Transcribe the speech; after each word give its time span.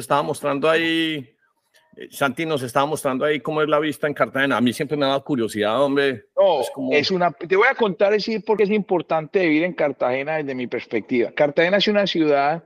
estaba 0.00 0.24
mostrando 0.24 0.68
ahí, 0.68 1.36
eh, 1.96 2.08
Santi 2.10 2.44
nos 2.44 2.62
estaba 2.62 2.84
mostrando 2.84 3.24
ahí 3.24 3.38
cómo 3.38 3.62
es 3.62 3.68
la 3.68 3.78
vista 3.78 4.08
en 4.08 4.14
Cartagena. 4.14 4.56
A 4.56 4.60
mí 4.60 4.72
siempre 4.72 4.96
me 4.96 5.04
ha 5.04 5.10
dado 5.10 5.22
curiosidad, 5.22 5.80
hombre. 5.80 6.24
No, 6.36 6.62
es, 6.62 6.70
como... 6.70 6.92
es 6.92 7.12
una, 7.12 7.30
te 7.30 7.54
voy 7.54 7.68
a 7.70 7.76
contar 7.76 8.12
así 8.12 8.40
porque 8.40 8.64
es 8.64 8.70
importante 8.70 9.38
vivir 9.38 9.62
en 9.62 9.72
Cartagena 9.72 10.38
desde 10.38 10.56
mi 10.56 10.66
perspectiva. 10.66 11.30
Cartagena 11.30 11.76
es 11.76 11.86
una 11.86 12.08
ciudad 12.08 12.64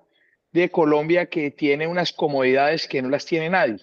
de 0.52 0.70
Colombia 0.70 1.26
que 1.26 1.50
tiene 1.50 1.86
unas 1.86 2.14
comodidades 2.14 2.88
que 2.88 3.02
no 3.02 3.10
las 3.10 3.26
tiene 3.26 3.50
nadie. 3.50 3.80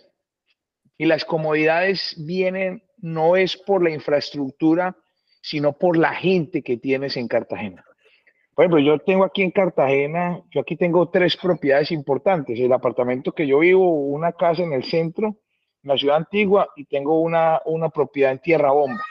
Y 0.98 1.06
las 1.06 1.24
comodidades 1.24 2.16
vienen 2.18 2.82
no 2.98 3.36
es 3.36 3.58
por 3.58 3.84
la 3.84 3.92
infraestructura, 3.92 4.98
sino 5.44 5.74
por 5.74 5.98
la 5.98 6.16
gente 6.16 6.64
que 6.64 6.78
tienes 6.78 7.16
en 7.16 7.28
Cartagena. 7.28 7.85
Por 8.56 8.64
ejemplo, 8.64 8.80
yo 8.80 8.98
tengo 9.00 9.26
aquí 9.26 9.44
en 9.44 9.52
Cartagena, 9.52 10.42
yo 10.50 10.62
aquí 10.62 10.78
tengo 10.78 11.10
tres 11.10 11.36
propiedades 11.36 11.92
importantes. 11.92 12.58
El 12.58 12.72
apartamento 12.72 13.34
que 13.34 13.46
yo 13.46 13.60
vivo, 13.60 13.92
una 13.92 14.32
casa 14.32 14.64
en 14.64 14.72
el 14.72 14.86
centro, 14.86 15.36
en 15.84 15.90
la 15.90 15.98
ciudad 15.98 16.16
antigua, 16.16 16.70
y 16.78 16.86
tengo 16.86 17.20
una, 17.20 17.62
una 17.66 17.90
propiedad 17.90 18.32
en 18.32 18.40
Tierra 18.40 18.72
Bomba. 18.72 19.04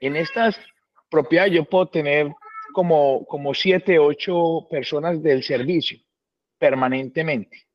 En 0.00 0.16
estas 0.16 0.58
propiedades 1.10 1.52
yo 1.52 1.64
puedo 1.66 1.88
tener 1.88 2.32
como, 2.72 3.26
como 3.26 3.52
siete, 3.52 3.98
ocho 3.98 4.66
personas 4.70 5.22
del 5.22 5.42
servicio 5.42 5.98
permanentemente. 6.58 7.66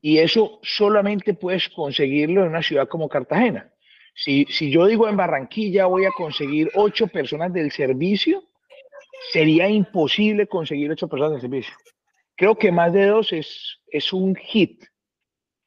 Y 0.00 0.18
eso 0.18 0.60
solamente 0.62 1.34
puedes 1.34 1.68
conseguirlo 1.68 2.42
en 2.42 2.50
una 2.50 2.62
ciudad 2.62 2.86
como 2.86 3.08
Cartagena. 3.08 3.72
Si, 4.14 4.46
si 4.50 4.70
yo 4.70 4.86
digo 4.86 5.08
en 5.08 5.16
Barranquilla 5.16 5.86
voy 5.86 6.04
a 6.04 6.12
conseguir 6.12 6.70
ocho 6.74 7.08
personas 7.08 7.52
del 7.52 7.72
servicio, 7.72 8.44
sería 9.32 9.68
imposible 9.68 10.46
conseguir 10.46 10.90
ocho 10.90 11.08
personas 11.08 11.34
de 11.34 11.40
servicio. 11.40 11.74
Creo 12.36 12.56
que 12.56 12.70
más 12.70 12.92
de 12.92 13.06
dos 13.06 13.32
es, 13.32 13.80
es 13.88 14.12
un 14.12 14.34
hit. 14.36 14.84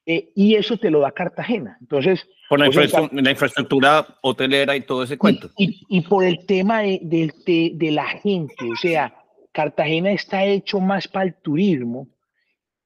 Eh, 0.06 0.32
y 0.36 0.56
eso 0.56 0.78
te 0.78 0.90
lo 0.90 1.02
da 1.02 1.12
Cartagena. 1.12 1.78
Entonces, 1.82 2.28
por 2.50 2.60
la, 2.60 2.66
infraestructura, 2.66 4.08
hotelera 4.22 4.76
y 4.76 4.82
todo 4.82 5.04
ese 5.04 5.18
cuento. 5.18 5.52
Y, 5.56 5.86
y, 5.88 6.02
por 6.02 6.24
el 6.24 6.48
tema 6.48 6.82
de, 6.82 7.00
de, 7.04 7.72
de, 7.76 7.92
la 7.92 8.08
gente, 8.08 8.72
o 8.72 8.76
sea, 8.76 9.14
Cartagena 9.52 10.12
está 10.12 10.46
hecho 10.46 10.80
más 10.80 11.08
para 11.08 11.26
el 11.26 11.36
turismo 11.36 12.08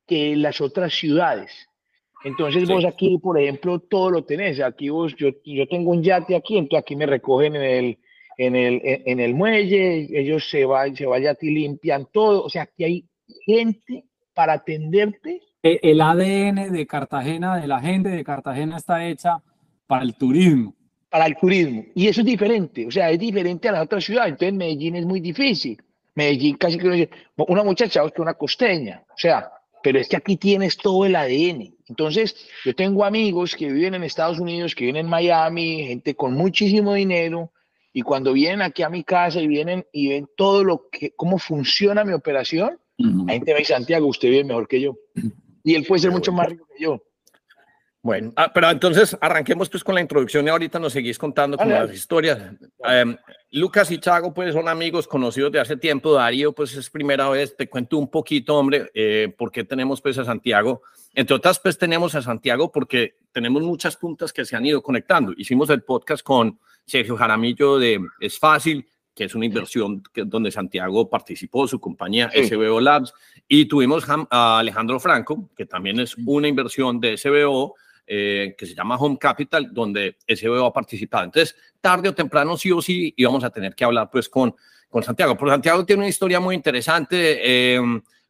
que 0.05 0.35
las 0.35 0.59
otras 0.59 0.93
ciudades. 0.93 1.51
Entonces 2.25 2.67
vos 2.67 2.83
aquí, 2.85 3.17
por 3.17 3.39
ejemplo, 3.39 3.79
todo 3.79 4.11
lo 4.11 4.25
tenés. 4.25 4.59
Aquí 4.59 4.89
vos, 4.89 5.15
yo, 5.15 5.29
yo 5.45 5.67
tengo 5.67 5.91
un 5.91 6.03
yate 6.03 6.35
aquí, 6.35 6.57
entonces 6.57 6.83
aquí 6.83 6.95
me 6.95 7.05
recogen 7.05 7.55
en 7.55 7.63
el, 7.63 7.97
en 8.37 8.55
el, 8.55 8.81
en 8.83 9.19
el 9.19 9.33
muelle, 9.33 10.07
ellos 10.19 10.49
se 10.49 10.65
van, 10.65 10.95
se 10.95 11.05
vayan 11.05 11.37
y 11.41 11.51
limpian 11.51 12.07
todo, 12.11 12.43
o 12.43 12.49
sea, 12.49 12.65
que 12.65 12.85
hay 12.85 13.05
gente 13.45 14.05
para 14.33 14.53
atenderte. 14.53 15.41
E, 15.61 15.79
el 15.83 16.01
ADN 16.01 16.71
de 16.71 16.87
Cartagena, 16.87 17.59
de 17.59 17.67
la 17.67 17.79
gente 17.79 18.09
de 18.09 18.23
Cartagena 18.23 18.77
está 18.77 19.05
hecha 19.05 19.41
para 19.87 20.03
el 20.03 20.15
turismo. 20.15 20.75
Para 21.09 21.25
el 21.27 21.35
turismo. 21.35 21.85
Y 21.93 22.07
eso 22.07 22.21
es 22.21 22.27
diferente, 22.27 22.87
o 22.87 22.91
sea, 22.91 23.11
es 23.11 23.19
diferente 23.19 23.69
a 23.69 23.73
las 23.73 23.83
otras 23.83 24.03
ciudades. 24.03 24.31
Entonces 24.31 24.53
Medellín 24.53 24.95
es 24.95 25.05
muy 25.05 25.19
difícil. 25.19 25.81
Medellín 26.15 26.57
casi 26.57 26.77
que 26.77 27.09
una 27.35 27.63
muchacha 27.63 28.01
que 28.09 28.21
una 28.21 28.33
costeña, 28.35 29.03
o 29.09 29.17
sea, 29.17 29.51
pero 29.83 29.99
es 29.99 30.07
que 30.07 30.15
aquí 30.15 30.37
tienes 30.37 30.77
todo 30.77 31.05
el 31.05 31.15
ADN. 31.15 31.75
Entonces, 31.89 32.35
yo 32.63 32.73
tengo 32.73 33.03
amigos 33.03 33.55
que 33.55 33.69
viven 33.69 33.95
en 33.95 34.03
Estados 34.03 34.39
Unidos, 34.39 34.73
que 34.73 34.85
viven 34.85 35.05
en 35.05 35.09
Miami, 35.09 35.85
gente 35.85 36.15
con 36.15 36.33
muchísimo 36.33 36.93
dinero, 36.93 37.51
y 37.93 38.01
cuando 38.01 38.33
vienen 38.33 38.63
aquí 38.63 38.81
a 38.81 38.89
mi 38.89 39.03
casa 39.03 39.39
y 39.39 39.47
vienen 39.47 39.85
y 39.91 40.09
ven 40.09 40.27
todo 40.35 40.63
lo 40.63 40.89
que, 40.91 41.13
cómo 41.15 41.37
funciona 41.37 42.03
mi 42.03 42.13
operación, 42.13 42.79
la 42.97 43.33
gente 43.33 43.53
me 43.53 43.59
dice, 43.59 43.73
Santiago, 43.73 44.07
usted 44.07 44.29
vive 44.29 44.43
mejor 44.43 44.67
que 44.67 44.81
yo. 44.81 44.97
Y 45.63 45.75
él 45.75 45.85
puede 45.87 46.01
ser 46.01 46.11
mucho 46.11 46.31
más 46.31 46.49
rico 46.49 46.67
que 46.75 46.83
yo. 46.83 47.01
Bueno, 48.01 48.33
ah, 48.35 48.51
pero 48.53 48.69
entonces 48.69 49.15
arranquemos 49.21 49.69
pues 49.69 49.81
con 49.81 49.95
la 49.95 50.01
introducción 50.01 50.45
y 50.45 50.49
ahorita 50.49 50.77
nos 50.77 50.91
seguís 50.91 51.17
contando 51.17 51.55
con 51.55 51.69
las 51.69 51.93
historias. 51.93 52.37
Em, 52.83 53.15
Lucas 53.51 53.89
y 53.91 53.97
Chago 53.97 54.33
pues 54.33 54.53
son 54.53 54.67
amigos 54.67 55.07
conocidos 55.07 55.53
de 55.53 55.61
hace 55.61 55.77
tiempo. 55.77 56.13
Darío 56.13 56.51
pues 56.51 56.75
es 56.75 56.89
primera 56.89 57.29
vez. 57.29 57.55
Te 57.55 57.69
cuento 57.69 57.97
un 57.97 58.09
poquito, 58.09 58.57
hombre, 58.57 58.91
eh, 58.93 59.33
por 59.37 59.53
qué 59.53 59.63
tenemos 59.63 60.01
pues 60.01 60.17
a 60.17 60.25
Santiago. 60.25 60.81
Entre 61.13 61.35
otras 61.35 61.59
pues 61.59 61.77
tenemos 61.77 62.15
a 62.15 62.21
Santiago 62.21 62.71
porque 62.71 63.17
tenemos 63.31 63.61
muchas 63.61 63.95
puntas 63.97 64.33
que 64.33 64.45
se 64.45 64.55
han 64.55 64.65
ido 64.65 64.81
conectando. 64.81 65.33
Hicimos 65.37 65.69
el 65.69 65.83
podcast 65.83 66.23
con 66.23 66.59
Sergio 66.85 67.15
Jaramillo 67.15 67.77
de 67.77 67.99
Es 68.19 68.39
Fácil, 68.39 68.87
que 69.13 69.25
es 69.25 69.35
una 69.35 69.45
inversión 69.45 70.01
que, 70.11 70.23
donde 70.25 70.49
Santiago 70.49 71.07
participó, 71.09 71.67
su 71.67 71.79
compañía 71.79 72.31
SBO 72.31 72.81
Labs, 72.81 73.13
y 73.47 73.65
tuvimos 73.65 74.05
a 74.09 74.57
Alejandro 74.57 74.99
Franco, 74.99 75.51
que 75.55 75.67
también 75.67 75.99
es 75.99 76.17
una 76.17 76.47
inversión 76.47 76.99
de 76.99 77.15
SBO, 77.15 77.75
eh, 78.07 78.55
que 78.57 78.65
se 78.65 78.73
llama 78.73 78.97
Home 78.97 79.17
Capital, 79.19 79.71
donde 79.71 80.17
SBO 80.27 80.65
ha 80.65 80.73
participado. 80.73 81.25
Entonces, 81.25 81.55
tarde 81.79 82.09
o 82.09 82.15
temprano, 82.15 82.57
sí 82.57 82.71
o 82.71 82.81
sí, 82.81 83.13
íbamos 83.15 83.43
a 83.43 83.51
tener 83.51 83.75
que 83.75 83.85
hablar 83.85 84.09
pues 84.11 84.27
con, 84.27 84.55
con 84.89 85.03
Santiago. 85.03 85.37
Pero 85.37 85.51
Santiago 85.51 85.85
tiene 85.85 86.01
una 86.01 86.09
historia 86.09 86.39
muy 86.39 86.55
interesante. 86.55 87.75
Eh, 87.75 87.81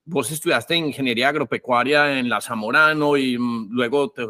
vos 0.06 0.31
estudiaste 0.31 0.75
ingeniería 0.75 1.30
agropecuaria 1.30 2.19
en 2.19 2.30
la 2.30 2.41
Zamorano 2.41 3.18
y 3.18 3.38
mm, 3.38 3.69
luego 3.72 4.09
te, 4.09 4.25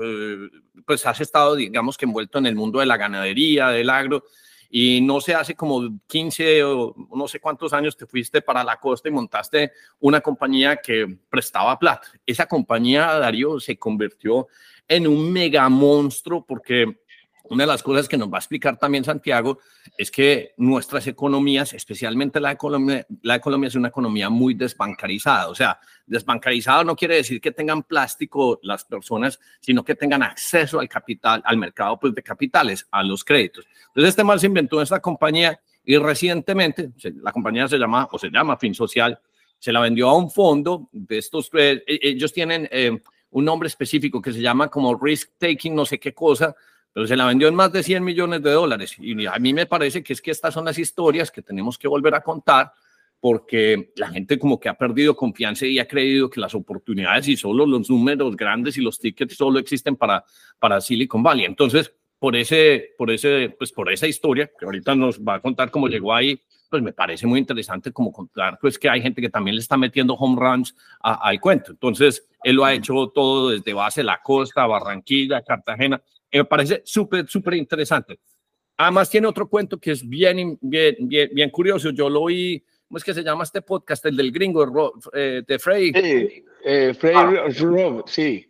pues 0.86 1.06
has 1.06 1.22
estado, 1.22 1.56
digamos 1.56 1.98
que 1.98 2.06
envuelto 2.06 2.38
en 2.38 2.46
el 2.46 2.56
mundo 2.56 2.80
de 2.80 2.86
la 2.86 2.98
ganadería, 2.98 3.70
del 3.70 3.90
agro, 3.90 4.24
y 4.76 5.02
no 5.02 5.22
sé, 5.22 5.36
hace 5.36 5.54
como 5.54 6.00
15 6.08 6.64
o 6.64 6.96
no 7.16 7.28
sé 7.28 7.40
cuántos 7.40 7.74
años 7.74 7.96
te 7.96 8.08
fuiste 8.08 8.42
para 8.42 8.64
la 8.64 8.80
costa 8.80 9.08
y 9.08 9.12
montaste 9.12 9.72
una 10.00 10.20
compañía 10.20 10.78
que 10.78 11.20
prestaba 11.30 11.78
plata. 11.78 12.08
Esa 12.26 12.48
compañía, 12.48 13.06
Darío, 13.20 13.60
se 13.60 13.78
convirtió 13.78 14.48
en 14.88 15.06
un 15.06 15.32
mega 15.32 15.70
monstruo 15.70 16.44
porque 16.44 17.03
una 17.54 17.64
de 17.64 17.68
las 17.68 17.84
cosas 17.84 18.08
que 18.08 18.18
nos 18.18 18.30
va 18.30 18.38
a 18.38 18.40
explicar 18.40 18.78
también 18.78 19.04
Santiago 19.04 19.60
es 19.98 20.12
que 20.12 20.54
nuestras 20.58 21.08
economías, 21.08 21.74
especialmente 21.74 22.40
la 22.40 22.52
economía, 22.52 23.06
la 23.22 23.36
economía 23.36 23.68
es 23.68 23.76
una 23.76 23.88
economía 23.88 24.30
muy 24.30 24.54
desbancarizada. 24.54 25.50
O 25.50 25.56
sea, 25.56 25.80
desbancarizado 26.06 26.84
no 26.84 26.96
quiere 26.96 27.16
decir 27.16 27.40
que 27.40 27.52
tengan 27.52 27.84
plástico 27.84 28.60
las 28.64 28.84
personas, 28.84 29.40
sino 29.60 29.84
que 29.84 29.96
tengan 29.96 30.24
acceso 30.24 30.80
al 30.80 30.90
capital, 30.90 31.42
al 31.46 31.58
mercado 31.58 32.00
pues, 32.00 32.14
de 32.14 32.24
capitales, 32.24 32.88
a 32.92 33.04
los 33.04 33.24
créditos. 33.24 33.66
Entonces, 33.88 34.10
este 34.10 34.24
mal 34.24 34.40
se 34.40 34.48
inventó 34.48 34.78
en 34.78 34.84
esta 34.84 35.00
compañía 35.00 35.60
y 35.86 35.98
recientemente, 35.98 36.92
la 37.22 37.32
compañía 37.32 37.68
se 37.68 37.78
llama 37.78 38.08
o 38.12 38.18
se 38.18 38.30
llama 38.30 38.58
Fin 38.58 38.74
Social, 38.74 39.20
se 39.60 39.72
la 39.72 39.80
vendió 39.80 40.10
a 40.10 40.18
un 40.18 40.30
fondo 40.30 40.90
de 40.92 41.18
estos, 41.18 41.50
eh, 41.54 41.84
ellos 41.88 42.34
tienen 42.34 42.68
eh, 42.72 43.00
un 43.32 43.46
nombre 43.46 43.68
específico 43.68 44.22
que 44.22 44.32
se 44.32 44.42
llama 44.42 44.70
como 44.70 44.96
risk 44.96 45.32
taking, 45.38 45.76
no 45.76 45.86
sé 45.86 46.00
qué 46.00 46.14
cosa, 46.14 46.56
pero 46.94 47.08
se 47.08 47.16
la 47.16 47.26
vendió 47.26 47.48
en 47.48 47.56
más 47.56 47.72
de 47.72 47.84
100 47.84 48.04
millones 48.04 48.44
de 48.44 48.52
dólares. 48.52 48.96
Y 49.00 49.26
a 49.26 49.38
mí 49.40 49.54
me 49.54 49.66
parece 49.66 50.04
que 50.04 50.14
es 50.14 50.22
que 50.22 50.32
estas 50.32 50.54
son 50.54 50.66
las 50.66 50.78
historias 50.78 51.32
que 51.32 51.42
tenemos 51.42 51.78
que 51.78 51.88
volver 51.88 52.14
a 52.16 52.22
contar 52.22 52.72
porque 53.20 53.94
la 53.96 54.10
gente 54.10 54.38
como 54.38 54.60
que 54.60 54.68
ha 54.68 54.74
perdido 54.74 55.16
confianza 55.16 55.66
y 55.66 55.80
ha 55.80 55.88
creído 55.88 56.30
que 56.30 56.42
las 56.42 56.54
oportunidades 56.54 57.28
y 57.30 57.38
solo 57.38 57.66
los 57.66 57.90
números 57.90 58.36
grandes 58.36 58.78
y 58.78 58.82
los 58.82 59.00
tickets 59.00 59.38
solo 59.38 59.60
existen 59.60 59.96
para, 59.96 60.26
para 60.60 60.82
Silicon 60.82 61.24
Valley. 61.24 61.46
Entonces, 61.46 61.94
por, 62.20 62.36
ese, 62.36 62.92
por, 62.98 63.10
ese, 63.10 63.56
pues 63.58 63.72
por 63.72 63.92
esa 63.92 64.08
historia, 64.08 64.52
que 64.60 64.66
ahorita 64.66 64.94
nos 64.94 65.20
va 65.22 65.36
a 65.36 65.40
contar 65.40 65.72
cómo 65.72 65.88
llegó 65.88 66.14
ahí, 66.14 66.38
pues 66.70 66.84
me 66.84 66.92
parece 66.92 67.26
muy 67.26 67.40
interesante 67.40 67.94
como 67.94 68.12
contar 68.12 68.58
pues 68.60 68.78
que 68.78 68.90
hay 68.90 69.02
gente 69.02 69.22
que 69.22 69.30
también 69.30 69.56
le 69.56 69.62
está 69.62 69.78
metiendo 69.78 70.16
home 70.16 70.36
runs 70.40 70.76
al 71.00 71.40
cuento. 71.40 71.72
Entonces, 71.72 72.28
él 72.44 72.58
lo 72.58 72.66
ha 72.66 72.74
hecho 72.74 73.08
todo 73.16 73.52
desde 73.52 73.74
base 73.74 74.04
la 74.04 74.20
costa, 74.22 74.66
Barranquilla, 74.66 75.44
Cartagena, 75.44 76.02
me 76.38 76.46
parece 76.46 76.82
súper, 76.86 77.28
súper 77.28 77.56
interesante. 77.56 78.20
Además 78.78 79.10
tiene 79.10 79.28
otro 79.28 79.48
cuento 79.48 79.80
que 79.80 79.92
es 79.92 80.08
bien, 80.08 80.58
bien, 80.62 80.96
bien, 81.00 81.50
curioso. 81.50 81.92
Yo 81.92 82.10
lo 82.10 82.22
oí, 82.22 82.64
¿cómo 82.88 82.98
es 82.98 83.04
que 83.04 83.14
se 83.14 83.24
llama 83.24 83.44
este 83.44 83.62
podcast? 83.62 84.06
El 84.06 84.18
del 84.18 84.32
gringo, 84.32 84.94
eh, 85.14 85.44
de 85.48 85.60
Frey. 85.60 85.94
Sí, 85.94 86.46
eh, 86.66 86.94
Frey 86.94 87.16
ah. 87.16 88.04
sí. 88.06 88.48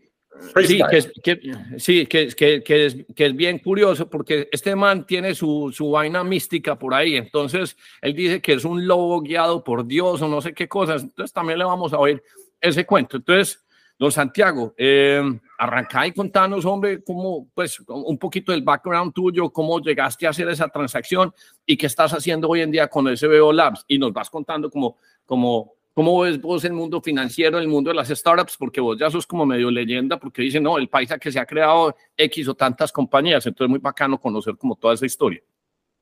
Sí, 0.65 0.81
que 0.89 0.97
es, 0.97 1.11
que, 1.23 1.39
sí 1.77 2.05
que, 2.07 2.27
que, 2.29 2.63
que, 2.63 2.85
es, 2.85 2.97
que 3.15 3.25
es 3.27 3.35
bien 3.35 3.59
curioso 3.59 4.09
porque 4.09 4.49
este 4.51 4.75
man 4.75 5.05
tiene 5.05 5.35
su, 5.35 5.71
su 5.71 5.91
vaina 5.91 6.23
mística 6.23 6.77
por 6.77 6.93
ahí. 6.93 7.15
Entonces, 7.15 7.77
él 8.01 8.15
dice 8.15 8.41
que 8.41 8.53
es 8.53 8.65
un 8.65 8.87
lobo 8.87 9.21
guiado 9.21 9.63
por 9.63 9.85
Dios 9.85 10.21
o 10.21 10.27
no 10.27 10.41
sé 10.41 10.53
qué 10.53 10.67
cosas. 10.67 11.03
Entonces, 11.03 11.33
también 11.33 11.59
le 11.59 11.65
vamos 11.65 11.93
a 11.93 11.99
oír 11.99 12.23
ese 12.59 12.85
cuento. 12.85 13.17
Entonces, 13.17 13.63
Don 13.97 14.11
Santiago, 14.11 14.73
eh, 14.77 15.21
arrancá 15.57 16.07
y 16.07 16.11
contanos, 16.11 16.65
hombre, 16.65 17.03
cómo, 17.03 17.47
pues, 17.53 17.79
un 17.87 18.17
poquito 18.17 18.51
del 18.51 18.63
background 18.63 19.13
tuyo, 19.13 19.49
cómo 19.51 19.79
llegaste 19.79 20.25
a 20.25 20.31
hacer 20.31 20.49
esa 20.49 20.67
transacción 20.67 21.33
y 21.65 21.77
qué 21.77 21.85
estás 21.85 22.11
haciendo 22.11 22.49
hoy 22.49 22.61
en 22.61 22.71
día 22.71 22.87
con 22.87 23.07
SBO 23.15 23.53
Labs. 23.53 23.85
Y 23.87 23.99
nos 23.99 24.11
vas 24.11 24.29
contando 24.29 24.69
cómo, 24.69 24.97
cómo, 25.25 25.73
cómo 25.93 26.19
ves 26.21 26.41
vos 26.41 26.65
el 26.65 26.73
mundo 26.73 27.01
financiero, 27.01 27.59
el 27.59 27.67
mundo 27.67 27.91
de 27.91 27.95
las 27.95 28.09
startups, 28.09 28.57
porque 28.57 28.81
vos 28.81 28.97
ya 28.97 29.09
sos 29.11 29.27
como 29.27 29.45
medio 29.45 29.69
leyenda, 29.69 30.17
porque 30.17 30.41
dicen, 30.41 30.63
no, 30.63 30.77
el 30.77 30.89
paisa 30.89 31.19
que 31.19 31.31
se 31.31 31.39
ha 31.39 31.45
creado 31.45 31.95
X 32.17 32.47
o 32.47 32.55
tantas 32.55 32.91
compañías. 32.91 33.45
Entonces, 33.45 33.69
muy 33.69 33.79
bacano 33.79 34.19
conocer 34.19 34.57
como 34.57 34.75
toda 34.75 34.95
esa 34.95 35.05
historia. 35.05 35.41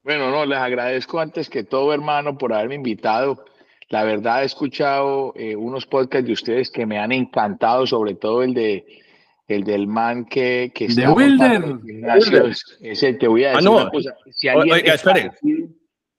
Bueno, 0.03 0.31
no, 0.31 0.45
les 0.45 0.57
agradezco 0.57 1.19
antes 1.19 1.49
que 1.49 1.63
todo, 1.63 1.93
hermano, 1.93 2.37
por 2.37 2.53
haberme 2.53 2.75
invitado. 2.75 3.45
La 3.91 4.03
verdad 4.05 4.41
he 4.41 4.45
escuchado 4.45 5.33
eh, 5.35 5.55
unos 5.55 5.85
podcasts 5.85 6.25
de 6.25 6.33
ustedes 6.33 6.71
que 6.71 6.85
me 6.85 6.97
han 6.97 7.11
encantado, 7.11 7.85
sobre 7.85 8.15
todo 8.15 8.41
el 8.41 8.53
de 8.53 8.85
el 9.49 9.65
del 9.65 9.85
man 9.85 10.23
que, 10.25 10.71
que 10.73 10.87
de 10.87 11.09
Wilder. 11.09 11.61
Ese 12.81 13.13
te 13.13 13.27
voy 13.27 13.43
a 13.43 13.51
decir 13.51 13.69
ah, 13.69 13.89
no. 13.91 13.91
Si 14.31 14.47
alguien 14.47 14.75
Oiga, 14.75 14.93
espere. 14.93 15.31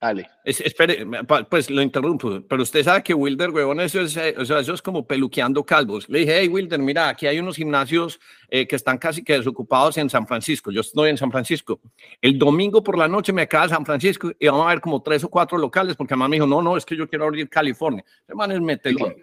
Dale. 0.03 0.29
espere, 0.43 1.07
pues 1.49 1.69
lo 1.69 1.81
interrumpo, 1.81 2.41
pero 2.49 2.61
usted 2.61 2.83
sabe 2.83 3.01
que 3.01 3.13
Wilder, 3.13 3.51
huevón, 3.51 3.79
eso 3.79 4.01
es, 4.01 4.17
eh, 4.17 4.35
o 4.37 4.43
sea, 4.43 4.59
eso 4.59 4.73
es 4.73 4.81
como 4.81 5.07
peluqueando 5.07 5.65
calvos. 5.65 6.09
Le 6.09 6.19
dije, 6.19 6.39
hey, 6.41 6.49
Wilder, 6.49 6.77
mira, 6.79 7.07
aquí 7.07 7.25
hay 7.25 7.39
unos 7.39 7.55
gimnasios 7.55 8.19
eh, 8.49 8.67
que 8.67 8.75
están 8.75 8.97
casi 8.97 9.23
que 9.23 9.37
desocupados 9.37 9.97
en 9.97 10.09
San 10.09 10.27
Francisco. 10.27 10.71
Yo 10.71 10.81
estoy 10.81 11.11
en 11.11 11.17
San 11.17 11.31
Francisco. 11.31 11.79
El 12.21 12.37
domingo 12.37 12.83
por 12.83 12.97
la 12.97 13.07
noche 13.07 13.31
me 13.31 13.43
acaba 13.43 13.69
San 13.69 13.85
Francisco 13.85 14.29
y 14.37 14.45
vamos 14.45 14.65
a 14.65 14.71
ver 14.71 14.81
como 14.81 15.01
tres 15.01 15.23
o 15.23 15.29
cuatro 15.29 15.57
locales, 15.57 15.95
porque 15.95 16.15
mamá 16.15 16.27
me 16.27 16.35
dijo, 16.35 16.47
no, 16.47 16.61
no, 16.61 16.75
es 16.75 16.85
que 16.85 16.97
yo 16.97 17.07
quiero 17.07 17.23
abrir 17.23 17.47
California. 17.47 18.03
Hermano, 18.27 18.55
es 18.55 18.59
mételo. 18.59 19.15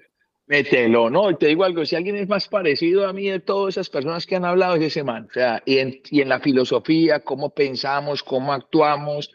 Mételo, 0.46 1.10
no, 1.10 1.30
y 1.30 1.36
te 1.36 1.48
digo 1.48 1.62
algo, 1.62 1.84
si 1.84 1.94
alguien 1.94 2.16
es 2.16 2.26
más 2.26 2.48
parecido 2.48 3.06
a 3.06 3.12
mí 3.12 3.28
de 3.28 3.40
todas 3.40 3.74
esas 3.74 3.90
personas 3.90 4.26
que 4.26 4.36
han 4.36 4.46
hablado 4.46 4.76
es 4.76 4.82
ese 4.82 5.04
man, 5.04 5.28
o 5.30 5.32
sea, 5.32 5.62
y 5.66 5.78
en, 5.78 6.00
y 6.10 6.22
en 6.22 6.28
la 6.28 6.40
filosofía, 6.40 7.20
cómo 7.20 7.50
pensamos, 7.50 8.24
cómo 8.24 8.52
actuamos, 8.52 9.30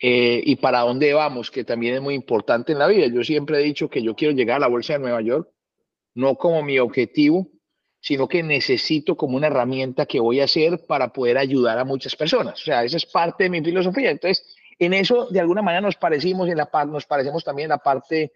eh, 0.00 0.42
y 0.44 0.56
para 0.56 0.80
dónde 0.80 1.14
vamos, 1.14 1.50
que 1.50 1.64
también 1.64 1.94
es 1.94 2.00
muy 2.00 2.14
importante 2.14 2.72
en 2.72 2.78
la 2.78 2.86
vida. 2.88 3.06
Yo 3.06 3.22
siempre 3.22 3.60
he 3.60 3.62
dicho 3.62 3.88
que 3.88 4.02
yo 4.02 4.14
quiero 4.14 4.34
llegar 4.34 4.56
a 4.56 4.60
la 4.60 4.68
Bolsa 4.68 4.94
de 4.94 4.98
Nueva 4.98 5.22
York, 5.22 5.48
no 6.14 6.36
como 6.36 6.62
mi 6.62 6.78
objetivo, 6.78 7.48
sino 8.00 8.28
que 8.28 8.42
necesito 8.42 9.16
como 9.16 9.36
una 9.36 9.46
herramienta 9.46 10.04
que 10.04 10.20
voy 10.20 10.40
a 10.40 10.44
hacer 10.44 10.80
para 10.86 11.08
poder 11.08 11.38
ayudar 11.38 11.78
a 11.78 11.84
muchas 11.84 12.14
personas. 12.14 12.60
O 12.60 12.64
sea, 12.64 12.84
esa 12.84 12.98
es 12.98 13.06
parte 13.06 13.44
de 13.44 13.50
mi 13.50 13.62
filosofía. 13.62 14.10
Entonces, 14.10 14.44
en 14.78 14.92
eso, 14.92 15.28
de 15.30 15.40
alguna 15.40 15.62
manera, 15.62 15.80
nos 15.80 15.96
parecimos, 15.96 16.48
en 16.48 16.58
la, 16.58 16.68
nos 16.86 17.06
parecemos 17.06 17.42
también 17.44 17.66
en 17.66 17.70
la 17.70 17.78
parte 17.78 18.32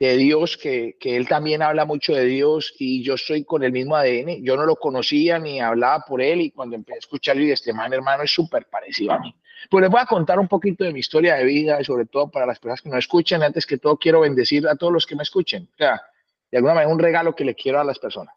de 0.00 0.16
Dios, 0.16 0.56
que, 0.56 0.96
él 1.00 1.28
también 1.28 1.62
habla 1.62 1.84
mucho 1.84 2.12
de 2.14 2.24
Dios 2.24 2.74
y 2.80 3.04
yo 3.04 3.16
soy 3.16 3.44
con 3.44 3.62
el 3.62 3.70
mismo 3.70 3.94
ADN. 3.94 4.42
Yo 4.42 4.56
no 4.56 4.66
lo 4.66 4.74
conocía 4.74 5.38
ni 5.38 5.60
hablaba 5.60 6.04
por 6.04 6.20
él 6.20 6.40
y 6.40 6.50
cuando 6.50 6.74
empecé 6.74 6.96
a 6.96 6.98
escucharlo 6.98 7.44
y 7.44 7.52
este 7.52 7.72
man, 7.72 7.92
hermano, 7.92 8.24
es 8.24 8.32
súper 8.32 8.66
parecido 8.66 9.12
a 9.12 9.20
mí. 9.20 9.32
Pues 9.70 9.82
les 9.82 9.90
voy 9.90 10.00
a 10.00 10.06
contar 10.06 10.38
un 10.38 10.48
poquito 10.48 10.84
de 10.84 10.92
mi 10.92 11.00
historia 11.00 11.36
de 11.36 11.44
vida 11.44 11.80
y 11.80 11.84
sobre 11.84 12.06
todo 12.06 12.30
para 12.30 12.46
las 12.46 12.58
personas 12.58 12.82
que 12.82 12.88
no 12.88 12.98
escuchan. 12.98 13.42
Antes 13.42 13.66
que 13.66 13.78
todo, 13.78 13.96
quiero 13.96 14.20
bendecir 14.20 14.66
a 14.66 14.76
todos 14.76 14.92
los 14.92 15.06
que 15.06 15.16
me 15.16 15.22
escuchen. 15.22 15.68
O 15.72 15.76
sea, 15.76 16.00
de 16.50 16.58
alguna 16.58 16.74
manera, 16.74 16.92
un 16.92 16.98
regalo 16.98 17.34
que 17.34 17.44
le 17.44 17.54
quiero 17.54 17.80
a 17.80 17.84
las 17.84 17.98
personas. 17.98 18.34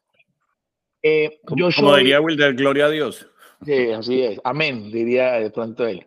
Eh, 1.01 1.39
yo 1.55 1.71
soy, 1.71 1.83
como 1.83 1.97
diría 1.97 2.21
Wilder, 2.21 2.55
gloria 2.55 2.85
a 2.85 2.89
Dios. 2.89 3.27
Sí, 3.63 3.91
así 3.91 4.21
es. 4.23 4.41
Amén, 4.43 4.91
diría 4.91 5.33
de 5.33 5.49
pronto 5.51 5.85
él. 5.85 6.05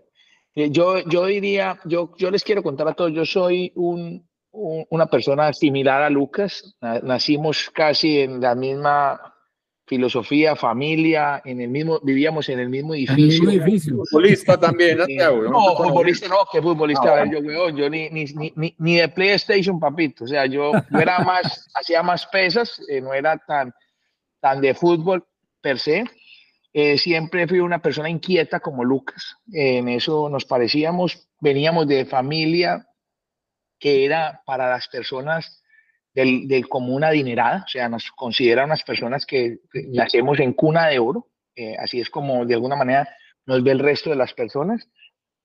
Eh, 0.55 0.71
yo, 0.71 0.99
yo 1.01 1.27
diría, 1.27 1.79
yo, 1.85 2.15
yo 2.17 2.31
les 2.31 2.43
quiero 2.43 2.63
contar 2.63 2.89
a 2.89 2.95
todos, 2.95 3.13
yo 3.13 3.25
soy 3.25 3.73
un, 3.77 4.27
una 4.51 5.07
persona 5.07 5.53
similar 5.53 6.03
a 6.03 6.11
Lucas. 6.11 6.77
Nacimos 7.03 7.71
casi 7.71 8.21
en 8.21 8.41
la 8.41 8.55
misma 8.55 9.35
filosofía, 9.89 10.55
familia, 10.55 11.41
en 11.45 11.61
el 11.61 11.69
mismo, 11.69 11.99
vivíamos 12.03 12.49
en 12.51 12.61
el 12.61 12.69
mismo 12.69 12.95
edificio. 12.95 14.05
Futbolista 14.11 14.61
también, 14.61 14.99
No, 15.51 15.77
futbolista 15.77 16.29
no, 16.29 16.37
que 16.53 16.61
futbolista, 16.61 17.23
ah, 17.23 17.25
yo, 17.25 17.71
yo 17.71 17.91
ni, 17.91 18.11
ni, 18.11 18.27
ni, 18.55 18.75
ni, 18.79 18.97
de 18.97 19.09
PlayStation, 19.09 19.81
papito. 19.81 20.25
O 20.25 20.27
sea, 20.29 20.47
yo, 20.47 20.73
era 20.91 21.21
más, 21.21 21.69
hacía 21.75 22.03
más 22.03 22.27
pesas, 22.27 22.81
eh, 22.89 23.01
no 23.01 23.15
era 23.15 23.39
tan, 23.39 23.73
tan 24.41 24.61
de 24.61 24.75
fútbol 24.75 25.27
per 25.61 25.79
se. 25.79 26.05
Eh, 26.73 26.99
siempre 26.99 27.49
fui 27.49 27.61
una 27.61 27.81
persona 27.81 28.11
inquieta 28.11 28.61
como 28.61 28.85
Lucas. 28.85 29.37
en 29.53 29.89
eso 29.89 30.29
nos 30.29 30.45
parecíamos. 30.45 31.29
Veníamos 31.41 31.89
de 31.89 32.05
familia 32.05 32.87
que 33.79 34.05
era 34.05 34.43
para 34.45 34.69
las 34.69 34.87
personas 34.89 35.63
del, 36.19 36.49
del 36.49 36.69
común 36.69 37.05
adinerada, 37.05 37.63
o 37.65 37.69
sea, 37.69 37.89
nos 37.89 38.11
consideran 38.11 38.65
unas 38.65 38.83
personas 38.83 39.25
que, 39.25 39.59
nacemos 39.93 40.41
en 40.41 40.53
cuna 40.53 40.89
de 40.89 40.99
oro, 40.99 41.29
eh, 41.55 41.77
así 41.79 42.01
es 42.01 42.11
como 42.11 42.45
de 42.45 42.55
alguna 42.55 42.75
manera 42.75 43.09
nos 43.47 43.63
ve 43.63 43.71
el 43.71 43.79
resto 43.79 44.11
de 44.11 44.17
las 44.17 44.35
personas, 44.35 44.89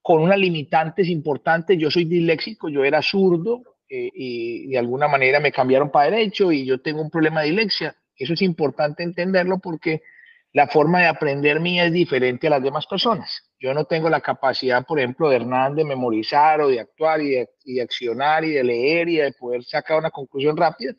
con 0.01 0.23
unas 0.23 0.39
limitantes 0.39 1.09
importantes, 1.09 1.77
yo 1.77 1.91
soy 1.91 2.05
disléxico, 2.05 2.69
yo 2.69 2.83
era 2.83 3.03
zurdo 3.03 3.61
eh, 3.87 4.09
y 4.15 4.67
de 4.69 4.79
alguna 4.79 5.07
manera 5.07 5.39
me 5.39 5.51
cambiaron 5.51 5.91
para 5.91 6.09
derecho 6.09 6.51
y 6.51 6.65
yo 6.65 6.81
tengo 6.81 7.03
un 7.03 7.11
problema 7.11 7.41
de 7.41 7.49
dislexia, 7.49 7.95
eso 8.15 8.33
es 8.33 8.41
importante 8.41 9.03
entenderlo 9.03 9.59
porque 9.59 10.01
la 10.53 10.67
forma 10.67 10.99
de 10.99 11.07
aprender 11.07 11.59
mía 11.59 11.85
es 11.85 11.91
diferente 11.91 12.45
a 12.45 12.51
las 12.51 12.63
demás 12.63 12.85
personas. 12.85 13.51
Yo 13.59 13.73
no 13.73 13.85
tengo 13.85 14.07
la 14.07 14.21
capacidad, 14.21 14.85
por 14.85 14.99
ejemplo, 14.99 15.27
de 15.29 15.37
Hernán 15.37 15.75
de 15.75 15.83
memorizar 15.83 16.61
o 16.61 16.67
de 16.67 16.79
actuar 16.79 17.21
y 17.21 17.31
de, 17.31 17.81
accionar 17.81 18.45
y 18.45 18.51
de 18.51 18.63
leer 18.63 19.09
y 19.09 19.17
de 19.17 19.31
poder 19.31 19.63
sacar 19.63 19.97
una 19.97 20.11
conclusión 20.11 20.55
rápida. 20.55 20.93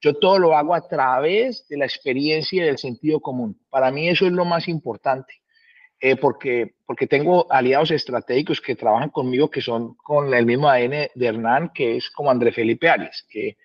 Yo 0.00 0.14
todo 0.14 0.38
lo 0.38 0.56
hago 0.56 0.74
a 0.74 0.88
través 0.88 1.68
de 1.68 1.76
la 1.76 1.84
experiencia 1.84 2.62
y 2.62 2.66
del 2.66 2.78
sentido 2.78 3.20
común. 3.20 3.60
Para 3.68 3.90
mí 3.90 4.08
eso 4.08 4.26
es 4.26 4.32
lo 4.32 4.46
más 4.46 4.66
importante, 4.66 5.34
eh, 6.00 6.16
porque, 6.16 6.76
porque 6.86 7.06
tengo 7.06 7.50
aliados 7.52 7.90
estratégicos 7.90 8.62
que 8.62 8.76
trabajan 8.76 9.10
conmigo 9.10 9.50
que 9.50 9.60
son 9.60 9.94
con 9.96 10.32
el 10.32 10.46
mismo 10.46 10.70
ADN 10.70 11.10
de 11.14 11.26
Hernán, 11.26 11.70
que 11.74 11.98
es 11.98 12.08
como 12.10 12.30
André 12.30 12.50
Felipe 12.50 12.88
Arias, 12.88 13.26
que, 13.28 13.58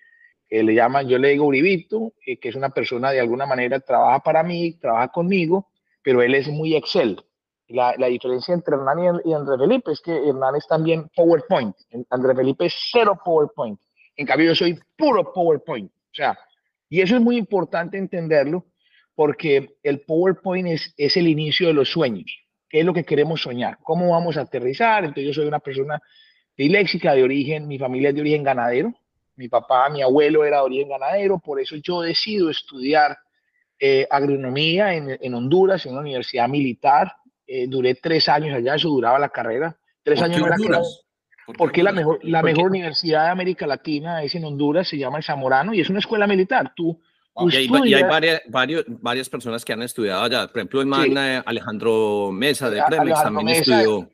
le 0.60 0.74
llaman, 0.74 1.08
yo 1.08 1.18
le 1.18 1.28
digo 1.28 1.46
Uribito, 1.46 2.12
eh, 2.26 2.38
que 2.38 2.50
es 2.50 2.54
una 2.54 2.68
persona 2.68 3.10
de 3.10 3.20
alguna 3.20 3.46
manera 3.46 3.80
trabaja 3.80 4.20
para 4.20 4.42
mí, 4.42 4.74
trabaja 4.74 5.08
conmigo, 5.08 5.68
pero 6.02 6.20
él 6.20 6.34
es 6.34 6.48
muy 6.48 6.74
Excel. 6.74 7.22
La, 7.68 7.94
diferencia 8.08 8.52
entre 8.52 8.76
Hernán 8.76 9.22
y, 9.24 9.32
André 9.32 9.56
Felipe 9.56 9.92
es 9.92 10.00
que 10.02 10.12
Hernán 10.14 10.56
es 10.56 10.66
también 10.66 11.08
PowerPoint. 11.16 11.74
André 12.10 12.34
Felipe 12.34 12.66
es 12.66 12.74
cero 12.92 13.18
PowerPoint. 13.24 13.80
En 14.16 14.26
cambio, 14.26 14.48
yo 14.48 14.54
soy 14.54 14.78
puro 14.94 15.32
PowerPoint. 15.32 15.90
O 15.90 16.14
sea, 16.14 16.38
y 16.90 17.00
eso 17.00 17.16
es 17.16 17.22
muy 17.22 17.38
importante 17.38 17.96
entenderlo 17.96 18.66
porque 19.14 19.76
el 19.82 20.02
PowerPoint 20.02 20.68
es, 20.68 20.92
es 20.98 21.16
el 21.16 21.28
inicio 21.28 21.68
de 21.68 21.72
los 21.72 21.90
sueños. 21.90 22.30
¿Qué 22.68 22.80
es 22.80 22.84
lo 22.84 22.92
que 22.92 23.04
queremos 23.04 23.40
soñar? 23.40 23.78
¿Cómo 23.82 24.10
vamos 24.10 24.36
a 24.36 24.42
aterrizar? 24.42 25.04
Entonces, 25.04 25.24
yo 25.24 25.32
soy 25.32 25.46
una 25.46 25.60
persona 25.60 25.98
diléxica 26.56 27.14
de 27.14 27.22
origen, 27.22 27.66
mi 27.68 27.78
familia 27.78 28.10
es 28.10 28.14
de 28.14 28.20
origen 28.20 28.42
ganadero. 28.42 28.94
Mi 29.36 29.48
papá, 29.48 29.88
mi 29.88 30.02
abuelo 30.02 30.44
era 30.44 30.58
de 30.58 30.62
origen 30.62 30.88
ganadero, 30.90 31.38
por 31.38 31.60
eso 31.60 31.76
yo 31.76 32.02
decido 32.02 32.50
estudiar 32.50 33.16
eh, 33.78 34.06
agronomía 34.10 34.94
en, 34.94 35.18
en 35.20 35.34
Honduras, 35.34 35.84
en 35.86 35.92
una 35.92 36.02
universidad 36.02 36.48
militar 36.48 37.16
eh, 37.54 37.66
duré 37.68 37.94
tres 37.96 38.30
años 38.30 38.56
allá, 38.56 38.76
eso 38.76 38.88
duraba 38.88 39.18
la 39.18 39.28
carrera. 39.28 39.76
Tres 40.02 40.22
años 40.22 40.40
porque 41.58 41.82
la 41.82 41.92
mejor, 41.92 42.20
la 42.22 42.40
mejor 42.40 42.70
universidad 42.70 43.24
de 43.24 43.30
América 43.30 43.66
Latina 43.66 44.22
es 44.22 44.34
en 44.34 44.44
Honduras, 44.44 44.88
se 44.88 44.96
llama 44.96 45.18
el 45.18 45.24
Zamorano 45.24 45.74
y 45.74 45.80
es 45.80 45.90
una 45.90 45.98
escuela 45.98 46.26
militar. 46.26 46.72
Tú, 46.74 46.98
y, 47.50 47.56
hay, 47.56 47.68
varias, 47.68 48.42
varios, 48.48 48.84
varias 48.86 49.28
personas 49.28 49.64
que 49.64 49.72
han 49.74 49.82
estudiado 49.82 50.22
allá. 50.22 50.46
Por 50.46 50.58
ejemplo, 50.58 50.80
el 50.80 50.86
man 50.86 51.16
eh, 51.18 51.42
Alejandro 51.44 52.30
Mesa 52.32 52.70
de 52.70 52.82
Premex 52.88 53.22
también 53.22 53.48
estudió, 53.48 54.08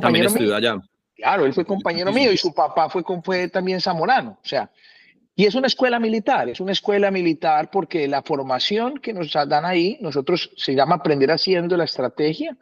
también 0.00 0.26
estudió 0.26 0.54
allá. 0.54 0.80
Claro, 1.16 1.46
él 1.46 1.54
fue 1.54 1.64
compañero 1.64 2.12
mío 2.12 2.32
y 2.32 2.36
su 2.36 2.52
papá 2.52 2.88
fue, 2.88 3.02
fue 3.22 3.48
también 3.48 3.80
zamorano. 3.80 4.38
O 4.42 4.46
sea, 4.46 4.70
y 5.36 5.46
es 5.46 5.54
una 5.54 5.66
escuela 5.66 5.98
militar, 5.98 6.48
es 6.48 6.60
una 6.60 6.72
escuela 6.72 7.10
militar 7.10 7.70
porque 7.70 8.06
la 8.08 8.22
formación 8.22 8.98
que 8.98 9.12
nos 9.12 9.32
dan 9.32 9.64
ahí, 9.64 9.98
nosotros 10.00 10.50
se 10.56 10.74
llama 10.74 10.96
aprender 10.96 11.30
haciendo 11.30 11.76
la 11.76 11.84
estrategia, 11.84 12.56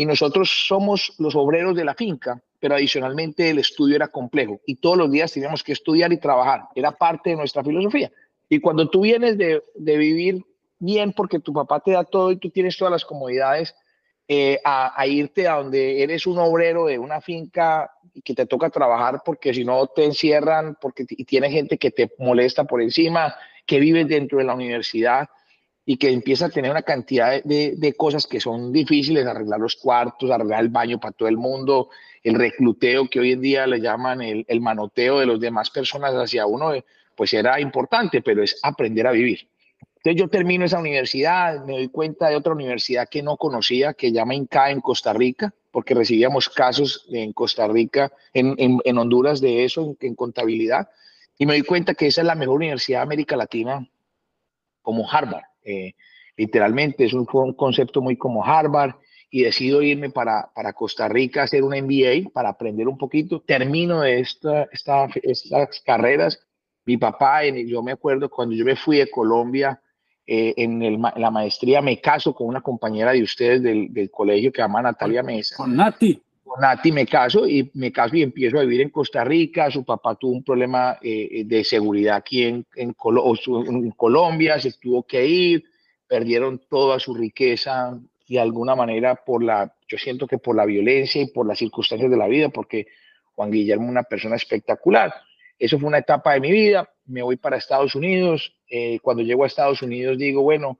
y 0.00 0.06
nosotros 0.06 0.66
somos 0.66 1.12
los 1.18 1.34
obreros 1.36 1.76
de 1.76 1.84
la 1.84 1.94
finca, 1.94 2.42
pero 2.58 2.74
adicionalmente 2.74 3.50
el 3.50 3.58
estudio 3.58 3.96
era 3.96 4.08
complejo 4.08 4.58
y 4.64 4.76
todos 4.76 4.96
los 4.96 5.10
días 5.10 5.30
teníamos 5.30 5.62
que 5.62 5.72
estudiar 5.72 6.10
y 6.10 6.16
trabajar, 6.16 6.62
era 6.74 6.92
parte 6.92 7.30
de 7.30 7.36
nuestra 7.36 7.62
filosofía. 7.62 8.10
Y 8.48 8.60
cuando 8.60 8.88
tú 8.88 9.02
vienes 9.02 9.36
de, 9.36 9.62
de 9.74 9.96
vivir 9.98 10.42
bien 10.78 11.12
porque 11.12 11.38
tu 11.38 11.52
papá 11.52 11.80
te 11.80 11.92
da 11.92 12.04
todo 12.04 12.32
y 12.32 12.36
tú 12.36 12.48
tienes 12.48 12.78
todas 12.78 12.92
las 12.92 13.04
comodidades, 13.04 13.74
eh, 14.32 14.60
a, 14.64 15.04
irte 15.08 15.48
a 15.48 15.56
donde 15.56 16.04
eres 16.04 16.24
un 16.24 16.38
obrero 16.38 16.86
de 16.86 17.00
una 17.00 17.20
finca 17.20 17.90
y 18.14 18.22
que 18.22 18.32
te 18.32 18.46
toca 18.46 18.70
trabajar 18.70 19.22
porque 19.24 19.52
si 19.52 19.64
no 19.64 19.88
te 19.88 20.04
encierran, 20.04 20.76
porque 20.80 21.04
y 21.08 21.24
tiene 21.24 21.50
gente 21.50 21.78
que 21.78 21.90
te 21.90 22.12
molesta 22.16 22.62
por 22.62 22.80
encima, 22.80 23.34
que 23.66 23.80
vives 23.80 24.06
dentro 24.06 24.38
de 24.38 24.44
la 24.44 24.54
universidad 24.54 25.28
y 25.84 25.96
que 25.96 26.12
empieza 26.12 26.46
a 26.46 26.48
tener 26.48 26.70
una 26.70 26.82
cantidad 26.82 27.42
de, 27.42 27.74
de, 27.76 27.92
cosas 27.94 28.28
que 28.28 28.38
son 28.38 28.72
difíciles, 28.72 29.26
arreglar 29.26 29.58
los 29.58 29.74
cuartos, 29.74 30.30
arreglar 30.30 30.60
el 30.60 30.68
baño 30.68 31.00
para 31.00 31.10
todo 31.10 31.28
el 31.28 31.36
mundo, 31.36 31.88
el 32.22 32.36
recluteo 32.36 33.08
que 33.10 33.18
hoy 33.18 33.32
en 33.32 33.40
día 33.40 33.66
le 33.66 33.80
llaman 33.80 34.22
el, 34.22 34.44
el 34.46 34.60
manoteo 34.60 35.18
de 35.18 35.26
las 35.26 35.40
demás 35.40 35.70
personas 35.70 36.14
hacia 36.14 36.46
uno, 36.46 36.72
eh, 36.72 36.84
pues 37.16 37.32
era 37.32 37.60
importante, 37.60 38.22
pero 38.22 38.44
es 38.44 38.60
aprender 38.62 39.08
a 39.08 39.10
vivir. 39.10 39.48
Entonces 40.02 40.20
yo 40.20 40.28
termino 40.28 40.64
esa 40.64 40.78
universidad, 40.78 41.64
me 41.64 41.74
doy 41.74 41.88
cuenta 41.88 42.28
de 42.28 42.36
otra 42.36 42.54
universidad 42.54 43.08
que 43.08 43.22
no 43.22 43.36
conocía, 43.36 43.92
que 43.92 44.12
llama 44.12 44.34
INCA 44.34 44.70
en 44.70 44.80
Costa 44.80 45.12
Rica, 45.12 45.54
porque 45.70 45.94
recibíamos 45.94 46.48
casos 46.48 47.06
en 47.12 47.32
Costa 47.32 47.68
Rica, 47.68 48.10
en, 48.32 48.54
en, 48.56 48.78
en 48.84 48.98
Honduras 48.98 49.40
de 49.40 49.64
eso, 49.64 49.82
en, 49.82 49.96
en 50.00 50.14
contabilidad, 50.14 50.88
y 51.40 51.46
me 51.46 51.54
doy 51.54 51.62
cuenta 51.62 51.94
que 51.94 52.06
esa 52.06 52.20
es 52.20 52.26
la 52.26 52.34
mejor 52.34 52.56
universidad 52.56 52.98
de 52.98 53.04
América 53.04 53.34
Latina 53.34 53.88
como 54.82 55.10
Harvard. 55.10 55.44
Eh, 55.62 55.94
literalmente 56.36 57.04
es 57.04 57.12
un, 57.12 57.24
concepto 57.24 58.00
muy 58.00 58.16
como 58.16 58.44
Harvard 58.44 58.94
y 59.30 59.44
decido 59.44 59.82
irme 59.82 60.10
para, 60.10 60.50
para, 60.54 60.72
Costa 60.72 61.08
Rica 61.08 61.40
a 61.40 61.44
hacer 61.44 61.62
un 61.62 61.72
MBA 61.72 62.30
para 62.32 62.50
aprender 62.50 62.88
un 62.88 62.98
poquito. 62.98 63.40
Termino 63.40 64.04
esta, 64.04 64.64
esta, 64.72 65.08
estas 65.22 65.80
carreras. 65.80 66.46
Mi 66.84 66.96
papá, 66.96 67.44
yo 67.46 67.82
me 67.82 67.92
acuerdo 67.92 68.28
cuando 68.28 68.54
yo 68.54 68.64
me 68.64 68.76
fui 68.76 68.98
de 68.98 69.10
Colombia, 69.10 69.80
eh, 70.32 70.54
en, 70.58 71.02
la 71.02 71.30
maestría 71.32 71.82
me 71.82 72.00
caso 72.00 72.32
con 72.32 72.46
una 72.46 72.60
compañera 72.60 73.10
de 73.10 73.20
ustedes 73.20 73.60
del, 73.64 73.92
del 73.92 74.12
colegio 74.12 74.52
que 74.52 74.58
se 74.58 74.62
llama 74.62 74.80
Natalia 74.80 75.24
Mesa. 75.24 75.56
Con 75.56 75.74
Nati. 75.74 76.22
Con 76.44 76.60
Nati 76.60 76.92
me 76.92 77.04
caso 77.04 77.48
y 77.48 77.68
me 77.74 77.90
caso 77.90 78.14
y 78.14 78.22
empiezo 78.22 78.56
a 78.56 78.62
vivir 78.62 78.82
en 78.82 78.90
Costa 78.90 79.24
Rica. 79.24 79.72
Su 79.72 79.84
papá 79.84 80.14
tuvo 80.14 80.30
un 80.30 80.44
problema 80.44 80.98
eh, 81.02 81.42
de 81.44 81.64
seguridad 81.64 82.14
aquí 82.14 82.44
en, 82.44 82.64
en, 82.76 82.94
en 82.94 83.90
Colombia, 83.90 84.60
se 84.60 84.70
tuvo 84.74 85.02
que 85.02 85.26
ir, 85.26 85.64
perdieron 86.06 86.60
toda 86.70 87.00
su 87.00 87.12
riqueza 87.12 87.98
de 88.28 88.38
alguna 88.38 88.76
manera 88.76 89.16
por 89.16 89.42
la, 89.42 89.74
yo 89.88 89.98
siento 89.98 90.28
que 90.28 90.38
por 90.38 90.54
la 90.54 90.64
violencia 90.64 91.20
y 91.20 91.26
por 91.26 91.44
las 91.44 91.58
circunstancias 91.58 92.08
de 92.08 92.16
la 92.16 92.28
vida, 92.28 92.50
porque 92.50 92.86
Juan 93.34 93.50
Guillermo 93.50 93.86
es 93.86 93.90
una 93.90 94.04
persona 94.04 94.36
espectacular. 94.36 95.12
Eso 95.60 95.78
fue 95.78 95.88
una 95.88 95.98
etapa 95.98 96.32
de 96.32 96.40
mi 96.40 96.50
vida. 96.50 96.90
Me 97.04 97.22
voy 97.22 97.36
para 97.36 97.58
Estados 97.58 97.94
Unidos. 97.94 98.54
Eh, 98.68 98.98
cuando 99.02 99.22
llego 99.22 99.44
a 99.44 99.46
Estados 99.46 99.82
Unidos 99.82 100.16
digo, 100.16 100.42
bueno, 100.42 100.78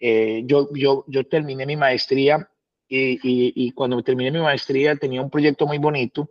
eh, 0.00 0.42
yo, 0.46 0.70
yo, 0.74 1.04
yo 1.06 1.24
terminé 1.28 1.66
mi 1.66 1.76
maestría 1.76 2.48
y, 2.88 3.18
y, 3.22 3.70
cuando 3.72 4.02
terminé 4.02 4.30
mi 4.30 4.40
maestría 4.40 4.96
tenía 4.96 5.22
un 5.22 5.30
proyecto 5.30 5.66
muy 5.66 5.78
bonito 5.78 6.30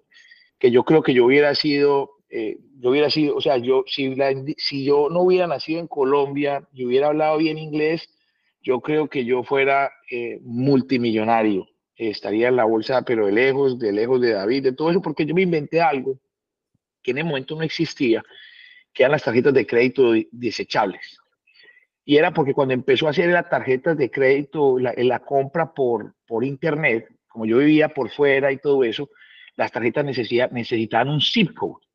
que 0.59 0.69
yo 0.69 0.83
creo 0.83 1.01
que 1.01 1.13
yo 1.13 1.25
hubiera 1.25 1.55
sido, 1.55 2.11
eh, 2.29 2.57
yo 2.79 2.91
hubiera 2.91 3.09
sido, 3.09 3.35
o 3.35 3.41
sea, 3.41 3.57
yo, 3.57 3.83
si, 3.87 4.15
si 4.57 4.83
yo 4.83 5.09
no 5.09 5.21
hubiera 5.21 5.47
nacido 5.47 5.79
en 5.79 5.87
Colombia 5.87 6.67
y 6.71 6.85
hubiera 6.85 7.07
hablado 7.07 7.37
bien 7.37 7.57
inglés, 7.57 8.09
yo 8.61 8.79
creo 8.81 9.09
que 9.09 9.25
yo 9.25 9.43
fuera 9.43 9.91
multimillonario. 10.41 11.67
estaría 11.95 12.49
en 12.49 12.57
la 12.57 12.65
bolsa, 12.65 13.01
pero 13.01 13.25
de 13.25 13.31
lejos, 13.31 13.79
de 13.79 13.91
lejos 13.91 14.21
de 14.21 14.33
David, 14.33 14.63
de 14.63 14.73
todo 14.73 14.91
eso, 14.91 15.01
porque 15.01 15.25
yo 15.25 15.33
me 15.33 15.41
inventé 15.41 15.81
algo 15.81 16.19
que 17.01 17.11
en 17.11 17.19
el 17.19 17.25
momento 17.25 17.55
no 17.55 17.63
existía, 17.63 18.23
que 18.93 19.03
eran 19.03 19.13
las 19.13 19.23
tarjetas 19.23 19.53
de 19.53 19.65
crédito 19.65 20.13
desechables. 20.31 21.17
Y 22.03 22.17
era 22.17 22.31
porque 22.31 22.53
cuando 22.53 22.73
empezó 22.73 23.07
a 23.07 23.11
hacer 23.11 23.29
las 23.29 23.49
tarjetas 23.49 23.97
de 23.97 24.09
crédito, 24.09 24.79
la, 24.79 24.93
la 24.97 25.19
compra 25.19 25.73
por, 25.73 26.15
por 26.25 26.43
internet, 26.43 27.07
como 27.27 27.45
yo 27.45 27.59
vivía 27.59 27.89
por 27.89 28.09
fuera 28.09 28.51
y 28.51 28.57
todo 28.57 28.83
eso, 28.83 29.09
las 29.55 29.71
tarjetas 29.71 30.05
necesitaban 30.05 31.09
un 31.09 31.21
zip 31.21 31.53
code. 31.53 31.85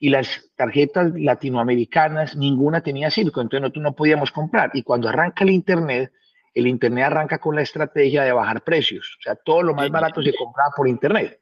Y 0.00 0.10
las 0.10 0.52
tarjetas 0.54 1.12
latinoamericanas, 1.14 2.36
ninguna 2.36 2.80
tenía 2.80 3.10
zip 3.10 3.30
code, 3.32 3.44
entonces 3.44 3.62
nosotros 3.62 3.82
no 3.82 3.92
podíamos 3.94 4.30
comprar. 4.30 4.70
Y 4.74 4.82
cuando 4.82 5.08
arranca 5.08 5.44
el 5.44 5.50
internet, 5.50 6.12
el 6.54 6.66
internet 6.66 7.04
arranca 7.04 7.38
con 7.38 7.56
la 7.56 7.62
estrategia 7.62 8.22
de 8.22 8.32
bajar 8.32 8.62
precios. 8.62 9.16
O 9.18 9.22
sea, 9.22 9.34
todo 9.34 9.62
lo 9.62 9.74
más 9.74 9.90
barato 9.90 10.22
se 10.22 10.34
compraba 10.34 10.70
por 10.76 10.88
internet. 10.88 11.40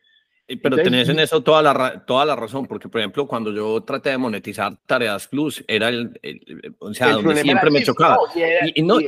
Pero 0.62 0.76
tenés 0.76 1.09
en 1.09 1.19
eso 1.19 1.43
toda 1.43 1.61
la, 1.61 2.05
toda 2.07 2.25
la 2.25 2.37
razón, 2.37 2.67
porque 2.67 2.88
por 2.88 3.00
ejemplo, 3.00 3.26
cuando 3.26 3.53
yo 3.53 3.83
traté 3.83 4.11
de 4.11 4.19
monetizar 4.19 4.76
tareas 4.87 5.26
plus, 5.26 5.65
era 5.67 5.88
el, 5.88 6.19
o 6.79 6.95
sea, 6.95 7.12
donde 7.12 7.43
siempre 7.43 7.71
me 7.71 7.83
chocaba. 7.83 8.19
y, 8.75 8.83
no, 8.83 8.99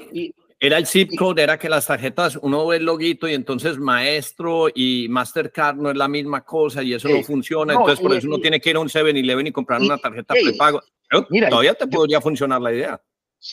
era 0.61 0.78
el 0.78 0.87
zip 0.87 1.11
code, 1.16 1.42
era 1.42 1.57
que 1.57 1.68
las 1.68 1.87
tarjetas, 1.87 2.37
uno 2.42 2.66
ve 2.66 2.78
el 2.78 2.85
loguito 2.85 3.28
y 3.28 3.35
entonces 3.35 3.78
maestro 3.78 4.66
y 4.75 5.07
Mastercard 5.09 5.76
no 5.76 5.90
es 5.90 5.97
la 5.97 6.09
misma 6.09 6.45
cosa 6.45 6.83
y 6.83 6.95
eso 6.95 7.09
no 7.09 7.23
funciona, 7.23 7.75
entonces 7.75 8.00
por 8.00 8.12
eso 8.12 8.26
uno 8.26 8.38
tiene 8.38 8.61
que 8.61 8.71
ir 8.71 8.76
a 8.76 8.80
un 8.80 8.88
7-Eleven 8.88 9.47
y 9.47 9.52
comprar 9.52 9.80
una 9.80 9.99
tarjeta 9.99 10.35
prepago. 10.35 10.83
Mira, 11.30 11.49
todavía 11.49 11.75
te 11.75 11.87
podría 11.87 12.21
funcionar 12.21 12.61
la 12.61 12.73
idea. 12.73 13.00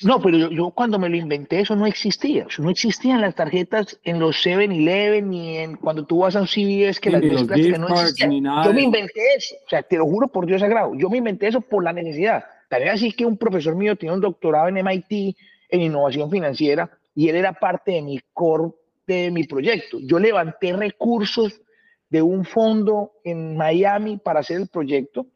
No, 0.01 0.20
pero 0.20 0.50
yo, 0.50 0.72
cuando 0.72 0.98
me 0.98 1.10
lo 1.10 1.15
inventé, 1.15 1.60
eso 1.60 1.75
no 1.75 1.86
existía. 1.86 2.48
no 2.58 2.70
existían 2.72 3.22
las 3.22 3.36
tarjetas 3.36 4.00
en 4.04 4.20
los 4.20 4.44
7-Eleven 4.44 5.30
ni 5.30 5.58
en 5.58 5.75
cuando 5.75 6.06
tú 6.06 6.20
vas 6.20 6.36
a 6.36 6.42
un 6.42 6.48
CVS 6.48 7.00
que 7.00 7.12
las 7.12 7.22
que 7.22 7.77
no 7.77 7.88
existían. 7.89 8.44
Yo 8.63 8.74
me 8.74 8.82
inventé 8.82 9.22
eso. 9.38 9.56
O 9.65 9.70
sea, 9.70 9.84
te 9.84 9.98
lo 9.98 10.06
juro 10.06 10.27
por 10.27 10.48
Dios 10.48 10.62
sagrado. 10.62 10.96
Yo 10.96 11.10
me 11.10 11.20
inventé 11.20 11.48
eso 11.48 11.62
por 11.62 11.84
la 11.84 11.94
necesidad. 11.94 12.46
También 12.68 12.94
así 12.94 13.12
que 13.12 13.25
un 13.25 13.38
profesor 13.38 13.75
mío 13.75 13.96
tiene 13.96 14.15
un 14.15 14.22
doctorado 14.22 14.68
en 14.68 14.84
MIT 14.84 15.38
en 15.70 15.82
innovación 15.82 16.32
financiera 16.32 16.89
y 17.13 17.30
él 17.30 17.36
era 17.36 17.54
parte 17.54 17.92
de 17.92 18.01
mi 18.01 18.20
core 18.34 18.72
de 19.06 19.30
mi 19.32 19.44
proyecto. 19.44 20.00
Yo 20.01 20.20
levanté 20.20 20.74
recursos 20.74 21.62
de 22.10 22.22
un 22.22 22.46
fondo 22.46 23.13
en 23.24 23.56
Miami 23.56 24.18
para 24.18 24.39
hacer 24.39 24.58
el 24.58 24.68
proyecto, 24.68 25.27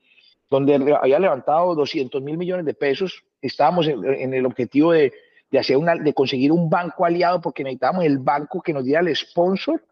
donde 0.49 0.95
había 0.99 1.19
levantado 1.19 1.75
200 1.75 2.21
mil 2.21 2.37
millones 2.37 2.65
de 2.65 2.73
pesos 2.73 3.23
estábamos 3.41 3.87
en, 3.87 4.33
el 4.33 4.45
objetivo 4.45 4.91
de, 4.91 5.13
de, 5.51 5.59
hacer 5.59 5.77
una, 5.77 5.95
de 5.95 6.13
conseguir 6.13 6.51
un 6.51 6.69
banco 6.69 7.05
aliado 7.05 7.39
porque 7.41 7.63
necesitábamos 7.63 8.05
el 8.05 8.17
banco 8.17 8.61
que 8.61 8.73
nos 8.73 8.83
diera 8.83 9.01
el 9.01 9.15
sponsor 9.15 9.83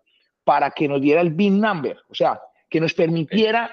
para 0.44 0.72
que 0.72 0.88
nos 0.88 1.02
diera 1.02 1.22
el 1.22 1.32
BIN 1.32 1.60
number, 1.60 1.98
o 2.10 2.16
sea, 2.16 2.40
que 2.70 2.80
nos 2.80 2.94
permitiera 2.94 3.72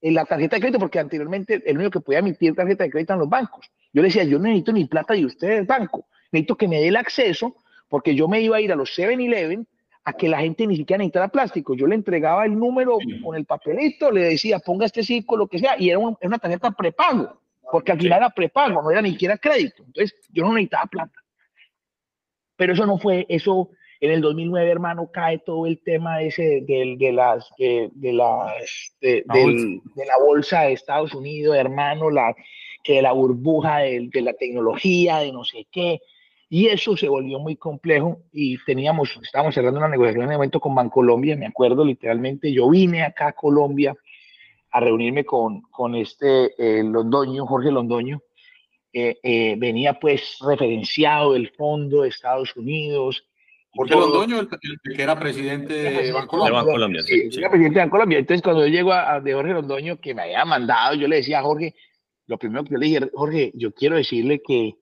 en 0.00 0.14
la 0.14 0.24
tarjeta 0.24 0.56
de 0.56 0.60
crédito, 0.60 0.78
porque 0.78 0.98
anteriormente 0.98 1.62
el 1.64 1.76
único 1.78 1.92
que 1.92 2.00
podía 2.00 2.18
emitir 2.18 2.54
tarjeta 2.54 2.84
de 2.84 2.90
crédito 2.90 3.12
eran 3.12 3.20
los 3.20 3.28
bancos. 3.28 3.70
Yo 3.92 4.02
le 4.02 4.08
decía, 4.08 4.24
yo 4.24 4.38
no 4.38 4.44
necesito 4.44 4.72
ni 4.72 4.84
plata 4.84 5.14
de 5.14 5.24
ustedes, 5.24 5.66
banco, 5.66 6.06
necesito 6.32 6.56
que 6.56 6.68
me 6.68 6.80
dé 6.80 6.88
el 6.88 6.96
acceso, 6.96 7.56
porque 7.88 8.14
yo 8.14 8.28
me 8.28 8.40
iba 8.40 8.56
a 8.56 8.60
ir 8.60 8.72
a 8.72 8.76
los 8.76 8.96
7-Eleven 8.96 9.66
a 10.06 10.12
que 10.14 10.28
la 10.28 10.40
gente 10.40 10.66
ni 10.66 10.76
siquiera 10.76 10.98
necesitara 10.98 11.28
plástico. 11.28 11.74
Yo 11.74 11.86
le 11.86 11.96
entregaba 11.96 12.46
el 12.46 12.58
número 12.58 12.96
con 13.22 13.36
el 13.36 13.44
papelito, 13.44 14.10
le 14.10 14.22
decía, 14.22 14.58
ponga 14.60 14.86
este 14.86 15.02
ciclo, 15.02 15.36
lo 15.36 15.46
que 15.46 15.58
sea, 15.58 15.74
y 15.78 15.90
era, 15.90 15.98
era 15.98 16.28
una 16.28 16.38
tarjeta 16.38 16.70
prepago 16.70 17.38
porque 17.70 17.92
al 17.92 18.00
final 18.00 18.18
era 18.18 18.30
prepago, 18.30 18.82
no 18.82 18.90
era 18.90 19.02
ni 19.02 19.12
siquiera 19.12 19.36
crédito. 19.36 19.82
Entonces, 19.84 20.14
yo 20.32 20.44
no 20.44 20.52
necesitaba 20.52 20.86
plata. 20.86 21.20
Pero 22.56 22.72
eso 22.72 22.86
no 22.86 22.98
fue, 22.98 23.26
eso 23.28 23.70
en 24.00 24.12
el 24.12 24.20
2009, 24.20 24.70
hermano, 24.70 25.10
cae 25.12 25.38
todo 25.38 25.66
el 25.66 25.82
tema 25.82 26.22
ese 26.22 26.62
de, 26.62 26.96
de 26.98 27.12
las, 27.12 27.48
de, 27.58 27.90
las, 28.12 28.94
de, 29.00 29.24
la 29.26 30.18
bolsa 30.24 30.62
de 30.62 30.72
Estados 30.72 31.14
Unidos, 31.14 31.56
hermano, 31.56 32.10
la, 32.10 32.34
que 32.82 33.02
la 33.02 33.12
burbuja 33.12 33.78
de, 33.78 34.08
la 34.14 34.32
tecnología, 34.34 35.18
de 35.18 35.32
no 35.32 35.44
sé 35.44 35.66
qué. 35.70 36.00
Y 36.48 36.68
eso 36.68 36.96
se 36.96 37.08
volvió 37.08 37.40
muy 37.40 37.56
complejo 37.56 38.20
y 38.32 38.56
teníamos, 38.64 39.18
estábamos 39.20 39.54
cerrando 39.54 39.78
una 39.78 39.88
negociación 39.88 40.24
en 40.24 40.30
el 40.30 40.36
momento 40.36 40.60
con 40.60 40.74
Bancolombia, 40.74 41.36
me 41.36 41.46
acuerdo 41.46 41.84
literalmente, 41.84 42.52
yo 42.52 42.70
vine 42.70 43.02
acá 43.02 43.28
a 43.28 43.32
Colombia 43.32 43.94
a 44.70 44.80
reunirme 44.80 45.24
con, 45.24 45.62
con 45.62 45.94
este 45.96 46.52
eh, 46.58 46.84
Londoño, 46.84 47.46
Jorge 47.46 47.70
Londoño. 47.70 48.20
Eh, 48.92 49.54
venía 49.58 49.98
pues 49.98 50.38
referenciado 50.40 51.34
del 51.34 51.50
fondo 51.50 52.02
de 52.02 52.08
Estados 52.08 52.56
Unidos. 52.56 53.26
Jorge 53.70 53.94
Londoño, 53.94 54.40
el, 54.40 54.48
que 54.96 55.02
era 55.02 55.18
presidente 55.18 55.74
de 55.74 56.12
Bancolombia. 56.12 56.62
Colombia, 56.62 57.02
sí, 57.02 57.28
Era 57.36 57.50
presidente 57.50 57.78
de 57.78 57.84
Bancolombia. 57.84 58.18
Entonces, 58.18 58.42
cuando 58.42 58.66
yo 58.66 58.72
llego 58.72 58.92
a, 58.92 59.20
de 59.20 59.34
Jorge 59.34 59.52
Londoño, 59.52 59.98
que 59.98 60.14
me 60.14 60.22
había 60.22 60.44
mandado, 60.46 60.94
yo 60.94 61.08
le 61.08 61.16
decía 61.16 61.40
a 61.40 61.42
Jorge, 61.42 61.74
lo 62.26 62.38
primero 62.38 62.64
que 62.64 62.70
yo 62.70 62.78
le 62.78 62.86
dije, 62.86 63.10
Jorge, 63.12 63.52
yo 63.54 63.72
quiero 63.72 63.96
decirle 63.96 64.40
que 64.46 64.76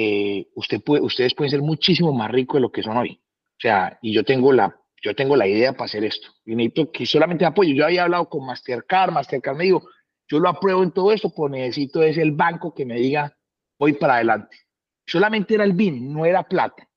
eh, 0.00 0.46
usted 0.54 0.80
puede, 0.80 1.02
ustedes 1.02 1.34
pueden 1.34 1.50
ser 1.50 1.60
muchísimo 1.60 2.12
más 2.12 2.30
ricos 2.30 2.58
de 2.58 2.60
lo 2.60 2.70
que 2.70 2.84
son 2.84 2.96
hoy. 2.96 3.20
O 3.56 3.60
sea, 3.60 3.98
y 4.00 4.12
yo 4.12 4.22
tengo 4.22 4.52
la 4.52 4.80
yo 5.02 5.12
tengo 5.16 5.34
la 5.34 5.48
idea 5.48 5.72
para 5.72 5.86
hacer 5.86 6.04
esto. 6.04 6.28
Y 6.44 6.54
necesito 6.54 6.92
que 6.92 7.04
solamente 7.04 7.44
apoyo. 7.44 7.74
Yo 7.74 7.84
había 7.84 8.04
hablado 8.04 8.28
con 8.28 8.46
Mastercard, 8.46 9.10
Mastercard 9.10 9.56
me 9.56 9.64
dijo, 9.64 9.88
yo 10.28 10.38
lo 10.38 10.48
apruebo 10.48 10.84
en 10.84 10.92
todo 10.92 11.10
esto, 11.10 11.30
pues 11.30 11.50
necesito 11.50 12.02
es 12.04 12.16
el 12.16 12.30
banco 12.30 12.72
que 12.72 12.84
me 12.84 12.94
diga, 12.94 13.36
voy 13.76 13.94
para 13.94 14.14
adelante. 14.14 14.56
Solamente 15.04 15.54
era 15.54 15.64
el 15.64 15.72
BIN, 15.72 16.12
no 16.12 16.24
era 16.24 16.44
plata. 16.44 16.88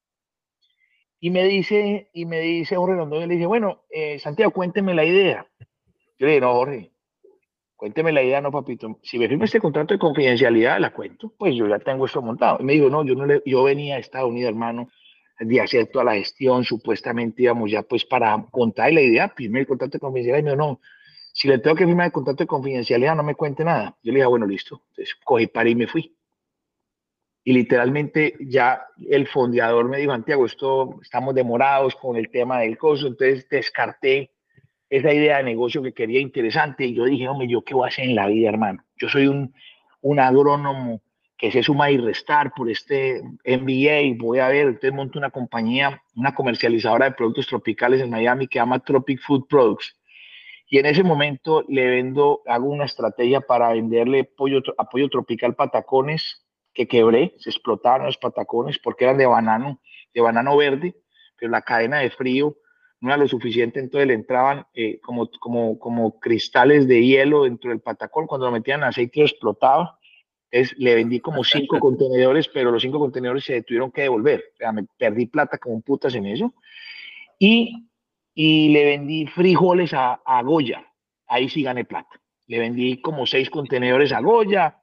Y 1.20 1.31
me 1.31 1.43
dice, 1.43 2.12
y 2.13 2.25
me 2.25 2.39
dice 2.39 2.75
Jorge 2.75 2.98
Londoño, 2.98 3.25
le 3.25 3.34
dice, 3.34 3.48
bueno, 3.48 3.84
eh, 3.89 4.20
Santiago, 4.20 4.51
cuénteme 4.51 4.93
la 4.93 5.05
idea. 5.05 5.48
Yo 6.20 6.27
le 6.27 6.34
dije, 6.34 6.41
no, 6.41 6.53
Jorge, 6.53 6.91
cuénteme 7.81 8.11
la 8.11 8.21
idea, 8.21 8.39
no, 8.41 8.51
papito. 8.51 9.00
Si 9.01 9.17
me 9.17 9.27
firma 9.27 9.45
este 9.45 9.59
contrato 9.59 9.95
de 9.95 10.00
confidencialidad, 10.00 10.79
la 10.79 10.93
cuento, 10.93 11.33
pues 11.35 11.55
yo 11.55 11.67
ya 11.67 11.79
tengo 11.79 12.05
esto 12.05 12.21
montado. 12.21 12.57
Y 12.59 12.63
me 12.63 12.73
dijo, 12.73 12.91
no, 12.91 13.03
yo 13.03 13.15
no 13.15 13.25
le, 13.25 13.41
yo 13.43 13.63
venía 13.63 13.95
a 13.95 13.97
Estados 13.97 14.29
Unidos, 14.29 14.50
hermano, 14.50 14.88
de 15.39 15.59
hacer 15.59 15.88
toda 15.88 16.05
la 16.05 16.13
gestión, 16.13 16.63
supuestamente 16.63 17.41
íbamos 17.41 17.71
ya 17.71 17.81
pues 17.81 18.05
para 18.05 18.45
contar 18.51 18.93
la 18.93 19.01
idea, 19.01 19.29
firmé 19.29 19.61
el 19.61 19.65
contrato 19.65 19.93
de 19.93 20.00
confidencialidad 20.00 20.41
y 20.41 20.43
me 20.43 20.51
dijo, 20.51 20.61
no, 20.61 20.79
si 21.33 21.47
le 21.47 21.57
tengo 21.57 21.75
que 21.75 21.88
firmar 21.88 22.05
el 22.05 22.11
contrato 22.11 22.43
de 22.43 22.47
confidencialidad, 22.47 23.15
no 23.15 23.23
me 23.23 23.33
cuente 23.33 23.63
nada. 23.63 23.97
Yo 24.03 24.11
le 24.11 24.17
dije, 24.17 24.25
ah, 24.25 24.27
bueno, 24.27 24.45
listo. 24.45 24.83
Entonces 24.89 25.15
cogí 25.23 25.47
para 25.47 25.67
y 25.67 25.73
me 25.73 25.88
fui. 25.88 26.15
Y 27.43 27.53
literalmente 27.53 28.35
ya 28.41 28.85
el 29.09 29.25
fondeador 29.25 29.89
me 29.89 29.97
dijo, 29.97 30.11
Santiago, 30.11 30.45
esto 30.45 31.00
estamos 31.01 31.33
demorados 31.33 31.95
con 31.95 32.15
el 32.15 32.29
tema 32.29 32.59
del 32.59 32.77
costo, 32.77 33.07
entonces 33.07 33.50
descarté 33.50 34.29
esa 34.91 35.13
idea 35.13 35.38
de 35.38 35.43
negocio 35.43 35.81
que 35.81 35.93
quería 35.93 36.19
interesante 36.19 36.86
y 36.86 36.93
yo 36.93 37.05
dije, 37.05 37.27
hombre, 37.27 37.48
¿yo 37.48 37.63
qué 37.63 37.74
voy 37.74 37.86
a 37.86 37.88
hacer 37.88 38.05
en 38.05 38.15
la 38.15 38.27
vida, 38.27 38.50
hermano? 38.50 38.83
Yo 38.98 39.07
soy 39.07 39.25
un, 39.25 39.53
un 40.01 40.19
agrónomo 40.19 41.01
que 41.38 41.50
se 41.50 41.63
suma 41.63 41.89
y 41.89 41.98
restar 41.98 42.51
por 42.53 42.69
este 42.69 43.21
MBA, 43.45 44.17
voy 44.21 44.39
a 44.39 44.50
ver, 44.50 44.67
entonces 44.67 44.93
monto 44.93 45.17
una 45.17 45.31
compañía, 45.31 46.03
una 46.15 46.36
comercializadora 46.36 47.05
de 47.05 47.15
productos 47.15 47.48
tropicales 47.48 48.01
en 48.01 48.10
Miami 48.10 48.48
que 48.48 48.60
llama 48.60 48.79
Tropic 48.79 49.21
Food 49.21 49.48
Products. 49.48 49.98
Y 50.67 50.77
en 50.77 50.86
ese 50.86 51.03
momento 51.03 51.63
le 51.69 51.88
vendo, 51.88 52.41
hago 52.45 52.67
una 52.67 52.86
estrategia 52.86 53.39
para 53.39 53.71
venderle 53.71 54.25
pollo, 54.25 54.62
apoyo 54.77 55.07
tropical 55.07 55.55
patacones 55.55 56.45
que 56.74 56.86
quebré, 56.86 57.33
se 57.39 57.50
explotaron 57.50 58.07
los 58.07 58.17
patacones 58.17 58.77
porque 58.77 59.05
eran 59.05 59.17
de 59.17 59.25
banano, 59.25 59.79
de 60.13 60.21
banano 60.21 60.57
verde, 60.57 60.95
pero 61.38 61.50
la 61.50 61.62
cadena 61.62 62.00
de 62.00 62.10
frío 62.12 62.57
no 63.01 63.10
era 63.10 63.17
lo 63.17 63.27
suficiente, 63.27 63.79
entonces 63.79 64.08
le 64.08 64.13
entraban 64.13 64.67
eh, 64.75 65.00
como, 65.01 65.29
como, 65.39 65.79
como 65.79 66.20
cristales 66.20 66.88
de 66.88 67.03
hielo 67.03 67.43
dentro 67.43 67.72
del 67.72 67.81
patacón, 67.81 68.27
cuando 68.27 68.46
lo 68.46 68.51
metían 68.51 68.84
aceite 68.84 69.24
explotaba 69.24 70.00
Entonces 70.51 70.77
le 70.77 70.96
vendí 70.96 71.20
como 71.20 71.43
cinco 71.43 71.79
contenedores, 71.79 72.48
pero 72.48 72.72
los 72.72 72.84
cinco 72.84 73.00
contenedores 73.00 73.43
se 73.43 73.63
tuvieron 73.63 73.91
que 73.91 74.03
devolver. 74.03 74.43
O 74.53 74.58
sea, 74.58 74.72
me 74.72 74.86
perdí 74.98 75.25
plata 75.25 75.58
como 75.58 75.81
putas 75.81 76.13
en 76.13 76.27
eso. 76.27 76.53
Y, 77.39 77.88
y 78.36 78.70
le 78.70 78.86
vendí 78.86 79.25
frijoles 79.25 79.93
a, 79.93 80.22
a 80.24 80.43
Goya. 80.43 80.86
Ahí 81.27 81.50
sí 81.50 81.63
gané 81.63 81.86
plata. 81.86 82.22
Le 82.46 82.60
vendí 82.60 83.01
como 83.01 83.25
seis 83.25 83.50
contenedores 83.50 84.12
a 84.12 84.22
Goya. 84.22 84.77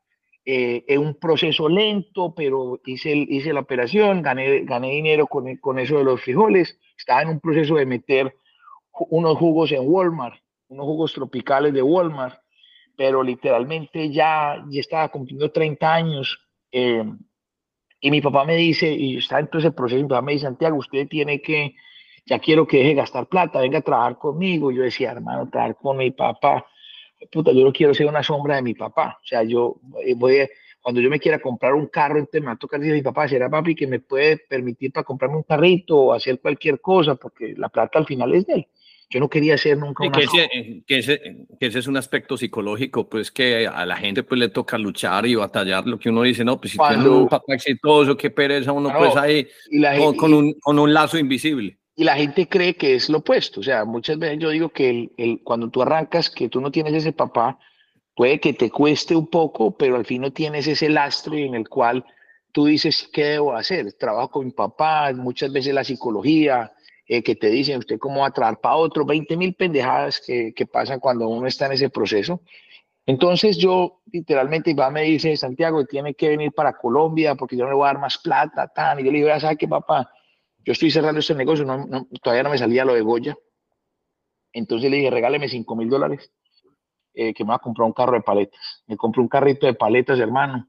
Eh, 0.45 0.85
es 0.89 0.99
un 0.99 1.15
proceso 1.21 1.69
lento, 1.69 2.35
pero 2.35 2.81
hice, 2.85 3.15
hice 3.15 3.53
la 3.53 3.61
operación, 3.61 4.23
gané, 4.23 4.65
gané 4.65 4.91
dinero 4.91 5.29
con, 5.29 5.55
con 5.59 5.79
eso 5.79 5.99
de 5.99 6.05
los 6.05 6.21
frijoles. 6.23 6.79
Estaba 6.99 7.23
en 7.23 7.29
un 7.29 7.41
proceso 7.41 7.77
de 7.77 7.87
meter 7.87 8.37
unos 9.11 9.39
jugos 9.39 9.73
en 9.73 9.83
Walmart, 9.85 10.37
unos 10.69 10.85
jugos 10.85 11.15
tropicales 11.15 11.73
de 11.73 11.83
Walmart 11.83 12.39
pero 12.99 13.23
literalmente 13.23 14.11
ya, 14.11 14.61
ya 14.69 14.81
estaba 14.81 15.09
cumpliendo 15.09 15.53
30 15.53 15.95
años. 15.95 16.41
Eh, 16.73 17.05
y 18.01 18.11
mi 18.11 18.21
papá 18.21 18.45
me 18.45 18.57
dice, 18.57 18.93
y 18.93 19.19
está 19.19 19.39
en 19.39 19.47
todo 19.47 19.61
ese 19.61 19.71
proceso, 19.71 20.03
mi 20.03 20.09
papá 20.09 20.23
me 20.23 20.33
dice, 20.33 20.47
Santiago, 20.47 20.77
usted 20.77 21.07
tiene 21.07 21.41
que, 21.41 21.77
ya 22.27 22.41
quiero 22.41 22.67
que 22.67 22.79
deje 22.79 22.95
gastar 22.95 23.29
plata, 23.29 23.61
venga 23.61 23.79
a 23.79 23.83
trabajar 23.83 24.19
conmigo. 24.19 24.73
Yo 24.73 24.83
decía, 24.83 25.13
hermano, 25.13 25.49
trabajar 25.49 25.77
con 25.77 25.97
mi 25.97 26.11
papá, 26.11 26.67
puta, 27.31 27.53
yo 27.53 27.65
no 27.65 27.73
quiero 27.73 27.95
ser 27.95 28.09
una 28.09 28.25
sombra 28.25 28.57
de 28.57 28.63
mi 28.63 28.75
papá. 28.75 29.17
O 29.23 29.27
sea, 29.27 29.45
yo 29.45 29.77
eh, 30.05 30.15
voy 30.17 30.41
a, 30.41 30.49
cuando 30.89 31.03
yo 31.03 31.11
me 31.11 31.21
quiera 31.21 31.39
comprar 31.39 31.75
un 31.75 31.89
carro, 31.89 32.19
entonces 32.19 32.41
me 32.41 32.47
va 32.47 32.53
a 32.55 32.57
tocar 32.57 32.81
decir 32.81 32.95
a 32.95 32.97
mi 32.97 33.03
papá, 33.03 33.29
será 33.29 33.51
papi 33.51 33.75
que 33.75 33.87
me 33.87 34.01
puede 34.01 34.39
permitir 34.39 34.91
para 34.91 35.05
comprarme 35.05 35.37
un 35.37 35.43
carrito 35.43 35.99
o 35.99 36.15
hacer 36.15 36.41
cualquier 36.41 36.81
cosa, 36.81 37.15
porque 37.15 37.53
la 37.59 37.69
plata 37.69 37.99
al 37.99 38.07
final 38.07 38.35
es 38.35 38.47
de 38.47 38.55
él. 38.55 38.67
Yo 39.11 39.21
no 39.21 39.29
quería 39.29 39.59
ser 39.59 39.77
nunca 39.77 40.05
una 40.07 40.17
que, 40.17 40.25
ese, 40.25 40.49
que, 40.87 40.99
ese, 40.99 41.21
que, 41.61 41.67
ese, 41.67 41.81
es 41.81 41.89
un 41.89 41.99
aspecto 41.99 42.39
psicológico, 42.39 43.07
pues 43.07 43.31
que 43.31 43.67
a 43.67 43.85
la 43.85 43.99
gente 43.99 44.23
pues 44.23 44.41
le 44.41 44.49
toca 44.49 44.79
luchar 44.79 45.27
y 45.27 45.35
batallar 45.35 45.87
lo 45.87 45.99
que 45.99 46.09
uno 46.09 46.23
dice, 46.23 46.43
no, 46.43 46.59
pues 46.59 46.73
si 46.73 46.79
Cuando, 46.79 47.03
tiene 47.03 47.17
un 47.19 47.29
papá 47.29 47.53
exitoso, 47.53 48.17
qué 48.17 48.31
pereza, 48.31 48.73
uno 48.73 48.91
no, 48.91 48.99
pues 48.99 49.15
ahí 49.15 49.47
con, 49.99 50.17
con, 50.17 50.33
un, 50.33 50.55
con, 50.55 50.79
un, 50.79 50.95
lazo 50.95 51.19
invisible. 51.19 51.79
Y 51.97 52.05
la 52.05 52.17
gente 52.17 52.49
cree 52.49 52.77
que 52.77 52.95
es 52.95 53.11
lo 53.11 53.19
opuesto, 53.19 53.61
o 53.61 53.63
sea, 53.63 53.85
muchas 53.85 54.19
veces 54.19 54.39
yo 54.39 54.49
digo 54.49 54.71
que 54.71 54.89
el, 54.89 55.13
el, 55.19 55.41
cuando 55.45 55.69
tú 55.69 55.83
arrancas, 55.83 56.31
que 56.31 56.49
tú 56.49 56.63
no 56.63 56.71
tienes 56.71 56.95
ese 56.95 57.13
papá, 57.13 57.59
puede 58.19 58.41
que 58.41 58.53
te 58.53 58.69
cueste 58.69 59.15
un 59.15 59.29
poco, 59.29 59.77
pero 59.77 59.95
al 59.95 60.05
fin 60.05 60.23
no 60.23 60.33
tienes 60.33 60.67
ese 60.67 60.89
lastre 60.89 61.47
en 61.47 61.55
el 61.55 61.69
cual 61.69 62.05
tú 62.51 62.65
dices, 62.65 63.09
¿qué 63.13 63.25
debo 63.25 63.55
hacer? 63.55 63.93
Trabajo 63.93 64.29
con 64.31 64.47
mi 64.47 64.51
papá, 64.51 65.13
muchas 65.13 65.53
veces 65.53 65.73
la 65.73 65.85
psicología, 65.85 66.73
eh, 67.07 67.23
que 67.23 67.37
te 67.37 67.49
dicen 67.49 67.79
usted 67.79 67.97
cómo 68.01 68.23
va 68.23 68.27
a 68.27 68.31
trabajar 68.33 68.61
para 68.61 68.75
otro, 68.75 69.05
20 69.05 69.37
mil 69.37 69.55
pendejadas 69.55 70.21
que, 70.21 70.53
que, 70.53 70.67
pasan 70.67 70.99
cuando 70.99 71.29
uno 71.29 71.47
está 71.47 71.67
en 71.67 71.73
ese 71.75 71.91
proceso. 71.91 72.43
Entonces 73.07 73.57
yo 73.57 74.01
literalmente 74.11 74.75
va 74.75 74.91
me 74.91 75.03
dice, 75.03 75.37
Santiago, 75.37 75.85
tiene 75.85 76.15
que 76.15 76.31
venir 76.31 76.51
para 76.51 76.77
Colombia 76.77 77.37
porque 77.37 77.57
yo 77.57 77.67
no 77.67 77.71
le 77.71 77.77
voy 77.77 77.85
a 77.85 77.93
dar 77.93 78.01
más 78.01 78.19
plata, 78.19 78.67
tan. 78.67 78.99
Y 78.99 79.05
yo 79.05 79.13
le 79.13 79.19
digo, 79.19 79.39
sabes 79.39 79.59
qué, 79.59 79.69
papá, 79.69 80.11
yo 80.65 80.73
estoy 80.73 80.91
cerrando 80.91 81.21
este 81.21 81.37
negocio, 81.37 81.65
todavía 82.21 82.43
no 82.43 82.51
me 82.51 82.59
salía 82.59 82.85
lo 82.85 82.95
de 82.95 83.01
Goya. 83.01 83.39
Entonces 84.53 84.91
le 84.91 84.97
dije, 84.97 85.11
regáleme 85.11 85.49
5 85.49 85.77
mil 85.77 85.89
dólares, 85.89 86.33
eh, 87.19 87.35
que 87.35 87.45
me 87.45 87.49
va 87.49 87.57
a 87.57 87.59
comprar 87.59 87.87
un 87.87 87.93
carro 87.93 88.13
de 88.13 88.23
paletas. 88.23 88.83
Me 88.87 88.97
compré 88.97 89.21
un 89.21 89.29
carrito 89.29 89.67
de 89.67 89.75
paletas, 89.75 90.19
hermano 90.19 90.69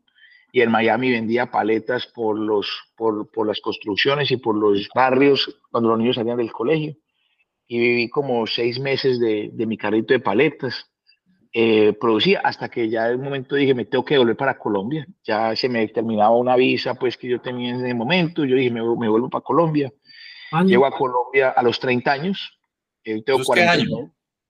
y 0.51 0.61
en 0.61 0.71
Miami 0.71 1.11
vendía 1.11 1.51
paletas 1.51 2.07
por, 2.07 2.37
los, 2.37 2.67
por, 2.95 3.29
por, 3.31 3.47
las 3.47 3.61
construcciones 3.61 4.31
y 4.31 4.37
por 4.37 4.55
los 4.55 4.89
barrios 4.93 5.59
cuando 5.71 5.89
los 5.89 5.99
niños 5.99 6.15
salían 6.15 6.37
del 6.37 6.51
colegio. 6.51 6.95
Y 7.67 7.77
viví 7.77 8.09
como 8.09 8.47
seis 8.47 8.79
meses 8.79 9.19
de, 9.19 9.51
de 9.53 9.65
mi 9.67 9.77
carrito 9.77 10.13
de 10.13 10.19
paletas. 10.19 10.87
Eh, 11.53 11.93
producía 11.93 12.41
hasta 12.43 12.69
que 12.69 12.89
ya 12.89 13.09
en 13.09 13.19
un 13.19 13.25
momento 13.25 13.55
dije, 13.55 13.73
me 13.75 13.85
tengo 13.85 14.03
que 14.03 14.17
volver 14.17 14.35
para 14.35 14.57
Colombia. 14.57 15.05
Ya 15.23 15.55
se 15.55 15.69
me 15.69 15.87
terminaba 15.87 16.35
una 16.35 16.55
visa 16.55 16.95
pues 16.95 17.15
que 17.15 17.27
yo 17.27 17.39
tenía 17.41 17.71
en 17.71 17.85
ese 17.85 17.93
momento. 17.93 18.43
Yo 18.43 18.55
dije, 18.55 18.71
me, 18.71 18.81
me 18.81 19.07
vuelvo 19.07 19.29
para 19.29 19.43
Colombia. 19.43 19.91
Llego 20.65 20.85
a 20.85 20.91
Colombia 20.91 21.49
a 21.49 21.61
los 21.61 21.79
30 21.79 22.11
años. 22.11 22.59
Eh, 23.03 23.21
tengo 23.23 23.43
40 23.43 23.71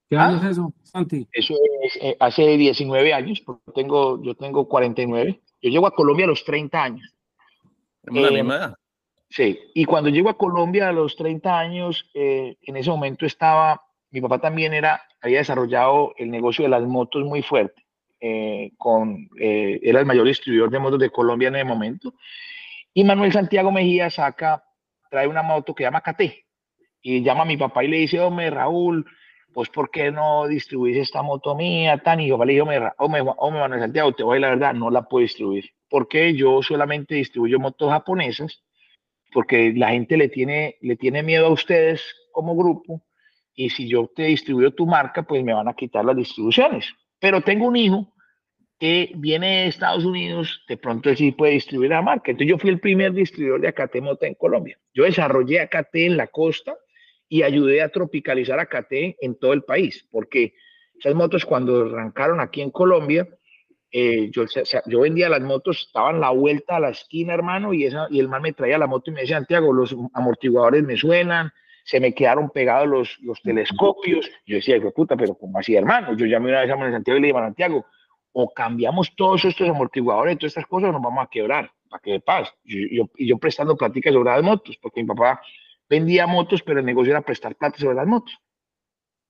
¿Qué? 0.09 0.15
¿Qué 0.15 0.17
año 0.17 0.37
es 0.37 0.43
eso, 0.43 0.73
Santi? 0.83 1.27
Eso 1.31 1.53
es 1.83 1.95
eh, 2.01 2.17
hace 2.19 2.57
19 2.57 3.13
años, 3.13 3.41
porque 3.41 3.71
tengo, 3.73 4.21
yo 4.23 4.35
tengo 4.35 4.67
49. 4.67 5.39
Yo 5.61 5.69
llego 5.69 5.87
a 5.87 5.91
Colombia 5.91 6.25
a 6.25 6.29
los 6.29 6.43
30 6.43 6.83
años. 6.83 7.15
Eh, 8.13 8.43
sí, 9.29 9.59
y 9.75 9.85
cuando 9.85 10.09
llego 10.09 10.29
a 10.29 10.37
Colombia 10.37 10.89
a 10.89 10.93
los 10.93 11.15
30 11.15 11.59
años, 11.59 12.09
eh, 12.13 12.57
en 12.63 12.77
ese 12.77 12.89
momento 12.89 13.25
estaba, 13.25 13.83
mi 14.09 14.21
papá 14.21 14.39
también 14.39 14.73
era, 14.73 15.01
había 15.21 15.39
desarrollado 15.39 16.13
el 16.17 16.31
negocio 16.31 16.63
de 16.63 16.69
las 16.69 16.83
motos 16.83 17.23
muy 17.23 17.43
fuerte. 17.43 17.85
Eh, 18.21 18.71
con, 18.77 19.29
eh, 19.39 19.79
era 19.81 20.01
el 20.01 20.05
mayor 20.05 20.27
distribuidor 20.27 20.69
de 20.69 20.79
motos 20.79 20.99
de 20.99 21.09
Colombia 21.09 21.47
en 21.47 21.55
ese 21.55 21.65
momento. 21.65 22.13
Y 22.93 23.03
Manuel 23.03 23.31
Santiago 23.31 23.71
Mejía 23.71 24.09
saca, 24.09 24.63
trae 25.09 25.27
una 25.27 25.41
moto 25.41 25.73
que 25.73 25.83
llama 25.83 26.01
KT. 26.01 26.45
Y 27.01 27.23
llama 27.23 27.43
a 27.43 27.45
mi 27.45 27.55
papá 27.55 27.83
y 27.83 27.87
le 27.87 27.97
dice, 27.97 28.19
hombre, 28.19 28.49
Raúl, 28.49 29.05
pues 29.53 29.69
¿por 29.69 29.89
qué 29.91 30.11
no 30.11 30.47
distribuís 30.47 30.97
esta 30.97 31.21
moto 31.21 31.55
mía, 31.55 31.97
tan? 31.97 32.19
Y 32.19 32.27
yo 32.27 32.43
le 32.43 32.53
dije, 32.53 32.61
hombre, 32.61 33.21
hombre, 33.37 33.59
Manuel 33.59 33.81
Santiago, 33.81 34.13
te 34.13 34.23
voy 34.23 34.39
la 34.39 34.49
verdad, 34.49 34.73
no 34.73 34.89
la 34.89 35.03
puedo 35.03 35.23
distribuir. 35.23 35.65
Porque 35.89 36.35
yo 36.35 36.61
solamente 36.61 37.15
distribuyo 37.15 37.59
motos 37.59 37.91
japonesas, 37.91 38.63
porque 39.31 39.73
la 39.75 39.89
gente 39.89 40.17
le 40.17 40.29
tiene, 40.29 40.77
le 40.81 40.95
tiene 40.95 41.23
miedo 41.23 41.47
a 41.47 41.51
ustedes 41.51 42.03
como 42.31 42.55
grupo, 42.55 43.03
y 43.53 43.69
si 43.71 43.89
yo 43.89 44.09
te 44.15 44.23
distribuyo 44.23 44.73
tu 44.73 44.85
marca, 44.85 45.23
pues 45.23 45.43
me 45.43 45.53
van 45.53 45.67
a 45.67 45.73
quitar 45.73 46.05
las 46.05 46.15
distribuciones. 46.15 46.93
Pero 47.19 47.41
tengo 47.41 47.67
un 47.67 47.75
hijo 47.75 48.13
que 48.79 49.11
viene 49.15 49.63
de 49.63 49.67
Estados 49.67 50.05
Unidos, 50.05 50.63
de 50.69 50.77
pronto 50.77 51.09
él 51.09 51.17
sí 51.17 51.33
puede 51.33 51.53
distribuir 51.53 51.89
la 51.89 52.01
marca. 52.01 52.31
Entonces 52.31 52.49
yo 52.49 52.57
fui 52.57 52.69
el 52.69 52.79
primer 52.79 53.11
distribuidor 53.11 53.59
de 53.59 53.67
AKT 53.67 53.97
Mota 54.01 54.25
en 54.25 54.35
Colombia. 54.35 54.79
Yo 54.93 55.03
desarrollé 55.03 55.59
AKT 55.59 55.95
en 55.95 56.15
la 56.15 56.27
costa, 56.27 56.73
y 57.29 57.43
ayudé 57.43 57.81
a 57.81 57.89
tropicalizar 57.89 58.59
a 58.59 58.65
KT 58.65 59.17
en 59.21 59.35
todo 59.39 59.53
el 59.53 59.63
país, 59.63 60.05
porque 60.11 60.55
esas 60.97 61.15
motos 61.15 61.45
cuando 61.45 61.85
arrancaron 61.85 62.41
aquí 62.41 62.61
en 62.61 62.71
Colombia, 62.71 63.27
eh, 63.91 64.29
yo, 64.31 64.43
yo, 64.85 64.99
vendía 64.99 65.29
las 65.29 65.41
motos, 65.41 65.85
estaban 65.87 66.19
la 66.19 66.31
vuelta 66.31 66.75
a 66.75 66.79
la 66.79 66.89
esquina, 66.89 67.33
hermano, 67.33 67.73
y, 67.73 67.85
esa, 67.85 68.07
y 68.09 68.19
el 68.19 68.27
man 68.27 68.41
me 68.41 68.53
traía 68.53 68.77
la 68.77 68.87
moto 68.87 69.09
y 69.09 69.13
me 69.13 69.21
decía, 69.21 69.37
Santiago, 69.37 69.71
los 69.71 69.95
amortiguadores 70.13 70.83
me 70.83 70.97
suenan, 70.97 71.51
se 71.85 71.99
me 71.99 72.13
quedaron 72.13 72.49
pegados 72.49 72.87
los, 72.87 73.19
los 73.21 73.41
telescopios. 73.41 74.29
Yo 74.45 74.57
decía, 74.57 74.79
puta, 74.95 75.15
pero 75.15 75.35
¿cómo 75.35 75.57
así, 75.57 75.75
hermano? 75.75 76.15
Yo 76.15 76.25
llamé 76.25 76.49
una 76.49 76.61
vez 76.61 76.69
a 76.69 76.75
Manuel 76.75 76.93
Santiago 76.93 77.17
y 77.17 77.21
le 77.21 77.27
dije, 77.29 77.39
Santiago, 77.39 77.85
o 78.31 78.53
cambiamos 78.53 79.15
todos 79.15 79.45
estos 79.45 79.67
amortiguadores, 79.67 80.37
todas 80.37 80.51
estas 80.51 80.67
cosas, 80.67 80.91
nos 80.91 81.01
vamos 81.01 81.23
a 81.23 81.29
quebrar, 81.29 81.71
para 81.89 82.01
que 82.01 82.11
de 82.11 82.19
paz. 82.19 82.53
Y 82.63 82.95
yo, 82.95 83.09
yo, 83.17 83.37
prestando 83.37 83.75
pláticas 83.75 84.13
sobre 84.13 84.29
las 84.29 84.43
motos, 84.43 84.77
porque 84.79 85.01
mi 85.01 85.07
papá 85.07 85.41
vendía 85.89 86.27
motos, 86.27 86.61
pero 86.61 86.79
el 86.79 86.85
negocio 86.85 87.11
era 87.11 87.21
prestar 87.21 87.55
plata 87.55 87.77
sobre 87.77 87.95
las 87.95 88.07
motos. 88.07 88.33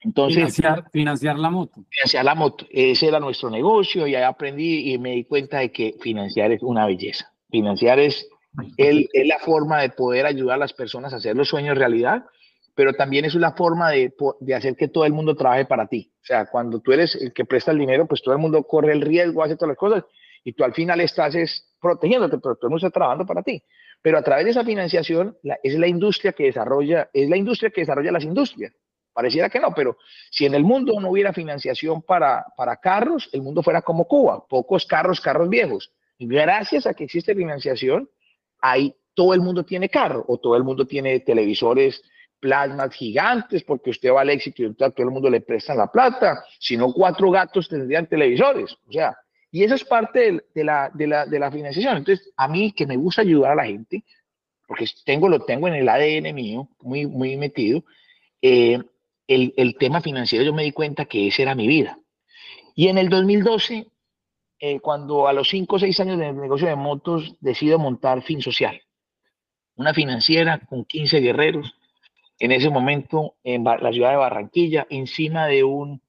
Entonces, 0.01 0.35
financiar, 0.35 0.89
financiar, 0.91 1.37
la 1.37 1.49
moto. 1.49 1.83
Financiar 1.89 2.25
la 2.25 2.35
moto. 2.35 2.65
Ese 2.69 3.07
era 3.07 3.19
nuestro 3.19 3.49
negocio 3.49 4.07
y 4.07 4.15
ahí 4.15 4.23
aprendí 4.23 4.93
y 4.93 4.97
me 4.97 5.11
di 5.11 5.25
cuenta 5.25 5.59
de 5.59 5.71
que 5.71 5.95
financiar 5.99 6.51
es 6.51 6.63
una 6.63 6.85
belleza. 6.85 7.33
Financiar 7.49 7.99
es, 7.99 8.29
el, 8.77 9.09
es 9.11 9.27
la 9.27 9.39
forma 9.39 9.81
de 9.81 9.89
poder 9.89 10.25
ayudar 10.25 10.55
a 10.55 10.59
las 10.59 10.73
personas 10.73 11.11
a 11.13 11.17
hacer 11.17 11.35
los 11.35 11.49
sueños 11.49 11.77
realidad, 11.77 12.23
pero 12.75 12.93
también 12.93 13.25
es 13.25 13.35
una 13.35 13.51
forma 13.51 13.91
de, 13.91 14.13
de 14.39 14.55
hacer 14.55 14.77
que 14.77 14.87
todo 14.87 15.03
el 15.03 15.11
mundo 15.11 15.35
trabaje 15.35 15.65
para 15.65 15.87
ti. 15.87 16.13
O 16.21 16.25
sea, 16.25 16.45
cuando 16.45 16.79
tú 16.79 16.93
eres 16.93 17.15
el 17.15 17.33
que 17.33 17.43
presta 17.43 17.71
el 17.71 17.79
dinero, 17.79 18.07
pues 18.07 18.21
todo 18.21 18.33
el 18.33 18.39
mundo 18.39 18.63
corre 18.63 18.93
el 18.93 19.01
riesgo, 19.01 19.43
hace 19.43 19.57
todas 19.57 19.69
las 19.69 19.77
cosas 19.77 20.05
y 20.43 20.53
tú 20.53 20.63
al 20.63 20.73
final 20.73 21.01
estás 21.01 21.35
es, 21.35 21.75
protegiéndote, 21.81 22.37
pero 22.37 22.55
todo 22.55 22.67
el 22.67 22.71
mundo 22.71 22.87
está 22.87 22.97
trabajando 22.97 23.25
para 23.25 23.43
ti. 23.43 23.61
Pero 24.01 24.17
a 24.17 24.21
través 24.21 24.45
de 24.45 24.51
esa 24.51 24.63
financiación 24.63 25.37
es 25.63 25.75
la 25.75 25.87
industria 25.87 26.31
que 26.31 26.45
desarrolla, 26.45 27.09
es 27.13 27.29
la 27.29 27.37
industria 27.37 27.69
que 27.69 27.81
desarrolla 27.81 28.11
las 28.11 28.23
industrias. 28.23 28.73
Pareciera 29.13 29.49
que 29.49 29.59
no, 29.59 29.73
pero 29.73 29.97
si 30.31 30.45
en 30.45 30.53
el 30.53 30.63
mundo 30.63 30.99
no 30.99 31.09
hubiera 31.09 31.33
financiación 31.33 32.01
para, 32.01 32.45
para 32.55 32.77
carros, 32.77 33.29
el 33.33 33.41
mundo 33.41 33.61
fuera 33.61 33.81
como 33.81 34.07
Cuba, 34.07 34.45
pocos 34.47 34.85
carros, 34.85 35.19
carros 35.19 35.49
viejos. 35.49 35.91
Gracias 36.19 36.85
a 36.85 36.93
que 36.93 37.03
existe 37.05 37.35
financiación, 37.35 38.09
ahí 38.61 38.95
todo 39.13 39.33
el 39.33 39.41
mundo 39.41 39.65
tiene 39.65 39.89
carro 39.89 40.23
o 40.27 40.37
todo 40.37 40.55
el 40.55 40.63
mundo 40.63 40.85
tiene 40.85 41.19
televisores 41.19 42.01
plasmas 42.39 42.93
gigantes 42.93 43.63
porque 43.63 43.89
usted 43.89 44.13
va 44.13 44.21
al 44.21 44.29
éxito 44.29 44.63
y 44.63 44.73
todo 44.73 44.93
el 44.97 45.11
mundo 45.11 45.29
le 45.29 45.41
presta 45.41 45.75
la 45.75 45.91
plata. 45.91 46.43
Si 46.59 46.77
no, 46.77 46.93
cuatro 46.93 47.29
gatos 47.31 47.67
tendrían 47.67 48.07
televisores. 48.07 48.77
O 48.87 48.91
sea, 48.91 49.17
y 49.51 49.63
eso 49.63 49.75
es 49.75 49.83
parte 49.83 50.43
de, 50.53 50.63
la, 50.63 50.91
de, 50.93 51.07
la, 51.07 51.25
de 51.25 51.39
la 51.39 51.51
financiación. 51.51 51.97
Entonces, 51.97 52.31
a 52.37 52.47
mí 52.47 52.71
que 52.71 52.85
me 52.85 52.97
gusta 52.97 53.21
ayudar 53.21 53.53
a 53.53 53.55
la 53.55 53.65
gente, 53.65 54.03
porque 54.67 54.85
tengo, 55.05 55.27
lo 55.27 55.45
tengo 55.45 55.67
en 55.67 55.75
el 55.75 55.89
ADN 55.89 56.33
mío, 56.35 56.69
muy, 56.81 57.07
muy 57.07 57.35
metido, 57.37 57.83
eh, 58.41 58.79
el, 59.27 59.53
el, 59.57 59.75
tema 59.77 60.01
financiero 60.01 60.45
yo 60.45 60.53
me 60.53 60.63
di 60.63 60.71
cuenta 60.71 61.05
que 61.05 61.27
esa 61.27 61.41
era 61.41 61.55
mi 61.55 61.67
vida. 61.67 61.97
Y 62.75 62.87
en 62.87 62.97
el 62.97 63.09
2012, 63.09 63.87
eh, 64.59 64.79
cuando 64.79 65.27
a 65.27 65.33
los 65.33 65.49
5 65.49 65.75
o 65.75 65.79
6 65.79 65.99
años 66.01 66.19
del 66.19 66.39
negocio 66.39 66.67
de 66.67 66.75
motos 66.75 67.35
decido 67.39 67.79
montar 67.79 68.21
Fin 68.21 68.41
Social, 68.41 68.81
una 69.75 69.93
financiera 69.93 70.59
con 70.59 70.85
15 70.85 71.19
guerreros, 71.21 71.73
en 72.39 72.51
ese 72.51 72.69
momento 72.69 73.35
en 73.43 73.63
la 73.63 73.91
ciudad 73.91 74.11
de 74.11 74.17
Barranquilla, 74.17 74.87
encima 74.89 75.47
de 75.47 75.63
un, 75.63 76.01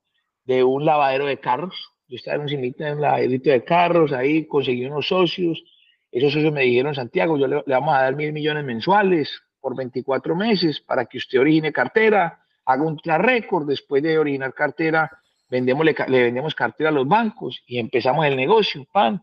de 0.44 0.64
un 0.64 0.84
lavadero 0.84 1.26
de 1.26 1.40
carros, 1.40 1.89
yo 2.10 2.16
estaba 2.16 2.42
en 2.42 2.42
un 2.42 2.74
en 2.76 3.00
la 3.00 3.20
edito 3.20 3.50
de 3.50 3.62
carros, 3.62 4.12
ahí 4.12 4.44
conseguí 4.46 4.84
unos 4.84 5.06
socios, 5.06 5.62
esos 6.10 6.32
socios 6.32 6.52
me 6.52 6.62
dijeron, 6.62 6.92
Santiago, 6.92 7.38
yo 7.38 7.46
le, 7.46 7.62
vamos 7.66 7.94
a 7.94 8.02
dar 8.02 8.16
mil 8.16 8.32
millones 8.32 8.64
mensuales 8.64 9.30
por 9.60 9.76
24 9.76 10.34
meses 10.34 10.80
para 10.80 11.04
que 11.04 11.18
usted 11.18 11.38
origine 11.38 11.72
cartera, 11.72 12.40
haga 12.64 12.82
un 12.82 12.98
record, 12.98 13.68
después 13.68 14.02
de 14.02 14.18
originar 14.18 14.52
cartera, 14.52 15.08
vendemos, 15.48 15.84
le, 15.84 15.94
le 16.08 16.22
vendemos 16.24 16.52
cartera 16.52 16.90
a 16.90 16.92
los 16.92 17.06
bancos 17.06 17.62
y 17.64 17.78
empezamos 17.78 18.26
el 18.26 18.36
negocio, 18.36 18.84
pan. 18.92 19.22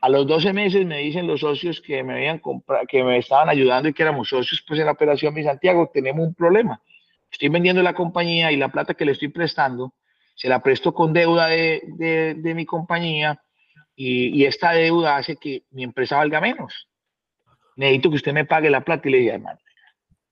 A 0.00 0.08
los 0.08 0.26
12 0.26 0.52
meses 0.52 0.84
me 0.84 0.98
dicen 0.98 1.28
los 1.28 1.40
socios 1.40 1.80
que 1.80 2.02
me 2.02 2.14
habían 2.14 2.40
comprado, 2.40 2.84
que 2.88 3.04
me 3.04 3.16
estaban 3.16 3.48
ayudando 3.48 3.88
y 3.88 3.94
que 3.94 4.02
éramos 4.02 4.28
socios 4.28 4.64
pues 4.66 4.80
en 4.80 4.86
la 4.86 4.92
operación, 4.92 5.32
mi 5.34 5.44
Santiago, 5.44 5.88
tenemos 5.94 6.26
un 6.26 6.34
problema. 6.34 6.82
Estoy 7.30 7.48
vendiendo 7.48 7.80
la 7.80 7.94
compañía 7.94 8.50
y 8.50 8.56
la 8.56 8.68
plata 8.68 8.94
que 8.94 9.04
le 9.04 9.12
estoy 9.12 9.28
prestando, 9.28 9.94
se 10.34 10.48
la 10.48 10.62
presto 10.62 10.92
con 10.92 11.12
deuda 11.12 11.46
de, 11.46 12.34
de, 12.36 12.54
mi 12.54 12.66
compañía 12.66 13.40
y, 13.96 14.44
esta 14.44 14.72
deuda 14.72 15.16
hace 15.16 15.36
que 15.36 15.62
mi 15.70 15.84
empresa 15.84 16.16
valga 16.16 16.40
menos. 16.40 16.88
Necesito 17.76 18.10
que 18.10 18.16
usted 18.16 18.32
me 18.32 18.44
pague 18.44 18.70
la 18.70 18.82
plata 18.82 19.08
y 19.08 19.12
le 19.12 19.18
dije, 19.18 19.34
hermano, 19.34 19.58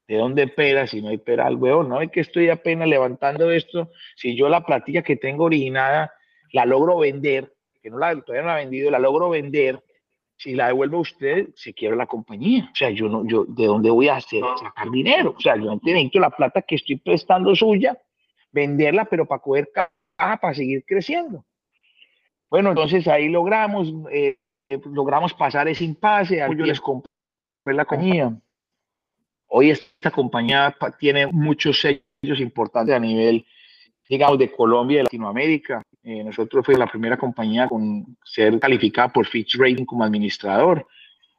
¿de 0.08 0.16
dónde 0.16 0.48
pera 0.48 0.86
si 0.86 1.00
no 1.00 1.08
hay 1.08 1.18
pera 1.18 1.46
al? 1.46 1.58
No 1.58 2.00
es 2.00 2.10
que 2.10 2.20
estoy 2.20 2.48
apenas 2.48 2.88
levantando 2.88 3.50
esto. 3.50 3.90
Si 4.16 4.36
yo 4.36 4.48
la 4.48 4.64
platilla 4.64 5.02
que 5.02 5.16
tengo 5.16 5.44
originada 5.44 6.12
la 6.52 6.66
logro 6.66 6.98
vender, 6.98 7.52
que 7.82 7.90
no 7.90 7.98
la, 7.98 8.14
todavía 8.20 8.42
no 8.42 8.48
la 8.48 8.60
he 8.60 8.64
vendido, 8.64 8.90
la 8.90 8.98
logro 8.98 9.30
vender, 9.30 9.82
si 10.36 10.54
la 10.54 10.68
devuelve 10.68 10.96
usted, 10.96 11.48
se 11.54 11.72
quiebra 11.72 11.96
la 11.96 12.06
compañía. 12.06 12.68
O 12.72 12.74
sea, 12.74 12.90
yo 12.90 13.08
no, 13.08 13.26
yo, 13.26 13.44
¿de 13.46 13.66
dónde 13.66 13.90
voy 13.90 14.08
a 14.08 14.16
hacer, 14.16 14.42
sacar 14.60 14.90
dinero? 14.90 15.34
O 15.36 15.40
sea, 15.40 15.56
yo 15.56 15.78
necesito 15.82 16.18
la 16.18 16.30
plata 16.30 16.62
que 16.62 16.74
estoy 16.74 16.96
prestando 16.96 17.54
suya, 17.54 17.96
venderla, 18.52 19.04
pero 19.06 19.26
para 19.26 19.40
coger 19.40 19.70
caja, 19.72 20.36
para 20.36 20.54
seguir 20.54 20.84
creciendo. 20.84 21.44
Bueno, 22.50 22.70
entonces 22.70 23.08
ahí 23.08 23.28
logramos, 23.28 23.92
eh, 24.10 24.36
logramos 24.84 25.32
pasar 25.34 25.68
ese 25.68 25.84
impasse, 25.84 26.36
yo 26.36 26.66
les 26.66 26.80
compré 26.80 27.08
la 27.64 27.84
compañía. 27.84 28.36
Hoy 29.48 29.70
esta 29.70 30.10
compañía 30.10 30.74
tiene 30.98 31.26
muchos 31.26 31.80
sellos 31.80 32.40
importantes 32.40 32.94
a 32.94 32.98
nivel, 32.98 33.44
digamos, 34.08 34.38
de 34.38 34.50
Colombia 34.50 34.94
y 34.94 34.98
de 34.98 35.04
Latinoamérica. 35.04 35.82
Eh, 36.02 36.24
nosotros 36.24 36.64
fuimos 36.64 36.80
la 36.80 36.90
primera 36.90 37.16
compañía 37.16 37.68
con 37.68 38.16
ser 38.24 38.58
calificada 38.58 39.08
por 39.08 39.26
Fitch 39.26 39.56
Rating 39.58 39.84
como 39.84 40.04
administrador. 40.04 40.86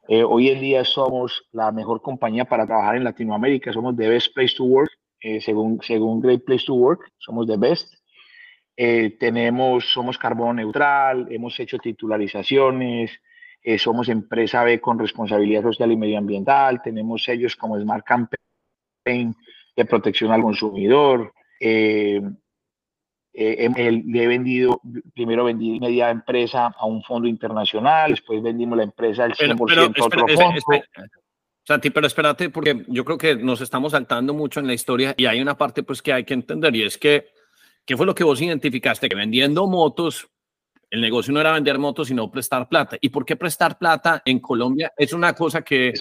Eh, 0.08 0.22
hoy 0.22 0.50
en 0.50 0.60
día 0.60 0.84
somos 0.84 1.46
la 1.52 1.72
mejor 1.72 2.02
compañía 2.02 2.44
para 2.44 2.66
trabajar 2.66 2.96
en 2.96 3.04
Latinoamérica. 3.04 3.72
Somos 3.72 3.96
the 3.96 4.08
best 4.08 4.34
place 4.34 4.54
to 4.54 4.64
work, 4.64 4.90
eh, 5.24 5.40
según, 5.40 5.80
según 5.82 6.20
Great 6.20 6.44
Place 6.44 6.66
to 6.66 6.74
Work. 6.74 7.10
Somos 7.16 7.46
the 7.46 7.56
best. 7.56 7.94
Eh, 8.76 9.16
tenemos, 9.18 9.90
somos 9.90 10.18
carbono 10.18 10.52
neutral, 10.52 11.28
hemos 11.30 11.58
hecho 11.60 11.78
titularizaciones, 11.78 13.10
eh, 13.62 13.78
somos 13.78 14.10
empresa 14.10 14.64
B 14.64 14.80
con 14.80 14.98
responsabilidad 14.98 15.62
social 15.62 15.92
y 15.92 15.96
medioambiental, 15.96 16.82
tenemos 16.82 17.22
sellos 17.24 17.56
como 17.56 17.80
Smart 17.80 18.04
Campaign 18.04 19.34
de 19.76 19.84
protección 19.86 20.30
al 20.32 20.42
consumidor. 20.42 21.32
Eh, 21.58 22.20
eh, 23.32 24.02
le 24.04 24.22
he 24.22 24.26
vendido, 24.26 24.80
primero 25.14 25.44
vendí 25.44 25.80
media 25.80 26.10
empresa 26.10 26.66
a 26.66 26.84
un 26.84 27.02
fondo 27.02 27.28
internacional, 27.28 28.10
después 28.10 28.42
vendimos 28.42 28.76
la 28.76 28.84
empresa 28.84 29.24
al 29.24 29.32
100% 29.32 29.36
pero, 29.38 29.66
pero, 29.66 29.82
a 29.82 29.86
otro 29.86 30.26
espera, 30.26 30.44
fondo. 30.44 30.58
espera, 30.58 30.84
espera. 30.84 31.23
Santi, 31.66 31.88
pero 31.88 32.06
espérate, 32.06 32.50
porque 32.50 32.84
yo 32.88 33.04
creo 33.06 33.16
que 33.16 33.36
nos 33.36 33.62
estamos 33.62 33.92
saltando 33.92 34.34
mucho 34.34 34.60
en 34.60 34.66
la 34.66 34.74
historia 34.74 35.14
y 35.16 35.24
hay 35.24 35.40
una 35.40 35.56
parte 35.56 35.82
pues 35.82 36.02
que 36.02 36.12
hay 36.12 36.24
que 36.24 36.34
entender 36.34 36.76
y 36.76 36.82
es 36.82 36.98
que, 36.98 37.28
¿qué 37.86 37.96
fue 37.96 38.04
lo 38.04 38.14
que 38.14 38.22
vos 38.22 38.40
identificaste? 38.42 39.08
Que 39.08 39.16
vendiendo 39.16 39.66
motos, 39.66 40.28
el 40.90 41.00
negocio 41.00 41.32
no 41.32 41.40
era 41.40 41.52
vender 41.52 41.78
motos, 41.78 42.08
sino 42.08 42.30
prestar 42.30 42.68
plata. 42.68 42.98
¿Y 43.00 43.08
por 43.08 43.24
qué 43.24 43.34
prestar 43.34 43.78
plata 43.78 44.22
en 44.26 44.40
Colombia? 44.40 44.92
Es 44.96 45.14
una 45.14 45.32
cosa 45.32 45.62
que 45.62 45.94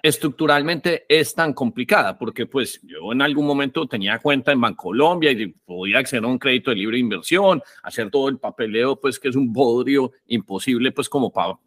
estructuralmente 0.00 1.04
es 1.08 1.34
tan 1.34 1.54
complicada, 1.54 2.16
porque 2.16 2.46
pues 2.46 2.80
yo 2.84 3.12
en 3.12 3.20
algún 3.20 3.46
momento 3.46 3.86
tenía 3.86 4.18
cuenta 4.20 4.52
en 4.52 4.60
Bancolombia 4.60 5.32
y 5.32 5.48
podía 5.48 5.98
acceder 5.98 6.24
a 6.24 6.28
un 6.28 6.38
crédito 6.38 6.70
de 6.70 6.76
libre 6.76 6.98
inversión, 6.98 7.60
hacer 7.82 8.10
todo 8.10 8.28
el 8.28 8.38
papeleo, 8.38 8.98
pues 8.98 9.18
que 9.18 9.28
es 9.28 9.36
un 9.36 9.52
bodrio 9.52 10.12
imposible, 10.28 10.92
pues 10.92 11.08
como 11.08 11.32
para 11.32 11.58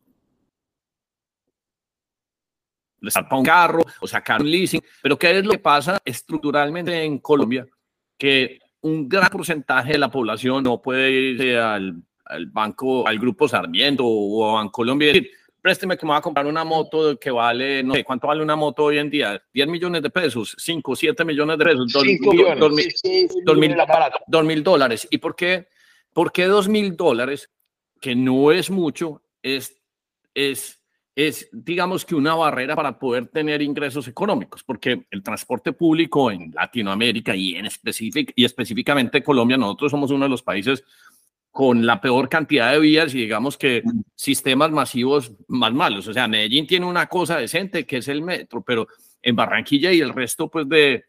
para 3.12 3.38
un 3.38 3.46
carro 3.46 3.86
o 4.00 4.08
sacar 4.08 4.42
un 4.42 4.50
leasing. 4.50 4.82
Pero 5.02 5.18
¿qué 5.18 5.38
es 5.38 5.46
lo 5.46 5.52
que 5.52 5.60
pasa 5.60 6.02
estructuralmente 6.04 7.04
en 7.04 7.20
Colombia? 7.20 7.66
Que 8.18 8.60
un 8.82 9.08
gran 9.08 9.30
porcentaje 9.30 9.94
de 9.94 9.98
la 9.98 10.12
población 10.12 10.63
no 10.63 10.82
puede 10.82 11.12
irse 11.12 11.58
al, 11.58 11.96
al 12.26 12.46
banco, 12.48 13.08
al 13.08 13.20
grupo 13.20 13.48
Sarmiento 13.48 14.06
o 14.06 14.50
a 14.50 14.54
Bancolombia 14.54 15.10
y 15.10 15.13
decir, 15.13 15.32
présteme 15.63 15.98
que 15.98 16.06
me 16.06 16.12
voy 16.12 16.20
a 16.20 16.22
comprar 16.22 16.46
una 16.46 16.66
moto 16.66 17.18
que 17.18 17.32
vale, 17.32 17.82
no 17.84 17.94
sé, 17.94 18.04
¿cuánto 18.04 18.28
vale 18.28 18.44
una 18.44 18.58
moto 18.58 18.84
hoy 18.84 18.98
en 18.98 19.10
día? 19.10 19.42
10 19.54 19.68
millones 19.70 20.02
de 20.02 20.10
pesos, 20.10 20.56
5, 20.60 20.96
7 20.96 21.24
millones 21.24 21.58
de 21.58 21.66
pesos, 21.66 21.92
2 21.94 22.04
mil, 22.04 23.76
dos 24.28 24.44
mil 24.44 24.63
dólares. 24.63 25.08
¿Y 25.10 25.20
por 25.20 25.38
qué, 25.38 25.70
por 26.12 26.34
qué 26.34 26.46
2 26.46 26.68
mil 26.68 26.98
dólares, 26.98 27.50
que 28.02 28.13
no 28.13 28.52
es 28.52 28.70
mucho, 28.70 29.22
es, 29.42 29.82
es 30.34 30.83
es, 31.15 31.49
digamos 31.52 32.06
que 32.06 32.15
una 32.15 32.34
barrera 32.34 32.76
para 32.76 32.97
poder 32.97 33.28
tener 33.28 33.62
ingresos 33.62 34.08
económicos, 34.08 34.63
porque 34.63 35.06
el 35.12 35.21
transporte 35.21 35.71
público 35.73 36.32
en 36.32 36.52
Latinoamérica 36.54 37.36
y, 37.36 37.56
en 37.56 37.67
específic, 37.67 38.34
y 38.36 38.45
específicamente 38.45 39.23
Colombia, 39.23 39.58
nosotros 39.58 39.91
somos 39.91 40.12
uno 40.12 40.26
de 40.26 40.30
los 40.30 40.41
países 40.41 40.84
con 41.52 41.86
la 41.86 42.02
peor 42.02 42.30
cantidad 42.30 42.71
de 42.71 42.80
vías 42.80 43.13
y 43.13 43.19
digamos 43.19 43.58
que 43.58 43.84
sistemas 44.15 44.71
masivos 44.71 45.34
más 45.47 45.71
malos. 45.71 46.08
O 46.08 46.13
sea, 46.13 46.28
Medellín 46.28 46.65
tiene 46.65 46.88
una 46.88 47.06
cosa 47.06 47.38
decente 47.38 47.86
que 47.86 47.97
es 47.97 48.08
el 48.08 48.23
metro, 48.23 48.63
pero 48.63 48.88
en 49.21 49.36
Barranquilla 49.36 49.91
y 49.91 50.02
el 50.02 50.13
resto 50.13 50.49
pues 50.49 50.67
de, 50.67 51.06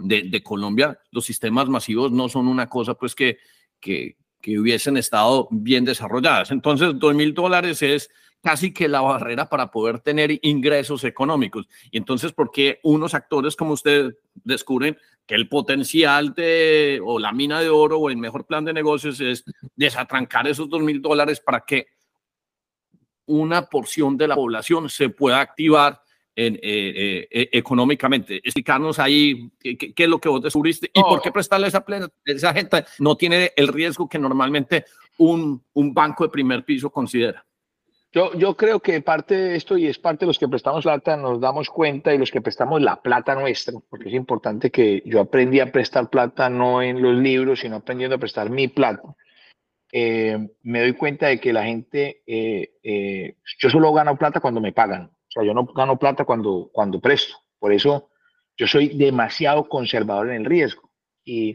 de, 0.00 0.22
de 0.22 0.42
Colombia 0.42 0.98
los 1.12 1.24
sistemas 1.24 1.68
masivos 1.68 2.10
no 2.10 2.28
son 2.28 2.48
una 2.48 2.68
cosa 2.68 2.94
pues 2.94 3.14
que, 3.14 3.38
que, 3.78 4.16
que 4.42 4.58
hubiesen 4.58 4.96
estado 4.96 5.46
bien 5.52 5.84
desarrolladas. 5.84 6.50
Entonces, 6.50 6.98
dos 6.98 7.14
mil 7.14 7.32
dólares 7.32 7.80
es 7.82 8.10
casi 8.42 8.72
que 8.72 8.88
la 8.88 9.00
barrera 9.00 9.48
para 9.48 9.70
poder 9.70 10.00
tener 10.00 10.38
ingresos 10.42 11.04
económicos. 11.04 11.68
Y 11.90 11.98
entonces, 11.98 12.32
¿por 12.32 12.50
qué 12.50 12.80
unos 12.82 13.14
actores 13.14 13.56
como 13.56 13.72
usted 13.72 14.16
descubren 14.34 14.96
que 15.26 15.34
el 15.34 15.48
potencial 15.48 16.32
de 16.34 17.00
o 17.04 17.18
la 17.18 17.32
mina 17.32 17.60
de 17.60 17.68
oro 17.68 17.98
o 17.98 18.10
el 18.10 18.16
mejor 18.16 18.46
plan 18.46 18.64
de 18.64 18.72
negocios 18.72 19.20
es 19.20 19.44
desatrancar 19.74 20.46
esos 20.46 20.68
dos 20.68 20.80
mil 20.80 21.02
dólares 21.02 21.40
para 21.40 21.60
que 21.60 21.88
una 23.26 23.66
porción 23.66 24.16
de 24.16 24.28
la 24.28 24.36
población 24.36 24.88
se 24.88 25.08
pueda 25.08 25.40
activar 25.40 26.00
en, 26.36 26.54
eh, 26.56 27.26
eh, 27.30 27.48
económicamente. 27.52 28.36
Explicarnos 28.36 28.98
ahí 28.98 29.50
qué, 29.58 29.76
qué, 29.76 30.04
es 30.04 30.08
lo 30.08 30.20
que 30.20 30.28
vos 30.28 30.42
descubriste 30.42 30.90
y 30.92 31.00
por 31.00 31.20
qué 31.20 31.32
prestarle 31.32 31.66
esa, 31.66 31.84
plena, 31.84 32.08
esa 32.24 32.52
gente 32.52 32.84
no 32.98 33.16
tiene 33.16 33.52
el 33.56 33.68
riesgo 33.68 34.08
que 34.08 34.18
normalmente 34.18 34.84
un, 35.18 35.62
un 35.72 35.94
banco 35.94 36.24
de 36.24 36.30
primer 36.30 36.64
piso 36.64 36.90
considera. 36.90 37.44
Yo, 38.16 38.32
yo 38.32 38.56
creo 38.56 38.80
que 38.80 39.02
parte 39.02 39.34
de 39.36 39.56
esto, 39.56 39.76
y 39.76 39.88
es 39.88 39.98
parte 39.98 40.20
de 40.20 40.28
los 40.28 40.38
que 40.38 40.48
prestamos 40.48 40.84
plata, 40.84 41.18
nos 41.18 41.38
damos 41.38 41.68
cuenta 41.68 42.14
y 42.14 42.18
los 42.18 42.30
que 42.30 42.40
prestamos 42.40 42.80
la 42.80 43.02
plata 43.02 43.34
nuestra, 43.34 43.74
porque 43.90 44.08
es 44.08 44.14
importante 44.14 44.70
que 44.70 45.02
yo 45.04 45.20
aprendí 45.20 45.60
a 45.60 45.70
prestar 45.70 46.08
plata 46.08 46.48
no 46.48 46.80
en 46.80 47.02
los 47.02 47.14
libros, 47.14 47.60
sino 47.60 47.76
aprendiendo 47.76 48.16
a 48.16 48.18
prestar 48.18 48.48
mi 48.48 48.68
plata. 48.68 49.14
Eh, 49.92 50.48
me 50.62 50.80
doy 50.80 50.94
cuenta 50.94 51.26
de 51.26 51.38
que 51.38 51.52
la 51.52 51.64
gente, 51.64 52.22
eh, 52.26 52.78
eh, 52.82 53.36
yo 53.58 53.68
solo 53.68 53.92
gano 53.92 54.16
plata 54.16 54.40
cuando 54.40 54.62
me 54.62 54.72
pagan, 54.72 55.10
o 55.10 55.28
sea, 55.28 55.44
yo 55.44 55.52
no 55.52 55.66
gano 55.66 55.98
plata 55.98 56.24
cuando, 56.24 56.70
cuando 56.72 56.98
presto. 56.98 57.36
Por 57.58 57.74
eso 57.74 58.08
yo 58.56 58.66
soy 58.66 58.96
demasiado 58.96 59.68
conservador 59.68 60.30
en 60.30 60.36
el 60.36 60.46
riesgo. 60.46 60.90
Y, 61.22 61.54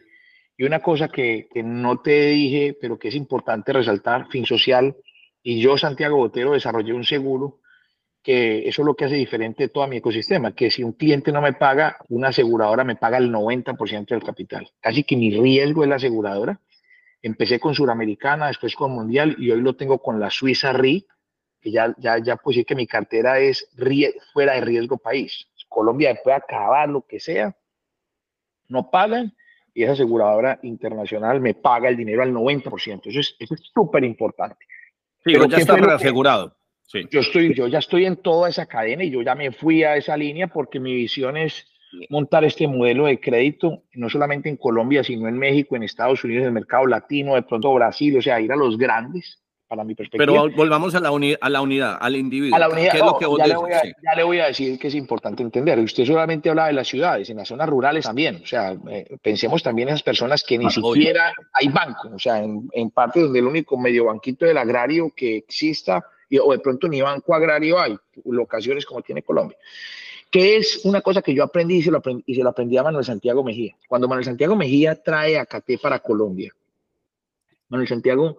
y 0.55 0.63
una 0.63 0.79
cosa 0.79 1.07
que, 1.07 1.47
que 1.51 1.63
no 1.63 2.01
te 2.01 2.27
dije, 2.27 2.77
pero 2.79 2.99
que 2.99 3.07
es 3.07 3.15
importante 3.15 3.73
resaltar, 3.73 4.27
fin 4.29 4.45
social, 4.45 4.95
y 5.43 5.61
yo, 5.61 5.77
Santiago 5.77 6.17
Botero, 6.17 6.51
desarrollé 6.51 6.93
un 6.93 7.03
seguro 7.03 7.59
que 8.23 8.67
eso 8.67 8.83
es 8.83 8.85
lo 8.85 8.95
que 8.95 9.05
hace 9.05 9.15
diferente 9.15 9.67
todo 9.67 9.87
mi 9.87 9.97
ecosistema, 9.97 10.53
que 10.53 10.69
si 10.69 10.83
un 10.83 10.93
cliente 10.93 11.31
no 11.31 11.41
me 11.41 11.53
paga, 11.53 11.97
una 12.09 12.27
aseguradora 12.27 12.83
me 12.83 12.95
paga 12.95 13.17
el 13.17 13.31
90% 13.31 14.05
del 14.09 14.23
capital. 14.23 14.69
Casi 14.79 15.03
que 15.03 15.15
mi 15.15 15.31
riesgo 15.31 15.83
es 15.83 15.89
la 15.89 15.95
aseguradora. 15.95 16.59
Empecé 17.23 17.59
con 17.59 17.73
Suramericana, 17.73 18.47
después 18.47 18.75
con 18.75 18.91
Mundial 18.91 19.35
y 19.39 19.49
hoy 19.51 19.61
lo 19.61 19.75
tengo 19.75 19.99
con 19.99 20.19
la 20.19 20.29
Suiza 20.29 20.71
RI, 20.73 21.07
que 21.59 21.71
ya, 21.71 21.95
ya, 21.97 22.19
ya 22.19 22.35
pues 22.37 22.63
que 22.65 22.75
mi 22.75 22.85
cartera 22.85 23.39
es 23.39 23.69
fuera 24.33 24.53
de 24.53 24.61
riesgo 24.61 24.97
país. 24.97 25.47
Colombia 25.67 26.19
puede 26.23 26.37
acabar 26.37 26.89
lo 26.89 27.05
que 27.07 27.19
sea, 27.19 27.55
no 28.67 28.89
pagan 28.89 29.33
y 29.73 29.83
esa 29.83 29.93
aseguradora 29.93 30.59
internacional 30.63 31.39
me 31.39 31.53
paga 31.53 31.89
el 31.89 31.97
dinero 31.97 32.23
al 32.23 32.33
90%. 32.33 33.01
Eso 33.05 33.19
es 33.19 33.71
súper 33.73 34.03
importante. 34.03 34.65
Sí, 35.23 35.33
pero 35.33 35.45
ya 35.47 35.57
está 35.57 35.75
asegurado. 35.93 36.55
Sí. 36.87 37.05
Yo, 37.09 37.21
estoy, 37.21 37.53
yo 37.53 37.67
ya 37.67 37.79
estoy 37.79 38.05
en 38.05 38.17
toda 38.17 38.49
esa 38.49 38.65
cadena 38.65 39.03
y 39.03 39.11
yo 39.11 39.21
ya 39.21 39.33
me 39.33 39.51
fui 39.51 39.83
a 39.83 39.95
esa 39.95 40.17
línea 40.17 40.47
porque 40.47 40.79
mi 40.79 40.93
visión 40.93 41.37
es 41.37 41.65
montar 42.09 42.43
este 42.43 42.67
modelo 42.67 43.05
de 43.05 43.19
crédito, 43.19 43.83
no 43.93 44.09
solamente 44.09 44.49
en 44.49 44.57
Colombia, 44.57 45.03
sino 45.03 45.27
en 45.27 45.37
México, 45.37 45.75
en 45.75 45.83
Estados 45.83 46.23
Unidos, 46.23 46.41
en 46.41 46.47
el 46.47 46.53
mercado 46.53 46.85
latino, 46.85 47.35
de 47.35 47.43
pronto 47.43 47.73
Brasil, 47.73 48.17
o 48.17 48.21
sea, 48.21 48.41
ir 48.41 48.51
a 48.51 48.55
los 48.55 48.77
grandes, 48.77 49.41
para 49.71 49.85
mi 49.85 49.95
perspectiva. 49.95 50.25
Pero 50.25 50.53
volvamos 50.53 50.93
a 50.95 50.99
la, 50.99 51.07
a 51.39 51.49
la 51.49 51.61
unidad, 51.61 51.97
al 52.01 52.17
individuo. 52.17 52.57
A 52.57 52.59
la 52.59 52.67
unidad, 52.67 52.93
ya, 52.93 53.05
le 53.47 53.55
voy 53.55 53.71
a, 53.71 53.81
ya, 53.81 54.15
le 54.17 54.23
voy 54.23 54.39
a, 54.39 54.47
decir 54.47 54.77
que 54.77 54.89
es 54.89 54.95
importante 54.95 55.43
entender. 55.43 55.79
Usted 55.79 56.03
solamente 56.03 56.49
habla 56.49 56.67
de 56.67 56.73
las 56.73 56.89
ciudades, 56.89 57.29
en 57.29 57.37
las 57.37 57.47
zonas 57.47 57.69
rurales 57.69 58.03
también. 58.03 58.41
O 58.43 58.45
sea, 58.45 58.75
eh, 58.89 59.15
pensemos 59.21 59.63
también 59.63 59.87
en 59.87 59.93
esas 59.93 60.03
personas 60.03 60.43
que 60.43 60.57
ni 60.57 60.65
ah, 60.65 60.69
siquiera 60.71 61.31
hay 61.53 61.69
banco. 61.69 62.09
O 62.13 62.19
sea, 62.19 62.43
en, 62.43 62.67
en 62.73 62.89
parte 62.89 63.21
donde 63.21 63.39
el 63.39 63.45
único 63.45 63.77
medio 63.77 64.07
banquito 64.07 64.45
del 64.45 64.57
agrario 64.57 65.13
que 65.15 65.37
exista, 65.37 66.05
o 66.43 66.51
de 66.51 66.59
pronto 66.59 66.89
ni 66.89 67.01
banco 67.01 67.33
agrario 67.33 67.79
hay, 67.79 67.97
locaciones 68.25 68.85
como 68.85 69.01
tiene 69.01 69.23
Colombia 69.23 69.57
que 70.29 70.55
es 70.55 70.85
una 70.85 71.01
cosa 71.01 71.21
que 71.21 71.33
yo 71.33 71.43
aprendí 71.43 71.75
y 71.75 71.81
se, 71.81 71.91
lo 71.91 71.97
aprendí 71.97 72.23
y 72.25 72.35
se 72.35 72.41
lo 72.41 72.49
aprendí 72.49 72.77
a 72.77 72.83
Manuel 72.83 73.03
Santiago 73.03 73.43
Mejía. 73.43 73.75
Cuando 73.85 74.07
Manuel 74.07 74.23
Santiago 74.23 74.55
Mejía 74.55 74.95
trae 74.95 75.37
a 75.37 75.45
Caté 75.45 75.77
para 75.77 75.99
Colombia, 75.99 76.53
Manuel 77.67 77.89
Santiago 77.89 78.37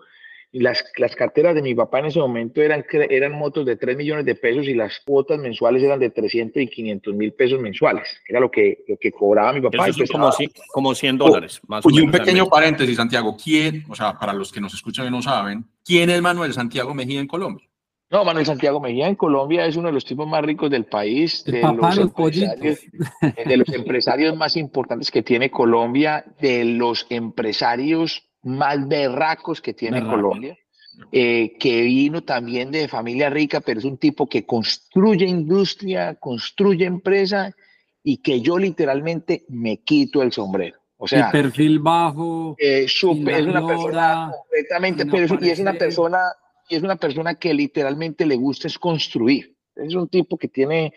las, 0.60 0.84
las 0.96 1.16
carteras 1.16 1.54
de 1.54 1.62
mi 1.62 1.74
papá 1.74 2.00
en 2.00 2.06
ese 2.06 2.18
momento 2.18 2.60
eran, 2.60 2.84
eran 2.92 3.32
motos 3.32 3.64
de 3.64 3.76
3 3.76 3.96
millones 3.96 4.26
de 4.26 4.34
pesos 4.34 4.66
y 4.68 4.74
las 4.74 5.00
cuotas 5.00 5.38
mensuales 5.38 5.82
eran 5.82 5.98
de 5.98 6.10
300 6.10 6.62
y 6.62 6.66
500 6.66 7.14
mil 7.14 7.32
pesos 7.32 7.58
mensuales. 7.60 8.06
Era 8.28 8.38
lo 8.38 8.50
que, 8.50 8.84
lo 8.86 8.96
que 8.98 9.12
cobraba 9.12 9.52
mi 9.54 9.62
papá. 9.62 9.88
Eso 9.88 10.04
es 10.04 10.10
como, 10.10 10.30
como 10.72 10.94
100 10.94 11.18
dólares. 11.18 11.60
Más 11.66 11.84
y 11.90 12.00
un 12.00 12.10
pequeño 12.10 12.46
paréntesis, 12.46 12.96
Santiago. 12.96 13.36
¿Quién, 13.42 13.84
o 13.88 13.94
sea, 13.94 14.12
para 14.18 14.34
los 14.34 14.52
que 14.52 14.60
nos 14.60 14.74
escuchan 14.74 15.06
y 15.06 15.10
no 15.10 15.22
saben, 15.22 15.64
quién 15.84 16.10
es 16.10 16.20
Manuel 16.20 16.52
Santiago 16.52 16.92
Mejía 16.92 17.20
en 17.20 17.26
Colombia? 17.26 17.66
No, 18.10 18.26
Manuel 18.26 18.44
Santiago 18.44 18.78
Mejía 18.78 19.08
en 19.08 19.14
Colombia 19.14 19.64
es 19.64 19.76
uno 19.76 19.88
de 19.88 19.94
los 19.94 20.04
tipos 20.04 20.28
más 20.28 20.44
ricos 20.44 20.70
del 20.70 20.84
país, 20.84 21.44
de 21.44 21.62
los, 21.62 21.96
empresarios, 21.96 22.80
de 23.46 23.56
los 23.56 23.68
empresarios 23.70 24.36
más 24.36 24.58
importantes 24.58 25.10
que 25.10 25.22
tiene 25.22 25.50
Colombia, 25.50 26.22
de 26.38 26.66
los 26.66 27.06
empresarios 27.08 28.28
más 28.42 28.86
berracos 28.86 29.60
que 29.60 29.72
tiene 29.72 30.02
Colombia, 30.02 30.58
eh, 31.10 31.56
que 31.58 31.82
vino 31.82 32.22
también 32.22 32.70
de 32.70 32.88
familia 32.88 33.30
rica, 33.30 33.60
pero 33.60 33.78
es 33.78 33.84
un 33.84 33.98
tipo 33.98 34.28
que 34.28 34.44
construye 34.44 35.26
industria, 35.26 36.14
construye 36.16 36.84
empresa 36.84 37.54
y 38.02 38.18
que 38.18 38.40
yo 38.40 38.58
literalmente 38.58 39.44
me 39.48 39.78
quito 39.78 40.22
el 40.22 40.32
sombrero. 40.32 40.78
O 40.98 41.08
sea, 41.08 41.26
el 41.26 41.32
perfil 41.32 41.78
bajo. 41.78 42.54
Eh, 42.58 42.84
es 42.86 43.02
una 43.02 43.66
persona 43.66 44.32
completamente, 44.32 45.06
pero 45.06 45.38
y 45.40 45.50
es 45.50 45.58
una 45.58 45.72
persona, 45.74 46.18
y 46.68 46.76
es 46.76 46.82
una 46.82 46.96
persona 46.96 47.34
que 47.34 47.54
literalmente 47.54 48.26
le 48.26 48.36
gusta 48.36 48.68
es 48.68 48.78
construir. 48.78 49.56
Es 49.74 49.94
un 49.94 50.08
tipo 50.08 50.36
que 50.36 50.48
tiene, 50.48 50.92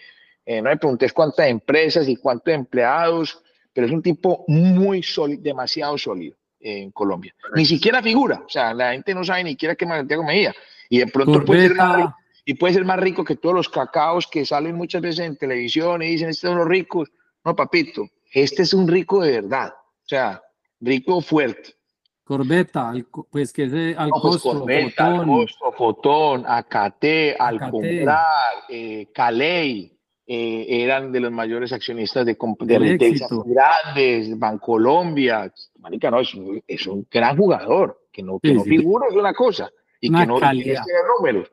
eh, 0.46 0.62
no 0.62 0.70
me 0.70 0.78
preguntes 0.78 1.14
cuántas 1.14 1.48
empresas 1.48 2.08
y 2.08 2.18
cuántos 2.18 2.54
empleados, 2.54 3.42
pero 3.74 3.88
es 3.88 3.94
un 3.94 4.02
tipo 4.02 4.46
muy 4.48 5.02
sólido, 5.02 5.42
demasiado 5.42 5.98
sólido 5.98 6.38
en 6.66 6.92
Colombia. 6.92 7.34
Ni 7.56 7.66
siquiera 7.66 8.02
figura, 8.02 8.42
o 8.46 8.50
sea, 8.50 8.74
la 8.74 8.94
gente 8.94 9.14
no 9.14 9.24
sabe 9.24 9.44
ni 9.44 9.52
siquiera 9.52 9.76
qué 9.76 9.86
Santiago 9.86 10.24
Mejía. 10.24 10.54
Y 10.90 10.98
de 10.98 11.08
pronto 11.08 11.46
puede 11.46 11.68
ser, 11.68 11.76
más 11.76 11.96
rico, 11.96 12.16
y 12.44 12.54
puede 12.56 12.74
ser 12.74 12.86
más 12.86 13.00
rico 13.00 13.24
que 13.24 13.36
todos 13.36 13.56
los 13.56 13.70
cacaos 13.70 14.28
que 14.28 14.46
salen 14.46 14.76
muchas 14.76 15.02
veces 15.02 15.26
en 15.26 15.38
televisión 15.38 16.02
y 16.02 16.08
dicen, 16.08 16.30
estos 16.30 16.50
son 16.50 16.58
los 16.58 16.68
ricos. 16.68 17.12
No, 17.44 17.56
papito, 17.56 18.10
este 18.34 18.64
es 18.64 18.74
un 18.74 18.88
rico 18.88 19.22
de 19.22 19.42
verdad, 19.42 19.74
o 19.76 20.08
sea, 20.08 20.42
rico 20.82 21.22
fuerte. 21.22 21.76
Corbeta, 22.24 22.92
pues 23.30 23.54
que 23.54 23.66
es 23.66 23.98
al 23.98 24.10
pues 24.10 24.22
costo, 24.22 24.60
Corbeta, 24.62 25.06
fotón. 25.06 25.20
al 25.20 25.26
costo, 25.28 25.72
fotón, 25.72 26.46
Acate, 26.48 27.36
al 27.38 27.70
comprar, 27.70 28.26
eh, 28.68 29.08
Caley, 29.14 29.96
eh, 30.28 30.66
eran 30.68 31.12
de 31.12 31.20
los 31.20 31.32
mayores 31.32 31.72
accionistas 31.72 32.26
de, 32.26 32.36
de 32.62 33.22
grandes, 33.46 34.40
Bancolombia. 34.40 35.54
Marica, 35.86 36.12
no, 36.12 36.20
es, 36.20 36.34
un 36.34 37.08
gran 37.12 37.38
jugador, 37.38 38.02
que 38.12 38.22
no, 38.24 38.40
que 38.40 38.54
no 38.54 38.64
figura 38.64 39.08
es 39.10 39.16
una 39.16 39.34
cosa, 39.34 39.72
y 40.02 40.12
que 40.12 40.26
no 40.26 40.40
tiene 40.40 40.80
números. 41.18 41.52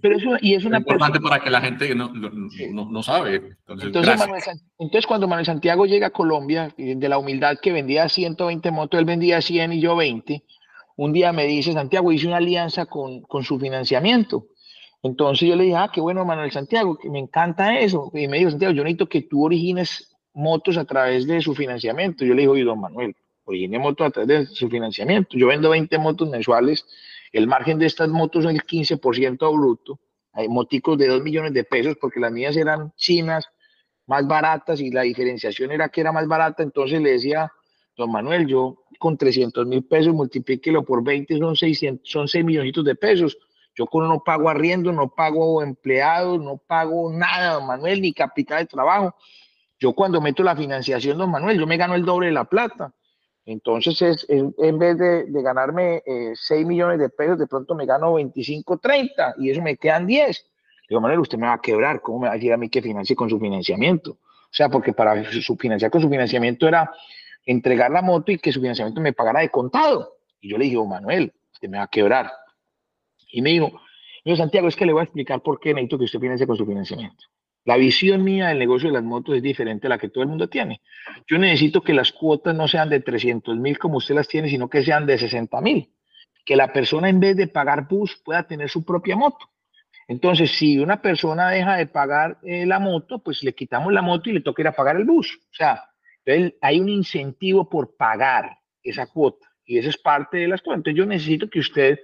Pero 0.00 0.16
eso, 0.16 0.30
y 0.40 0.54
es 0.54 0.64
una 0.64 0.78
importante 0.78 1.20
para 1.20 1.40
que 1.40 1.50
la 1.50 1.60
gente 1.60 1.94
no, 1.94 2.12
no, 2.12 2.90
no 2.90 3.02
sabe. 3.02 3.56
Entonces, 3.68 4.20
entonces, 4.78 5.06
cuando 5.06 5.28
Manuel 5.28 5.46
Santiago 5.46 5.84
llega 5.84 6.08
a 6.08 6.10
Colombia, 6.10 6.72
de 6.76 7.08
la 7.08 7.18
humildad 7.18 7.58
que 7.60 7.72
vendía 7.72 8.08
120 8.08 8.70
motos, 8.70 8.98
él 8.98 9.04
vendía 9.04 9.40
100 9.40 9.74
y 9.74 9.80
yo 9.80 9.96
20, 9.96 10.42
un 10.96 11.12
día 11.12 11.32
me 11.32 11.46
dice, 11.46 11.72
Santiago, 11.72 12.12
hice 12.12 12.26
una 12.26 12.36
alianza 12.38 12.86
con, 12.86 13.22
con 13.22 13.44
su 13.44 13.58
financiamiento 13.58 14.46
entonces 15.04 15.46
yo 15.46 15.54
le 15.54 15.64
dije, 15.64 15.76
ah, 15.76 15.90
qué 15.92 16.00
bueno, 16.00 16.24
Manuel 16.24 16.50
Santiago, 16.50 16.96
que 16.96 17.10
me 17.10 17.18
encanta 17.18 17.78
eso. 17.78 18.10
Y 18.14 18.26
me 18.26 18.38
dijo, 18.38 18.48
Santiago, 18.48 18.72
yo 18.72 18.82
necesito 18.82 19.06
que 19.06 19.20
tú 19.20 19.44
origines 19.44 20.16
motos 20.32 20.78
a 20.78 20.86
través 20.86 21.26
de 21.26 21.42
su 21.42 21.54
financiamiento. 21.54 22.24
Yo 22.24 22.32
le 22.32 22.40
digo, 22.40 22.54
oye, 22.54 22.64
don 22.64 22.80
Manuel, 22.80 23.14
origine 23.44 23.78
motos 23.78 24.06
a 24.06 24.10
través 24.10 24.28
de 24.28 24.54
su 24.54 24.68
financiamiento. 24.68 25.36
Yo 25.36 25.46
vendo 25.46 25.70
20 25.70 25.98
motos 25.98 26.28
mensuales, 26.28 26.86
el 27.32 27.46
margen 27.46 27.78
de 27.78 27.86
estas 27.86 28.08
motos 28.08 28.44
es 28.44 28.50
el 28.50 28.62
15% 28.62 29.52
bruto. 29.56 30.00
Hay 30.32 30.48
moticos 30.48 30.98
de 30.98 31.08
2 31.08 31.22
millones 31.22 31.52
de 31.52 31.64
pesos 31.64 31.96
porque 32.00 32.20
las 32.20 32.32
mías 32.32 32.56
eran 32.56 32.92
chinas, 32.96 33.46
más 34.06 34.26
baratas 34.26 34.80
y 34.80 34.90
la 34.90 35.02
diferenciación 35.02 35.70
era 35.70 35.88
que 35.88 36.00
era 36.00 36.12
más 36.12 36.26
barata. 36.26 36.62
Entonces 36.62 37.00
le 37.00 37.12
decía, 37.12 37.52
don 37.96 38.10
Manuel, 38.10 38.46
yo 38.46 38.84
con 38.98 39.16
300 39.16 39.66
mil 39.66 39.84
pesos 39.84 40.12
multiplíquelo 40.12 40.84
por 40.84 41.04
20 41.04 41.38
son, 41.38 41.56
600, 41.56 42.08
son 42.08 42.28
6 42.28 42.44
millones 42.44 42.72
de 42.84 42.94
pesos 42.94 43.38
yo 43.76 43.86
con 43.86 44.08
no 44.08 44.22
pago 44.22 44.48
arriendo, 44.48 44.92
no 44.92 45.08
pago 45.08 45.62
empleados, 45.62 46.40
no 46.40 46.58
pago 46.58 47.12
nada, 47.12 47.54
don 47.54 47.66
Manuel, 47.66 48.00
ni 48.00 48.12
capital 48.12 48.60
de 48.60 48.66
trabajo. 48.66 49.14
Yo 49.80 49.92
cuando 49.92 50.20
meto 50.20 50.42
la 50.42 50.56
financiación, 50.56 51.18
don 51.18 51.30
Manuel, 51.30 51.58
yo 51.58 51.66
me 51.66 51.76
gano 51.76 51.94
el 51.94 52.04
doble 52.04 52.28
de 52.28 52.32
la 52.32 52.44
plata. 52.44 52.94
Entonces, 53.46 54.00
es, 54.00 54.26
en 54.28 54.78
vez 54.78 54.96
de, 54.96 55.26
ganarme 55.42 56.02
6 56.06 56.50
eh, 56.50 56.64
millones 56.64 56.98
de 56.98 57.10
pesos, 57.10 57.38
de 57.38 57.46
pronto 57.46 57.74
me 57.74 57.84
gano 57.84 58.14
25, 58.14 58.78
30 58.78 59.34
y 59.38 59.50
eso 59.50 59.60
me 59.60 59.76
quedan 59.76 60.06
10. 60.06 60.46
Digo, 60.88 61.00
Manuel, 61.00 61.20
usted 61.20 61.38
me 61.38 61.46
va 61.46 61.54
a 61.54 61.60
quebrar, 61.60 62.00
¿cómo 62.00 62.20
me 62.20 62.26
va 62.28 62.32
a 62.32 62.36
decir 62.36 62.52
a 62.52 62.56
mí 62.56 62.68
que 62.68 62.80
financie 62.80 63.14
con 63.14 63.28
su 63.28 63.38
financiamiento? 63.38 64.12
O 64.12 64.56
sea, 64.56 64.68
porque 64.68 64.92
para 64.92 65.30
su, 65.30 65.56
financiar 65.56 65.90
con 65.90 66.00
su 66.00 66.08
financiamiento 66.08 66.66
era 66.68 66.90
entregar 67.44 67.90
la 67.90 68.02
moto 68.02 68.32
y 68.32 68.38
que 68.38 68.52
su 68.52 68.60
financiamiento 68.60 69.00
me 69.00 69.12
pagara 69.12 69.40
de 69.40 69.50
contado. 69.50 70.16
Y 70.40 70.50
yo 70.50 70.58
le 70.58 70.64
dije, 70.64 70.76
Manuel, 70.78 71.32
usted 71.52 71.68
me 71.68 71.78
va 71.78 71.84
a 71.84 71.88
quebrar. 71.88 72.30
Y 73.30 73.42
me 73.42 73.50
dijo, 73.50 73.72
yo 74.24 74.36
Santiago, 74.36 74.68
es 74.68 74.76
que 74.76 74.86
le 74.86 74.92
voy 74.92 75.00
a 75.00 75.04
explicar 75.04 75.42
por 75.42 75.60
qué 75.60 75.74
necesito 75.74 75.98
que 75.98 76.04
usted 76.04 76.20
financie 76.20 76.46
con 76.46 76.56
su 76.56 76.64
financiamiento. 76.64 77.24
La 77.64 77.76
visión 77.76 78.22
mía 78.22 78.48
del 78.48 78.58
negocio 78.58 78.88
de 78.88 78.94
las 78.94 79.02
motos 79.02 79.36
es 79.36 79.42
diferente 79.42 79.86
a 79.86 79.90
la 79.90 79.98
que 79.98 80.10
todo 80.10 80.22
el 80.22 80.28
mundo 80.28 80.48
tiene. 80.48 80.82
Yo 81.26 81.38
necesito 81.38 81.82
que 81.82 81.94
las 81.94 82.12
cuotas 82.12 82.54
no 82.54 82.68
sean 82.68 82.90
de 82.90 83.00
300 83.00 83.56
mil 83.56 83.78
como 83.78 83.96
usted 83.96 84.14
las 84.14 84.28
tiene, 84.28 84.50
sino 84.50 84.68
que 84.68 84.82
sean 84.82 85.06
de 85.06 85.16
60 85.16 85.60
mil. 85.62 85.90
Que 86.44 86.56
la 86.56 86.72
persona 86.72 87.08
en 87.08 87.20
vez 87.20 87.36
de 87.36 87.48
pagar 87.48 87.88
bus 87.88 88.20
pueda 88.22 88.46
tener 88.46 88.68
su 88.68 88.84
propia 88.84 89.16
moto. 89.16 89.50
Entonces, 90.06 90.50
si 90.50 90.78
una 90.78 91.00
persona 91.00 91.48
deja 91.48 91.76
de 91.76 91.86
pagar 91.86 92.38
eh, 92.42 92.66
la 92.66 92.78
moto, 92.78 93.20
pues 93.20 93.42
le 93.42 93.54
quitamos 93.54 93.92
la 93.94 94.02
moto 94.02 94.28
y 94.28 94.34
le 94.34 94.40
toca 94.42 94.60
ir 94.60 94.68
a 94.68 94.72
pagar 94.72 94.96
el 94.96 95.04
bus. 95.04 95.34
O 95.50 95.54
sea, 95.54 95.82
hay 96.60 96.80
un 96.80 96.90
incentivo 96.90 97.68
por 97.68 97.96
pagar 97.96 98.58
esa 98.82 99.06
cuota 99.06 99.46
y 99.64 99.78
eso 99.78 99.88
es 99.88 99.96
parte 99.96 100.36
de 100.38 100.48
las 100.48 100.60
cuotas. 100.60 100.80
Entonces, 100.80 100.98
yo 100.98 101.06
necesito 101.06 101.48
que 101.48 101.60
usted 101.60 101.98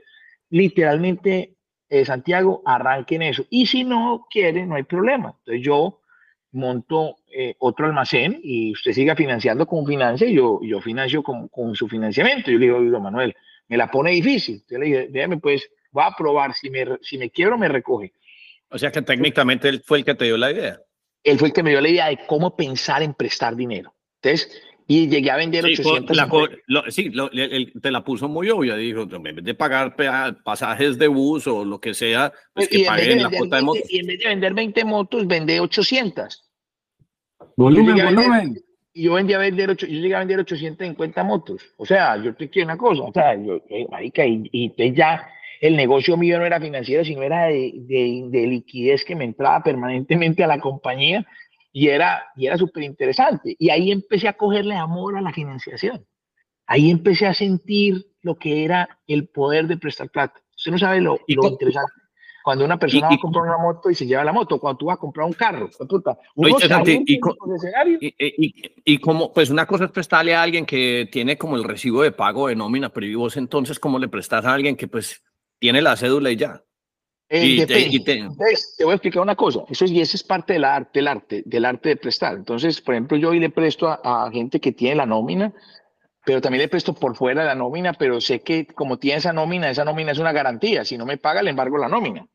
literalmente 0.49 1.57
eh, 1.91 2.05
Santiago 2.05 2.63
arranque 2.65 3.17
en 3.17 3.23
eso. 3.23 3.45
Y 3.51 3.67
si 3.67 3.85
no 3.85 4.27
quiere, 4.31 4.65
no 4.65 4.77
hay 4.77 4.85
problema. 4.85 5.35
Entonces 5.41 5.65
yo 5.65 6.01
monto 6.53 7.17
eh, 7.33 7.55
otro 7.59 7.87
almacén 7.87 8.41
y 8.43 8.73
usted 8.73 8.93
siga 8.93 9.15
financiando 9.15 9.67
con 9.67 9.87
financia 9.87 10.27
y 10.27 10.35
yo, 10.35 10.61
yo 10.63 10.81
financio 10.81 11.23
con, 11.23 11.49
con 11.49 11.75
su 11.75 11.89
financiamiento. 11.89 12.51
Yo 12.51 12.59
le 12.59 12.67
digo, 12.67 13.01
Manuel, 13.01 13.35
me 13.69 13.77
la 13.77 13.91
pone 13.91 14.13
difícil. 14.13 14.63
Yo 14.69 14.79
le 14.79 14.87
dije, 14.87 15.09
déjame 15.11 15.39
pues, 15.39 15.69
va 15.97 16.07
a 16.07 16.17
probar, 16.17 16.55
si 16.55 16.71
me, 16.71 16.85
si 17.03 17.19
me 17.19 17.31
quiebro 17.31 17.59
me 17.59 17.69
recoge. 17.69 18.13
O 18.71 18.79
sea 18.79 18.93
que 18.93 19.03
técnicamente 19.03 19.69
él 19.69 19.83
fue 19.85 19.99
el 19.99 20.05
que 20.05 20.15
te 20.15 20.27
dio 20.27 20.37
la 20.37 20.53
idea. 20.53 20.81
Él 21.25 21.39
fue 21.39 21.49
el 21.49 21.55
que 21.55 21.63
me 21.63 21.71
dio 21.71 21.81
la 21.81 21.89
idea 21.89 22.09
de 22.09 22.19
cómo 22.27 22.57
pensar 22.57 23.03
en 23.03 23.15
prestar 23.15 23.57
dinero. 23.57 23.93
Entonces, 24.23 24.63
y 24.93 25.09
llegué 25.09 25.31
a 25.31 25.37
vender 25.37 25.65
sí, 25.67 25.75
800. 25.81 26.17
sí, 26.89 27.13
te 27.81 27.91
la 27.93 28.03
puso 28.03 28.29
muy 28.29 28.51
obvia. 28.51 28.75
Dijo, 28.75 29.03
en 29.03 29.23
vez 29.23 29.45
de 29.45 29.55
pagar 29.55 29.95
pasajes 30.43 30.99
de 30.99 31.07
bus 31.07 31.47
o 31.47 31.65
lo 31.65 31.81
que 31.81 31.95
sea, 31.95 32.33
pues 32.53 32.67
que 32.67 32.85
paguen 32.85 33.23
la 33.23 33.31
cuota 33.31 33.55
de 33.55 33.63
motos. 33.63 33.85
Y 33.89 34.01
en 34.01 34.07
vez 34.09 34.19
de 34.19 34.27
vender 34.27 34.53
20 34.53 34.85
motos, 34.85 35.29
vende 35.29 35.61
800. 35.61 36.51
Volumen, 37.57 38.05
volumen. 38.05 38.61
Y 38.93 39.05
yo, 39.05 39.15
vendía 39.15 39.37
a 39.37 39.41
vender 39.41 39.77
yo 39.77 39.87
llegué 39.87 40.13
a 40.17 40.19
vender 40.19 40.41
850 40.41 41.23
motos. 41.23 41.63
O 41.77 41.87
sea, 41.87 42.21
yo 42.21 42.35
te 42.35 42.51
quiero 42.51 42.67
una 42.67 42.77
cosa. 42.77 43.03
O 43.03 43.13
sea, 43.13 43.37
yo, 43.37 43.63
eh, 43.71 43.87
marica, 43.89 44.27
y, 44.27 44.51
y 44.51 44.93
ya 44.93 45.25
el 45.61 45.77
negocio 45.77 46.17
mío 46.17 46.37
no 46.41 46.47
era 46.47 46.61
financiero, 46.61 47.05
sino 47.05 47.23
era 47.23 47.45
de, 47.45 47.75
de, 47.77 48.25
de 48.27 48.47
liquidez 48.49 49.05
que 49.05 49.15
me 49.15 49.23
entraba 49.23 49.63
permanentemente 49.63 50.43
a 50.43 50.49
la 50.49 50.59
compañía 50.59 51.25
y 51.73 51.89
era, 51.89 52.25
y 52.37 52.47
era 52.47 52.57
súper 52.57 52.83
interesante. 52.83 53.57
Y 53.59 53.71
ahí 53.71 53.91
empecé 53.91 54.29
a 54.29 54.33
cogerle 54.37 54.75
amor 54.75 55.17
a 55.17 55.21
la 55.21 55.33
financiación. 55.33 56.05
Ahí 56.67 56.91
empecé 56.91 57.27
a 57.27 57.35
sentir 57.35 58.07
lo 58.23 58.37
que 58.37 58.65
era 58.65 59.01
el 59.07 59.29
poder 59.29 59.67
de 59.67 59.77
prestar 59.77 60.09
plata. 60.11 60.41
Usted 60.57 60.73
no 60.73 60.79
sabe 60.79 61.01
lo, 61.01 61.19
interesante. 61.49 61.93
Cuando 62.43 62.65
una 62.65 62.79
persona 62.79 63.09
va 63.09 63.15
a 63.15 63.19
comprar 63.19 63.45
una 63.45 63.59
moto 63.59 63.91
y 63.91 63.95
se 63.95 64.07
lleva 64.07 64.25
la 64.25 64.33
moto, 64.33 64.59
cuando 64.59 64.79
tú 64.79 64.87
vas 64.87 64.97
a 64.97 65.01
comprar 65.01 65.27
un 65.27 65.33
carro, 65.35 65.69
puta, 65.89 66.19
uno 66.35 66.49
y. 67.07 67.19
Y, 68.01 68.07
y, 68.19 68.47
y- 68.47 68.73
y 68.95 68.99
como, 68.99 69.33
pues 69.33 69.51
una 69.51 69.67
cosa 69.67 69.85
es 69.85 69.91
prestarle 69.91 70.35
a 70.35 70.43
alguien 70.43 70.65
que 70.65 71.09
tiene 71.13 71.37
como 71.37 71.57
el 71.57 71.65
recibo 71.65 72.03
de 72.03 72.13
pago 72.13 72.49
de 72.49 72.57
nómina, 72.57 72.89
pero 72.89 73.07
¿y 73.07 73.15
vos 73.15 73.37
entonces 73.37 73.79
cómo 73.79 73.99
le 73.99 74.09
prestas 74.09 74.45
a 74.47 74.55
alguien 74.55 74.75
que 74.77 74.89
pues 74.89 75.23
tiene 75.59 75.83
la 75.83 75.97
cédula 75.97 76.31
y 76.31 76.37
ya? 76.37 76.63
Eh, 77.33 77.47
y 77.47 77.57
depende. 77.61 77.89
y 77.97 78.05
te- 78.05 78.13
Entonces, 78.19 78.75
te 78.77 78.85
voy 78.85 78.91
a 78.93 78.97
explicar 78.97 79.23
una 79.23 79.37
cosa. 79.37 79.61
Eso 79.69 79.85
es, 79.85 79.93
y 79.93 80.01
eso 80.01 80.17
es 80.17 80.23
parte 80.25 80.55
del 80.55 80.65
arte, 80.65 80.91
del 80.99 81.07
arte, 81.09 81.43
del 81.47 81.65
arte 81.65 81.91
de 81.91 81.97
prestar. 81.97 82.35
Entonces, 82.35 82.81
por 82.81 82.95
ejemplo, 82.95 83.17
yo 83.17 83.31
hoy 83.31 83.39
le 83.39 83.51
presto 83.51 83.87
a, 83.89 84.27
a 84.27 84.31
gente 84.33 84.59
que 84.61 84.73
tiene 84.73 84.97
la 84.97 85.07
nómina, 85.07 85.53
pero 86.25 86.41
también 86.41 86.63
le 86.63 86.69
presto 86.69 86.93
por 86.93 87.15
fuera 87.17 87.43
de 87.43 87.47
la 87.47 87.55
nómina, 87.55 87.93
pero 87.93 88.21
sé 88.21 88.41
que 88.41 88.67
como 88.67 88.99
tiene 88.99 89.19
esa 89.19 89.33
nómina, 89.33 89.71
esa 89.71 89.85
nómina 89.85 90.11
es 90.11 90.19
una 90.19 90.33
garantía. 90.33 90.85
Si 90.85 90.99
no 90.99 91.07
me 91.07 91.19
paga, 91.19 91.41
le 91.41 91.51
embargo 91.51 91.79
la 91.79 91.89
nómina. 91.89 92.27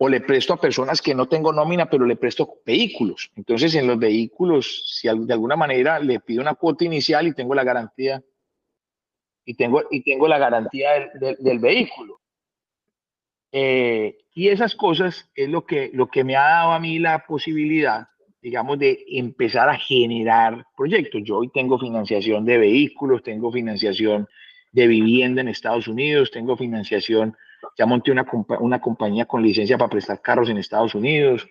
O 0.00 0.08
le 0.08 0.20
presto 0.20 0.52
a 0.52 0.60
personas 0.60 1.00
que 1.00 1.14
no 1.14 1.26
tengo 1.28 1.52
nómina, 1.52 1.88
pero 1.88 2.04
le 2.04 2.16
presto 2.16 2.56
vehículos. 2.66 3.30
Entonces, 3.36 3.72
en 3.76 3.86
los 3.86 3.96
vehículos, 4.00 4.98
si 5.00 5.06
de 5.08 5.32
alguna 5.32 5.54
manera 5.54 6.00
le 6.00 6.18
pido 6.18 6.42
una 6.42 6.54
cuota 6.54 6.84
inicial 6.84 7.28
y 7.28 7.34
tengo 7.34 7.54
la 7.54 7.62
garantía, 7.62 8.20
y 9.44 9.54
tengo, 9.54 9.84
y 9.92 10.02
tengo 10.02 10.26
la 10.26 10.38
garantía 10.38 10.90
del, 10.94 11.10
del- 11.20 11.36
del 11.38 11.58
vehículo. 11.60 12.20
Eh, 13.52 14.16
y 14.34 14.48
esas 14.48 14.74
cosas 14.74 15.30
es 15.36 15.48
lo 15.48 15.64
que, 15.64 15.90
lo 15.94 16.08
que 16.08 16.24
me 16.24 16.36
ha 16.36 16.42
dado 16.42 16.72
a 16.72 16.80
mí 16.80 16.98
la 16.98 17.24
posibilidad, 17.24 18.08
digamos, 18.42 18.78
de 18.80 19.04
empezar 19.08 19.68
a 19.68 19.78
generar 19.78 20.66
proyectos. 20.76 21.22
Yo 21.24 21.38
hoy 21.38 21.50
tengo 21.50 21.78
financiación 21.78 22.44
de 22.44 22.58
vehículos, 22.58 23.22
tengo 23.22 23.52
financiación 23.52 24.28
de 24.72 24.88
vivienda 24.88 25.40
en 25.40 25.48
Estados 25.48 25.86
Unidos, 25.86 26.32
tengo 26.32 26.56
financiación, 26.56 27.36
ya 27.78 27.86
monté 27.86 28.10
una, 28.10 28.26
una 28.58 28.80
compañía 28.80 29.24
con 29.24 29.40
licencia 29.40 29.78
para 29.78 29.90
prestar 29.90 30.20
carros 30.20 30.50
en 30.50 30.58
Estados 30.58 30.96
Unidos, 30.96 31.48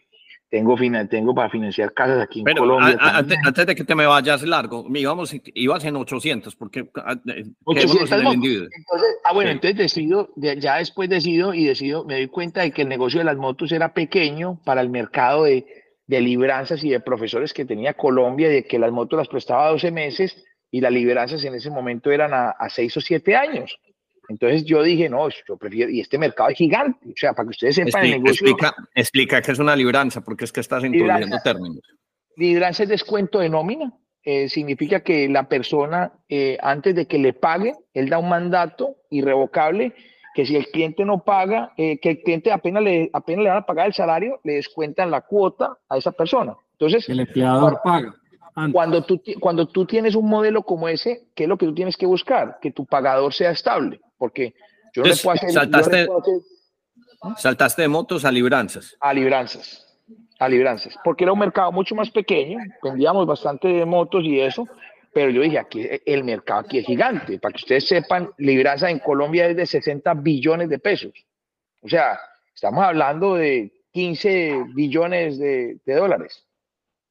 tengo, 0.53 0.75
tengo 1.09 1.33
para 1.33 1.49
financiar 1.49 1.91
casas 1.93 2.21
aquí 2.21 2.39
en 2.41 2.45
Pero 2.45 2.59
Colombia. 2.61 2.95
a- 2.99 3.09
a- 3.09 3.17
antes, 3.17 3.39
antes 3.43 3.65
de 3.65 3.75
que 3.75 3.83
te 3.83 3.95
me 3.95 4.05
vayas 4.05 4.43
largo, 4.43 4.85
íbamos, 4.93 5.33
ibas 5.55 5.83
en 5.83 5.95
800, 5.95 6.55
porque 6.55 6.87
ah, 7.03 7.15
eh, 7.27 7.45
800 7.63 8.11
en 8.11 8.19
el. 8.19 8.33
Entonces, 8.77 9.17
ah, 9.25 9.33
bueno, 9.33 9.49
Sí. 9.49 9.55
entonces 9.55 9.77
decido, 9.77 10.29
de- 10.35 10.59
ya 10.59 10.77
después 10.77 11.09
decido 11.09 11.55
y 11.55 11.65
decido, 11.65 12.05
me 12.05 12.13
doy 12.17 12.27
cuenta 12.27 12.61
de 12.61 12.69
que 12.69 12.83
el 12.83 12.87
negocio 12.89 13.17
de 13.19 13.25
las 13.25 13.35
motos 13.37 13.71
era 13.71 13.95
pequeño 13.95 14.59
para 14.63 14.81
el 14.81 14.89
mercado 14.91 15.45
de, 15.45 15.65
de 16.05 16.21
libranzas 16.21 16.83
y 16.83 16.89
de 16.91 16.99
profesores 16.99 17.51
que 17.51 17.65
tenía 17.65 17.95
Colombia, 17.95 18.47
de 18.47 18.63
que 18.65 18.77
las 18.77 18.91
motos 18.91 19.17
las 19.17 19.27
prestaba 19.29 19.65
a 19.65 19.71
12 19.71 19.89
meses 19.89 20.37
y 20.69 20.81
las 20.81 20.91
libranzas 20.91 21.43
en 21.45 21.55
ese 21.55 21.71
momento 21.71 22.11
eran 22.11 22.31
a, 22.31 22.51
a 22.51 22.69
6 22.69 22.95
o 22.97 23.01
7 23.01 23.35
años. 23.35 23.75
Entonces 24.33 24.65
yo 24.65 24.81
dije, 24.81 25.09
no, 25.09 25.29
yo 25.47 25.57
prefiero, 25.57 25.91
y 25.91 25.99
este 25.99 26.17
mercado 26.17 26.49
es 26.49 26.57
gigante, 26.57 27.07
o 27.07 27.13
sea, 27.15 27.33
para 27.33 27.45
que 27.45 27.51
ustedes 27.51 27.75
sepan, 27.75 28.03
el 28.03 28.11
negocio, 28.11 28.31
explica, 28.47 28.75
explica 28.95 29.41
qué 29.41 29.51
es 29.51 29.59
una 29.59 29.75
libranza, 29.75 30.21
porque 30.21 30.45
es 30.45 30.51
que 30.51 30.59
estás 30.59 30.83
introduciendo 30.83 31.37
términos. 31.43 31.81
Libranza 32.35 32.83
es 32.83 32.89
descuento 32.89 33.39
de 33.39 33.49
nómina. 33.49 33.93
eh, 34.25 34.47
significa 34.47 35.01
que 35.01 35.27
la 35.27 35.49
persona, 35.49 36.13
eh, 36.29 36.57
antes 36.61 36.95
de 36.95 37.05
que 37.07 37.19
le 37.19 37.33
pague, 37.33 37.73
él 37.93 38.09
da 38.09 38.17
un 38.19 38.29
mandato 38.29 38.95
irrevocable 39.09 39.93
que 40.33 40.45
si 40.45 40.55
el 40.55 40.67
cliente 40.67 41.03
no 41.05 41.23
paga, 41.23 41.73
eh, 41.77 41.99
que 41.99 42.11
el 42.11 42.21
cliente 42.23 42.51
apenas 42.51 42.83
le, 42.83 43.09
apenas 43.13 43.43
le 43.43 43.49
van 43.49 43.59
a 43.59 43.65
pagar 43.65 43.87
el 43.87 43.93
salario, 43.93 44.39
le 44.43 44.53
descuentan 44.53 45.11
la 45.11 45.21
cuota 45.21 45.77
a 45.89 45.97
esa 45.97 46.11
persona. 46.11 46.55
Entonces, 46.71 47.07
El 47.09 47.19
empleador 47.19 47.81
paga. 47.83 48.15
Antes. 48.55 48.73
cuando 48.73 49.03
tú, 49.03 49.21
cuando 49.39 49.67
tú 49.67 49.85
tienes 49.85 50.15
un 50.15 50.27
modelo 50.29 50.63
como 50.63 50.87
ese, 50.87 51.27
¿qué 51.35 51.43
es 51.43 51.49
lo 51.49 51.57
que 51.57 51.65
tú 51.65 51.73
tienes 51.73 51.97
que 51.97 52.05
buscar? 52.05 52.57
Que 52.61 52.71
tu 52.71 52.85
pagador 52.85 53.33
sea 53.33 53.51
estable, 53.51 53.99
porque 54.17 54.53
yo 54.93 55.01
no 55.03 55.07
le 55.09 55.13
Entonces, 55.13 55.21
puedo 55.23 55.35
hacer, 55.35 55.53
no 55.53 55.61
le 55.61 55.67
saltaste- 55.67 56.05
puedo 56.07 56.19
hacer 56.21 56.33
Saltaste 57.37 57.81
de 57.83 57.87
motos 57.87 58.25
a 58.25 58.31
libranzas. 58.31 58.97
a 58.99 59.13
libranzas, 59.13 59.85
a 60.39 60.49
libranzas, 60.49 60.95
porque 61.03 61.23
era 61.23 61.31
un 61.33 61.39
mercado 61.39 61.71
mucho 61.71 61.95
más 61.95 62.09
pequeño, 62.11 62.59
vendíamos 62.83 63.25
bastante 63.25 63.67
de 63.69 63.85
motos 63.85 64.23
y 64.25 64.41
eso, 64.41 64.67
pero 65.13 65.29
yo 65.31 65.41
dije, 65.41 65.57
aquí 65.57 65.87
el 66.05 66.23
mercado 66.25 66.59
aquí 66.61 66.79
es 66.79 66.85
gigante, 66.85 67.39
para 67.39 67.53
que 67.53 67.61
ustedes 67.61 67.87
sepan, 67.87 68.29
libranza 68.37 68.89
en 68.89 68.99
Colombia 68.99 69.47
es 69.47 69.55
de 69.55 69.65
60 69.65 70.13
billones 70.15 70.67
de 70.69 70.79
pesos, 70.79 71.13
o 71.81 71.87
sea, 71.87 72.19
estamos 72.53 72.83
hablando 72.83 73.35
de 73.35 73.71
15 73.93 74.63
billones 74.73 75.37
de, 75.39 75.77
de 75.85 75.93
dólares. 75.95 76.45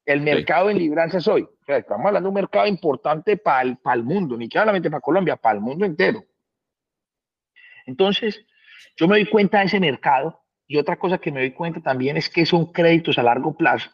El 0.04 0.20
mercado 0.20 0.68
en 0.70 0.78
libranzas 0.78 1.28
hoy, 1.28 1.42
o 1.42 1.64
sea, 1.64 1.76
estamos 1.76 2.06
hablando 2.06 2.26
de 2.26 2.30
un 2.30 2.34
mercado 2.34 2.66
importante 2.66 3.36
para 3.36 3.62
el, 3.62 3.76
para 3.78 3.96
el 3.96 4.02
mundo, 4.02 4.36
ni 4.36 4.48
que 4.48 4.58
solamente 4.58 4.90
para 4.90 5.00
Colombia, 5.00 5.36
para 5.36 5.54
el 5.56 5.60
mundo 5.60 5.84
entero. 5.84 6.24
Entonces, 7.86 8.44
yo 8.96 9.06
me 9.08 9.16
doy 9.16 9.26
cuenta 9.26 9.60
de 9.60 9.66
ese 9.66 9.80
mercado 9.80 10.40
y 10.66 10.76
otra 10.76 10.96
cosa 10.98 11.18
que 11.18 11.30
me 11.32 11.40
doy 11.40 11.52
cuenta 11.52 11.80
también 11.80 12.16
es 12.16 12.28
que 12.28 12.46
son 12.46 12.72
créditos 12.72 13.18
a 13.18 13.22
largo 13.22 13.56
plazo. 13.56 13.90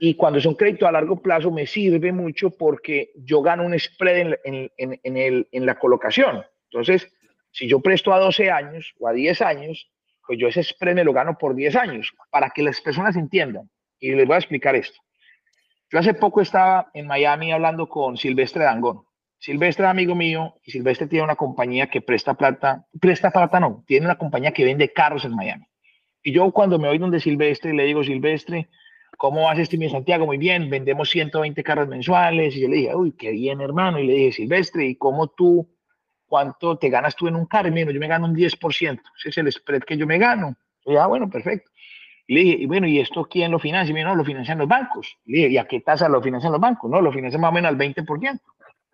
Y 0.00 0.14
cuando 0.16 0.40
son 0.40 0.54
créditos 0.54 0.86
a 0.88 0.92
largo 0.92 1.20
plazo 1.22 1.50
me 1.50 1.66
sirve 1.66 2.12
mucho 2.12 2.50
porque 2.50 3.10
yo 3.16 3.40
gano 3.42 3.64
un 3.64 3.78
spread 3.78 4.16
en, 4.18 4.36
en- 4.44 4.70
en- 4.76 5.00
en 5.02 5.16
el- 5.16 5.48
en 5.52 5.66
la 5.66 5.78
colocación. 5.78 6.44
Entonces, 6.70 7.10
si 7.50 7.66
yo 7.66 7.80
presto 7.80 8.12
a 8.12 8.18
12 8.18 8.50
años 8.50 8.94
o 8.98 9.08
a 9.08 9.12
10 9.12 9.40
años, 9.40 9.90
pues 10.26 10.38
yo 10.38 10.48
ese 10.48 10.62
spread 10.62 10.94
me 10.94 11.04
lo 11.04 11.12
gano 11.14 11.38
por 11.38 11.54
10 11.54 11.74
años, 11.76 12.12
para 12.30 12.50
que 12.50 12.62
las 12.62 12.80
personas 12.82 13.16
entiendan. 13.16 13.70
Y 13.98 14.12
les 14.12 14.26
voy 14.26 14.34
a 14.34 14.38
explicar 14.38 14.74
esto. 14.76 15.00
Yo 15.90 15.98
hace 15.98 16.14
poco 16.14 16.40
estaba 16.40 16.90
en 16.94 17.06
Miami 17.06 17.52
hablando 17.52 17.88
con 17.88 18.16
Silvestre 18.16 18.64
Dangón. 18.64 19.02
Silvestre 19.38 19.84
es 19.84 19.90
amigo 19.90 20.14
mío 20.14 20.54
y 20.64 20.72
Silvestre 20.72 21.06
tiene 21.06 21.24
una 21.24 21.36
compañía 21.36 21.88
que 21.88 22.00
presta 22.00 22.34
plata, 22.34 22.86
presta 23.00 23.30
plata 23.30 23.60
no, 23.60 23.84
tiene 23.86 24.06
una 24.06 24.16
compañía 24.18 24.52
que 24.52 24.64
vende 24.64 24.92
carros 24.92 25.24
en 25.24 25.36
Miami. 25.36 25.66
Y 26.22 26.32
yo 26.32 26.50
cuando 26.50 26.78
me 26.80 26.88
voy 26.88 26.98
donde 26.98 27.20
Silvestre 27.20 27.72
le 27.72 27.84
digo, 27.84 28.02
Silvestre, 28.02 28.68
¿cómo 29.16 29.44
vas 29.44 29.60
este 29.60 29.76
en 29.76 29.90
Santiago? 29.90 30.26
Muy 30.26 30.38
bien, 30.38 30.68
vendemos 30.68 31.08
120 31.10 31.62
carros 31.62 31.86
mensuales. 31.86 32.56
Y 32.56 32.62
yo 32.62 32.68
le 32.68 32.76
dije, 32.76 32.96
uy, 32.96 33.12
qué 33.12 33.30
bien, 33.30 33.60
hermano. 33.60 34.00
Y 34.00 34.06
le 34.08 34.12
dije, 34.14 34.32
Silvestre, 34.32 34.86
¿y 34.86 34.96
cómo 34.96 35.28
tú, 35.28 35.70
cuánto 36.26 36.78
te 36.78 36.88
ganas 36.88 37.14
tú 37.14 37.28
en 37.28 37.36
un 37.36 37.46
carro? 37.46 37.68
Y 37.68 37.70
me 37.70 37.84
yo 37.84 38.00
me 38.00 38.08
gano 38.08 38.26
un 38.26 38.34
10%. 38.34 39.00
Ese 39.18 39.28
es 39.28 39.38
el 39.38 39.52
spread 39.52 39.82
que 39.82 39.96
yo 39.96 40.04
me 40.04 40.18
gano. 40.18 40.56
Y 40.84 40.94
yo, 40.94 41.00
ah, 41.00 41.06
bueno, 41.06 41.30
perfecto. 41.30 41.70
Le 42.28 42.40
dije, 42.40 42.56
y 42.62 42.66
bueno, 42.66 42.86
¿y 42.86 42.98
esto 42.98 43.24
quién 43.24 43.52
lo 43.52 43.58
financia? 43.58 43.90
Y 43.90 43.94
me 43.94 44.00
dijo, 44.00 44.10
no, 44.10 44.16
lo 44.16 44.24
financian 44.24 44.58
los 44.58 44.66
bancos. 44.68 45.16
Le 45.26 45.36
dije, 45.36 45.50
¿y 45.50 45.58
a 45.58 45.66
qué 45.66 45.80
tasa 45.80 46.08
lo 46.08 46.20
financian 46.20 46.52
los 46.52 46.60
bancos? 46.60 46.90
No, 46.90 47.00
lo 47.00 47.12
financian 47.12 47.40
más 47.40 47.50
o 47.50 47.54
menos 47.54 47.68
al 47.68 47.78
20%. 47.78 48.40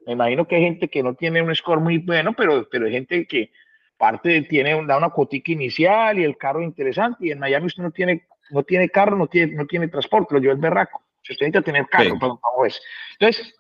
Me 0.07 0.13
imagino 0.13 0.47
que 0.47 0.57
hay 0.57 0.63
gente 0.63 0.89
que 0.89 1.03
no 1.03 1.15
tiene 1.15 1.41
un 1.41 1.55
score 1.55 1.81
muy 1.81 1.99
bueno, 1.99 2.33
pero, 2.35 2.69
pero 2.71 2.87
hay 2.87 2.93
gente 2.93 3.27
que 3.27 3.51
parte 3.97 4.43
tiene 4.43 4.85
da 4.85 4.99
una 4.99 5.11
cuotica 5.11 5.53
inicial 5.53 6.19
y 6.19 6.25
el 6.25 6.37
carro 6.37 6.61
es 6.61 6.67
interesante. 6.67 7.27
Y 7.27 7.31
en 7.31 7.39
Miami 7.39 7.67
usted 7.67 7.83
no 7.83 7.91
tiene, 7.91 8.27
no 8.51 8.65
tiene 8.65 8.89
carro, 8.89 9.17
no 9.17 9.29
tiene, 9.29 9.55
no 9.55 9.67
tiene 9.67 9.89
transporte, 9.89 10.35
lo 10.35 10.41
lleva 10.41 10.55
el 10.55 10.61
berraco. 10.61 11.03
Si 11.23 11.33
usted 11.33 11.47
necesita 11.47 11.63
tener 11.63 11.87
carro, 11.87 12.11
Sí. 12.11 12.19
pues, 12.57 12.75
eso. 12.75 12.83
Entonces, 13.19 13.55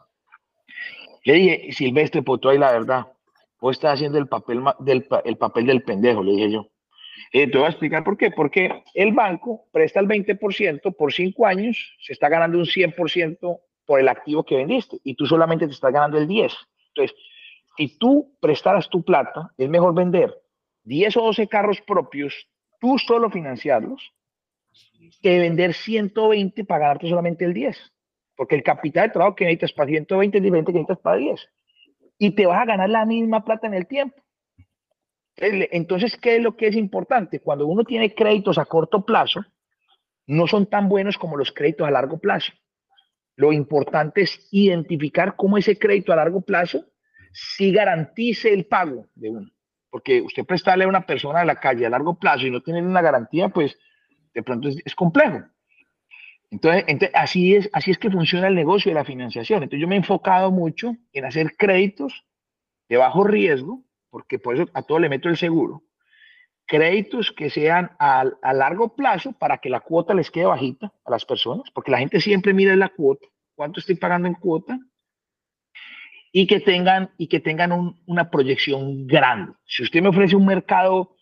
le 1.24 1.32
dije, 1.34 1.72
Silvestre, 1.72 2.22
pues 2.22 2.40
tú 2.40 2.48
ahí 2.48 2.58
la 2.58 2.72
verdad, 2.72 3.06
vos 3.60 3.76
estás 3.76 3.94
haciendo 3.94 4.18
el 4.18 4.26
papel, 4.26 4.62
del, 4.80 5.06
el 5.24 5.36
papel 5.36 5.66
del 5.66 5.82
pendejo, 5.82 6.22
le 6.24 6.32
dije 6.32 6.50
yo. 6.50 6.68
Eh, 7.32 7.50
te 7.50 7.58
voy 7.58 7.66
a 7.66 7.70
explicar 7.70 8.04
por 8.04 8.16
qué. 8.16 8.30
Porque 8.30 8.82
el 8.94 9.12
banco 9.12 9.66
presta 9.72 10.00
el 10.00 10.08
20% 10.08 10.96
por 10.96 11.12
cinco 11.12 11.46
años, 11.46 11.96
se 12.00 12.12
está 12.12 12.28
ganando 12.28 12.58
un 12.58 12.64
100% 12.64 13.60
por 13.84 14.00
el 14.00 14.08
activo 14.08 14.44
que 14.44 14.56
vendiste 14.56 14.98
y 15.04 15.14
tú 15.14 15.26
solamente 15.26 15.66
te 15.66 15.72
estás 15.72 15.92
ganando 15.92 16.18
el 16.18 16.28
10. 16.28 16.52
Entonces, 16.88 17.16
si 17.76 17.98
tú 17.98 18.36
prestaras 18.40 18.88
tu 18.88 19.02
plata, 19.02 19.52
es 19.56 19.68
mejor 19.68 19.94
vender 19.94 20.34
10 20.84 21.16
o 21.16 21.22
12 21.22 21.48
carros 21.48 21.80
propios, 21.80 22.48
tú 22.80 22.98
solo 22.98 23.30
financiarlos, 23.30 24.12
que 25.20 25.38
vender 25.38 25.74
120 25.74 26.64
para 26.64 26.80
ganarte 26.86 27.08
solamente 27.08 27.44
el 27.44 27.54
10. 27.54 27.92
Porque 28.36 28.56
el 28.56 28.62
capital 28.62 29.08
de 29.08 29.12
trabajo 29.12 29.36
que 29.36 29.44
necesitas 29.44 29.72
para 29.72 29.88
120 29.88 30.38
es 30.38 30.42
diferente 30.42 30.72
que 30.72 30.78
necesitas 30.78 31.02
para 31.02 31.16
10. 31.16 31.48
Y 32.18 32.30
te 32.32 32.46
vas 32.46 32.60
a 32.60 32.64
ganar 32.64 32.90
la 32.90 33.04
misma 33.04 33.44
plata 33.44 33.66
en 33.66 33.74
el 33.74 33.86
tiempo. 33.86 34.21
Entonces, 35.36 36.16
¿qué 36.16 36.36
es 36.36 36.42
lo 36.42 36.56
que 36.56 36.68
es 36.68 36.76
importante? 36.76 37.40
Cuando 37.40 37.66
uno 37.66 37.84
tiene 37.84 38.14
créditos 38.14 38.58
a 38.58 38.64
corto 38.64 39.04
plazo, 39.04 39.44
no 40.26 40.46
son 40.46 40.66
tan 40.66 40.88
buenos 40.88 41.16
como 41.18 41.36
los 41.36 41.52
créditos 41.52 41.86
a 41.86 41.90
largo 41.90 42.18
plazo. 42.18 42.52
Lo 43.36 43.52
importante 43.52 44.22
es 44.22 44.48
identificar 44.50 45.36
cómo 45.36 45.58
ese 45.58 45.78
crédito 45.78 46.12
a 46.12 46.16
largo 46.16 46.42
plazo 46.42 46.84
sí 47.32 47.72
garantice 47.72 48.52
el 48.52 48.66
pago 48.66 49.06
de 49.14 49.30
uno. 49.30 49.50
Porque 49.90 50.20
usted 50.20 50.44
prestarle 50.44 50.84
a 50.84 50.88
una 50.88 51.06
persona 51.06 51.40
de 51.40 51.46
la 51.46 51.56
calle 51.56 51.86
a 51.86 51.90
largo 51.90 52.18
plazo 52.18 52.46
y 52.46 52.50
no 52.50 52.62
tener 52.62 52.82
una 52.82 53.02
garantía, 53.02 53.48
pues 53.48 53.76
de 54.34 54.42
pronto 54.42 54.68
es, 54.68 54.76
es 54.84 54.94
complejo. 54.94 55.40
Entonces, 56.50 56.84
entonces, 56.86 57.14
así, 57.14 57.54
es, 57.54 57.70
así 57.72 57.90
es 57.90 57.98
que 57.98 58.10
funciona 58.10 58.46
el 58.48 58.54
negocio 58.54 58.90
de 58.90 58.94
la 58.94 59.06
financiación. 59.06 59.62
Entonces 59.62 59.80
yo 59.80 59.88
me 59.88 59.94
he 59.94 59.98
enfocado 59.98 60.50
mucho 60.50 60.94
en 61.14 61.24
hacer 61.24 61.56
créditos 61.56 62.26
de 62.90 62.98
bajo 62.98 63.24
riesgo, 63.24 63.82
porque 64.12 64.38
por 64.38 64.54
eso 64.54 64.66
a 64.74 64.82
todo 64.82 64.98
le 64.98 65.08
meto 65.08 65.28
el 65.30 65.38
seguro. 65.38 65.82
Créditos 66.66 67.32
que 67.32 67.48
sean 67.50 67.90
a, 67.98 68.24
a 68.42 68.52
largo 68.52 68.94
plazo 68.94 69.32
para 69.32 69.56
que 69.58 69.70
la 69.70 69.80
cuota 69.80 70.12
les 70.14 70.30
quede 70.30 70.44
bajita 70.44 70.92
a 71.04 71.10
las 71.10 71.24
personas, 71.24 71.70
porque 71.74 71.90
la 71.90 71.98
gente 71.98 72.20
siempre 72.20 72.52
mira 72.52 72.76
la 72.76 72.90
cuota, 72.90 73.26
cuánto 73.56 73.80
estoy 73.80 73.96
pagando 73.96 74.28
en 74.28 74.34
cuota, 74.34 74.78
y 76.30 76.46
que 76.46 76.60
tengan, 76.60 77.10
y 77.16 77.26
que 77.26 77.40
tengan 77.40 77.72
un- 77.72 78.00
una 78.06 78.30
proyección 78.30 79.06
grande. 79.06 79.54
Si 79.64 79.82
usted 79.82 80.02
me 80.02 80.08
ofrece 80.10 80.36
un 80.36 80.46
mercado 80.46 81.16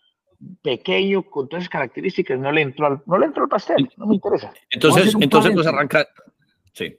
pequeño, 0.63 1.23
con 1.23 1.49
todas 1.49 1.63
esas 1.63 1.71
características, 1.71 2.39
no 2.39 2.51
le 2.51 2.63
entró 2.63 2.87
al, 2.87 3.03
no 3.07 3.19
le 3.19 3.27
entró 3.27 3.45
al 3.45 3.49
pastel, 3.49 3.89
no 3.97 4.07
me 4.07 4.17
interesa. 4.17 4.53
Entonces, 4.69 5.15
entonces 5.21 5.55
nos 5.55 5.67
arranca. 5.67 6.07
Sí. 6.73 6.97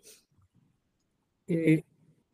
Eh, 1.47 1.83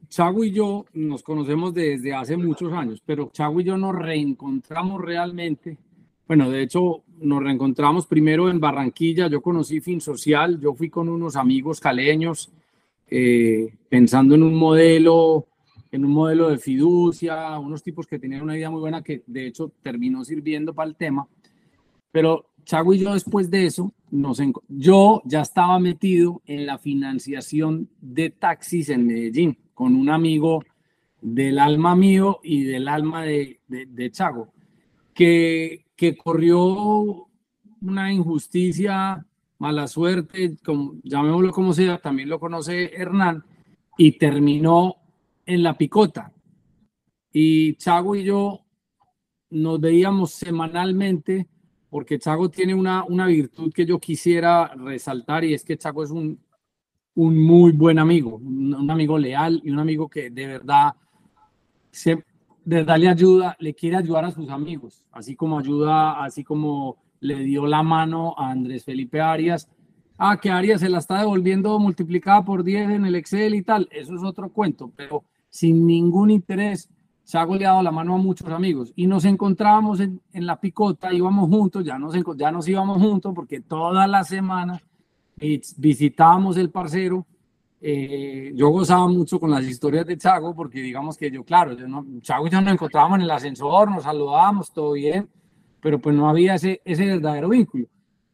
Chago 0.10 0.43
y 0.43 0.51
yo 0.51 0.86
nos 0.93 1.22
conocemos 1.22 1.74
desde 1.74 2.14
hace 2.14 2.38
muchos 2.38 2.72
años, 2.74 3.01
pero 3.05 3.30
Chago 3.32 3.60
y 3.60 3.66
yo 3.66 3.78
nos 3.78 3.95
reencontramos 3.95 5.01
realmente. 5.01 5.78
Bueno, 6.28 6.49
de 6.49 6.62
hecho, 6.62 7.03
nos 7.20 7.43
reencontramos 7.43 8.05
primero 8.05 8.49
en 8.49 8.60
Barranquilla. 8.60 9.28
Yo 9.28 9.41
conocí 9.41 9.82
Fin 9.82 10.01
Social, 10.01 10.60
yo 10.60 10.74
fui 10.74 10.89
con 10.89 11.10
unos 11.10 11.36
amigos 11.36 11.80
caleños 11.80 12.51
eh, 13.10 13.74
pensando 13.89 14.36
en 14.36 14.43
un 14.43 14.55
modelo, 14.55 15.47
en 15.91 16.05
un 16.05 16.12
modelo 16.12 16.49
de 16.49 16.58
fiducia, 16.58 17.58
unos 17.60 17.84
tipos 17.84 18.08
que 18.08 18.20
tenían 18.20 18.41
una 18.43 18.58
idea 18.58 18.70
muy 18.70 18.82
buena 18.82 19.01
que 19.01 19.24
de 19.28 19.47
hecho 19.47 19.72
terminó 19.82 20.24
sirviendo 20.24 20.74
para 20.74 20.89
el 20.89 20.95
tema. 20.95 21.28
Pero 22.12 22.47
Chago 22.64 22.93
y 22.93 22.99
yo 22.99 23.14
después 23.14 23.49
de 23.49 23.66
eso, 23.66 23.93
nos 24.12 24.41
yo 24.68 25.22
ya 25.26 25.41
estaba 25.41 25.80
metido 25.80 26.41
en 26.45 26.66
la 26.66 26.78
financiación 26.78 27.89
de 28.01 28.30
taxis 28.30 28.89
en 28.89 29.05
Medellín 29.05 29.58
con 29.78 29.95
un 29.95 30.09
amigo 30.09 30.65
del 31.21 31.59
alma 31.59 31.95
mío 31.95 32.39
y 32.41 32.63
del 32.63 32.88
alma 32.88 33.21
de, 33.21 33.59
Chago, 34.11 34.51
que, 35.13 35.86
que 35.95 36.17
corrió 36.17 37.28
una 37.80 38.11
injusticia, 38.11 39.23
mala 39.59 39.88
suerte, 39.88 40.57
como, 40.65 40.95
llamémoslo 41.03 41.51
como 41.51 41.73
sea, 41.73 41.99
también 41.99 42.28
lo 42.28 42.39
conoce 42.39 42.91
Hernán, 42.91 43.43
y 43.99 44.13
terminó 44.13 44.95
en 45.45 45.61
la 45.61 45.78
picota. 45.78 46.34
Y 47.32 47.75
Chago 47.75 48.15
y 48.15 48.23
yo 48.23 48.65
nos 49.51 49.80
veíamos 49.80 50.32
semanalmente 50.32 51.47
porque 51.91 52.17
Chago 52.17 52.49
tiene 52.49 52.73
una, 52.73 53.03
una 53.03 53.28
virtud 53.28 53.71
que 53.71 53.86
yo 53.86 53.99
quisiera 53.99 54.73
resaltar 54.73 55.43
y 55.43 55.53
es 55.53 55.63
que 55.63 55.78
Chago 55.78 56.03
es 56.03 56.09
un 56.09 56.47
un 57.18 57.36
muy 57.43 57.72
buen 57.72 57.97
amigo, 57.97 58.36
un, 58.36 58.91
amigo 58.91 59.18
leal 59.18 59.59
y 59.63 59.72
un 59.72 59.80
amigo 59.80 60.07
que 60.07 60.30
de 60.30 60.45
verdad, 60.45 60.93
se, 61.89 62.11
de 62.11 62.24
verdad 62.76 62.99
le 62.99 63.09
ayuda, 63.09 63.57
le 63.59 63.74
quiere 63.74 63.97
ayudar 63.97 64.26
a 64.26 64.32
sus 64.32 64.47
amigos, 64.51 65.03
así 65.11 65.36
como 65.36 65.57
ayuda, 65.57 66.24
así 66.24 66.43
como 66.43 66.97
le 67.20 67.39
dio 67.39 67.65
la 67.65 67.82
mano 67.82 68.36
a 68.38 68.51
Andrés 68.51 68.86
Felipe 68.86 69.20
Arias. 69.20 69.68
Ah, 70.20 70.38
que 70.39 70.51
Arias 70.51 70.82
se 70.82 70.89
la 70.89 70.99
está 70.99 71.18
devolviendo 71.18 71.80
multiplicada 71.80 72.45
por 72.45 72.63
10 72.63 72.91
en 72.91 73.05
el 73.07 73.15
Excel 73.15 73.55
y 73.55 73.63
tal, 73.63 73.89
eso 73.91 74.15
es 74.15 74.24
otro 74.24 74.49
cuento, 74.49 74.91
pero 74.95 75.24
sin 75.49 75.88
ningún 75.88 76.30
interés. 76.30 76.88
Se 77.24 77.39
ha 77.39 77.43
goleado 77.43 77.82
la 77.82 77.91
mano 77.91 78.13
a 78.13 78.20
muchos 78.20 78.47
amigos 78.47 78.93
y 78.95 79.07
nos 79.07 79.26
encontrábamos 79.26 79.99
en, 80.01 80.22
en 80.34 80.45
la 80.45 80.59
picota, 80.59 81.11
íbamos 81.11 81.49
juntos, 81.49 81.84
ya 81.84 81.97
nos, 81.97 82.13
ya 82.38 82.51
nos 82.51 82.68
íbamos 82.68 83.01
juntos 83.01 83.34
porque 83.34 83.59
todas 83.59 84.07
las 84.07 84.28
semanas 84.28 84.82
visitábamos 85.38 86.58
el 86.58 86.70
parcero. 86.70 87.26
Eh, 87.80 88.52
yo 88.56 88.70
gozaba 88.70 89.08
mucho 89.08 89.40
con 89.40 89.52
las 89.52 89.64
historias 89.64 90.06
de 90.06 90.18
Chago 90.18 90.56
porque 90.56 90.82
digamos 90.82 91.16
que 91.16 91.30
yo, 91.30 91.44
claro, 91.44 91.74
yo 91.74 91.88
no, 91.88 92.06
Chago 92.22 92.48
y 92.48 92.50
yo 92.50 92.60
nos 92.60 92.74
encontrábamos 92.74 93.20
en 93.20 93.24
el 93.24 93.32
ascensor, 93.32 93.92
nos 93.92 94.04
saludábamos, 94.04 94.74
todo 94.74 94.94
bien, 94.94 95.30
pero 95.80 96.00
pues 96.00 96.16
no 96.16 96.28
había 96.28 96.56
ese, 96.56 96.82
ese 96.84 97.06
verdadero 97.06 97.50
vínculo. 97.50 97.86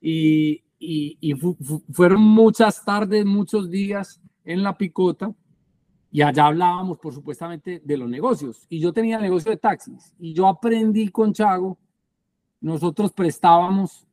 Y, 0.02 0.64
y, 0.80 1.34
fueron 1.94 2.22
muchas 2.22 2.84
tardes, 2.84 3.26
muchos 3.26 3.70
días 3.70 4.22
en 4.44 4.64
la 4.64 4.78
picota 4.78 5.34
y 6.12 6.22
allá 6.22 6.48
hablábamos, 6.48 7.00
por 7.00 7.14
supuestamente, 7.14 7.82
de 7.84 7.98
los 7.98 8.10
negocios. 8.10 8.66
Y 8.70 8.80
yo 8.80 8.94
tenía 8.94 9.18
negocio 9.20 9.52
de 9.52 9.58
taxis 9.58 10.14
y 10.20 10.34
yo 10.34 10.48
aprendí 10.48 11.10
con 11.10 11.34
Chago, 11.34 11.78
nosotros 12.62 13.12
prestábamos 13.12 14.06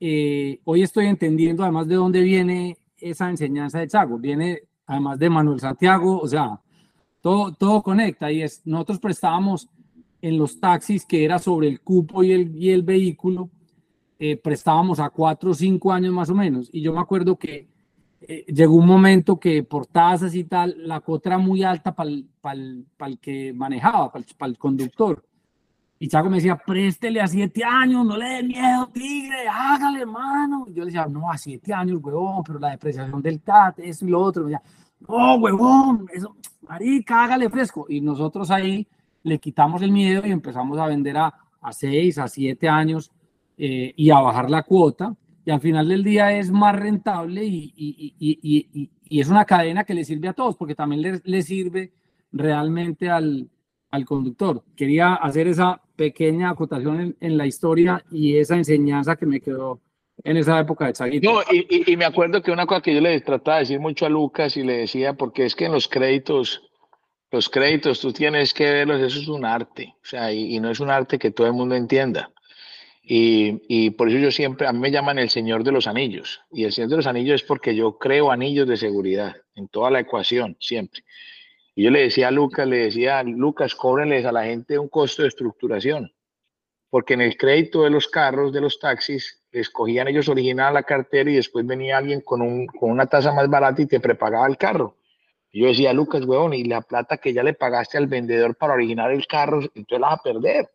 eh, 0.00 0.60
hoy 0.64 0.82
estoy 0.82 1.06
entendiendo 1.06 1.62
además 1.62 1.88
de 1.88 1.94
dónde 1.94 2.20
viene 2.20 2.76
esa 2.98 3.30
enseñanza 3.30 3.78
de 3.78 3.88
Chago. 3.88 4.18
Viene 4.18 4.62
además 4.86 5.18
de 5.18 5.30
Manuel 5.30 5.60
Santiago, 5.60 6.18
o 6.18 6.28
sea, 6.28 6.60
todo, 7.20 7.52
todo 7.52 7.82
conecta 7.82 8.30
y 8.30 8.42
es, 8.42 8.62
nosotros 8.64 9.00
prestábamos 9.00 9.68
en 10.22 10.38
los 10.38 10.58
taxis 10.60 11.04
que 11.04 11.24
era 11.24 11.38
sobre 11.38 11.68
el 11.68 11.80
cupo 11.80 12.22
y 12.22 12.32
el, 12.32 12.56
y 12.56 12.70
el 12.70 12.82
vehículo, 12.82 13.50
eh, 14.18 14.36
prestábamos 14.36 14.98
a 14.98 15.10
cuatro 15.10 15.50
o 15.50 15.54
cinco 15.54 15.92
años 15.92 16.12
más 16.12 16.30
o 16.30 16.34
menos. 16.34 16.68
Y 16.72 16.80
yo 16.80 16.92
me 16.92 17.00
acuerdo 17.00 17.36
que 17.36 17.68
eh, 18.20 18.44
llegó 18.48 18.76
un 18.76 18.86
momento 18.86 19.38
que 19.38 19.62
por 19.62 19.86
tasas 19.86 20.34
y 20.34 20.44
tal, 20.44 20.74
la 20.78 21.00
cuota 21.00 21.30
era 21.30 21.38
muy 21.38 21.62
alta 21.62 21.94
para 21.94 22.10
el 22.10 23.18
que 23.20 23.52
manejaba, 23.52 24.10
para 24.10 24.50
el 24.50 24.58
conductor. 24.58 25.22
Y 25.98 26.08
Chaco 26.08 26.28
me 26.28 26.36
decía, 26.36 26.56
préstele 26.56 27.20
a 27.20 27.26
siete 27.26 27.64
años, 27.64 28.04
no 28.04 28.16
le 28.16 28.28
dé 28.28 28.42
miedo, 28.42 28.86
tigre, 28.92 29.48
hágale, 29.50 30.04
mano. 30.04 30.66
yo 30.68 30.80
le 30.80 30.86
decía, 30.86 31.06
no, 31.06 31.30
a 31.30 31.38
siete 31.38 31.72
años, 31.72 32.00
huevón, 32.02 32.42
pero 32.44 32.58
la 32.58 32.70
depreciación 32.70 33.22
del 33.22 33.40
TAT, 33.40 33.78
eso 33.78 34.06
y 34.06 34.10
lo 34.10 34.20
otro. 34.20 34.44
Me 34.44 34.50
decía, 34.50 34.62
no, 35.08 35.36
huevón, 35.36 36.06
eso, 36.12 36.36
marica, 36.68 37.24
hágale 37.24 37.48
fresco. 37.48 37.86
Y 37.88 38.02
nosotros 38.02 38.50
ahí 38.50 38.86
le 39.22 39.38
quitamos 39.38 39.80
el 39.80 39.90
miedo 39.90 40.26
y 40.26 40.32
empezamos 40.32 40.78
a 40.78 40.86
vender 40.86 41.16
a, 41.16 41.34
a 41.62 41.72
seis, 41.72 42.18
a 42.18 42.28
siete 42.28 42.68
años 42.68 43.10
eh, 43.56 43.94
y 43.96 44.10
a 44.10 44.20
bajar 44.20 44.50
la 44.50 44.64
cuota. 44.64 45.14
Y 45.46 45.50
al 45.50 45.60
final 45.60 45.88
del 45.88 46.04
día 46.04 46.32
es 46.32 46.50
más 46.50 46.76
rentable 46.76 47.42
y, 47.44 47.72
y, 47.74 48.14
y, 48.18 48.90
y 49.08 49.20
es 49.20 49.28
una 49.28 49.44
cadena 49.44 49.84
que 49.84 49.94
le 49.94 50.04
sirve 50.04 50.28
a 50.28 50.32
todos, 50.34 50.56
porque 50.56 50.74
también 50.74 51.00
le, 51.00 51.20
le 51.24 51.42
sirve 51.42 51.92
realmente 52.32 53.08
al, 53.08 53.48
al 53.90 54.04
conductor. 54.04 54.62
Quería 54.76 55.14
hacer 55.14 55.48
esa 55.48 55.80
pequeña 55.96 56.50
acotación 56.50 57.16
en, 57.20 57.38
la 57.38 57.46
historia 57.46 58.04
y 58.10 58.36
esa 58.36 58.56
enseñanza 58.56 59.16
que 59.16 59.26
me 59.26 59.40
quedó 59.40 59.80
en 60.24 60.36
esa 60.36 60.58
época 60.60 60.86
de 60.86 60.92
Chaguito. 60.92 61.32
No, 61.32 61.40
y, 61.50 61.96
me 61.96 62.04
acuerdo 62.04 62.42
que 62.42 62.50
una 62.50 62.66
cosa 62.66 62.82
que 62.82 62.94
yo 62.94 63.00
le 63.00 63.20
trataba 63.20 63.58
de 63.58 63.62
decir 63.62 63.80
mucho 63.80 64.06
a 64.06 64.10
Lucas 64.10 64.56
y 64.56 64.62
le 64.62 64.78
decía, 64.78 65.14
porque 65.14 65.44
es 65.44 65.54
que 65.54 65.66
en 65.66 65.72
los 65.72 65.88
créditos, 65.88 66.62
los 67.30 67.48
créditos 67.48 68.00
tú 68.00 68.12
tienes 68.12 68.52
que 68.52 68.64
verlos, 68.64 69.00
eso 69.00 69.20
es 69.20 69.28
un 69.28 69.44
arte, 69.44 69.94
o 70.02 70.06
sea, 70.06 70.32
y, 70.32 70.58
no 70.60 70.70
es 70.70 70.80
un 70.80 70.90
arte 70.90 71.18
que 71.18 71.30
todo 71.30 71.46
el 71.46 71.52
mundo 71.52 71.74
entienda. 71.74 72.30
Y, 73.08 73.62
y, 73.68 73.90
por 73.90 74.08
eso 74.08 74.18
yo 74.18 74.32
siempre, 74.32 74.66
a 74.66 74.72
mí 74.72 74.80
me 74.80 74.90
llaman 74.90 75.20
el 75.20 75.30
Señor 75.30 75.62
de 75.62 75.70
los 75.70 75.86
Anillos. 75.86 76.40
Y 76.50 76.64
el 76.64 76.72
Señor 76.72 76.90
de 76.90 76.96
los 76.96 77.06
Anillos 77.06 77.40
es 77.40 77.46
porque 77.46 77.76
yo 77.76 77.98
creo 77.98 78.32
anillos 78.32 78.66
de 78.66 78.76
seguridad 78.76 79.36
en 79.54 79.68
toda 79.68 79.92
la 79.92 80.00
ecuación, 80.00 80.56
siempre. 80.58 81.04
Y 81.78 81.84
yo 81.84 81.90
le 81.90 82.00
decía 82.00 82.28
a 82.28 82.30
Lucas, 82.30 82.66
le 82.66 82.78
decía, 82.78 83.22
Lucas, 83.22 83.74
cóbrenles 83.74 84.24
a 84.24 84.32
la 84.32 84.44
gente 84.44 84.78
un 84.78 84.88
costo 84.88 85.20
de 85.20 85.28
estructuración, 85.28 86.10
porque 86.88 87.12
en 87.12 87.20
el 87.20 87.36
crédito 87.36 87.82
de 87.82 87.90
los 87.90 88.08
carros, 88.08 88.50
de 88.50 88.62
los 88.62 88.78
taxis, 88.78 89.44
escogían 89.52 90.08
ellos 90.08 90.30
original 90.30 90.72
la 90.72 90.84
cartera 90.84 91.30
y 91.30 91.34
después 91.34 91.66
venía 91.66 91.98
alguien 91.98 92.22
con, 92.22 92.40
un, 92.40 92.66
con 92.66 92.90
una 92.90 93.04
tasa 93.04 93.30
más 93.30 93.50
barata 93.50 93.82
y 93.82 93.86
te 93.86 94.00
prepagaba 94.00 94.46
el 94.46 94.56
carro. 94.56 94.96
Y 95.52 95.60
yo 95.60 95.68
decía, 95.68 95.92
Lucas, 95.92 96.24
huevón, 96.24 96.54
y 96.54 96.64
la 96.64 96.80
plata 96.80 97.18
que 97.18 97.34
ya 97.34 97.42
le 97.42 97.52
pagaste 97.52 97.98
al 97.98 98.06
vendedor 98.06 98.56
para 98.56 98.72
originar 98.72 99.10
el 99.10 99.26
carro, 99.26 99.60
entonces 99.74 100.00
la 100.00 100.08
vas 100.08 100.20
a 100.20 100.22
perder, 100.22 100.70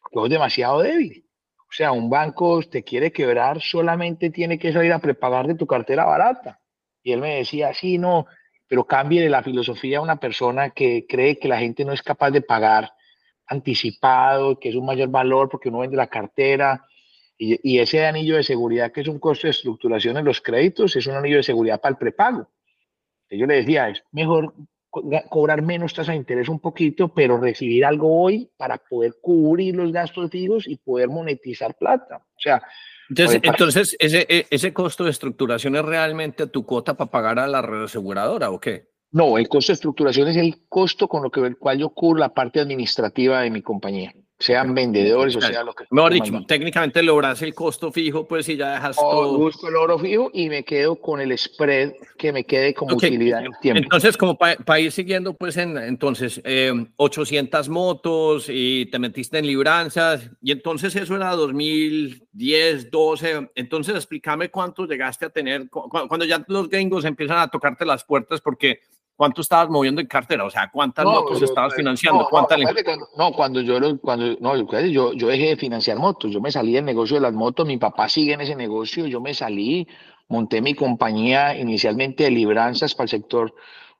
porque 0.00 0.28
es 0.28 0.30
demasiado 0.30 0.82
débil. 0.82 1.26
O 1.58 1.72
sea, 1.72 1.90
un 1.90 2.08
banco 2.08 2.62
te 2.62 2.84
quiere 2.84 3.10
quebrar, 3.10 3.60
solamente 3.60 4.30
tiene 4.30 4.56
que 4.56 4.72
salir 4.72 4.92
a 4.92 5.00
prepagar 5.00 5.48
de 5.48 5.56
tu 5.56 5.66
cartera 5.66 6.04
barata. 6.04 6.60
Y 7.02 7.10
él 7.10 7.20
me 7.20 7.38
decía, 7.38 7.74
sí, 7.74 7.98
no, 7.98 8.26
pero 8.68 8.84
cambie 8.84 9.28
la 9.28 9.42
filosofía 9.42 9.98
a 9.98 10.02
una 10.02 10.16
persona 10.16 10.70
que 10.70 11.06
cree 11.08 11.38
que 11.38 11.48
la 11.48 11.58
gente 11.58 11.84
no 11.84 11.92
es 11.92 12.02
capaz 12.02 12.30
de 12.30 12.40
pagar 12.40 12.92
anticipado, 13.46 14.58
que 14.58 14.70
es 14.70 14.74
un 14.74 14.86
mayor 14.86 15.08
valor 15.08 15.48
porque 15.48 15.68
uno 15.68 15.80
vende 15.80 15.96
la 15.96 16.06
cartera. 16.06 16.86
Y, 17.36 17.78
ese 17.78 18.06
anillo 18.06 18.36
de 18.36 18.44
seguridad, 18.44 18.92
que 18.92 19.00
es 19.00 19.08
un 19.08 19.18
costo 19.18 19.48
de 19.48 19.50
estructuración 19.50 20.16
en 20.16 20.24
los 20.24 20.40
créditos, 20.40 20.94
es 20.96 21.06
un 21.06 21.16
anillo 21.16 21.38
de 21.38 21.42
seguridad 21.42 21.80
para 21.80 21.90
el 21.90 21.98
prepago. 21.98 22.48
Yo 23.28 23.46
le 23.46 23.56
decía, 23.56 23.88
es 23.88 24.02
mejor 24.12 24.54
cobrar 25.28 25.60
menos 25.60 25.92
tasa 25.92 26.12
de 26.12 26.18
interés 26.18 26.48
un 26.48 26.60
poquito, 26.60 27.12
pero 27.12 27.36
recibir 27.36 27.84
algo 27.84 28.22
hoy 28.22 28.48
para 28.56 28.78
poder 28.78 29.16
cubrir 29.20 29.74
los 29.74 29.90
gastos 29.92 30.30
fijos 30.30 30.68
y 30.68 30.76
poder 30.76 31.08
monetizar 31.08 31.74
plata. 31.74 32.18
O 32.18 32.40
sea, 32.40 32.62
entonces, 33.08 33.40
entonces 33.42 33.96
ese, 33.98 34.26
e, 34.28 34.46
ese 34.50 34.72
costo 34.72 35.04
de 35.04 35.10
estructuración 35.10 35.76
es 35.76 35.84
realmente 35.84 36.46
tu 36.46 36.64
cuota 36.64 36.94
para 36.94 37.10
pagar 37.10 37.38
a 37.38 37.46
la 37.46 37.60
aseguradora 37.60 38.50
o 38.50 38.60
qué? 38.60 38.88
No, 39.10 39.38
el 39.38 39.48
costo 39.48 39.72
de 39.72 39.74
estructuración 39.74 40.28
es 40.28 40.36
el 40.36 40.66
costo 40.68 41.08
con 41.08 41.22
lo 41.22 41.30
que 41.30 41.40
el 41.40 41.56
cual 41.56 41.78
yo 41.78 41.90
cubro 41.90 42.18
la 42.18 42.34
parte 42.34 42.60
administrativa 42.60 43.40
de 43.42 43.50
mi 43.50 43.62
compañía 43.62 44.12
sean 44.44 44.74
vendedores 44.74 45.36
o 45.36 45.40
sea 45.40 45.64
lo 45.64 45.72
que 45.72 45.84
Mejor 45.90 46.12
dicho, 46.12 46.44
técnicamente 46.46 47.02
logras 47.02 47.40
el 47.40 47.54
costo 47.54 47.90
fijo, 47.90 48.28
pues 48.28 48.44
si 48.44 48.56
ya 48.56 48.74
dejas 48.74 48.96
oh, 48.98 49.10
todo. 49.10 49.38
Busco 49.38 49.68
el 49.68 49.76
oro 49.76 49.98
fijo 49.98 50.30
y 50.34 50.50
me 50.50 50.64
quedo 50.64 50.96
con 50.96 51.20
el 51.20 51.36
spread 51.38 51.92
que 52.18 52.30
me 52.30 52.44
quede 52.44 52.74
como 52.74 52.94
utilidad 52.94 53.40
en 53.40 53.46
el 53.46 53.58
tiempo. 53.60 53.82
Entonces, 53.82 54.18
como 54.18 54.36
para 54.36 54.80
ir 54.80 54.92
siguiendo, 54.92 55.32
pues 55.34 55.56
en, 55.56 55.78
entonces, 55.78 56.42
800 56.96 57.66
eh, 57.66 57.70
motos 57.70 58.46
y 58.50 58.86
te 58.86 58.98
metiste 58.98 59.38
en 59.38 59.46
libranzas 59.46 60.28
y 60.42 60.52
entonces 60.52 60.94
eso 60.94 61.16
era 61.16 61.30
2010, 61.30 62.90
12. 62.90 63.50
Entonces, 63.54 63.94
explícame 63.94 64.50
cuánto 64.50 64.86
llegaste 64.86 65.24
a 65.24 65.30
tener 65.30 65.70
cuando 65.70 66.26
ya 66.26 66.44
los 66.48 66.68
gringos 66.68 67.06
empiezan 67.06 67.38
a 67.38 67.48
tocarte 67.48 67.86
las 67.86 68.04
puertas 68.04 68.42
porque 68.42 68.80
¿cuánto 69.16 69.40
estabas 69.40 69.68
moviendo 69.68 70.00
en 70.00 70.06
cartera? 70.06 70.44
O 70.44 70.50
sea, 70.50 70.70
¿cuántas 70.70 71.04
motos 71.04 71.40
estabas 71.42 71.74
financiando? 71.74 72.28
No, 73.16 73.32
cuando, 73.32 73.60
yo, 73.60 73.78
cuando, 74.00 74.36
no, 74.40 74.56
yo, 74.56 75.12
yo 75.12 75.28
dejé 75.28 75.48
de 75.48 75.56
financiar 75.56 75.98
motos, 75.98 76.32
yo 76.32 76.40
me 76.40 76.50
salí 76.50 76.72
del 76.72 76.84
negocio 76.84 77.16
de 77.16 77.22
las 77.22 77.32
motos, 77.32 77.66
mi 77.66 77.78
papá 77.78 78.08
sigue 78.08 78.34
en 78.34 78.40
ese 78.40 78.56
negocio, 78.56 79.06
yo 79.06 79.20
me 79.20 79.34
salí, 79.34 79.86
monté 80.28 80.60
mi 80.60 80.74
compañía 80.74 81.56
inicialmente 81.56 82.24
de 82.24 82.30
libranzas 82.30 82.94
para 82.94 83.04
el 83.04 83.10
sector 83.10 83.54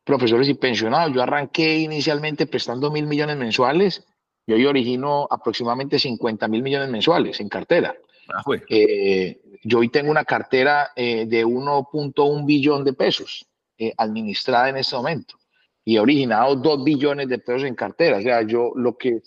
profesores 0.05 0.49
y 0.49 0.55
pensionados. 0.55 1.15
Yo 1.15 1.23
arranqué 1.23 1.79
inicialmente 1.79 2.47
prestando 2.47 2.91
mil 2.91 3.07
millones 3.07 3.37
mensuales 3.37 4.07
y 4.47 4.53
hoy 4.53 4.67
origino 4.67 5.27
aproximadamente 5.31 5.99
50 5.99 6.49
mil 6.49 6.63
millones 6.63 6.91
mensuales 6.91 7.41
en 7.41 7.49
cartera. 7.49 7.95
Ah, 8.35 8.43
eh, 8.69 9.41
yo 9.63 9.79
hoy 9.79 9.89
tengo 9.89 10.11
una 10.11 10.25
cartera 10.25 10.91
eh, 10.97 11.25
de 11.27 11.47
1.1 11.47 12.45
billón 12.47 12.85
de 12.85 12.93
pesos 12.93 13.47
eh, 13.79 13.93
administrada 13.97 14.69
en 14.69 14.77
este 14.77 14.97
momento 14.97 15.39
y 15.85 15.97
he 15.97 16.01
originado 16.01 16.57
2 16.57 16.85
billones 16.85 17.29
de 17.29 17.39
pesos 17.39 17.65
en 17.65 17.75
cartera. 17.75 18.19
O 18.19 18.23
sea, 18.23 18.43
yo 18.43 18.73
lo 18.75 18.97
que 18.97 19.21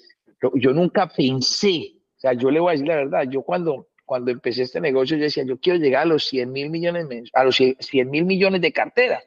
yo 0.55 0.73
nunca 0.73 1.07
pensé, 1.07 1.93
o 2.17 2.19
sea, 2.19 2.33
yo 2.33 2.51
le 2.51 2.59
voy 2.59 2.69
a 2.69 2.71
decir 2.73 2.87
la 2.87 2.95
verdad, 2.95 3.23
yo 3.29 3.41
cuando 3.43 3.87
cuando 4.07 4.31
empecé 4.31 4.63
este 4.63 4.79
negocio 4.79 5.17
yo 5.17 5.23
decía, 5.23 5.43
yo 5.43 5.59
quiero 5.59 5.79
llegar 5.79 6.03
a 6.03 6.05
los 6.05 6.23
100 6.27 6.49
mil 6.49 6.69
millones, 6.69 7.29
a 7.33 7.43
los 7.43 7.57
100 7.57 8.09
mil 8.09 8.23
millones 8.23 8.61
de 8.61 8.71
cartera. 8.71 9.21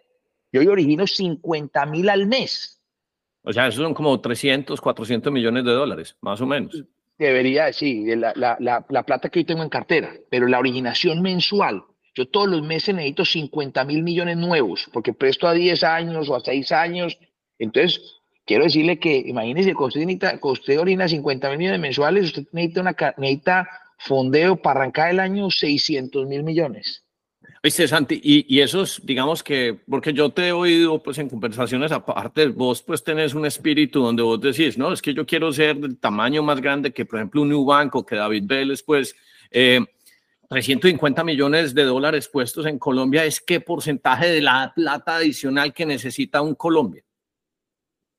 Yo 0.51 0.63
hoy 0.63 0.69
origino 0.69 1.07
50 1.07 1.85
mil 1.87 2.09
al 2.09 2.27
mes. 2.27 2.81
O 3.43 3.53
sea, 3.53 3.69
eso 3.69 3.83
son 3.83 3.93
como 3.93 4.19
300, 4.19 4.81
400 4.81 5.31
millones 5.31 5.65
de 5.65 5.73
dólares, 5.73 6.17
más 6.23 6.41
o 6.41 6.47
menos. 6.47 6.83
Debería, 7.19 7.71
sí, 7.75 8.07
la, 8.17 8.33
la, 8.35 8.57
la, 8.59 8.87
la 8.89 9.03
plata 9.03 9.29
que 9.29 9.41
hoy 9.41 9.45
tengo 9.45 9.63
en 9.63 9.69
cartera, 9.69 10.15
pero 10.31 10.47
la 10.47 10.59
originación 10.59 11.21
mensual, 11.21 11.85
yo 12.15 12.27
todos 12.29 12.49
los 12.49 12.63
meses 12.63 12.95
necesito 12.95 13.25
50 13.25 13.85
mil 13.85 14.03
millones 14.03 14.37
nuevos, 14.37 14.89
porque 14.93 15.13
presto 15.13 15.47
a 15.47 15.55
10 15.55 15.83
años 15.85 16.29
o 16.29 16.37
a 16.37 16.41
6 16.41 16.73
años. 16.73 17.19
Entonces, 17.59 18.01
quiero 18.47 18.65
decirle 18.65 18.99
que, 18.99 19.17
imagínese, 19.17 19.75
que 19.75 20.49
usted, 20.49 20.81
orina 20.81 21.09
50 21.09 21.49
mil 21.51 21.59
millones 21.59 21.81
mensuales, 21.81 22.25
usted 22.27 22.47
necesita, 22.53 22.81
una, 22.81 22.97
necesita 23.17 23.69
fondeo 23.99 24.57
para 24.57 24.81
arrancar 24.81 25.11
el 25.11 25.21
año 25.21 25.51
600 25.51 26.27
mil 26.27 26.43
millones. 26.43 27.05
Oye, 27.63 27.89
Santi, 27.89 28.19
y, 28.23 28.47
y 28.49 28.61
esos, 28.61 29.03
digamos 29.05 29.43
que, 29.43 29.79
porque 29.87 30.15
yo 30.15 30.31
te 30.31 30.49
he 30.49 30.53
oído 30.53 31.03
pues 31.03 31.19
en 31.19 31.29
conversaciones 31.29 31.93
aparte, 31.93 32.47
vos 32.49 32.83
pues 32.83 33.05
tenés 33.05 33.35
un 33.35 33.45
espíritu 33.45 34.01
donde 34.01 34.23
vos 34.23 34.41
decís, 34.41 34.79
no, 34.79 34.95
es 34.95 35.03
que 35.03 35.13
yo 35.13 35.27
quiero 35.27 35.53
ser 35.53 35.77
del 35.77 35.99
tamaño 35.99 36.43
más 36.43 36.63
grande 36.63 36.93
que, 36.93 37.05
por 37.05 37.19
ejemplo, 37.19 37.43
un 37.43 37.51
Nubank 37.51 37.95
o 37.97 38.07
que 38.07 38.17
David 38.17 38.45
Vélez, 38.47 38.83
pues, 38.83 39.15
eh, 39.51 39.81
350 40.51 41.23
millones 41.23 41.75
de 41.75 41.85
dólares 41.85 42.29
puestos 42.29 42.67
en 42.67 42.77
Colombia, 42.77 43.25
¿es 43.25 43.41
qué 43.41 43.61
porcentaje 43.61 44.27
de 44.27 44.41
la 44.41 44.73
plata 44.75 45.17
adicional 45.17 45.73
que 45.73 45.87
necesita 45.87 46.43
un 46.43 46.57
Colombia? 46.57 47.05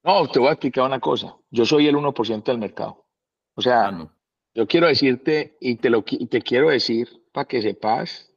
No, 0.02 0.26
te 0.30 0.40
voy 0.40 0.48
a 0.48 0.54
explicar 0.54 0.86
una 0.86 1.02
cosa. 1.02 1.36
Yo 1.50 1.66
soy 1.66 1.88
el 1.88 1.96
1% 1.96 2.44
del 2.44 2.58
mercado. 2.58 3.06
O 3.54 3.62
sea, 3.62 3.88
ah, 3.90 4.16
yo 4.56 4.66
quiero 4.66 4.88
decirte 4.88 5.58
y 5.60 5.76
te, 5.76 5.90
lo, 5.90 6.06
y 6.08 6.26
te 6.28 6.42
quiero 6.42 6.70
decir 6.70 7.10
para 7.34 7.50
que 7.50 7.62
sepas 7.62 8.34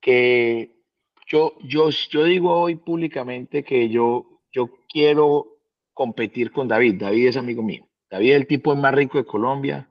que 0.00 0.84
yo, 1.26 1.54
yo, 1.64 1.90
yo 1.90 2.22
digo 2.22 2.54
hoy 2.56 2.76
públicamente 2.76 3.64
que 3.64 3.88
yo, 3.88 4.42
yo 4.52 4.70
quiero 4.88 5.58
competir 5.92 6.52
con 6.52 6.68
David. 6.68 7.00
David 7.00 7.26
es 7.26 7.36
amigo 7.36 7.64
mío. 7.64 7.88
David 8.08 8.30
es 8.30 8.36
el 8.36 8.46
tipo 8.46 8.76
más 8.76 8.94
rico 8.94 9.18
de 9.18 9.24
Colombia. 9.24 9.89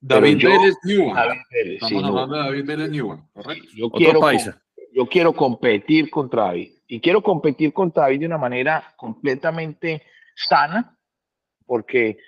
David 0.00 0.42
Vélez 0.42 0.74
Newman. 0.84 1.38
Estamos 1.50 2.04
hablando 2.04 2.36
de 2.36 2.42
David 2.42 2.64
Vélez 2.64 2.90
Newman, 2.90 3.28
correcto. 3.32 3.68
Yo 3.74 3.90
quiero, 3.90 4.20
yo 4.92 5.06
quiero 5.06 5.32
competir 5.32 6.10
contra 6.10 6.44
David. 6.44 6.72
Y 6.88 7.00
quiero 7.00 7.22
competir 7.22 7.72
contra 7.72 8.04
David 8.04 8.20
de 8.20 8.26
una 8.26 8.38
manera 8.38 8.94
completamente 8.96 10.02
sana, 10.34 10.96
porque 11.64 12.18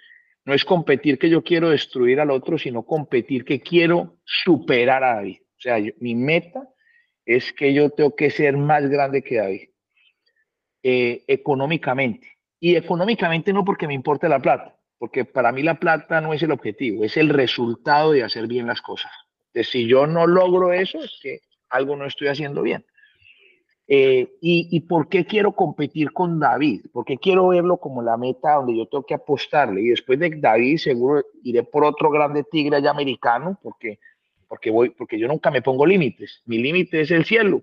no 0.45 0.55
es 0.55 0.65
competir 0.65 1.19
que 1.19 1.29
yo 1.29 1.45
quiero 1.45 1.71
destruir 1.71 2.21
al 2.21 2.31
otro, 2.31 2.59
sino 2.59 2.83
competir 2.83 3.45
que 3.45 3.61
quiero 3.61 4.17
superar 4.25 5.05
a 5.05 5.17
David. 5.17 5.39
O 5.41 5.61
sea, 5.61 5.79
mi 6.01 6.15
meta 6.15 6.69
es 7.27 7.53
que 7.53 7.75
yo 7.75 7.91
tengo 7.91 8.17
que 8.17 8.31
ser 8.31 8.57
más 8.57 8.89
grande 8.89 9.23
que 9.23 9.37
David, 9.37 9.69
eh, 10.83 11.25
económicamente. 11.29 12.39
Y 12.59 12.75
económicamente 12.75 13.53
no 13.53 13.65
porque 13.65 13.87
me 13.87 13.95
importe 13.95 14.29
la 14.29 14.41
plata, 14.41 14.78
porque 14.99 15.25
para 15.25 15.53
mí 15.53 15.63
la 15.63 15.79
plata 15.79 16.21
no 16.21 16.35
es 16.35 16.43
el 16.43 16.51
objetivo, 16.51 17.05
es 17.05 17.17
el 17.17 17.29
resultado 17.29 18.13
de 18.13 18.25
hacer 18.25 18.47
bien 18.47 18.67
las 18.67 18.83
cosas. 18.83 19.13
Entonces, 19.49 19.71
si 19.71 19.87
yo 19.87 20.07
no 20.07 20.27
logro 20.27 20.73
eso, 20.73 21.03
es 21.03 21.19
que 21.23 21.41
algo 21.71 21.97
no 21.97 22.05
estoy 22.05 22.29
haciendo 22.29 22.63
bien. 22.63 22.85
Eh, 23.91 24.35
y, 24.43 24.81
por 24.81 25.09
qué 25.09 25.25
quiero 25.25 25.53
competir 25.53 26.13
con 26.13 26.39
David? 26.39 26.87
Porque 26.93 27.17
quiero 27.17 27.49
verlo 27.49 27.79
como 27.79 28.03
la 28.03 28.19
meta 28.19 28.57
donde 28.57 28.77
yo 28.77 28.87
tengo 28.87 29.07
que 29.07 29.15
apostarle. 29.15 29.81
Y 29.81 29.89
después 29.89 30.19
de 30.19 30.29
David, 30.37 30.77
seguro 30.77 31.25
iré 31.43 31.63
por 31.63 31.85
otro 31.85 32.11
grande 32.11 32.45
tigre 32.45 32.77
allá 32.77 32.91
americano, 32.91 33.59
porque, 33.63 33.99
porque, 34.47 34.71
voy, 34.71 34.91
porque 34.91 35.19
yo 35.19 35.27
nunca 35.27 35.51
me 35.51 35.63
pongo 35.63 35.87
límites. 35.87 36.43
Mi 36.45 36.59
límite 36.59 37.01
es 37.01 37.11
el 37.11 37.25
cielo. 37.25 37.63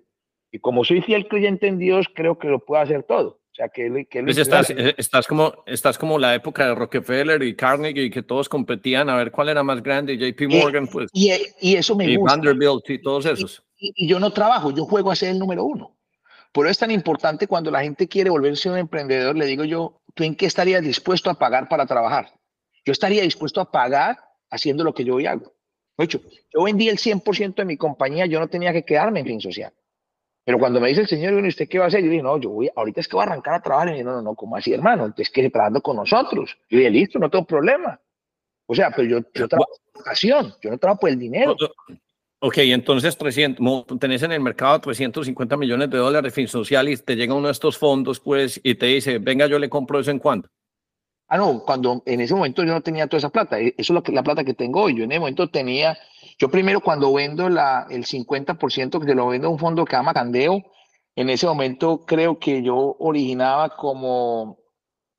Y 0.52 0.58
como 0.58 0.84
soy 0.84 1.02
fiel 1.02 1.28
creyente 1.28 1.68
en 1.68 1.78
Dios, 1.78 2.08
creo 2.12 2.40
que 2.40 2.48
lo 2.48 2.58
puedo 2.58 2.82
hacer 2.82 3.04
todo. 3.04 3.40
O 3.56 3.58
sea, 3.58 3.70
que, 3.70 4.06
que 4.10 4.22
pues 4.22 4.38
estás, 4.38 4.70
eh, 4.70 4.94
estás, 4.98 5.26
como, 5.28 5.64
estás 5.66 5.98
como 5.98 6.20
la 6.20 6.36
época 6.36 6.68
de 6.68 6.76
Rockefeller 6.76 7.42
y 7.42 7.56
Carnegie, 7.56 8.12
que 8.12 8.22
todos 8.22 8.50
competían 8.50 9.10
a 9.10 9.16
ver 9.16 9.32
cuál 9.32 9.48
era 9.48 9.64
más 9.64 9.82
grande, 9.82 10.18
JP 10.18 10.42
Morgan, 10.50 10.88
pues. 10.88 11.10
Y, 11.14 11.32
y 11.62 11.78
eso 11.78 11.96
me 11.96 12.06
y 12.06 12.18
gusta. 12.18 12.34
Vanderbilt 12.34 12.90
y 12.90 13.02
todos 13.02 13.26
esos. 13.26 13.64
y, 13.78 14.10
yo 14.10 14.20
no 14.20 14.34
trabajo, 14.34 14.72
yo 14.72 14.84
juego 14.84 15.10
a 15.10 15.16
ser 15.16 15.30
el 15.30 15.40
número 15.40 15.64
uno. 15.64 15.96
Por 16.52 16.66
eso 16.66 16.72
es 16.72 16.80
tan 16.80 16.92
importante 16.92 17.48
cuando 17.48 17.72
la 17.72 17.82
gente 17.82 18.10
quiere 18.10 18.30
volverse 18.30 18.70
un 18.70 18.78
emprendedor, 18.78 19.38
le 19.38 19.46
digo 19.46 19.64
yo, 19.64 20.02
¿tú 20.14 20.26
en 20.26 20.36
qué 20.36 20.48
estarías 20.48 20.82
dispuesto 20.82 21.30
a 21.30 21.40
pagar 21.40 21.70
para 21.70 21.86
trabajar? 21.86 22.34
Yo 22.84 22.92
estaría 22.92 23.22
dispuesto 23.22 23.62
a 23.62 23.72
pagar 23.72 24.18
haciendo 24.50 24.84
lo 24.84 24.94
que 24.94 25.06
yo 25.06 25.16
hoy 25.16 25.28
hago. 25.28 25.54
De 25.98 26.04
hecho, 26.04 26.20
yo 26.54 26.64
vendí 26.64 26.90
el 26.90 26.98
100% 26.98 27.56
de 27.56 27.64
mi 27.64 27.78
compañía, 27.78 28.26
yo 28.26 28.42
no 28.42 28.50
tenía 28.50 28.74
que 28.74 28.84
quedarme 28.84 29.22
en 29.22 29.26
fin 29.28 29.40
social. 29.40 29.72
Pero 30.46 30.60
cuando 30.60 30.80
me 30.80 30.90
dice 30.90 31.02
el 31.02 31.08
señor, 31.08 31.44
¿y 31.44 31.48
usted 31.48 31.68
qué 31.68 31.80
va 31.80 31.86
a 31.86 31.88
hacer? 31.88 32.04
Yo 32.04 32.10
dije, 32.10 32.22
no, 32.22 32.38
yo 32.40 32.52
voy, 32.52 32.70
ahorita 32.76 33.02
es 33.02 33.08
que 33.08 33.16
voy 33.16 33.24
a 33.24 33.32
arrancar 33.32 33.56
a 33.56 33.62
trabajar. 33.62 33.96
Y 33.96 34.04
no, 34.04 34.12
no, 34.12 34.22
no, 34.22 34.36
¿cómo 34.36 34.56
así, 34.56 34.72
hermano? 34.74 35.12
Es 35.18 35.30
que 35.32 35.50
trabajando 35.50 35.82
con 35.82 35.96
nosotros. 35.96 36.56
Yo 36.70 36.78
dije, 36.78 36.92
listo, 36.92 37.18
no 37.18 37.30
tengo 37.30 37.46
problema. 37.46 38.00
O 38.68 38.76
sea, 38.76 38.92
pero 38.92 39.08
yo, 39.08 39.20
yo 39.34 39.48
trabajo 39.48 39.72
por 39.92 40.02
ocasión, 40.02 40.54
yo 40.62 40.70
no 40.70 40.78
trabajo 40.78 41.02
por 41.02 41.10
el 41.10 41.20
dinero. 41.20 41.56
Ok, 42.40 42.58
entonces 42.60 43.18
300, 43.18 43.86
tenés 44.00 44.22
en 44.22 44.32
el 44.32 44.40
mercado 44.40 44.80
350 44.80 45.58
millones 45.58 45.90
de 45.90 45.98
dólares 45.98 46.32
de 46.32 46.36
fin 46.36 46.48
social 46.48 46.88
y 46.90 46.98
te 46.98 47.16
llega 47.16 47.34
uno 47.34 47.48
de 47.48 47.54
estos 47.54 47.78
fondos, 47.78 48.20
pues, 48.20 48.60
y 48.64 48.76
te 48.76 48.86
dice, 48.88 49.18
venga, 49.18 49.48
yo 49.48 49.58
le 49.58 49.70
compro 49.70 50.00
eso 50.00 50.12
en 50.12 50.20
cuánto. 50.20 50.50
Ah, 51.28 51.38
no, 51.38 51.64
cuando 51.66 52.04
en 52.06 52.22
ese 52.22 52.36
momento 52.36 52.64
yo 52.64 52.72
no 52.74 52.82
tenía 52.82 53.08
toda 53.08 53.18
esa 53.18 53.30
plata, 53.30 53.60
e, 53.60 53.74
eso 53.78 53.98
es 53.98 54.04
que, 54.04 54.12
la 54.12 54.22
plata 54.22 54.44
que 54.44 54.54
tengo 54.54 54.84
hoy. 54.84 54.96
Yo 54.96 55.06
en 55.06 55.12
ese 55.12 55.20
momento 55.20 55.50
tenía, 55.50 55.98
yo 56.38 56.50
primero 56.50 56.82
cuando 56.82 57.14
vendo 57.14 57.50
la, 57.50 57.88
el 57.90 58.06
50% 58.06 59.06
que 59.06 59.16
lo 59.16 59.28
vendo 59.28 59.48
a 59.48 59.52
un 59.52 59.60
fondo 59.60 59.86
que 59.86 59.96
llama 59.96 60.14
Candeo, 60.14 60.64
en 61.16 61.30
ese 61.30 61.48
momento 61.48 62.06
creo 62.06 62.40
que 62.40 62.62
yo 62.62 62.98
originaba 63.00 63.76
como, 63.78 64.60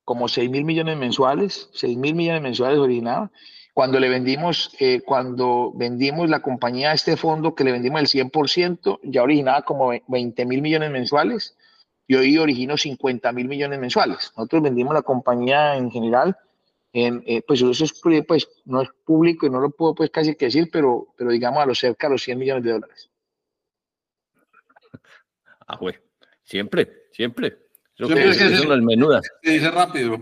como 0.05 0.29
6 0.29 0.51
mil 0.51 0.65
millones 0.65 0.97
mensuales, 0.99 1.71
6 1.73 1.97
mil 1.97 2.15
millones 2.15 2.43
mensuales 2.43 2.79
originaba. 2.79 3.31
Cuando 3.73 4.01
le 4.01 4.09
vendimos, 4.09 4.75
eh, 4.79 5.01
cuando 5.05 5.73
vendimos 5.75 6.31
la 6.31 6.41
compañía 6.41 6.91
a 6.91 6.95
este 6.95 7.17
fondo 7.17 7.55
que 7.55 7.65
le 7.65 7.73
vendimos 7.73 8.01
el 8.01 8.09
100%, 8.09 9.01
ya 9.05 9.23
originaba 9.23 9.63
como 9.63 9.93
20 10.09 10.47
mil 10.47 10.63
millones 10.63 10.91
mensuales 10.91 11.57
y 12.07 12.15
hoy 12.15 12.39
origino 12.39 12.77
50 12.77 13.33
mil 13.33 13.49
millones 13.49 13.79
mensuales. 13.79 14.33
Nosotros 14.37 14.63
vendimos 14.63 14.95
la 14.95 15.03
compañía 15.03 15.77
en 15.77 15.91
general, 15.91 16.37
en, 16.97 17.23
eh, 17.27 17.43
pues 17.47 17.61
eso 17.61 17.85
es, 17.85 18.01
pues, 18.27 18.49
no 18.65 18.81
es 18.81 18.89
público 19.05 19.45
y 19.47 19.51
no 19.51 19.61
lo 19.61 19.71
puedo 19.71 19.95
pues 19.95 20.09
casi 20.09 20.35
que 20.35 20.47
decir, 20.47 20.71
pero, 20.73 21.09
pero 21.19 21.31
digamos 21.31 21.63
a 21.63 21.67
lo 21.67 21.75
cerca 21.75 22.07
de 22.07 22.15
los 22.15 22.23
100 22.23 22.39
millones 22.39 22.65
de 22.65 22.73
dólares. 22.73 23.11
Ah, 25.67 25.77
güey, 25.77 25.95
siempre, 26.43 27.09
siempre. 27.13 27.59
Yo 27.99 28.09
creo 28.09 28.33
que 28.33 28.57
son 28.57 28.71
las 28.71 28.81
menudas. 28.81 29.27
Se 29.43 29.51
dice 29.51 29.71
rápido. 29.71 30.19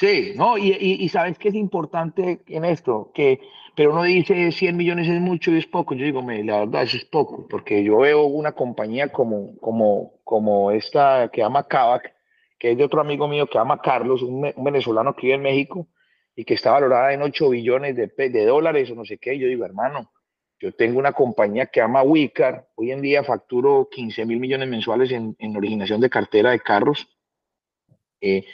Sí, 0.00 0.32
no, 0.34 0.58
y, 0.58 0.72
y, 0.72 1.08
sabes 1.08 1.38
que 1.38 1.50
es 1.50 1.54
importante 1.54 2.40
en 2.46 2.64
esto, 2.64 3.12
que, 3.14 3.40
pero 3.76 3.92
uno 3.92 4.02
dice 4.02 4.50
100 4.50 4.76
millones 4.76 5.06
es 5.06 5.20
mucho 5.20 5.52
y 5.52 5.58
es 5.58 5.66
poco. 5.66 5.94
Yo 5.94 6.04
digo, 6.04 6.22
me, 6.22 6.42
la 6.42 6.60
verdad, 6.60 6.82
eso 6.82 6.96
es 6.96 7.04
poco, 7.04 7.46
porque 7.48 7.84
yo 7.84 7.98
veo 7.98 8.24
una 8.24 8.52
compañía 8.52 9.12
como, 9.12 9.56
como, 9.58 10.14
como 10.24 10.72
esta 10.72 11.30
que 11.32 11.40
llama 11.40 11.68
Kavak, 11.68 12.17
que 12.58 12.72
es 12.72 12.78
de 12.78 12.84
otro 12.84 13.00
amigo 13.00 13.28
mío 13.28 13.46
que 13.46 13.58
llama 13.58 13.80
Carlos, 13.80 14.22
un, 14.22 14.52
venezolano 14.56 15.14
que 15.14 15.22
vive 15.22 15.34
en 15.34 15.42
México 15.42 15.88
y 16.34 16.44
que 16.44 16.54
está 16.54 16.72
valorada 16.72 17.12
en 17.12 17.22
8 17.22 17.50
billones 17.50 17.96
de, 17.96 18.44
dólares 18.46 18.90
o 18.90 18.94
no 18.94 19.04
sé 19.04 19.18
qué. 19.18 19.38
yo 19.38 19.46
digo, 19.46 19.64
hermano, 19.64 20.12
yo 20.60 20.72
tengo 20.72 20.98
una 20.98 21.12
compañía 21.12 21.66
que 21.66 21.80
llama 21.80 22.02
Wicar, 22.02 22.68
hoy 22.74 22.90
en 22.90 23.00
día 23.00 23.22
facturo 23.22 23.88
15 23.90 24.24
mil 24.26 24.40
millones 24.40 24.68
mensuales 24.68 25.10
en, 25.12 25.36
en 25.38 25.56
originación 25.56 26.00
de 26.00 26.10
cartera 26.10 26.50
de 26.50 26.60
carros. 26.60 27.08
Eh, 28.20 28.44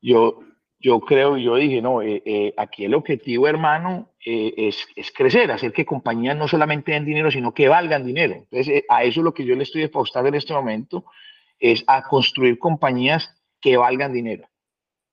yo, 0.00 0.40
yo 0.80 1.00
creo, 1.00 1.36
yo 1.36 1.56
dije, 1.56 1.82
no, 1.82 2.02
eh, 2.02 2.22
eh, 2.24 2.54
aquí 2.56 2.84
el 2.84 2.94
objetivo, 2.94 3.48
hermano, 3.48 4.12
eh, 4.24 4.54
es, 4.56 4.86
es, 4.94 5.10
crecer, 5.10 5.50
hacer 5.50 5.72
que 5.72 5.84
compañías 5.84 6.36
no 6.36 6.46
solamente 6.46 6.92
den 6.92 7.04
dinero, 7.04 7.30
sino 7.30 7.52
que 7.52 7.68
valgan 7.68 8.06
dinero. 8.06 8.34
Entonces, 8.34 8.84
a 8.88 9.02
eso 9.02 9.20
es 9.20 9.24
lo 9.24 9.34
que 9.34 9.44
yo 9.44 9.56
le 9.56 9.64
estoy 9.64 9.84
apostando 9.84 10.28
en 10.28 10.36
este 10.36 10.52
momento. 10.52 11.04
Es 11.58 11.84
a 11.86 12.02
construir 12.02 12.58
compañías 12.58 13.34
que 13.60 13.76
valgan 13.76 14.12
dinero. 14.12 14.48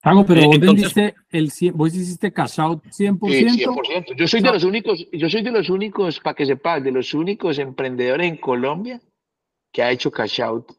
Hago, 0.03 0.23
pero 0.23 0.45
vos 0.45 0.59
vendiste 0.59 1.15
el 1.31 1.51
vos 1.73 1.95
hiciste 1.95 2.31
cash 2.31 2.59
out 2.59 2.83
100%. 2.85 2.93
Sí, 2.93 3.65
100%. 3.65 4.15
Yo 4.15 4.27
soy 4.27 4.41
de 4.41 4.51
los 4.51 4.63
únicos, 4.63 5.07
yo 5.11 5.29
soy 5.29 5.41
de 5.41 5.49
los 5.49 5.69
únicos, 5.69 6.19
para 6.19 6.35
que 6.35 6.45
sepas, 6.45 6.83
de 6.83 6.91
los 6.91 7.15
únicos 7.15 7.57
emprendedores 7.57 8.27
en 8.27 8.37
Colombia 8.37 9.01
que 9.71 9.81
ha 9.81 9.89
hecho 9.89 10.11
cash 10.11 10.41
out 10.41 10.71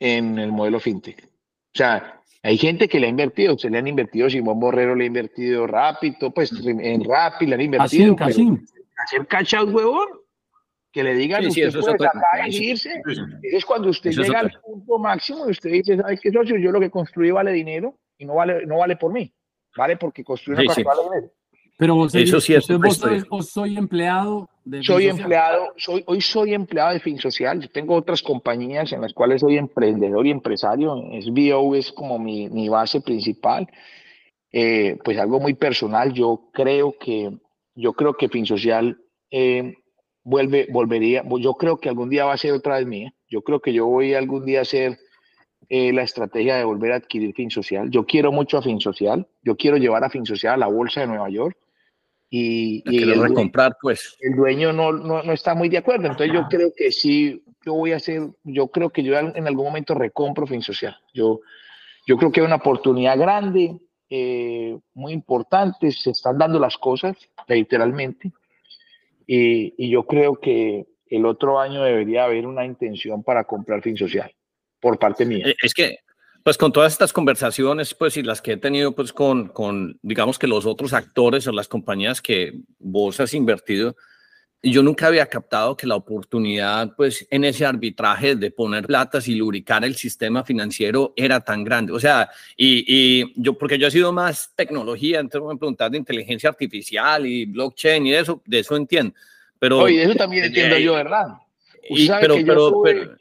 en 0.00 0.38
el 0.40 0.50
modelo 0.50 0.80
fintech. 0.80 1.24
O 1.24 1.78
sea, 1.78 2.20
hay 2.42 2.58
gente 2.58 2.88
que 2.88 2.98
le 2.98 3.06
ha 3.06 3.10
invertido, 3.10 3.56
se 3.56 3.70
le 3.70 3.78
han 3.78 3.86
invertido, 3.86 4.28
Simón 4.28 4.58
Borrero 4.58 4.96
le 4.96 5.04
ha 5.04 5.06
invertido 5.06 5.66
rápido, 5.68 6.30
pues 6.34 6.52
en 6.66 7.04
Rappi 7.04 7.46
le 7.46 7.54
han 7.54 7.60
invertido. 7.60 8.16
hacer 8.18 9.26
cash 9.28 9.54
out, 9.54 9.72
huevón, 9.72 10.08
que 10.94 11.02
le 11.02 11.14
digan, 11.14 11.50
sí, 11.50 11.66
usted 11.66 11.80
puede 11.80 11.98
sacar 11.98 12.48
y 12.48 12.70
irse. 12.70 13.02
Es 13.42 13.64
cuando 13.64 13.88
usted 13.88 14.12
llega 14.12 14.38
al 14.38 14.52
punto 14.64 14.96
máximo 14.96 15.48
y 15.48 15.50
usted 15.50 15.70
dice, 15.70 15.96
¿sabes 15.96 16.20
qué, 16.20 16.30
socio? 16.30 16.56
Yo 16.56 16.70
lo 16.70 16.78
que 16.78 16.88
construí 16.88 17.32
vale 17.32 17.50
dinero 17.50 17.98
y 18.16 18.24
no 18.24 18.36
vale, 18.36 18.64
no 18.64 18.78
vale 18.78 18.94
por 18.94 19.12
mí, 19.12 19.34
vale 19.76 19.96
porque 19.96 20.22
construí 20.22 20.54
una 20.54 20.66
cosa 20.66 20.82
vale 20.84 21.02
dinero. 21.02 21.32
Pero 21.76 21.96
vos, 21.96 22.14
Eso 22.14 22.40
sí 22.40 22.54
es 22.54 22.68
vos, 23.28 23.50
soy 23.50 23.76
empleado 23.76 24.48
de 24.64 24.84
Soy 24.84 25.08
empleado, 25.08 25.72
soy, 25.76 26.04
hoy 26.06 26.20
soy 26.20 26.54
empleado 26.54 26.92
de 26.92 27.00
Fin 27.00 27.18
Social. 27.18 27.68
tengo 27.72 27.96
otras 27.96 28.22
compañías 28.22 28.92
en 28.92 29.00
las 29.00 29.12
cuales 29.12 29.40
soy 29.40 29.58
emprendedor 29.58 30.24
y 30.24 30.30
empresario. 30.30 30.94
SBO 31.20 31.74
es 31.74 31.90
como 31.90 32.20
mi, 32.20 32.48
mi 32.48 32.68
base 32.68 33.00
principal. 33.00 33.68
Eh, 34.52 34.96
pues 35.04 35.18
algo 35.18 35.40
muy 35.40 35.54
personal. 35.54 36.12
Yo 36.12 36.50
creo 36.52 36.94
que, 36.96 37.36
yo 37.74 37.92
creo 37.94 38.14
que 38.14 38.28
Fin 38.28 38.46
Social 38.46 38.96
eh, 39.32 39.74
vuelve, 40.24 40.66
volvería. 40.70 41.22
Yo 41.40 41.54
creo 41.54 41.78
que 41.78 41.88
algún 41.88 42.10
día 42.10 42.24
va 42.24 42.32
a 42.32 42.38
ser 42.38 42.52
otra 42.52 42.78
vez 42.78 42.86
mía. 42.86 43.14
Yo 43.28 43.42
creo 43.42 43.60
que 43.60 43.72
yo 43.72 43.86
voy 43.86 44.14
algún 44.14 44.44
día 44.44 44.62
a 44.62 44.64
ser 44.64 44.98
eh, 45.68 45.92
la 45.92 46.02
estrategia 46.02 46.56
de 46.56 46.64
volver 46.64 46.92
a 46.92 46.96
adquirir 46.96 47.34
Fin 47.34 47.50
Social. 47.50 47.90
Yo 47.90 48.04
quiero 48.04 48.32
mucho 48.32 48.58
a 48.58 48.62
Fin 48.62 48.80
Social. 48.80 49.26
Yo 49.42 49.56
quiero 49.56 49.76
llevar 49.76 50.04
a 50.04 50.10
Fin 50.10 50.26
Social 50.26 50.54
a 50.54 50.58
la 50.58 50.66
bolsa 50.66 51.02
de 51.02 51.06
Nueva 51.06 51.30
York 51.30 51.56
y, 52.30 52.82
el, 52.86 53.20
recomprar, 53.20 53.76
pues. 53.80 54.16
el 54.20 54.34
dueño 54.34 54.72
no, 54.72 54.90
no, 54.90 55.22
no, 55.22 55.32
está 55.32 55.54
muy 55.54 55.68
de 55.68 55.78
acuerdo. 55.78 56.06
Entonces 56.06 56.34
yo 56.34 56.48
creo 56.48 56.72
que 56.76 56.90
sí, 56.90 57.44
yo 57.64 57.74
voy 57.74 57.92
a 57.92 57.96
hacer, 57.96 58.22
yo 58.42 58.68
creo 58.68 58.90
que 58.90 59.04
yo 59.04 59.16
en 59.16 59.46
algún 59.46 59.66
momento 59.66 59.94
recompro 59.94 60.46
Fin 60.46 60.62
Social. 60.62 60.96
Yo, 61.12 61.40
yo 62.06 62.16
creo 62.16 62.32
que 62.32 62.40
hay 62.40 62.46
una 62.46 62.56
oportunidad 62.56 63.16
grande, 63.18 63.78
eh, 64.10 64.76
muy 64.94 65.12
importante, 65.12 65.90
se 65.90 66.10
están 66.10 66.38
dando 66.38 66.58
las 66.58 66.76
cosas, 66.76 67.16
literalmente, 67.48 68.32
y, 69.26 69.74
y 69.76 69.90
yo 69.90 70.04
creo 70.06 70.40
que 70.40 70.86
el 71.06 71.26
otro 71.26 71.60
año 71.60 71.82
debería 71.82 72.24
haber 72.24 72.46
una 72.46 72.64
intención 72.64 73.22
para 73.22 73.44
comprar 73.44 73.82
Fin 73.82 73.96
Social, 73.96 74.32
por 74.80 74.98
parte 74.98 75.24
mía. 75.24 75.46
Eh, 75.46 75.56
es 75.62 75.74
que 75.74 75.98
pues 76.44 76.58
con 76.58 76.72
todas 76.72 76.92
estas 76.92 77.14
conversaciones, 77.14 77.94
pues 77.94 78.18
y 78.18 78.22
las 78.22 78.42
que 78.42 78.52
he 78.52 78.56
tenido, 78.58 78.94
pues 78.94 79.14
con, 79.14 79.48
con, 79.48 79.98
digamos 80.02 80.38
que 80.38 80.46
los 80.46 80.66
otros 80.66 80.92
actores 80.92 81.46
o 81.46 81.52
las 81.52 81.68
compañías 81.68 82.20
que 82.20 82.52
vos 82.78 83.18
has 83.18 83.32
invertido, 83.32 83.96
yo 84.70 84.82
nunca 84.82 85.08
había 85.08 85.26
captado 85.26 85.76
que 85.76 85.86
la 85.86 85.96
oportunidad, 85.96 86.94
pues 86.96 87.26
en 87.30 87.44
ese 87.44 87.66
arbitraje 87.66 88.34
de 88.34 88.50
poner 88.50 88.86
platas 88.86 89.28
y 89.28 89.34
lubricar 89.34 89.84
el 89.84 89.94
sistema 89.94 90.44
financiero 90.44 91.12
era 91.16 91.40
tan 91.40 91.64
grande. 91.64 91.92
O 91.92 92.00
sea, 92.00 92.30
y, 92.56 92.84
y 92.86 93.32
yo, 93.36 93.58
porque 93.58 93.78
yo 93.78 93.86
he 93.86 93.90
sido 93.90 94.12
más 94.12 94.52
tecnología, 94.54 95.20
entonces 95.20 95.48
me 95.48 95.58
preguntar 95.58 95.90
de 95.90 95.98
inteligencia 95.98 96.48
artificial 96.50 97.26
y 97.26 97.46
blockchain 97.46 98.06
y 98.06 98.14
eso, 98.14 98.42
de 98.46 98.60
eso 98.60 98.76
entiendo. 98.76 99.14
Pero, 99.58 99.80
Oye, 99.80 100.02
eso 100.02 100.14
también 100.14 100.44
entiendo 100.44 100.78
yo, 100.78 100.94
¿verdad? 100.94 101.28
Y, 101.88 102.08
pero, 102.08 102.36
pero, 102.44 102.82
pero 102.82 103.16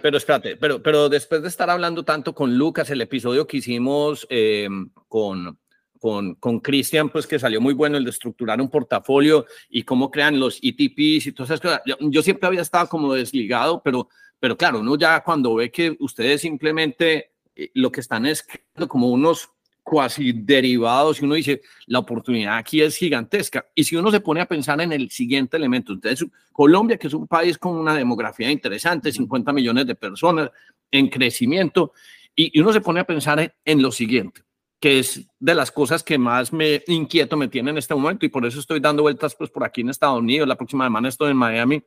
pero 0.00 0.16
espérate, 0.16 0.56
pero, 0.56 0.82
pero 0.82 1.08
después 1.10 1.42
de 1.42 1.48
estar 1.48 1.68
hablando 1.68 2.02
tanto 2.02 2.34
con 2.34 2.56
Lucas, 2.56 2.88
el 2.88 3.02
episodio 3.02 3.46
que 3.46 3.58
hicimos 3.58 4.26
eh, 4.30 4.68
con 5.06 5.58
con, 6.06 6.36
con 6.36 6.60
Cristian, 6.60 7.08
pues 7.08 7.26
que 7.26 7.36
salió 7.36 7.60
muy 7.60 7.74
bueno 7.74 7.96
el 7.96 8.04
de 8.04 8.10
estructurar 8.10 8.60
un 8.60 8.70
portafolio 8.70 9.44
y 9.68 9.82
cómo 9.82 10.08
crean 10.08 10.38
los 10.38 10.60
ETPs 10.62 11.26
y 11.26 11.32
todas 11.32 11.50
esas 11.50 11.60
cosas. 11.60 11.82
Yo, 11.98 12.22
siempre 12.22 12.46
había 12.46 12.62
estado 12.62 12.88
como 12.88 13.12
desligado, 13.12 13.82
pero, 13.82 14.08
pero 14.38 14.56
claro, 14.56 14.78
uno 14.78 14.96
ya 14.96 15.24
cuando 15.24 15.56
ve 15.56 15.68
que 15.72 15.96
ustedes 15.98 16.42
simplemente 16.42 17.32
eh, 17.56 17.72
lo 17.74 17.90
que 17.90 18.02
están 18.02 18.24
es 18.24 18.46
como 18.86 19.08
unos 19.08 19.50
cuasi 19.82 20.30
derivados 20.30 21.20
y 21.20 21.24
uno 21.24 21.34
dice, 21.34 21.62
la 21.86 21.98
oportunidad 21.98 22.56
aquí 22.56 22.82
es 22.82 22.96
gigantesca. 22.96 23.66
Y 23.74 23.82
si 23.82 23.96
uno 23.96 24.12
se 24.12 24.20
pone 24.20 24.40
a 24.40 24.46
pensar 24.46 24.80
en 24.80 24.92
el 24.92 25.10
siguiente 25.10 25.56
elemento, 25.56 25.92
entonces 25.92 26.24
Colombia, 26.52 26.98
que 26.98 27.08
es 27.08 27.14
un 27.14 27.26
país 27.26 27.58
con 27.58 27.76
una 27.76 27.96
demografía 27.96 28.48
interesante, 28.48 29.10
50 29.10 29.52
millones 29.52 29.88
de 29.88 29.96
personas 29.96 30.52
en 30.92 31.08
crecimiento, 31.08 31.92
y, 32.36 32.60
uno 32.60 32.72
se 32.72 32.82
pone 32.82 33.00
a 33.00 33.04
pensar 33.04 33.54
en, 33.64 33.82
lo 33.82 33.90
siguiente, 33.90 34.42
que 34.80 34.98
es 34.98 35.26
de 35.38 35.54
las 35.54 35.70
cosas 35.70 36.02
que 36.02 36.18
más 36.18 36.52
me 36.52 36.82
inquieto 36.86 37.36
me 37.36 37.48
tiene 37.48 37.70
en 37.70 37.78
este 37.78 37.94
momento 37.94 38.26
y 38.26 38.28
por 38.28 38.44
eso 38.44 38.60
estoy 38.60 38.80
dando 38.80 39.02
vueltas 39.02 39.34
pues 39.34 39.50
por 39.50 39.64
aquí 39.64 39.80
en 39.80 39.90
Estados 39.90 40.18
Unidos, 40.18 40.46
la 40.46 40.56
próxima 40.56 40.84
semana 40.84 41.08
estoy 41.08 41.30
en 41.30 41.36
Miami. 41.36 41.82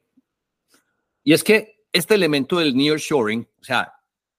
Y 1.23 1.33
es 1.33 1.43
que 1.43 1.83
este 1.91 2.15
elemento 2.15 2.57
del 2.57 2.75
nearshoring, 2.75 3.47
o 3.59 3.63
sea, 3.63 3.93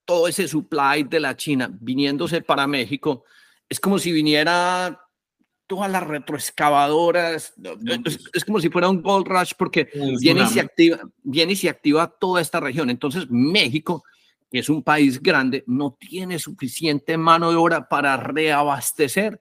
todo 0.05 0.27
ese 0.27 0.49
supply 0.49 1.05
de 1.05 1.21
la 1.21 1.37
China 1.37 1.71
viniéndose 1.81 2.43
para 2.43 2.67
México, 2.67 3.25
es 3.69 3.79
como 3.79 3.99
si 3.99 4.11
viniera 4.11 5.01
todas 5.69 5.89
las 5.89 6.03
retroexcavadoras, 6.03 7.55
es, 8.33 8.45
como 8.45 8.59
si 8.59 8.71
fuera 8.71 8.89
un 8.89 9.03
gold 9.03 9.29
rush 9.29 9.53
porque 9.57 9.89
viene 10.19 10.43
y, 10.43 10.47
se 10.47 10.59
activa, 10.59 10.99
viene 11.23 11.53
y 11.53 11.57
se 11.57 11.69
activa 11.69 12.09
toda 12.09 12.41
esta 12.41 12.59
región. 12.59 12.91
Entonces 12.91 13.31
México, 13.31 14.03
es 14.59 14.69
un 14.69 14.83
país 14.83 15.23
grande, 15.23 15.63
no 15.67 15.97
tiene 15.99 16.39
suficiente 16.39 17.17
mano 17.17 17.51
de 17.51 17.57
obra 17.57 17.89
para 17.89 18.17
reabastecer 18.17 19.41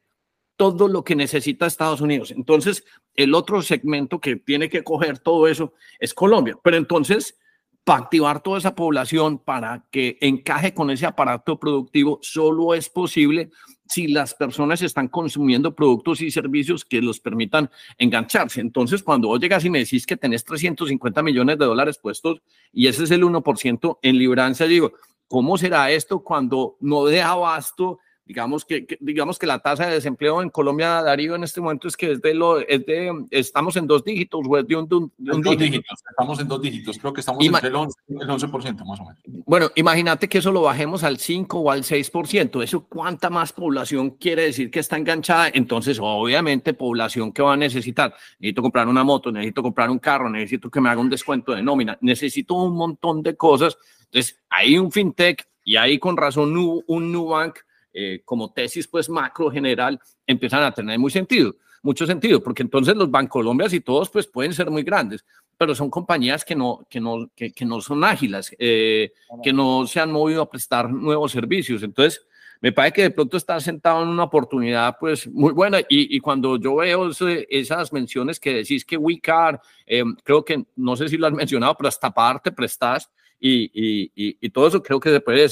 todo 0.55 0.88
lo 0.88 1.03
que 1.03 1.16
necesita 1.16 1.66
Estados 1.66 2.01
Unidos. 2.01 2.32
Entonces, 2.32 2.84
el 3.16 3.34
otro 3.34 3.62
segmento 3.62 4.20
que 4.20 4.36
tiene 4.36 4.70
que 4.70 4.84
coger 4.84 5.20
todo 5.20 5.47
eso 5.47 5.74
es 5.99 6.14
Colombia. 6.14 6.57
Pero 6.64 6.78
entonces, 6.78 7.39
para 7.84 8.03
activar 8.03 8.43
toda 8.43 8.57
esa 8.57 8.76
población, 8.76 9.39
para 9.39 9.86
que 9.89 10.18
encaje 10.22 10.74
con 10.74 10.91
ese 10.91 11.05
aparato 11.05 11.60
productivo, 11.60 12.20
solo 12.22 12.74
es 12.76 12.89
posible 12.89 13.49
si 13.90 14.08
las 14.08 14.36
personas 14.36 14.82
están 14.84 15.08
consumiendo 15.08 15.74
productos 15.74 16.22
y 16.22 16.30
servicios 16.30 16.86
que 16.86 17.02
los 17.02 17.20
permitan 17.20 17.72
engancharse. 17.98 18.62
Entonces, 18.62 19.02
cuando 19.02 19.30
vos 19.30 19.40
llegas 19.40 19.66
y 19.66 19.70
me 19.72 19.80
decís 19.80 20.06
que 20.06 20.16
tenés 20.16 20.46
350 20.46 21.24
millones 21.24 21.58
de 21.58 21.66
dólares 21.66 21.98
puestos 21.98 22.40
y 22.72 22.86
ese 22.88 23.04
es 23.04 23.12
el 23.12 23.24
1% 23.24 24.00
en 24.04 24.18
librancia, 24.18 24.68
digo, 24.68 24.94
¿cómo 25.28 25.58
será 25.58 25.90
esto 25.90 26.20
cuando 26.20 26.78
no 26.82 27.06
de 27.06 27.22
abasto 27.24 28.00
Digamos 28.30 28.63
que, 28.63 28.86
digamos 28.99 29.39
que 29.39 29.47
la 29.47 29.57
tasa 29.57 29.88
de 29.88 29.95
desempleo 29.95 30.43
en 30.43 30.51
Colombia, 30.51 31.01
Darío, 31.01 31.34
en 31.34 31.43
este 31.43 31.61
momento 31.61 31.88
es 31.88 31.97
que 31.97 32.11
es 32.11 32.21
de 32.21 32.36
lo, 32.36 32.59
es 32.59 32.86
de, 32.86 33.25
estamos 33.32 33.75
en 33.75 33.88
dos 33.88 34.03
dígitos 34.03 34.41
o 34.47 34.55
es 34.55 34.67
de 34.67 34.75
un, 34.75 34.88
dos 34.88 35.57
dígitos. 35.57 36.03
Estamos 36.07 36.39
en 36.39 36.47
dos 36.47 36.61
dígitos, 36.61 36.99
creo 36.99 37.11
que 37.11 37.21
estamos 37.21 37.43
entre 37.43 37.69
el 37.69 37.75
11, 37.75 37.99
el 38.07 38.30
11% 38.30 38.86
más 38.86 38.99
o 38.99 39.05
menos. 39.05 39.17
Bueno, 39.47 39.71
imagínate 39.73 40.30
que 40.30 40.38
eso 40.38 40.51
lo 40.51 40.61
bajemos 40.61 41.03
al 41.03 41.17
5 41.17 41.57
o 41.57 41.71
al 41.71 41.82
6%. 41.82 42.63
¿Eso 42.63 42.86
cuánta 42.88 43.32
más 43.32 43.51
población 43.51 44.11
quiere 44.11 44.43
decir 44.43 44.69
que 44.69 44.82
está 44.82 44.95
enganchada? 44.95 45.49
Entonces, 45.51 45.97
obviamente, 45.99 46.75
población 46.75 47.32
que 47.32 47.41
va 47.41 47.53
a 47.53 47.57
necesitar. 47.57 48.13
Necesito 48.38 48.61
comprar 48.61 48.88
una 48.88 49.03
moto, 49.03 49.32
necesito 49.32 49.63
comprar 49.63 49.89
un 49.89 49.97
carro, 49.97 50.30
necesito 50.30 50.69
que 50.69 50.80
me 50.80 50.89
haga 50.89 51.01
un 51.01 51.09
descuento 51.09 51.53
de 51.53 51.63
nómina, 51.63 51.97
necesito 52.01 52.53
un 52.53 52.75
montón 52.75 53.23
de 53.23 53.36
cosas. 53.36 53.75
Entonces, 54.03 54.39
hay 54.51 54.77
un 54.77 54.91
fintech 54.91 55.47
y 55.63 55.77
ahí 55.77 55.97
con 55.97 56.15
razón 56.15 56.55
un 56.55 57.11
Nubank 57.11 57.57
eh, 57.94 58.22
como 58.26 58.52
tesis 58.52 58.88
pues 58.88 59.10
macro 59.10 59.50
general 59.52 60.00
empiezan 60.26 60.64
a 60.64 60.72
tener 60.72 60.98
muy 61.00 61.12
sentido, 61.12 61.56
mucho 61.82 62.06
sentido, 62.06 62.42
porque 62.44 62.64
entonces 62.64 62.96
los 62.96 63.10
Bancolombias 63.10 63.74
y 63.74 63.82
todos 63.82 64.10
pues 64.10 64.28
pueden 64.28 64.54
ser 64.54 64.70
muy 64.70 64.84
grandes, 64.84 65.26
pero 65.58 65.74
son 65.76 65.90
compañías 65.90 66.46
que 66.46 66.56
no, 66.56 66.86
que 66.90 67.00
no, 67.00 67.30
que, 67.36 67.54
no 67.66 67.82
son 67.82 68.04
ágiles, 68.04 68.56
eh, 68.60 69.12
que 69.44 69.54
no 69.54 69.86
se 69.88 70.00
han 70.00 70.12
movido 70.12 70.42
a 70.42 70.50
prestar 70.50 70.90
nuevos 70.90 71.32
servicios. 71.32 71.84
Entonces, 71.84 72.26
me 72.62 72.72
parece 72.72 72.94
que 72.94 73.02
de 73.04 73.12
pronto 73.12 73.38
está 73.38 73.60
sentado 73.60 74.04
en 74.04 74.10
una 74.10 74.24
oportunidad 74.24 74.98
pues 75.00 75.28
muy 75.28 75.54
buena 75.54 75.80
y, 75.80 76.16
y 76.16 76.20
cuando 76.20 76.58
yo 76.58 76.76
veo 76.76 77.10
esas 77.50 77.94
menciones 77.94 78.40
que 78.40 78.56
decís 78.56 78.84
que 78.84 78.98
WeCar, 78.98 79.62
eh, 79.86 80.04
creo 80.24 80.44
que 80.44 80.66
no 80.76 80.96
sé 80.96 81.08
si 81.08 81.18
lo 81.18 81.28
has 81.28 81.34
mencionado, 81.34 81.76
pero 81.76 81.88
hasta 81.88 82.12
parte 82.12 82.52
prestas 82.52 83.10
y, 83.40 83.72
y, 83.74 84.12
y, 84.42 84.50
todo 84.50 84.68
eso 84.68 84.84
creo 84.84 85.00
que 85.00 85.10
se 85.10 85.22
puede 85.22 85.48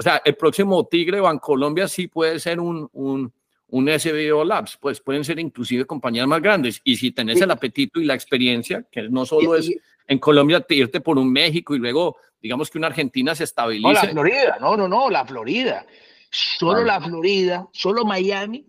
o 0.00 0.02
sea, 0.02 0.22
el 0.24 0.34
próximo 0.34 0.86
Tigre 0.86 1.20
Bancolombia 1.20 1.86
sí 1.86 2.06
puede 2.06 2.40
ser 2.40 2.58
un, 2.58 2.88
un, 2.94 3.30
un 3.66 4.00
SBO 4.00 4.42
Labs, 4.46 4.78
pues 4.80 4.98
pueden 4.98 5.24
ser 5.24 5.38
inclusive 5.38 5.84
compañías 5.84 6.26
más 6.26 6.40
grandes. 6.40 6.80
Y 6.84 6.96
si 6.96 7.10
tenés 7.10 7.38
el 7.42 7.50
apetito 7.50 8.00
y 8.00 8.06
la 8.06 8.14
experiencia, 8.14 8.82
que 8.90 9.10
no 9.10 9.26
solo 9.26 9.56
es 9.56 9.70
en 10.06 10.18
Colombia 10.18 10.64
irte 10.70 11.02
por 11.02 11.18
un 11.18 11.30
México 11.30 11.74
y 11.74 11.78
luego, 11.80 12.16
digamos 12.40 12.70
que 12.70 12.78
una 12.78 12.86
Argentina 12.86 13.34
se 13.34 13.44
estabilice. 13.44 13.92
No, 13.92 13.92
la 13.92 14.08
Florida, 14.08 14.56
no, 14.58 14.74
no, 14.74 14.88
no, 14.88 15.10
la 15.10 15.26
Florida. 15.26 15.84
Solo 16.30 16.82
la 16.82 16.98
Florida, 16.98 17.68
solo 17.70 18.06
Miami, 18.06 18.66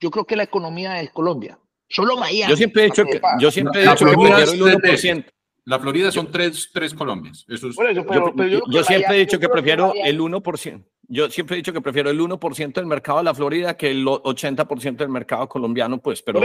yo 0.00 0.10
creo 0.10 0.24
que 0.24 0.34
la 0.34 0.42
economía 0.42 1.00
es 1.00 1.12
Colombia. 1.12 1.60
Solo 1.88 2.16
Miami. 2.16 2.50
Yo 2.50 2.56
siempre 2.56 2.82
he 2.82 2.84
dicho 2.86 3.04
que, 3.04 3.20
yo 3.38 3.52
siempre 3.52 3.84
he 3.84 3.88
dicho 3.88 4.04
que 4.04 4.16
prefiero 4.16 4.38
el 4.38 4.80
1%. 4.82 5.26
La 5.64 5.78
Florida 5.78 6.10
son 6.10 6.30
tres, 6.30 6.70
tres 6.72 6.92
Colombias. 6.92 7.44
Eso 7.48 7.68
es, 7.68 7.76
yo, 7.76 8.84
siempre 8.84 9.16
he 9.16 9.20
dicho 9.20 9.38
que 9.38 9.48
prefiero 9.48 9.92
el 9.94 10.20
1%. 10.20 10.84
Yo 11.08 11.28
siempre 11.28 11.56
he 11.56 11.58
dicho 11.58 11.72
que 11.72 11.80
prefiero 11.80 12.10
el 12.10 12.18
1% 12.18 12.72
del 12.72 12.86
mercado 12.86 13.18
de 13.18 13.24
la 13.24 13.34
Florida 13.34 13.76
que 13.76 13.90
el 13.90 14.06
80% 14.06 14.96
del 14.96 15.08
mercado 15.10 15.46
colombiano, 15.48 15.98
pues, 15.98 16.22
pero, 16.22 16.40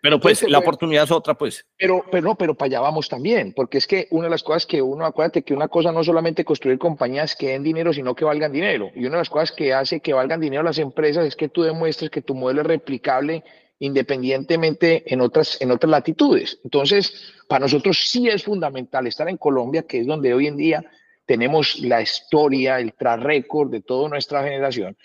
pero 0.00 0.20
pues 0.20 0.48
la 0.48 0.58
oportunidad 0.58 1.04
es 1.04 1.10
otra, 1.10 1.34
pues. 1.34 1.66
Pero, 1.76 2.04
pero 2.10 2.28
no, 2.28 2.34
pero 2.36 2.54
para 2.54 2.66
allá 2.66 2.80
vamos 2.80 3.08
también, 3.08 3.52
porque 3.52 3.78
es 3.78 3.86
que 3.86 4.06
una 4.10 4.24
de 4.24 4.30
las 4.30 4.44
cosas 4.44 4.64
que 4.64 4.80
uno, 4.80 5.06
acuérdate 5.06 5.42
que 5.42 5.54
una 5.54 5.66
cosa 5.66 5.90
no 5.90 6.00
es 6.00 6.06
solamente 6.06 6.44
construir 6.44 6.78
compañías 6.78 7.34
que 7.34 7.48
den 7.48 7.64
dinero, 7.64 7.92
sino 7.92 8.14
que 8.14 8.24
valgan 8.24 8.52
dinero. 8.52 8.90
Y 8.94 9.00
una 9.00 9.16
de 9.16 9.22
las 9.22 9.30
cosas 9.30 9.50
que 9.50 9.74
hace 9.74 10.00
que 10.00 10.12
valgan 10.12 10.40
dinero 10.40 10.62
las 10.62 10.78
empresas 10.78 11.26
es 11.26 11.34
que 11.34 11.48
tú 11.48 11.62
demuestres 11.62 12.10
que 12.10 12.22
tu 12.22 12.34
modelo 12.34 12.60
es 12.60 12.66
replicable 12.68 13.42
independientemente 13.82 15.02
en 15.12 15.20
otras, 15.20 15.60
en 15.60 15.72
otras 15.72 15.90
latitudes. 15.90 16.60
Entonces, 16.62 17.34
para 17.48 17.64
nosotros 17.64 17.98
sí 18.08 18.28
es 18.28 18.44
fundamental 18.44 19.08
estar 19.08 19.28
en 19.28 19.36
Colombia, 19.36 19.82
que 19.82 19.98
es 19.98 20.06
donde 20.06 20.32
hoy 20.32 20.46
en 20.46 20.56
día 20.56 20.84
tenemos 21.26 21.80
la 21.80 22.00
historia, 22.00 22.78
el 22.78 22.92
track 22.92 23.20
record 23.22 23.72
de 23.72 23.80
toda 23.80 24.08
nuestra 24.08 24.44
generación, 24.44 24.96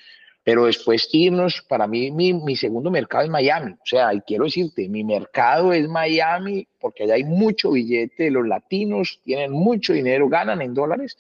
pero 0.44 0.66
después 0.66 1.10
irnos, 1.12 1.64
para 1.68 1.88
mí 1.88 2.12
mi, 2.12 2.34
mi, 2.34 2.56
segundo 2.56 2.92
mercado 2.92 3.24
es 3.24 3.32
Miami, 3.32 3.72
o 3.72 3.86
sea, 3.86 4.14
y 4.14 4.22
quiero 4.22 4.44
decirte, 4.44 4.88
mi 4.88 5.04
mercado 5.04 5.74
es 5.74 5.88
Miami 5.88 6.68
porque 6.80 7.06
allá 7.06 7.16
hay 7.16 7.24
mucho 7.24 7.72
billete, 7.72 8.30
los 8.30 8.48
latinos 8.48 9.20
tienen 9.24 9.52
mucho 9.52 9.94
dinero, 9.94 10.30
ganan 10.30 10.62
en 10.62 10.76
dólares, 10.76 11.18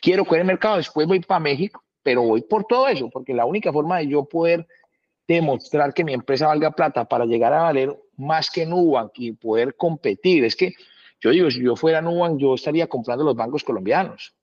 quiero 0.00 0.24
coger 0.24 0.42
el 0.42 0.46
mercado, 0.46 0.76
después 0.76 1.08
voy 1.08 1.18
para 1.18 1.40
México, 1.40 1.82
pero 2.04 2.22
voy 2.22 2.42
por 2.42 2.64
todo 2.64 2.86
eso, 2.86 3.10
porque 3.10 3.34
la 3.34 3.44
única 3.44 3.72
forma 3.72 3.98
de 3.98 4.06
yo 4.06 4.24
poder 4.24 4.68
demostrar 5.26 5.94
que 5.94 6.04
mi 6.04 6.12
empresa 6.12 6.46
valga 6.46 6.70
plata 6.72 7.04
para 7.04 7.24
llegar 7.24 7.52
a 7.52 7.62
valer 7.62 7.96
más 8.16 8.50
que 8.50 8.66
Nubank 8.66 9.12
y 9.16 9.32
poder 9.32 9.76
competir. 9.76 10.44
Es 10.44 10.56
que 10.56 10.74
yo 11.20 11.30
digo, 11.30 11.50
si 11.50 11.62
yo 11.62 11.76
fuera 11.76 12.00
Nubank, 12.00 12.38
yo 12.38 12.54
estaría 12.54 12.86
comprando 12.86 13.24
los 13.24 13.36
bancos 13.36 13.64
colombianos. 13.64 14.34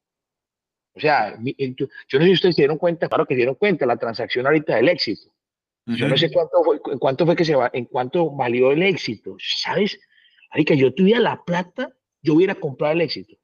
O 0.94 1.00
sea, 1.00 1.38
yo, 1.38 1.88
no 1.88 2.20
sé 2.20 2.26
si 2.26 2.32
ustedes 2.32 2.56
se 2.56 2.62
dieron 2.62 2.78
cuenta, 2.78 3.08
claro 3.08 3.26
que 3.26 3.34
se 3.34 3.38
dieron 3.38 3.56
cuenta, 3.56 3.86
la 3.86 3.98
transacción 3.98 4.46
ahorita 4.46 4.76
del 4.76 4.90
éxito. 4.90 5.32
Yo 5.86 6.08
no 6.08 6.16
sé 6.18 6.32
cuánto 6.32 6.64
fue, 6.64 6.80
cuánto 7.00 7.26
fue 7.26 7.36
que 7.36 7.46
se 7.46 7.56
va, 7.56 7.72
en 7.74 7.86
cuánto 7.86 8.30
valió 8.30 8.72
el 8.72 8.84
éxito. 8.84 9.38
¿Sabes? 9.40 10.00
que 10.66 10.78
yo 10.78 10.94
tuviera 10.94 11.20
la 11.20 11.44
plata, 11.44 11.96
yo 12.22 12.36
hubiera 12.36 12.56
comprado 12.56 12.94
el 12.94 13.02
éxito. 13.02 13.36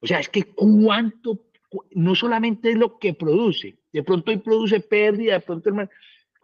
O 0.00 0.06
sea, 0.06 0.20
es 0.20 0.28
que 0.28 0.42
cuánto, 0.42 1.46
no 1.92 2.14
solamente 2.14 2.70
es 2.70 2.76
lo 2.76 2.98
que 2.98 3.14
produce, 3.14 3.78
de 3.92 4.02
pronto 4.02 4.30
hoy 4.30 4.38
produce 4.38 4.80
pérdida, 4.80 5.34
de 5.34 5.40
pronto 5.40 5.70
pues 5.74 5.88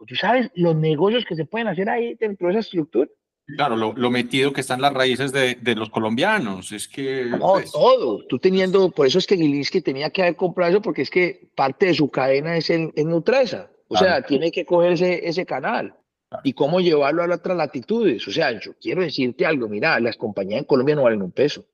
tú 0.05 0.15
sabes 0.15 0.51
los 0.55 0.75
negocios 0.75 1.25
que 1.25 1.35
se 1.35 1.45
pueden 1.45 1.67
hacer 1.67 1.89
ahí 1.89 2.15
dentro 2.15 2.47
de 2.47 2.53
esa 2.53 2.61
estructura. 2.61 3.09
Claro, 3.47 3.75
lo, 3.75 4.09
metido 4.09 4.53
que 4.53 4.61
están 4.61 4.81
las 4.81 4.93
raíces 4.93 5.31
de, 5.31 5.53
de 5.61 5.75
los 5.75 5.91
colombianos, 5.91 6.71
es 6.71 6.87
que... 6.87 7.25
No, 7.25 7.53
pues, 7.53 7.71
todo, 7.71 8.25
tú 8.25 8.39
teniendo, 8.39 8.89
por 8.89 9.05
eso 9.05 9.19
es 9.19 9.27
que 9.27 9.37
Gilinski 9.37 9.81
tenía 9.81 10.09
que 10.09 10.23
haber 10.23 10.35
comprado 10.35 10.71
eso, 10.71 10.81
porque 10.81 11.03
es 11.03 11.11
que 11.11 11.51
parte 11.55 11.85
de 11.85 11.93
su 11.93 12.09
cadena 12.09 12.57
es 12.57 12.71
en, 12.71 12.91
en 12.95 13.09
Nutresa, 13.09 13.69
o 13.87 13.97
sea, 13.97 14.23
tiene 14.23 14.51
que 14.51 14.65
coger 14.65 14.93
ese, 14.93 15.45
canal 15.45 15.95
y 16.43 16.53
cómo 16.53 16.79
llevarlo 16.79 17.21
a 17.21 17.35
otras 17.35 17.55
latitudes. 17.55 18.27
O 18.27 18.31
sea, 18.31 18.59
yo 18.59 18.73
quiero 18.81 19.03
decirte 19.03 19.45
algo, 19.45 19.69
mira, 19.69 19.99
las 19.99 20.17
compañías 20.17 20.61
en 20.61 20.65
Colombia 20.65 20.95
no 20.95 21.03
valen 21.03 21.21
un 21.21 21.31
peso, 21.31 21.65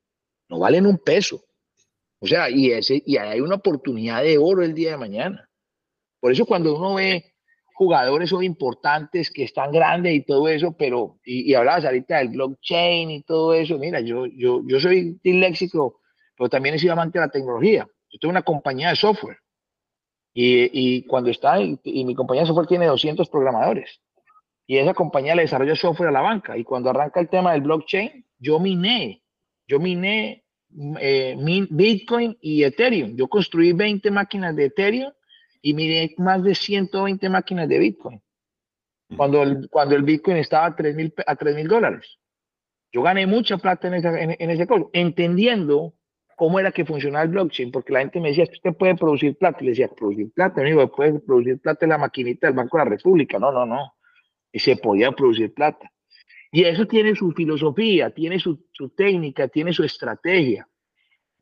no 0.50 0.58
valen 0.58 0.86
un 0.86 0.98
peso. 0.98 1.42
O 2.20 2.26
sea, 2.26 2.50
y, 2.50 2.70
ese, 2.70 3.02
y 3.04 3.16
hay 3.16 3.40
una 3.40 3.56
oportunidad 3.56 4.22
de 4.22 4.36
oro 4.36 4.62
el 4.62 4.74
día 4.74 4.92
de 4.92 4.96
mañana. 4.98 5.48
Por 6.20 6.32
eso 6.32 6.44
cuando 6.44 6.76
uno 6.76 6.94
ve 6.94 7.31
jugadores 7.82 8.30
son 8.30 8.44
importantes, 8.44 9.30
que 9.30 9.44
están 9.44 9.72
grandes 9.72 10.14
y 10.14 10.22
todo 10.22 10.48
eso, 10.48 10.74
pero, 10.76 11.18
y, 11.24 11.52
hablabas 11.54 11.84
ahorita 11.84 12.18
del 12.18 12.28
blockchain 12.28 13.10
y 13.10 13.22
todo 13.22 13.54
eso, 13.54 13.78
mira, 13.78 14.00
yo, 14.00 14.26
yo, 14.26 14.62
yo 14.66 14.80
soy 14.80 15.18
disléxico, 15.22 16.00
pero 16.36 16.48
también 16.48 16.74
he 16.74 16.78
sido 16.78 16.92
amante 16.92 17.18
de 17.18 17.26
la 17.26 17.32
tecnología. 17.32 17.86
Yo 18.10 18.18
tengo 18.18 18.30
una 18.30 18.42
compañía 18.42 18.90
de 18.90 18.96
software 18.96 19.38
y, 20.32 20.70
y 20.72 21.02
cuando 21.06 21.30
está, 21.30 21.60
y, 21.60 22.04
mi 22.04 22.14
compañía 22.14 22.42
de 22.42 22.46
software 22.46 22.66
tiene 22.66 22.86
200 22.86 23.28
programadores 23.28 24.00
y 24.66 24.78
esa 24.78 24.94
compañía 24.94 25.34
le 25.34 25.42
desarrolla 25.42 25.76
software 25.76 26.08
a 26.08 26.12
la 26.12 26.20
banca 26.20 26.56
y 26.56 26.64
cuando 26.64 26.90
arranca 26.90 27.20
el 27.20 27.28
tema 27.28 27.52
del 27.52 27.62
blockchain, 27.62 28.24
yo 28.38 28.58
miné, 28.58 29.22
yo 29.66 29.78
miné 29.78 30.44
eh, 31.00 31.36
Bitcoin 31.70 32.36
y 32.40 32.64
Ethereum. 32.64 33.16
Yo 33.16 33.28
construí 33.28 33.72
20 33.72 34.10
máquinas 34.10 34.56
de 34.56 34.66
Ethereum 34.66 35.12
y 35.62 35.74
miré 35.74 36.14
más 36.18 36.42
de 36.42 36.54
120 36.54 37.28
máquinas 37.30 37.68
de 37.68 37.78
Bitcoin. 37.78 38.20
Cuando 39.16 39.42
el, 39.42 39.68
cuando 39.70 39.94
el 39.94 40.02
Bitcoin 40.02 40.38
estaba 40.38 40.66
a 40.66 40.76
3 40.76 40.96
mil 40.96 41.68
dólares. 41.68 42.18
Yo 42.92 43.02
gané 43.02 43.26
mucha 43.26 43.56
plata 43.56 43.88
en, 43.88 43.94
esa, 43.94 44.20
en, 44.20 44.50
ese 44.50 44.66
código, 44.66 44.90
entendiendo 44.92 45.94
cómo 46.36 46.58
era 46.58 46.72
que 46.72 46.84
funcionaba 46.84 47.24
el 47.24 47.30
blockchain, 47.30 47.70
porque 47.70 47.92
la 47.92 48.00
gente 48.00 48.20
me 48.20 48.28
decía, 48.28 48.44
usted 48.44 48.74
puede 48.74 48.96
producir 48.96 49.36
plata. 49.36 49.58
Y 49.60 49.64
le 49.64 49.70
decía, 49.70 49.88
producir 49.88 50.30
plata, 50.32 50.60
amigo, 50.60 50.90
puede 50.90 51.20
producir 51.20 51.58
plata 51.60 51.86
en 51.86 51.90
la 51.90 51.98
maquinita 51.98 52.48
del 52.48 52.56
Banco 52.56 52.76
de 52.76 52.84
la 52.84 52.90
República. 52.90 53.38
No, 53.38 53.52
no, 53.52 53.64
no. 53.64 53.94
Y 54.50 54.58
se 54.58 54.76
podía 54.76 55.12
producir 55.12 55.54
plata. 55.54 55.90
Y 56.50 56.64
eso 56.64 56.86
tiene 56.86 57.14
su 57.14 57.32
filosofía, 57.32 58.10
tiene 58.10 58.38
su, 58.38 58.66
su 58.72 58.90
técnica, 58.90 59.48
tiene 59.48 59.72
su 59.72 59.84
estrategia. 59.84 60.68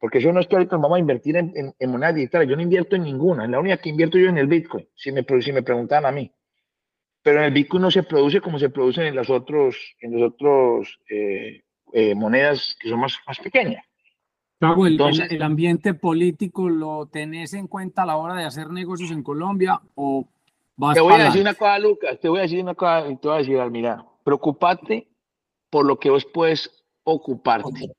Porque 0.01 0.21
yo 0.21 0.33
no 0.33 0.41
es 0.41 0.47
que 0.47 0.57
ahorita 0.57 0.77
vamos 0.77 0.97
a 0.97 1.01
invertir 1.01 1.37
en, 1.37 1.53
en, 1.55 1.75
en 1.79 1.91
monedas 1.91 2.15
digitales, 2.15 2.49
yo 2.49 2.57
no 2.57 2.63
invierto 2.63 2.97
en 2.97 3.03
ninguna, 3.03 3.45
es 3.45 3.51
la 3.51 3.61
única 3.61 3.77
que 3.77 3.91
invierto 3.91 4.19
yo 4.19 4.31
en 4.31 4.39
el 4.39 4.47
Bitcoin, 4.47 4.89
si 4.97 5.13
me, 5.13 5.25
si 5.43 5.53
me 5.53 5.63
preguntan 5.63 6.07
a 6.07 6.11
mí. 6.11 6.33
Pero 7.23 7.41
en 7.41 7.45
el 7.45 7.53
Bitcoin 7.53 7.83
no 7.83 7.91
se 7.91 8.03
produce 8.03 8.41
como 8.41 8.59
se 8.59 8.71
producen 8.71 9.05
en 9.05 9.15
las 9.15 9.29
otros, 9.29 9.77
en 10.01 10.19
los 10.19 10.33
otros 10.33 10.99
eh, 11.11 11.65
eh, 11.93 12.15
monedas 12.15 12.77
que 12.81 12.89
son 12.89 13.01
más, 13.01 13.19
más 13.27 13.39
pequeñas. 13.41 13.85
el, 14.61 14.93
Entonces, 14.93 15.31
el, 15.31 15.43
ambiente 15.43 15.93
político 15.93 16.71
lo 16.71 17.07
tenés 17.07 17.53
en 17.53 17.67
cuenta 17.67 18.05
a 18.05 18.07
la 18.07 18.17
hora 18.17 18.35
de 18.35 18.45
hacer 18.45 18.71
negocios 18.71 19.11
en 19.11 19.23
Colombia 19.23 19.83
o 19.97 20.27
vas 20.77 20.95
Te 20.95 21.01
voy 21.01 21.13
a 21.13 21.25
decir 21.25 21.43
una 21.43 21.55
cosa, 21.55 21.79
Lucas, 21.79 22.19
te 22.19 22.31
voy 22.31 22.39
a 22.39 22.43
decir 22.43 22.63
una 22.63 22.75
cosa 22.75 23.07
y 23.07 23.17
te 23.17 23.29
voy 23.29 23.35
a 23.37 23.39
decir, 23.41 23.71
mira, 23.71 24.03
preocupate 24.25 25.09
por 25.69 25.85
lo 25.85 25.99
que 25.99 26.09
vos 26.09 26.25
puedes 26.25 26.71
ocuparte. 27.05 27.93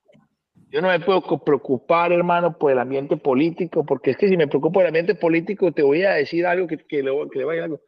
Yo 0.72 0.82
no 0.82 0.88
me 0.88 1.02
puedo 1.02 1.22
preocupar, 1.44 2.14
hermano, 2.14 2.58
por 2.58 2.72
el 2.72 2.80
ambiente 2.80 3.18
político, 3.18 3.86
porque 3.86 4.12
es 4.12 4.18
que 4.18 4.30
si 4.30 4.38
me 4.38 4.48
preocupo 4.48 4.72
por 4.72 4.84
el 4.84 4.88
ambiente 4.88 5.16
político, 5.16 5.74
te 5.74 5.84
voy 5.84 6.04
a 6.04 6.14
decir 6.14 6.46
algo 6.46 6.66
que, 6.66 6.78
que, 6.78 7.04
le, 7.04 7.12
que 7.30 7.40
le 7.40 7.46
vaya 7.46 7.66
algo. 7.66 7.82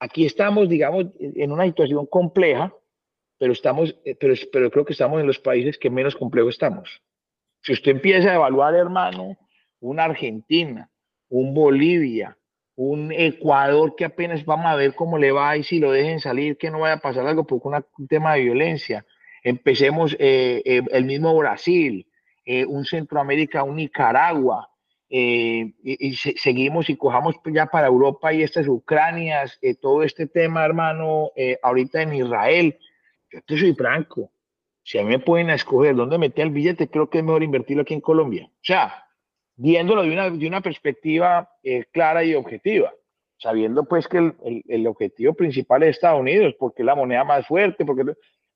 Aquí 0.00 0.26
estamos, 0.26 0.68
digamos, 0.68 1.06
en 1.20 1.52
una 1.52 1.64
situación 1.64 2.06
compleja, 2.06 2.74
pero 3.38 3.52
estamos, 3.52 3.96
eh, 4.04 4.16
pero, 4.18 4.34
pero 4.52 4.68
creo 4.72 4.84
que 4.84 4.94
estamos 4.94 5.20
en 5.20 5.28
los 5.28 5.38
países 5.38 5.78
que 5.78 5.90
menos 5.90 6.16
complejo 6.16 6.48
estamos. 6.48 7.00
Si 7.60 7.72
usted 7.72 7.92
empieza 7.92 8.32
a 8.32 8.34
evaluar, 8.34 8.74
hermano, 8.74 9.38
una 9.78 10.02
Argentina, 10.02 10.90
un 11.28 11.54
Bolivia, 11.54 12.36
un 12.74 13.12
Ecuador 13.12 13.94
que 13.94 14.06
apenas 14.06 14.44
vamos 14.44 14.66
a 14.66 14.74
ver 14.74 14.96
cómo 14.96 15.18
le 15.18 15.30
va 15.30 15.56
y 15.56 15.62
si 15.62 15.78
lo 15.78 15.92
dejen 15.92 16.18
salir, 16.18 16.56
que 16.56 16.72
no 16.72 16.80
vaya 16.80 16.94
a 16.94 17.00
pasar 17.00 17.24
algo 17.28 17.46
por 17.46 17.60
un 17.64 18.08
tema 18.08 18.34
de 18.34 18.42
violencia 18.42 19.06
Empecemos 19.42 20.14
eh, 20.18 20.62
eh, 20.64 20.82
el 20.92 21.04
mismo 21.04 21.36
Brasil, 21.36 22.06
eh, 22.44 22.64
un 22.64 22.84
Centroamérica, 22.84 23.64
un 23.64 23.76
Nicaragua, 23.76 24.68
y, 25.14 26.14
seguimos 26.14 26.88
y 26.88 26.96
cojamos 26.96 27.34
ya 27.52 27.66
para 27.66 27.86
Europa 27.86 28.32
y 28.32 28.42
estas 28.42 28.66
Ucranias, 28.66 29.60
todo 29.82 30.02
este 30.02 30.26
tema, 30.26 30.64
hermano, 30.64 31.32
ahorita 31.62 32.00
en 32.00 32.14
Israel. 32.14 32.78
Yo 33.30 33.42
te 33.42 33.58
soy 33.58 33.74
franco, 33.74 34.32
si 34.82 34.96
a 34.96 35.02
mí 35.02 35.10
me 35.10 35.18
pueden 35.18 35.50
escoger 35.50 35.94
dónde 35.94 36.16
meter 36.16 36.46
el 36.46 36.52
billete, 36.52 36.88
creo 36.88 37.10
que 37.10 37.18
es 37.18 37.24
mejor 37.24 37.42
invertirlo 37.42 37.82
aquí 37.82 37.92
en 37.92 38.00
Colombia. 38.00 38.46
O 38.46 38.64
sea, 38.64 39.04
viéndolo 39.54 40.02
de 40.02 40.12
una, 40.12 40.30
de 40.30 40.46
una 40.46 40.62
perspectiva 40.62 41.50
clara 41.92 42.24
y 42.24 42.34
objetiva 42.34 42.90
sabiendo 43.36 43.84
pues 43.84 44.06
que 44.06 44.18
el, 44.18 44.34
el, 44.44 44.62
el, 44.68 44.86
objetivo 44.86 45.34
principal 45.34 45.82
es 45.82 45.96
Estados 45.96 46.20
Unidos, 46.20 46.54
porque 46.60 46.82
es 46.82 46.86
la 46.86 46.94
moneda 46.94 47.24
más 47.24 47.44
fuerte, 47.44 47.84
porque 47.84 48.04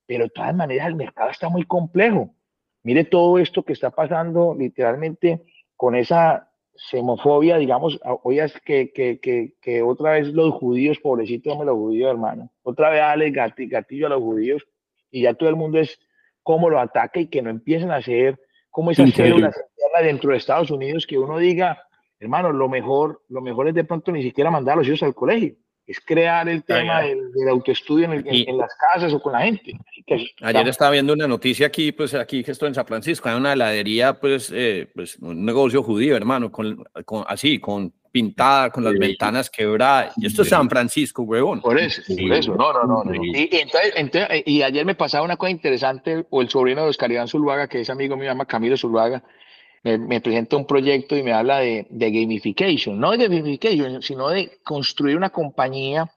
pero 0.06 0.24
de 0.24 0.30
todas 0.30 0.54
maneras 0.54 0.88
el 0.88 0.94
mercado 0.94 1.30
está 1.30 1.48
muy 1.48 1.64
complejo. 1.64 2.34
Mire 2.82 3.04
todo 3.04 3.38
esto 3.38 3.64
que 3.64 3.72
está 3.72 3.90
pasando 3.90 4.54
literalmente 4.56 5.42
con 5.76 5.94
esa 5.94 6.50
semofobia, 6.74 7.56
digamos, 7.56 7.98
hoy 8.22 8.38
es 8.38 8.52
que, 8.60 8.92
que, 8.92 9.18
que, 9.18 9.54
que, 9.60 9.82
otra 9.82 10.12
vez 10.12 10.28
los 10.28 10.54
judíos, 10.54 10.98
pobrecitos, 10.98 11.56
los 11.64 11.74
judíos, 11.74 12.10
hermano, 12.10 12.50
otra 12.62 12.90
vez 12.90 13.00
dale 13.00 13.30
gatillo 13.30 14.06
a 14.06 14.10
los 14.10 14.20
judíos 14.20 14.66
y 15.10 15.22
ya 15.22 15.34
todo 15.34 15.48
el 15.48 15.56
mundo 15.56 15.78
es 15.78 15.98
cómo 16.42 16.68
lo 16.68 16.78
ataca 16.78 17.18
y 17.18 17.28
que 17.28 17.42
no 17.42 17.50
empiecen 17.50 17.90
a 17.90 17.96
hacer 17.96 18.38
como 18.70 18.90
esas 18.90 19.10
células 19.14 19.56
dentro 20.02 20.30
de 20.30 20.36
Estados 20.36 20.70
Unidos 20.70 21.06
que 21.06 21.18
uno 21.18 21.38
diga, 21.38 21.82
hermano, 22.20 22.52
lo 22.52 22.68
mejor, 22.68 23.22
lo 23.28 23.40
mejor 23.40 23.68
es 23.68 23.74
de 23.74 23.84
pronto 23.84 24.12
ni 24.12 24.22
siquiera 24.22 24.50
mandar 24.50 24.74
a 24.74 24.76
los 24.78 24.86
hijos 24.86 25.02
al 25.02 25.14
colegio. 25.14 25.54
Es 25.86 26.00
crear 26.00 26.48
el 26.48 26.64
tema 26.64 27.02
del, 27.02 27.48
autoestudio 27.48 28.12
en, 28.12 28.58
las 28.58 28.70
casas 28.74 29.12
o 29.12 29.20
con 29.20 29.32
la 29.32 29.42
gente. 29.42 29.78
Ayer 30.42 30.68
estaba 30.68 30.90
viendo 30.90 31.12
una 31.12 31.28
noticia 31.28 31.68
aquí, 31.68 31.92
pues 31.92 32.14
aquí 32.14 32.42
que 32.42 32.50
estoy 32.50 32.68
en 32.68 32.74
San 32.74 32.86
Francisco, 32.86 33.28
hay 33.28 33.36
una 33.36 33.52
heladería, 33.52 34.14
pues, 34.14 34.52
eh, 34.54 34.88
pues 34.94 35.16
un 35.20 35.44
negocio 35.44 35.82
judío, 35.82 36.16
hermano, 36.16 36.50
con, 36.50 36.84
con 37.04 37.24
así, 37.28 37.60
con 37.60 37.92
pintada, 38.16 38.70
con 38.70 38.82
las 38.82 38.94
ventanas 38.94 39.50
quebradas. 39.50 40.14
Y 40.16 40.26
esto 40.26 40.40
es 40.40 40.48
San 40.48 40.70
Francisco, 40.70 41.22
huevón. 41.22 41.60
Por 41.60 41.78
eso, 41.78 42.00
por 42.08 42.32
eso, 42.32 42.54
no, 42.54 42.72
no, 42.72 43.04
no. 43.04 43.14
Y, 43.14 43.50
entonces, 43.52 44.42
y, 44.46 44.62
ayer 44.62 44.86
me 44.86 44.94
pasaba 44.94 45.22
una 45.22 45.36
cosa 45.36 45.50
interesante, 45.50 46.24
o 46.30 46.40
el 46.40 46.48
sobrino 46.48 46.82
de 46.82 46.88
Oscar 46.88 47.12
Iván 47.12 47.28
Zuluaga, 47.28 47.68
que 47.68 47.82
es 47.82 47.90
amigo 47.90 48.16
mío, 48.16 48.24
llama 48.24 48.46
Camilo 48.46 48.76
Zuluaga, 48.76 49.22
me, 49.86 50.20
presenta 50.20 50.56
un 50.56 50.66
proyecto 50.66 51.16
y 51.16 51.22
me 51.22 51.32
habla 51.32 51.60
de, 51.60 51.86
gamification, 51.90 52.98
no 52.98 53.12
de 53.12 53.28
gamification, 53.28 54.02
sino 54.02 54.28
de 54.28 54.58
construir 54.64 55.16
una 55.16 55.30
compañía 55.30 56.10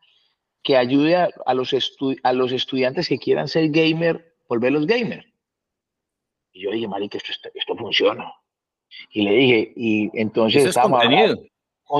que 0.63 0.75
ayude 0.75 1.15
a, 1.15 1.53
los, 1.53 1.75
a 2.23 2.33
los 2.33 2.51
estudiantes 2.51 3.07
que 3.07 3.19
quieran 3.19 3.47
ser 3.47 3.69
gamer, 3.69 4.35
volverlos 4.47 4.87
gamer. 4.87 5.25
Y 6.51 6.63
yo 6.63 6.71
dije, 6.71 6.87
marica, 6.87 7.17
esto, 7.17 7.49
esto 7.53 7.75
funciona. 7.75 8.33
Y 9.11 9.21
le 9.21 9.31
dije, 9.31 9.73
y 9.75 10.09
entonces... 10.19 10.65
¿Eso 10.65 10.79
es 10.79 10.87
contenido? 10.87 11.37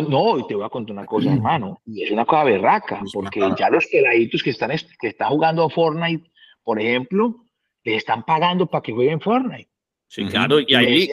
no, 0.08 0.40
y 0.40 0.48
te 0.48 0.56
voy 0.56 0.66
a 0.66 0.70
contar 0.70 0.94
una 0.94 1.06
cosa, 1.06 1.32
hermano, 1.32 1.82
y 1.86 2.04
es 2.04 2.12
una 2.12 2.26
cosa 2.26 2.44
berraca, 2.44 3.02
porque 3.12 3.42
ya 3.58 3.70
los 3.70 3.88
peladitos 3.88 4.44
que 4.44 4.52
están, 4.52 4.72
que 5.00 5.08
están 5.08 5.30
jugando 5.30 5.64
a 5.64 5.70
Fortnite, 5.70 6.30
por 6.64 6.80
ejemplo, 6.80 7.36
les 7.84 7.98
están 7.98 8.24
pagando 8.24 8.68
para 8.68 8.84
que 8.84 8.92
jueguen 8.92 9.20
Fortnite. 9.20 9.69
Sí, 10.12 10.26
claro, 10.26 10.60
y 10.60 10.74
hay, 10.74 11.08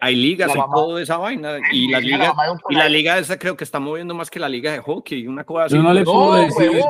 hay, 0.00 0.16
ligas 0.16 0.50
y 0.50 0.58
todo 0.58 0.98
esa 0.98 1.18
vaina. 1.18 1.58
Y 1.70 1.90
la, 1.90 2.00
liga, 2.00 2.34
y 2.70 2.74
la 2.74 2.88
liga 2.88 3.18
esa 3.18 3.38
creo 3.38 3.58
que 3.58 3.64
está 3.64 3.78
moviendo 3.78 4.14
más 4.14 4.30
que 4.30 4.40
la 4.40 4.48
liga 4.48 4.72
de 4.72 4.78
hockey, 4.78 5.26
una 5.26 5.44
cosa 5.44 5.64
así. 5.66 5.76
no 5.76 5.92
le 5.92 6.02
puedo 6.02 6.34
decir. 6.36 6.80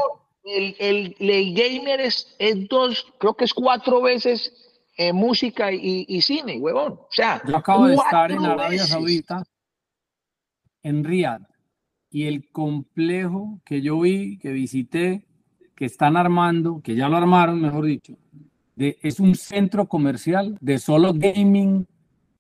el, 0.45 0.77
el, 0.79 1.17
el, 1.19 1.53
gamer 1.53 2.01
es, 2.01 2.33
es, 2.39 2.69
dos, 2.69 3.13
creo 3.19 3.35
que 3.35 3.45
es 3.45 3.53
cuatro 3.53 4.01
veces 4.01 4.53
eh, 4.97 5.13
música 5.13 5.73
y, 5.73 6.07
y, 6.07 6.21
cine, 6.23 6.59
huevón. 6.61 6.93
O 6.93 7.09
sea, 7.11 7.43
yo 7.45 7.57
acabo 7.57 7.89
de 7.89 7.97
estar 7.97 8.31
en 8.31 8.47
Arabia 8.47 8.87
Saudita, 8.87 9.43
en 10.85 11.03
Riyadh, 11.03 11.43
y 12.09 12.29
el 12.29 12.49
complejo 12.53 13.61
que 13.65 13.83
yo 13.83 13.99
vi, 13.99 14.39
que 14.39 14.53
visité, 14.53 15.27
que 15.75 15.87
están 15.87 16.17
armando, 16.17 16.81
que 16.85 16.95
ya 16.95 17.09
lo 17.09 17.17
armaron, 17.17 17.61
mejor 17.61 17.85
dicho, 17.85 18.17
es 18.77 19.21
un 19.21 19.35
centro 19.35 19.87
comercial 19.87 20.59
de 20.61 20.79
solo 20.79 21.13
gaming, 21.15 21.87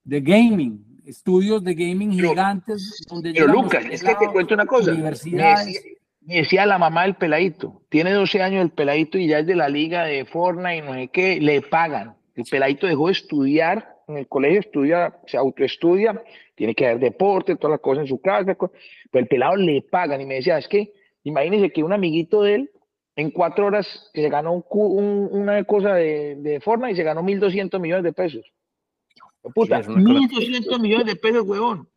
de 0.04 0.20
gaming, 0.20 0.84
estudios 1.06 1.64
de 1.64 1.74
gaming 1.74 2.12
gigantes. 2.12 3.04
Donde 3.08 3.32
pero 3.32 3.48
Lucas, 3.48 3.84
es 3.90 4.02
que 4.02 4.14
te 4.14 4.28
cuento 4.28 4.54
una 4.54 4.66
cosa. 4.66 4.92
Me 4.92 6.38
decía, 6.38 6.66
la 6.66 6.78
mamá 6.78 7.04
del 7.04 7.14
peladito, 7.14 7.82
tiene 7.88 8.10
12 8.10 8.42
años 8.42 8.62
el 8.62 8.70
peladito 8.70 9.16
y 9.16 9.28
ya 9.28 9.38
es 9.38 9.46
de 9.46 9.54
la 9.54 9.68
liga 9.68 10.04
de 10.04 10.24
Fortnite, 10.24 10.82
no 10.82 10.94
sé 10.94 11.08
qué, 11.08 11.40
le 11.40 11.62
pagan. 11.62 12.16
El 12.34 12.44
peladito 12.50 12.88
dejó 12.88 13.06
de 13.06 13.12
estudiar 13.12 13.96
en 14.08 14.18
el 14.18 14.26
colegio, 14.26 14.58
estudia, 14.58 15.16
se 15.26 15.36
autoestudia, 15.36 16.20
tiene 16.56 16.74
que 16.74 16.86
haber 16.86 16.98
deporte, 16.98 17.54
todas 17.54 17.72
las 17.72 17.80
cosas 17.80 18.02
en 18.02 18.08
su 18.08 18.20
casa, 18.20 18.56
pero 18.56 19.22
el 19.22 19.28
pelado 19.28 19.54
le 19.54 19.82
pagan. 19.82 20.20
Y 20.20 20.26
me 20.26 20.34
decía, 20.34 20.58
es 20.58 20.66
que 20.66 20.92
imagínese 21.22 21.70
que 21.70 21.84
un 21.84 21.92
amiguito 21.92 22.42
de 22.42 22.54
él 22.56 22.70
en 23.16 23.30
cuatro 23.30 23.66
horas 23.66 24.10
se 24.14 24.28
ganó 24.28 24.64
un, 24.68 25.28
una 25.32 25.64
cosa 25.64 25.94
de, 25.94 26.36
de 26.36 26.60
forma 26.60 26.90
y 26.90 26.96
se 26.96 27.02
ganó 27.02 27.22
1.200 27.22 27.80
millones 27.80 28.04
de 28.04 28.12
pesos. 28.12 28.44
Puta, 29.54 29.82
1.200 29.82 30.80
millones 30.80 31.06
de 31.06 31.16
pesos, 31.16 31.42
huevón. 31.42 31.88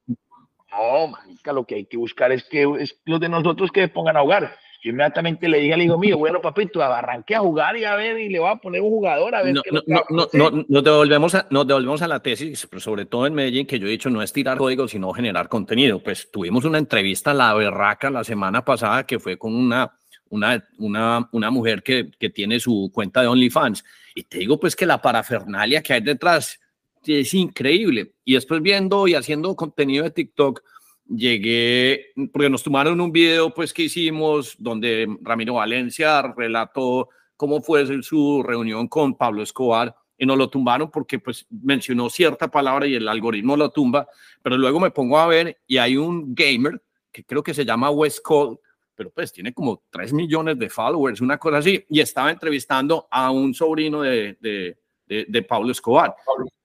No, 0.72 1.08
manica, 1.08 1.52
lo 1.52 1.66
que 1.66 1.76
hay 1.76 1.86
que 1.86 1.98
buscar 1.98 2.32
es 2.32 2.44
que 2.44 2.68
es 2.80 3.00
los 3.06 3.20
de 3.20 3.28
nosotros 3.28 3.72
que 3.72 3.88
pongan 3.88 4.18
a 4.18 4.22
jugar. 4.22 4.56
Yo 4.82 4.92
inmediatamente 4.92 5.50
le 5.50 5.60
dije 5.60 5.74
al 5.74 5.82
hijo 5.82 5.98
mío, 5.98 6.18
bueno, 6.18 6.40
papito, 6.40 6.82
arranque 6.82 7.36
a 7.36 7.40
jugar 7.40 7.76
y 7.76 7.84
a 7.84 7.96
ver, 7.96 8.18
y 8.18 8.30
le 8.30 8.40
voy 8.40 8.50
a 8.50 8.56
poner 8.56 8.80
un 8.82 8.92
jugador 8.92 9.36
a 9.36 9.44
ver. 9.44 9.56
No, 9.56 9.62
no, 9.88 10.04
no, 10.10 10.28
no, 10.32 10.66
nos, 10.70 10.84
devolvemos 10.84 11.36
a, 11.36 11.48
nos 11.50 11.68
devolvemos 11.68 12.02
a 12.02 12.08
la 12.08 12.22
tesis, 12.22 12.66
pero 12.70 12.80
sobre 12.80 13.06
todo 13.06 13.28
en 13.28 13.34
Medellín, 13.34 13.68
que 13.68 13.78
yo 13.78 13.88
he 13.88 13.90
dicho 13.90 14.10
no 14.10 14.22
es 14.22 14.32
tirar 14.32 14.58
código, 14.58 14.88
sino 14.88 15.12
generar 15.12 15.50
contenido. 15.50 16.00
Pues 16.02 16.32
tuvimos 16.32 16.64
una 16.64 16.78
entrevista 16.78 17.32
a 17.32 17.34
la 17.34 17.54
berraca 17.56 18.10
la 18.10 18.24
semana 18.24 18.64
pasada 18.64 19.06
que 19.06 19.20
fue 19.20 19.38
con 19.38 19.54
una 19.54 19.99
una, 20.30 20.64
una, 20.78 21.30
una 21.32 21.52
mujer 21.52 21.84
que, 21.84 22.12
que, 22.20 22.30
tiene 22.30 22.60
su 22.60 22.92
cuenta 22.94 23.22
de 23.22 23.28
OnlyFans. 23.28 23.84
Y 24.16 24.24
te 24.24 24.40
digo 24.40 24.60
pues 24.60 24.76
que 24.76 24.86
la 24.86 25.02
parafernalia 25.02 25.82
que 25.82 25.94
hay 25.94 26.02
detrás 26.02 26.60
es 27.06 27.34
increíble. 27.34 28.14
Y 28.26 28.34
después 28.34 28.62
viendo 28.62 29.08
y 29.08 29.16
haciendo 29.16 29.56
contenido 29.56 30.04
de 30.04 30.12
TikTok, 30.12 30.62
llegué, 31.10 32.08
porque 32.32 32.50
nos 32.50 32.64
tomaron 32.64 33.02
un 33.02 33.12
video 33.12 33.54
pues 33.54 33.74
que 33.74 33.84
hicimos 33.84 34.56
donde 34.60 35.08
Ramiro 35.22 35.56
Valencia 35.56 36.22
relató 36.36 37.10
cómo 37.36 37.62
fue 37.62 38.04
su 38.04 38.44
reunión 38.44 38.88
con 38.88 39.16
Pablo 39.16 39.42
Escobar 39.42 39.96
y 40.18 40.26
nos 40.26 40.38
lo 40.38 40.50
tumbaron 40.50 40.92
porque 40.92 41.20
pues 41.20 41.48
mencionó 41.50 42.10
cierta 42.10 42.52
palabra 42.52 42.86
y 42.86 42.96
el 42.96 43.08
algoritmo 43.08 43.56
lo 43.56 43.72
tumba, 43.72 44.08
pero 44.44 44.58
luego 44.58 44.80
me 44.80 44.92
pongo 44.92 45.18
a 45.18 45.28
ver 45.28 45.58
y 45.66 45.78
hay 45.78 45.98
un 45.98 46.36
gamer 46.36 46.82
que 47.12 47.24
creo 47.24 47.42
que 47.42 47.54
se 47.54 47.66
llama 47.66 47.90
West 47.90 48.20
Cole 48.22 48.58
pero 49.00 49.12
pues 49.12 49.32
tiene 49.32 49.54
como 49.54 49.82
3 49.92 50.12
millones 50.12 50.60
de 50.60 50.70
followers, 50.70 51.22
una 51.22 51.38
cosa 51.38 51.60
así, 51.60 51.86
y 51.88 52.02
estaba 52.02 52.32
entrevistando 52.32 53.08
a 53.10 53.32
un 53.32 53.54
sobrino 53.54 54.02
de, 54.02 54.38
de, 54.42 55.26
de, 55.26 55.42
Pablo 55.44 55.72
Escobar. 55.72 56.14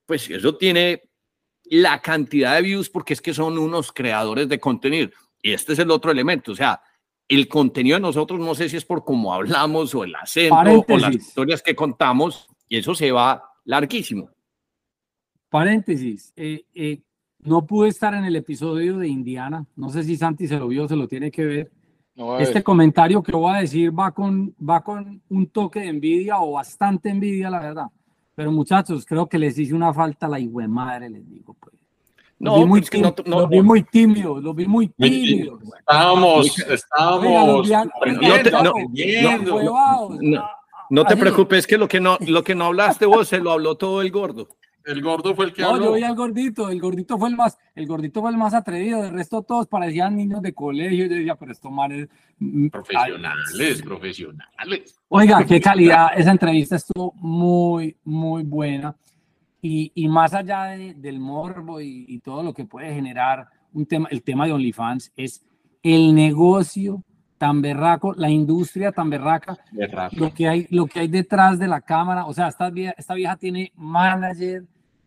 Pues 0.05 0.29
eso 0.29 0.57
tiene 0.57 1.05
la 1.67 2.03
cantidad 2.03 2.57
de 2.57 2.63
views 2.63 2.91
porque 2.91 3.13
es 3.13 3.23
que 3.23 3.33
son 3.33 3.57
unos 3.57 3.93
creadores 3.93 4.49
de 4.49 4.59
contenido. 4.59 5.11
Y 5.41 5.53
este 5.53 5.75
es 5.75 5.79
el 5.79 5.93
otro 5.93 6.11
elemento, 6.11 6.51
o 6.51 6.57
sea, 6.57 6.83
el 7.29 7.47
contenido 7.47 7.99
de 7.99 8.01
nosotros, 8.01 8.41
no 8.41 8.57
sé 8.57 8.69
si 8.69 8.79
es 8.79 8.85
por 8.85 9.05
cómo 9.05 9.33
hablamos 9.33 9.95
o 9.95 10.03
el 10.03 10.17
acento 10.17 10.85
o 10.89 10.99
las 10.99 11.15
historias 11.15 11.63
que 11.63 11.77
contamos, 11.77 12.49
y 12.69 12.79
eso 12.79 12.97
se 12.97 13.13
va 13.13 13.45
larguísimo. 13.65 14.29
Paréntesis, 15.51 16.33
eh, 16.35 16.65
eh, 16.75 17.01
no 17.39 17.65
pude 17.65 17.91
estar 17.91 18.13
en 18.13 18.25
el 18.25 18.35
episodio 18.35 18.99
de 18.99 19.07
Indiana, 19.07 19.65
no 19.77 19.89
sé 19.91 20.03
si 20.03 20.17
Santi 20.17 20.49
se 20.49 20.59
lo 20.59 20.67
vio, 20.67 20.89
se 20.89 20.97
lo 20.97 21.07
tiene 21.07 21.31
que 21.31 21.45
ver 21.45 21.71
este 22.39 22.63
comentario 22.63 23.23
que 23.23 23.33
voy 23.33 23.55
a 23.55 23.61
decir 23.61 23.97
va 23.97 24.13
con, 24.13 24.55
va 24.59 24.83
con 24.83 25.21
un 25.29 25.47
toque 25.49 25.81
de 25.81 25.89
envidia 25.89 26.39
o 26.39 26.53
bastante 26.53 27.09
envidia, 27.09 27.51
la 27.51 27.61
verdad. 27.61 27.87
Pero 28.35 28.53
muchachos, 28.53 29.05
creo 29.05 29.29
que 29.29 29.39
les 29.39 29.59
hice 29.59 29.75
una 29.75 29.93
falta 29.93 30.27
a 30.27 30.29
la 30.29 30.39
de 30.39 30.69
madre, 30.69 31.11
les 31.11 31.29
digo. 31.29 31.57
Pues. 31.59 31.75
no, 32.39 32.59
vi 32.59 32.65
muy 32.65 32.81
no, 33.01 33.15
no, 33.27 33.41
los 33.41 33.49
vi 33.49 33.63
muy 33.63 33.83
tímidos, 33.85 34.43
los 34.43 34.55
vi 34.55 34.67
muy 34.67 34.89
tímidos. 34.89 35.61
Estábamos, 35.79 36.59
estábamos. 36.59 37.69
No 40.91 41.05
te 41.05 41.17
preocupes, 41.17 41.67
que 41.67 41.79
lo 41.79 41.89
que 41.89 42.01
no, 42.01 42.19
lo 42.21 42.45
que 42.45 42.55
no 42.55 42.67
hablaste 42.67 43.07
vos 43.07 43.29
se 43.29 43.39
lo 43.39 43.53
habló 43.53 43.77
todo 43.77 44.03
el 44.03 44.11
gordo. 44.11 44.49
El 44.85 45.01
gordo 45.03 45.35
fue 45.35 45.47
el 45.47 45.53
que 45.53 45.63
no, 45.63 45.71
habló. 45.71 45.85
yo 45.87 45.93
vi 45.95 46.03
al 46.03 46.15
gordito, 46.15 46.69
el 46.69 46.81
gordito 46.81 47.19
fue 47.19 47.31
el 47.31 47.37
más, 47.37 47.59
el 47.75 47.87
gordito 47.87 48.21
fue 48.21 48.31
el 48.31 48.37
más 48.37 48.53
atrevido, 48.53 49.03
el 49.03 49.13
resto 49.13 49.43
todos 49.43 49.67
parecían 49.67 50.15
niños 50.15 50.43
de 50.43 50.53
colegio, 50.53 51.07
yo 51.07 51.15
decía, 51.15 51.37
pero 51.37 51.53
estos 51.53 51.73
manes... 51.73 52.09
Mm, 52.39 52.69
profesionales, 52.69 53.83
profesionales. 53.83 55.01
Oiga, 55.09 55.45
qué 55.47 55.61
calidad, 55.61 56.09
esa 56.17 56.31
entrevista 56.31 56.77
estuvo 56.77 57.13
muy, 57.15 57.97
muy 58.05 58.43
buena, 58.43 58.95
y, 59.63 59.91
y 59.95 60.09
más 60.09 60.35
allá 60.35 60.65
del 60.67 61.19
morbo 61.19 61.81
y, 61.81 62.05
y, 62.07 62.19
todo 62.19 62.43
lo 62.43 62.53
que 62.53 62.67
puede 62.67 62.93
generar 62.93 63.49
un 63.73 63.87
tema, 63.87 64.09
el 64.11 64.23
tema 64.23 64.45
de 64.45 64.53
OnlyFans 64.53 65.11
es 65.17 65.47
el 65.83 66.15
negocio 66.15 67.03
tan 67.39 67.63
berraco, 67.63 68.15
la 68.15 68.31
industria 68.31 68.93
tan 68.93 69.11
berraca, 69.11 69.59
lo 70.13 70.33
que 70.33 70.49
hay, 70.49 70.67
lo 70.71 70.87
que 70.87 71.01
hay 71.01 71.09
detrás 71.09 71.59
de 71.59 71.67
la 71.67 71.81
cámara, 71.81 72.27
o 72.27 72.35
sea, 72.35 72.49
esta 72.49 72.71
vieja, 72.71 72.95
esta 72.97 73.15
vieja 73.15 73.37
tiene 73.37 73.73
manager, 73.75 74.65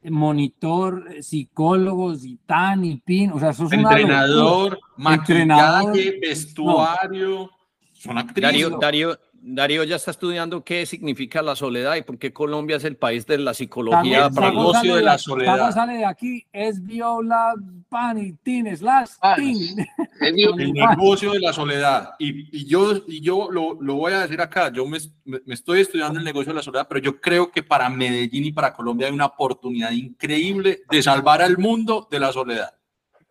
monitor, 0.10 1.22
psicólogos 1.22 2.26
y 2.26 2.38
tan 2.46 2.86
y 2.86 2.98
pin, 2.98 3.32
o 3.32 3.40
sea, 3.40 3.54
sos 3.54 3.72
entrenador, 3.72 4.80
maquillaje, 4.96 6.20
vestuario, 6.22 7.50
son 7.94 8.18
actrices. 8.18 8.42
Darío, 8.42 8.70
Darío, 8.80 9.20
Darío 9.50 9.86
ya 9.86 9.96
está 9.96 10.12
estudiando 10.12 10.62
qué 10.66 10.86
significa 10.86 11.42
la 11.42 11.56
soledad 11.56 11.96
y 11.96 12.02
por 12.02 12.18
qué 12.18 12.34
Colombia 12.34 12.76
es 12.76 12.84
el 12.84 12.98
país 12.98 13.26
de 13.26 13.38
la 13.38 13.54
psicología 13.54 14.30
para 14.30 14.50
el 14.50 14.58
ocio 14.58 14.96
de 14.98 15.04
la 15.04 15.18
soledad. 15.18 15.72
sale 15.72 15.94
de 15.94 16.06
aquí 16.06 16.46
es 16.52 16.84
viola 16.84 17.54
pan 17.88 18.18
y 18.18 18.34
tin 18.34 18.76
slash 18.76 19.12
El 20.20 20.74
negocio 20.74 21.32
de 21.32 21.40
la 21.40 21.54
soledad. 21.54 22.10
Y, 22.20 22.58
y 22.58 22.66
yo, 22.66 23.02
y 23.08 23.22
yo 23.22 23.48
lo, 23.50 23.82
lo, 23.82 23.96
voy 23.96 24.12
a 24.12 24.20
decir 24.20 24.42
acá, 24.42 24.70
yo 24.70 24.86
me, 24.86 24.98
me, 25.24 25.54
estoy 25.54 25.80
estudiando 25.80 26.20
el 26.20 26.26
negocio 26.26 26.52
de 26.52 26.58
la 26.58 26.64
soledad, 26.64 26.88
pero 26.90 27.00
yo 27.00 27.22
creo 27.22 27.50
que 27.50 27.64
para 27.64 27.90
Medellín 27.90 28.44
y 28.44 28.52
para 28.52 28.74
Colombia 28.74 29.08
hay 29.08 29.14
una 29.14 29.28
oportunidad 29.28 29.92
increíble 29.92 30.82
de 30.92 31.02
salvar 31.02 31.42
al 31.42 31.58
mundo 31.58 32.06
de 32.12 32.20
la 32.20 32.34
soledad. 32.34 32.74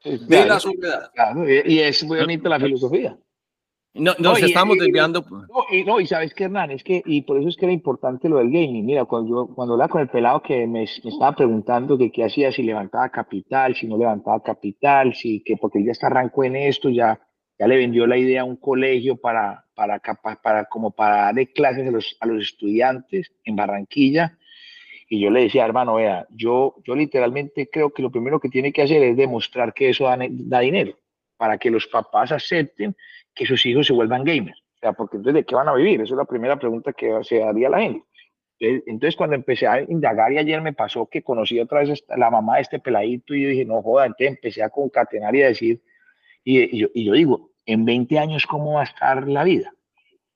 De 0.03 0.47
la 0.47 0.59
soledad. 0.61 1.11
y 1.67 1.81
es 1.81 2.03
muy 2.05 2.19
bonita 2.21 2.49
la 2.49 2.59
filosofía. 2.59 3.19
No, 3.99 4.15
nos 4.19 4.43
estamos 4.43 4.77
desviando. 4.79 5.25
Y, 5.71 5.85
no, 5.85 6.01
y 6.01 6.07
sabes 6.07 6.35
qué, 6.35 6.45
Hernán, 6.45 6.71
es 6.71 6.85
que, 6.85 7.03
y 7.05 7.23
por 7.23 7.39
eso 7.39 7.49
es 7.49 7.57
que 7.57 7.65
era 7.67 7.73
importante 7.73 8.29
lo 8.29 8.39
del 8.39 8.51
gaming. 8.51 8.85
Mira, 8.85 9.05
cuando 9.05 9.29
yo, 9.29 9.55
cuando 9.55 9.75
hablaba 9.75 9.91
con 9.91 10.03
el 10.03 10.09
pelado 10.09 10.43
que 10.43 10.67
me, 10.67 10.85
estaba 10.85 11.33
preguntando 11.33 11.97
que 11.97 12.11
qué 12.11 12.25
hacía, 12.25 12.53
si 12.53 12.63
levantaba 12.63 13.09
capital, 13.09 13.75
si 13.75 13.87
no 13.87 13.97
levantaba 13.97 14.43
capital, 14.43 15.15
si 15.15 15.43
que 15.43 15.57
porque 15.57 15.79
él 15.79 15.87
ya 15.87 15.93
está 15.93 16.09
arrancó 16.09 16.45
en 16.45 16.57
esto, 16.57 16.91
ya, 16.91 17.19
ya 17.59 17.67
le 17.67 17.77
vendió 17.77 18.07
la 18.07 18.19
idea 18.19 18.43
a 18.43 18.45
un 18.45 18.57
colegio 18.57 19.17
para, 19.17 19.65
para, 19.75 20.01
para, 20.43 20.65
como 20.67 20.91
para 20.91 21.17
darle 21.27 21.53
clases 21.53 21.89
a 21.89 21.91
los, 21.91 22.17
a 22.21 22.27
los 22.27 22.43
estudiantes 22.43 23.33
en 23.45 23.57
Barranquilla. 23.57 24.37
Y 25.09 25.21
yo 25.21 25.31
le 25.31 25.43
decía, 25.43 25.65
hermano, 25.65 25.95
vea, 25.95 26.27
yo, 26.31 26.77
yo 26.85 26.97
literalmente 26.97 27.69
creo 27.71 27.91
que 27.91 28.03
lo 28.03 28.11
primero 28.11 28.41
que 28.41 28.49
tiene 28.49 28.73
que 28.73 28.83
hacer 28.83 29.03
es 29.03 29.17
demostrar 29.17 29.73
que 29.73 29.91
eso 29.91 30.05
da, 30.05 30.19
da 30.29 30.61
dinero, 30.61 30.99
para 31.37 31.59
que 31.59 31.71
los 31.71 31.87
papás 31.87 32.33
acepten 32.33 32.97
que 33.37 33.47
sus 33.47 33.65
hijos 33.67 33.87
se 33.87 33.93
vuelvan 33.93 34.25
gamers. 34.25 34.59
O 34.59 34.79
sea, 34.81 34.93
porque 34.95 35.19
entonces, 35.19 35.43
¿de 35.43 35.45
qué 35.45 35.55
van 35.55 35.69
a 35.69 35.75
vivir? 35.75 36.01
Esa 36.01 36.15
es 36.15 36.19
la 36.19 36.25
primera 36.25 36.59
pregunta 36.59 36.93
que 36.93 37.23
se 37.23 37.43
haría 37.43 37.69
la 37.69 37.81
gente. 37.81 38.03
Entonces, 38.59 39.17
cuando 39.17 39.37
empecé 39.37 39.67
a 39.67 39.83
indagar 39.83 40.33
y 40.33 40.39
ayer 40.39 40.63
me 40.63 40.73
pasó 40.73 41.07
que 41.07 41.23
conocí 41.23 41.61
otra 41.61 41.81
vez 41.81 42.03
a 42.09 42.17
la 42.17 42.31
mamá 42.31 42.57
de 42.57 42.63
este 42.63 42.79
peladito 42.79 43.35
y 43.35 43.43
yo 43.43 43.49
dije, 43.51 43.65
no 43.67 43.83
joda, 43.83 44.07
entonces 44.07 44.29
empecé 44.29 44.63
a 44.63 44.71
concatenar 44.71 45.37
y 45.37 45.43
a 45.43 45.49
decir, 45.49 45.83
y, 46.43 46.79
yo, 46.79 46.89
y 46.95 47.05
yo 47.05 47.13
digo, 47.13 47.51
en 47.67 47.85
20 47.85 48.19
años, 48.19 48.47
¿cómo 48.47 48.75
va 48.75 48.81
a 48.81 48.85
estar 48.85 49.29
la 49.29 49.45
vida? 49.45 49.75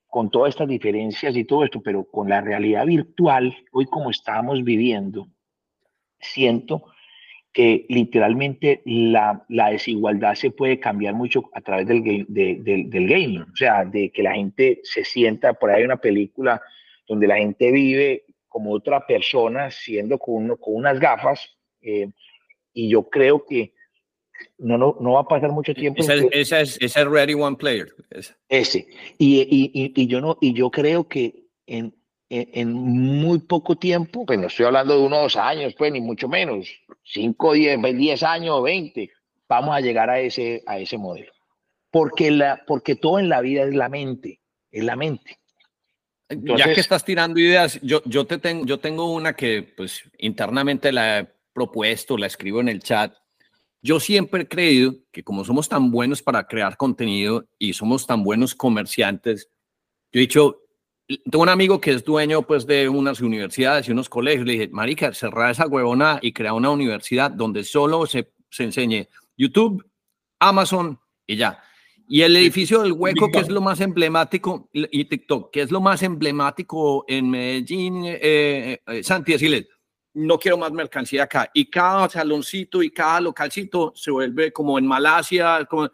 Con 0.07 0.30
todas 0.30 0.51
estas 0.51 0.68
diferencias 0.68 1.34
y 1.34 1.44
todo 1.44 1.64
esto, 1.64 1.80
pero 1.82 2.05
con 2.05 2.28
la 2.28 2.42
realidad 2.42 2.84
virtual, 2.84 3.57
hoy 3.72 3.86
como 3.86 4.11
estamos 4.11 4.62
viviendo, 4.64 5.28
siento 6.18 6.84
que 7.53 7.86
literalmente 7.88 8.80
la, 8.84 9.44
la, 9.48 9.70
desigualdad 9.70 10.34
se 10.34 10.51
puede 10.51 10.78
cambiar 10.78 11.14
mucho 11.14 11.51
a 11.53 11.61
través 11.61 11.86
del, 11.86 12.03
game, 12.03 12.26
del 12.28 13.09
gaming, 13.09 13.42
o 13.42 13.57
sea, 13.57 13.84
de 13.84 14.11
que 14.11 14.22
la 14.22 14.34
gente 14.34 14.80
se 14.84 15.05
sienta, 15.05 15.55
por 15.55 15.70
ahí 15.70 15.78
hay 15.78 15.84
una 15.84 16.01
película 16.01 16.62
donde 17.09 17.26
la 17.26 17.38
gente 17.38 17.72
vive 17.72 18.24
como 18.48 18.72
otra 18.72 19.05
persona, 19.05 19.70
siendo 19.70 20.18
con, 20.18 20.57
con 20.57 20.74
unas 20.76 21.01
gafas, 21.01 21.57
eh, 21.82 22.09
y 22.72 22.88
yo 22.88 23.09
creo 23.09 23.44
que 23.44 23.72
no, 24.59 24.78
no, 24.78 24.96
no 25.01 25.12
va 25.12 25.20
a 25.20 25.28
pasar 25.28 25.51
mucho 25.51 25.74
tiempo. 25.74 26.03
Esa, 26.03 26.14
esa 26.30 26.61
es, 26.61 26.78
esa 26.80 27.01
es 27.01 27.07
Ready 27.07 27.34
One 27.34 27.57
Player. 27.57 27.88
Ese. 28.48 28.86
Y, 29.18 29.40
y, 29.40 29.92
y, 29.94 30.07
yo 30.07 30.20
no, 30.20 30.38
y 30.40 30.53
yo 30.53 30.70
creo 30.70 31.09
que 31.09 31.46
en, 31.66 31.94
en, 32.31 32.72
muy 32.72 33.41
poco 33.41 33.76
tiempo, 33.76 34.24
pues 34.24 34.39
no 34.39 34.47
estoy 34.47 34.66
hablando 34.66 34.97
de 34.97 35.05
unos 35.05 35.37
años, 35.37 35.74
pues 35.76 35.93
ni 35.93 36.01
mucho 36.01 36.28
menos, 36.28 36.68
5, 37.05 37.53
10, 37.53 37.83
10 37.97 38.22
años, 38.22 38.62
20, 38.62 39.11
vamos 39.49 39.74
a 39.74 39.81
llegar 39.81 40.09
a 40.09 40.20
ese, 40.20 40.62
a 40.66 40.78
ese 40.78 40.97
modelo. 40.97 41.33
Porque, 41.91 42.31
la, 42.31 42.62
porque 42.66 42.95
todo 42.95 43.18
en 43.18 43.28
la 43.28 43.41
vida 43.41 43.64
es 43.64 43.74
la 43.74 43.89
mente, 43.89 44.41
es 44.70 44.85
la 44.85 44.95
mente. 44.95 45.39
ya 46.28 46.72
que 46.72 46.81
estás 46.81 47.05
tirando 47.05 47.41
ideas, 47.41 47.81
yo, 47.83 48.01
yo, 48.05 48.24
te 48.24 48.39
tengo, 48.39 48.64
yo 48.64 48.78
tengo 48.78 49.12
una 49.12 49.35
que 49.35 49.64
pues 49.76 50.05
internamente 50.18 50.93
la 50.93 51.18
he 51.18 51.28
propuesto, 51.53 52.16
la 52.16 52.28
escribo 52.28 52.61
en 52.61 52.68
el 52.68 52.81
chat. 52.81 53.12
Yo 53.83 53.99
siempre 53.99 54.43
he 54.43 54.49
creído 54.49 54.95
que 55.11 55.24
como 55.24 55.45
somos 55.45 55.68
tan 55.68 55.91
buenos 55.91 56.22
para 56.22 56.47
crear 56.47 56.76
contenido 56.76 57.49
y 57.59 57.72
somos 57.72 58.07
tan 58.07 58.22
buenos 58.22 58.55
comerciantes, 58.55 59.49
yo 60.12 60.18
he 60.18 60.22
dicho, 60.22 60.60
tengo 61.19 61.43
un 61.43 61.49
amigo 61.49 61.81
que 61.81 61.93
es 61.93 62.05
dueño 62.05 62.43
pues 62.43 62.67
de 62.67 62.89
unas 62.89 63.21
universidades 63.21 63.89
y 63.89 63.93
unos 63.93 64.09
colegios. 64.09 64.47
Le 64.47 64.53
dije, 64.53 64.69
marica, 64.69 65.13
cerrar 65.13 65.51
esa 65.51 65.67
huevona 65.67 66.19
y 66.23 66.33
crear 66.33 66.55
una 66.55 66.71
universidad 66.71 67.31
donde 67.31 67.65
solo 67.65 68.07
se, 68.07 68.33
se 68.51 68.65
enseñe 68.65 69.09
YouTube, 69.37 69.85
Amazon 70.39 70.99
y 71.27 71.37
ya. 71.37 71.63
Y 72.09 72.23
el 72.23 72.35
edificio 72.37 72.83
del 72.83 72.93
hueco, 72.93 73.31
que 73.31 73.39
es 73.39 73.49
lo 73.49 73.61
más 73.61 73.81
emblemático, 73.81 74.69
y 74.73 75.05
TikTok, 75.05 75.53
que 75.53 75.63
es 75.63 75.71
lo 75.71 75.81
más 75.81 76.03
emblemático 76.03 77.05
en 77.07 77.31
Medellín, 77.31 78.05
eh, 78.05 78.19
eh, 78.21 78.81
eh 78.85 79.03
Santi, 79.05 79.33
decirle, 79.33 79.69
no 80.15 80.37
quiero 80.37 80.59
más 80.59 80.73
mercancía 80.73 81.25
acá. 81.25 81.49
Y 81.55 81.67
cada 81.71 82.09
saloncito 82.09 82.83
y 82.83 82.91
cada 82.91 83.21
localcito 83.21 83.93
se 83.95 84.11
vuelve 84.11 84.53
como 84.53 84.77
en 84.77 84.87
Malasia, 84.87 85.65
como 85.67 85.89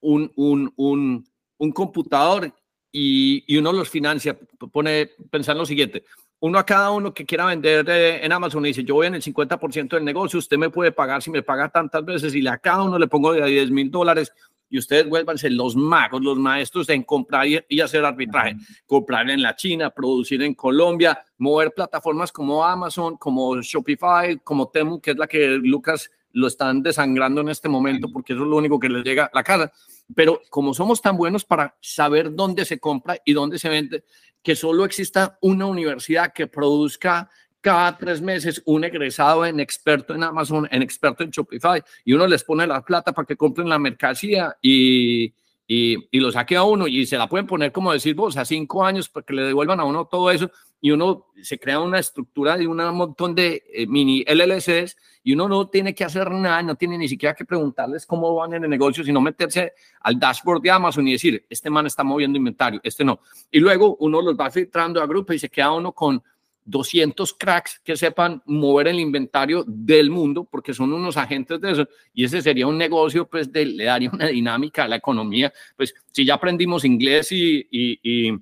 un, 0.00 0.30
un, 0.36 0.70
un, 0.76 1.26
un 1.56 1.72
computador 1.72 2.52
y, 2.96 3.58
uno 3.58 3.72
los 3.72 3.90
financia, 3.90 4.38
pone, 4.70 5.10
pensar 5.28 5.56
lo 5.56 5.66
siguiente, 5.66 6.04
uno 6.38 6.60
a 6.60 6.64
cada 6.64 6.92
uno 6.92 7.12
que 7.12 7.26
quiera 7.26 7.46
vender 7.46 7.88
en 7.90 8.30
Amazon 8.30 8.64
y 8.64 8.68
dice, 8.68 8.84
yo 8.84 8.94
voy 8.94 9.08
en 9.08 9.16
el 9.16 9.22
50% 9.22 9.88
del 9.88 10.04
negocio, 10.04 10.38
usted 10.38 10.56
me 10.56 10.70
puede 10.70 10.92
pagar 10.92 11.20
si 11.20 11.30
me 11.30 11.42
paga 11.42 11.68
tantas 11.68 12.04
veces 12.04 12.34
y 12.36 12.46
a 12.46 12.56
cada 12.58 12.84
uno 12.84 12.96
le 12.96 13.08
pongo 13.08 13.32
de 13.32 13.44
10 13.44 13.70
mil 13.72 13.90
dólares 13.90 14.32
y 14.70 14.78
ustedes 14.78 15.08
vuélvanse 15.08 15.50
los 15.50 15.74
magos, 15.74 16.22
los 16.22 16.38
maestros 16.38 16.88
en 16.88 17.02
comprar 17.02 17.46
y, 17.46 17.80
hacer 17.80 18.04
arbitraje, 18.04 18.56
comprar 18.86 19.28
en 19.28 19.42
la 19.42 19.56
China, 19.56 19.90
producir 19.90 20.40
en 20.42 20.54
Colombia, 20.54 21.18
mover 21.38 21.72
plataformas 21.72 22.30
como 22.30 22.64
Amazon, 22.64 23.16
como 23.16 23.60
Shopify, 23.60 24.38
como 24.38 24.68
Temu, 24.68 25.00
que 25.00 25.12
es 25.12 25.16
la 25.16 25.26
que 25.26 25.48
Lucas 25.48 26.10
lo 26.34 26.46
están 26.46 26.82
desangrando 26.82 27.40
en 27.40 27.48
este 27.48 27.68
momento 27.68 28.08
porque 28.12 28.34
eso 28.34 28.42
es 28.42 28.48
lo 28.48 28.56
único 28.56 28.78
que 28.78 28.88
les 28.88 29.02
llega 29.02 29.24
a 29.24 29.30
la 29.32 29.42
casa 29.42 29.72
pero 30.14 30.42
como 30.50 30.74
somos 30.74 31.00
tan 31.00 31.16
buenos 31.16 31.44
para 31.44 31.76
saber 31.80 32.34
dónde 32.34 32.64
se 32.64 32.78
compra 32.78 33.16
y 33.24 33.32
dónde 33.32 33.58
se 33.58 33.68
vende, 33.68 34.04
que 34.42 34.56
solo 34.56 34.84
exista 34.84 35.38
una 35.40 35.66
universidad 35.66 36.32
que 36.32 36.46
produzca 36.46 37.30
cada 37.60 37.96
tres 37.96 38.20
meses 38.20 38.60
un 38.66 38.84
egresado 38.84 39.46
en 39.46 39.58
experto 39.58 40.14
en 40.14 40.22
Amazon, 40.22 40.68
en 40.70 40.82
experto 40.82 41.24
en 41.24 41.30
Shopify, 41.30 41.82
y 42.04 42.12
uno 42.12 42.26
les 42.26 42.44
pone 42.44 42.66
la 42.66 42.82
plata 42.82 43.12
para 43.12 43.24
que 43.24 43.36
compren 43.36 43.68
la 43.68 43.78
mercancía 43.78 44.54
y, 44.60 45.32
y, 45.66 46.08
y, 46.10 46.20
lo 46.20 46.30
saque 46.30 46.56
a 46.56 46.64
uno 46.64 46.86
y 46.86 47.06
se 47.06 47.16
la 47.16 47.28
pueden 47.28 47.46
poner, 47.46 47.72
como 47.72 47.92
decir 47.92 48.14
vos, 48.14 48.36
a 48.36 48.44
cinco 48.44 48.84
años 48.84 49.08
para 49.08 49.24
que 49.24 49.32
le 49.32 49.42
devuelvan 49.42 49.80
a 49.80 49.84
uno 49.84 50.06
todo 50.06 50.30
eso 50.30 50.50
y 50.84 50.90
uno 50.90 51.28
se 51.42 51.58
crea 51.58 51.80
una 51.80 51.98
estructura 51.98 52.58
de 52.58 52.66
un 52.68 52.76
montón 52.76 53.34
de 53.34 53.62
eh, 53.72 53.86
mini 53.86 54.22
LLCs 54.28 54.98
y 55.22 55.32
uno 55.32 55.48
no 55.48 55.66
tiene 55.68 55.94
que 55.94 56.04
hacer 56.04 56.30
nada, 56.30 56.62
no 56.62 56.74
tiene 56.74 56.98
ni 56.98 57.08
siquiera 57.08 57.34
que 57.34 57.46
preguntarles 57.46 58.04
cómo 58.04 58.34
van 58.34 58.52
en 58.52 58.64
el 58.64 58.68
negocio, 58.68 59.02
sino 59.02 59.22
meterse 59.22 59.72
al 60.00 60.18
dashboard 60.18 60.60
de 60.60 60.70
Amazon 60.70 61.08
y 61.08 61.12
decir, 61.12 61.46
este 61.48 61.70
man 61.70 61.86
está 61.86 62.04
moviendo 62.04 62.36
inventario, 62.36 62.82
este 62.84 63.02
no. 63.02 63.20
Y 63.50 63.60
luego 63.60 63.96
uno 64.00 64.20
los 64.20 64.38
va 64.38 64.50
filtrando 64.50 65.02
a 65.02 65.06
grupo 65.06 65.32
y 65.32 65.38
se 65.38 65.48
queda 65.48 65.72
uno 65.72 65.92
con 65.92 66.22
200 66.64 67.34
cracks 67.34 67.80
que 67.84 67.96
sepan 67.96 68.42
mover 68.46 68.88
el 68.88 68.98
inventario 68.98 69.64
del 69.66 70.10
mundo, 70.10 70.44
porque 70.50 70.72
son 70.72 70.92
unos 70.92 71.16
agentes 71.16 71.60
de 71.60 71.72
eso, 71.72 71.88
y 72.12 72.24
ese 72.24 72.42
sería 72.42 72.66
un 72.66 72.78
negocio, 72.78 73.26
pues, 73.28 73.52
de, 73.52 73.66
le 73.66 73.84
daría 73.84 74.10
una 74.12 74.26
dinámica 74.28 74.84
a 74.84 74.88
la 74.88 74.96
economía. 74.96 75.52
Pues, 75.76 75.94
si 76.10 76.24
ya 76.24 76.34
aprendimos 76.34 76.84
inglés 76.84 77.32
y, 77.32 77.66
y, 77.70 78.32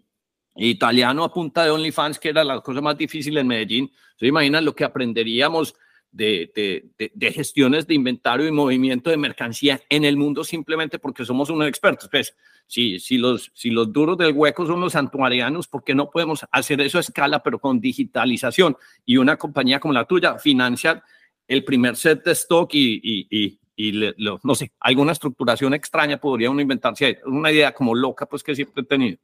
italiano 0.55 1.25
a 1.25 1.33
punta 1.33 1.64
de 1.64 1.70
OnlyFans, 1.70 2.18
que 2.18 2.29
era 2.29 2.45
la 2.45 2.61
cosa 2.61 2.81
más 2.81 2.97
difícil 2.97 3.37
en 3.39 3.47
Medellín, 3.47 3.91
¿se 4.18 4.27
imaginan 4.27 4.64
lo 4.64 4.75
que 4.75 4.85
aprenderíamos 4.85 5.75
de, 6.12 6.52
de, 6.96 7.10
de, 7.14 7.32
gestiones 7.32 7.86
de 7.86 7.94
inventario 7.94 8.46
y 8.46 8.52
movimiento 8.52 9.10
de 9.10 9.16
mercancía 9.16 9.80
en 9.88 10.04
el 10.04 10.16
mundo 10.16 10.44
simplemente 10.44 10.98
porque 10.98 11.24
somos 11.24 11.50
unos 11.50 11.66
expertos? 11.66 12.08
Pues, 12.10 12.36
si, 12.66 13.00
si, 13.00 13.18
los, 13.18 13.50
si 13.54 13.70
los 13.70 13.92
duros 13.92 14.16
del 14.16 14.32
hueco 14.32 14.66
son 14.66 14.80
los 14.80 14.92
santuarianos, 14.92 15.66
¿por 15.66 15.82
qué 15.82 15.94
no 15.94 16.10
podemos 16.10 16.46
hacer 16.52 16.80
eso 16.80 16.98
a 16.98 17.00
escala, 17.00 17.42
pero 17.42 17.58
con 17.58 17.80
digitalización? 17.80 18.76
Y 19.04 19.16
una 19.16 19.36
compañía 19.36 19.80
como 19.80 19.94
la 19.94 20.04
tuya 20.04 20.38
financia 20.38 21.02
el 21.48 21.64
primer 21.64 21.96
set 21.96 22.24
de 22.24 22.32
stock 22.32 22.70
y, 22.74 23.00
y, 23.02 23.58
y, 23.76 24.12
no 24.42 24.54
sé, 24.54 24.72
alguna 24.80 25.12
estructuración 25.12 25.74
extraña 25.74 26.18
podría 26.18 26.50
uno 26.50 26.60
inventarse. 26.60 27.20
Una 27.26 27.50
idea 27.50 27.74
como 27.74 27.94
loca, 27.94 28.26
pues 28.26 28.42
que 28.42 28.54
siempre 28.54 28.82
he 28.82 28.86
tenido. 28.86 29.18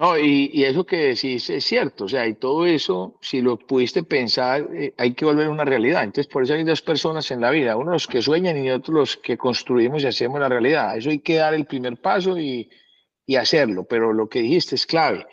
No, 0.00 0.18
y, 0.18 0.64
eso 0.64 0.86
que 0.86 0.96
decís 0.96 1.50
es 1.50 1.62
cierto, 1.62 2.04
o 2.04 2.08
sea, 2.08 2.26
y 2.26 2.32
todo 2.32 2.64
eso, 2.64 3.18
si 3.20 3.42
lo 3.42 3.58
pudiste 3.58 4.02
pensar, 4.02 4.66
eh, 4.74 4.94
hay 4.96 5.12
que 5.12 5.26
volver 5.26 5.48
a 5.48 5.50
una 5.50 5.66
realidad. 5.66 6.04
Entonces, 6.04 6.26
por 6.26 6.42
eso 6.42 6.54
hay 6.54 6.64
dos 6.64 6.80
personas 6.80 7.30
en 7.30 7.42
la 7.42 7.50
vida, 7.50 7.76
uno 7.76 7.92
los 7.92 8.06
que 8.06 8.22
sueñan 8.22 8.56
y 8.64 8.70
otros 8.70 8.94
los 8.94 9.16
que 9.18 9.36
construimos 9.36 10.02
y 10.02 10.06
hacemos 10.06 10.40
la 10.40 10.48
realidad. 10.48 10.96
Eso 10.96 11.10
hay 11.10 11.18
que 11.18 11.34
dar 11.34 11.52
el 11.52 11.66
primer 11.66 11.98
paso 11.98 12.38
y, 12.38 12.70
y 13.26 13.36
hacerlo, 13.36 13.84
pero 13.84 14.14
lo 14.14 14.26
que 14.26 14.40
dijiste 14.40 14.74
es 14.76 14.86
clave. 14.86 15.26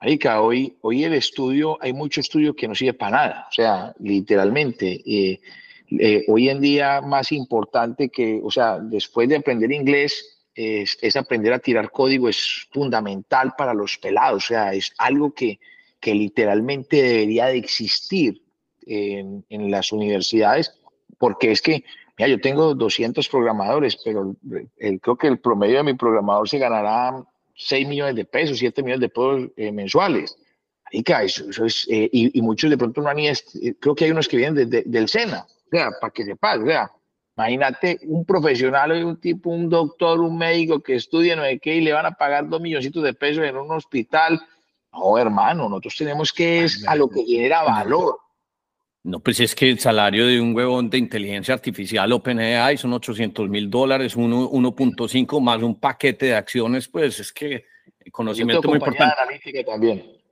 Marica, 0.00 0.40
hoy, 0.40 0.78
hoy 0.82 1.02
el 1.02 1.14
estudio, 1.14 1.76
hay 1.80 1.92
mucho 1.92 2.20
estudio 2.20 2.54
que 2.54 2.68
no 2.68 2.76
sirve 2.76 2.94
para 2.94 3.16
nada, 3.16 3.46
o 3.50 3.52
sea, 3.52 3.92
literalmente. 3.98 5.02
Eh, 5.04 5.40
eh, 5.98 6.24
hoy 6.28 6.48
en 6.48 6.60
día 6.60 7.00
más 7.00 7.32
importante 7.32 8.08
que, 8.08 8.40
o 8.40 8.52
sea, 8.52 8.78
después 8.78 9.28
de 9.28 9.36
aprender 9.36 9.72
inglés, 9.72 10.41
es, 10.54 11.16
aprender 11.16 11.52
a 11.52 11.58
tirar 11.58 11.90
código, 11.90 12.28
es 12.28 12.68
fundamental 12.72 13.54
para 13.56 13.74
los 13.74 13.98
pelados, 13.98 14.44
o 14.44 14.48
sea, 14.48 14.74
es 14.74 14.92
algo 14.98 15.32
que, 15.32 15.58
que 16.00 16.14
literalmente 16.14 17.02
debería 17.02 17.46
de 17.46 17.58
existir 17.58 18.42
en, 18.86 19.44
en, 19.48 19.70
las 19.70 19.92
universidades, 19.92 20.74
porque 21.18 21.52
es 21.52 21.62
que, 21.62 21.84
mira, 22.18 22.28
yo 22.28 22.40
tengo 22.40 22.74
200 22.74 23.28
programadores, 23.28 23.96
pero 24.04 24.36
el, 24.78 25.00
creo 25.00 25.16
que 25.16 25.28
el 25.28 25.38
promedio 25.38 25.78
de 25.78 25.84
mi 25.84 25.94
programador 25.94 26.48
se 26.48 26.58
ganará 26.58 27.24
6 27.54 27.88
millones 27.88 28.16
de 28.16 28.24
pesos, 28.24 28.58
7 28.58 28.82
millones 28.82 29.00
de 29.00 29.08
pesos 29.08 29.50
eh, 29.56 29.72
mensuales. 29.72 30.36
Eso, 30.90 31.48
eso 31.48 31.64
es, 31.64 31.86
eh, 31.88 32.10
y, 32.12 32.38
y, 32.38 32.42
muchos 32.42 32.68
de 32.68 32.76
pronto 32.76 33.00
no 33.00 33.08
han 33.08 33.18
eh, 33.18 33.34
creo 33.80 33.94
que 33.94 34.04
hay 34.04 34.10
unos 34.10 34.28
que 34.28 34.36
vienen 34.36 34.68
de, 34.68 34.82
del 34.82 35.08
SENA, 35.08 35.46
o 35.46 35.70
sea, 35.70 35.90
para 35.98 36.12
que 36.12 36.22
sepas, 36.22 36.58
o 36.58 36.66
sea, 36.66 36.90
Imagínate 37.36 37.98
un 38.04 38.24
profesional 38.24 39.04
un 39.04 39.18
tipo, 39.18 39.50
un 39.50 39.68
doctor, 39.68 40.20
un 40.20 40.36
médico 40.36 40.82
que 40.82 40.96
estudia 40.96 41.34
no 41.34 41.44
sé 41.44 41.58
qué 41.58 41.76
y 41.76 41.80
le 41.80 41.92
van 41.92 42.06
a 42.06 42.12
pagar 42.12 42.48
dos 42.48 42.60
milloncitos 42.60 43.02
de 43.02 43.14
pesos 43.14 43.44
en 43.44 43.56
un 43.56 43.70
hospital. 43.72 44.40
No, 44.92 45.16
hermano, 45.16 45.68
nosotros 45.68 45.96
tenemos 45.96 46.32
que 46.32 46.64
es 46.64 46.86
a 46.86 46.94
lo 46.94 47.08
que 47.08 47.24
genera 47.24 47.62
valor. 47.62 48.18
No, 49.04 49.18
pues 49.18 49.40
es 49.40 49.54
que 49.54 49.68
el 49.68 49.80
salario 49.80 50.26
de 50.26 50.40
un 50.40 50.54
huevón 50.54 50.88
de 50.88 50.98
inteligencia 50.98 51.54
artificial 51.54 52.12
OpenAI 52.12 52.76
son 52.76 52.92
800 52.92 53.48
mil 53.48 53.68
dólares, 53.68 54.16
1.5 54.16 55.40
más 55.40 55.62
un 55.62 55.80
paquete 55.80 56.26
de 56.26 56.34
acciones, 56.36 56.86
pues 56.86 57.18
es 57.18 57.32
que 57.32 57.64
el 57.98 58.12
conocimiento 58.12 58.68
muy 58.68 58.76
importante. 58.76 59.64
también. 59.64 60.22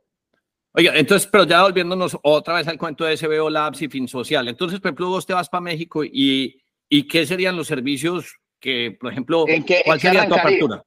Oiga, 0.73 0.93
entonces, 0.95 1.29
pero 1.33 1.45
ya 1.45 1.63
volviéndonos 1.63 2.17
otra 2.23 2.55
vez 2.55 2.69
al 2.69 2.79
cuento 2.79 3.05
de 3.05 3.17
SBO 3.17 3.51
Labs 3.51 3.83
y 3.83 3.89
Fin 3.89 4.07
Social. 4.07 4.47
Entonces, 4.47 4.79
por 4.79 4.91
ejemplo, 4.91 5.09
vos 5.09 5.27
te 5.27 5.35
vas 5.35 5.49
para 5.49 5.63
México 5.63 6.05
y, 6.05 6.63
y 6.93 7.07
¿qué 7.07 7.25
serían 7.25 7.57
los 7.57 7.69
servicios 7.69 8.37
que, 8.59 8.97
por 9.01 9.13
ejemplo, 9.13 9.47
cuál 9.85 10.01
sería 10.01 10.29
tu 10.29 10.35
apertura? 10.35 10.85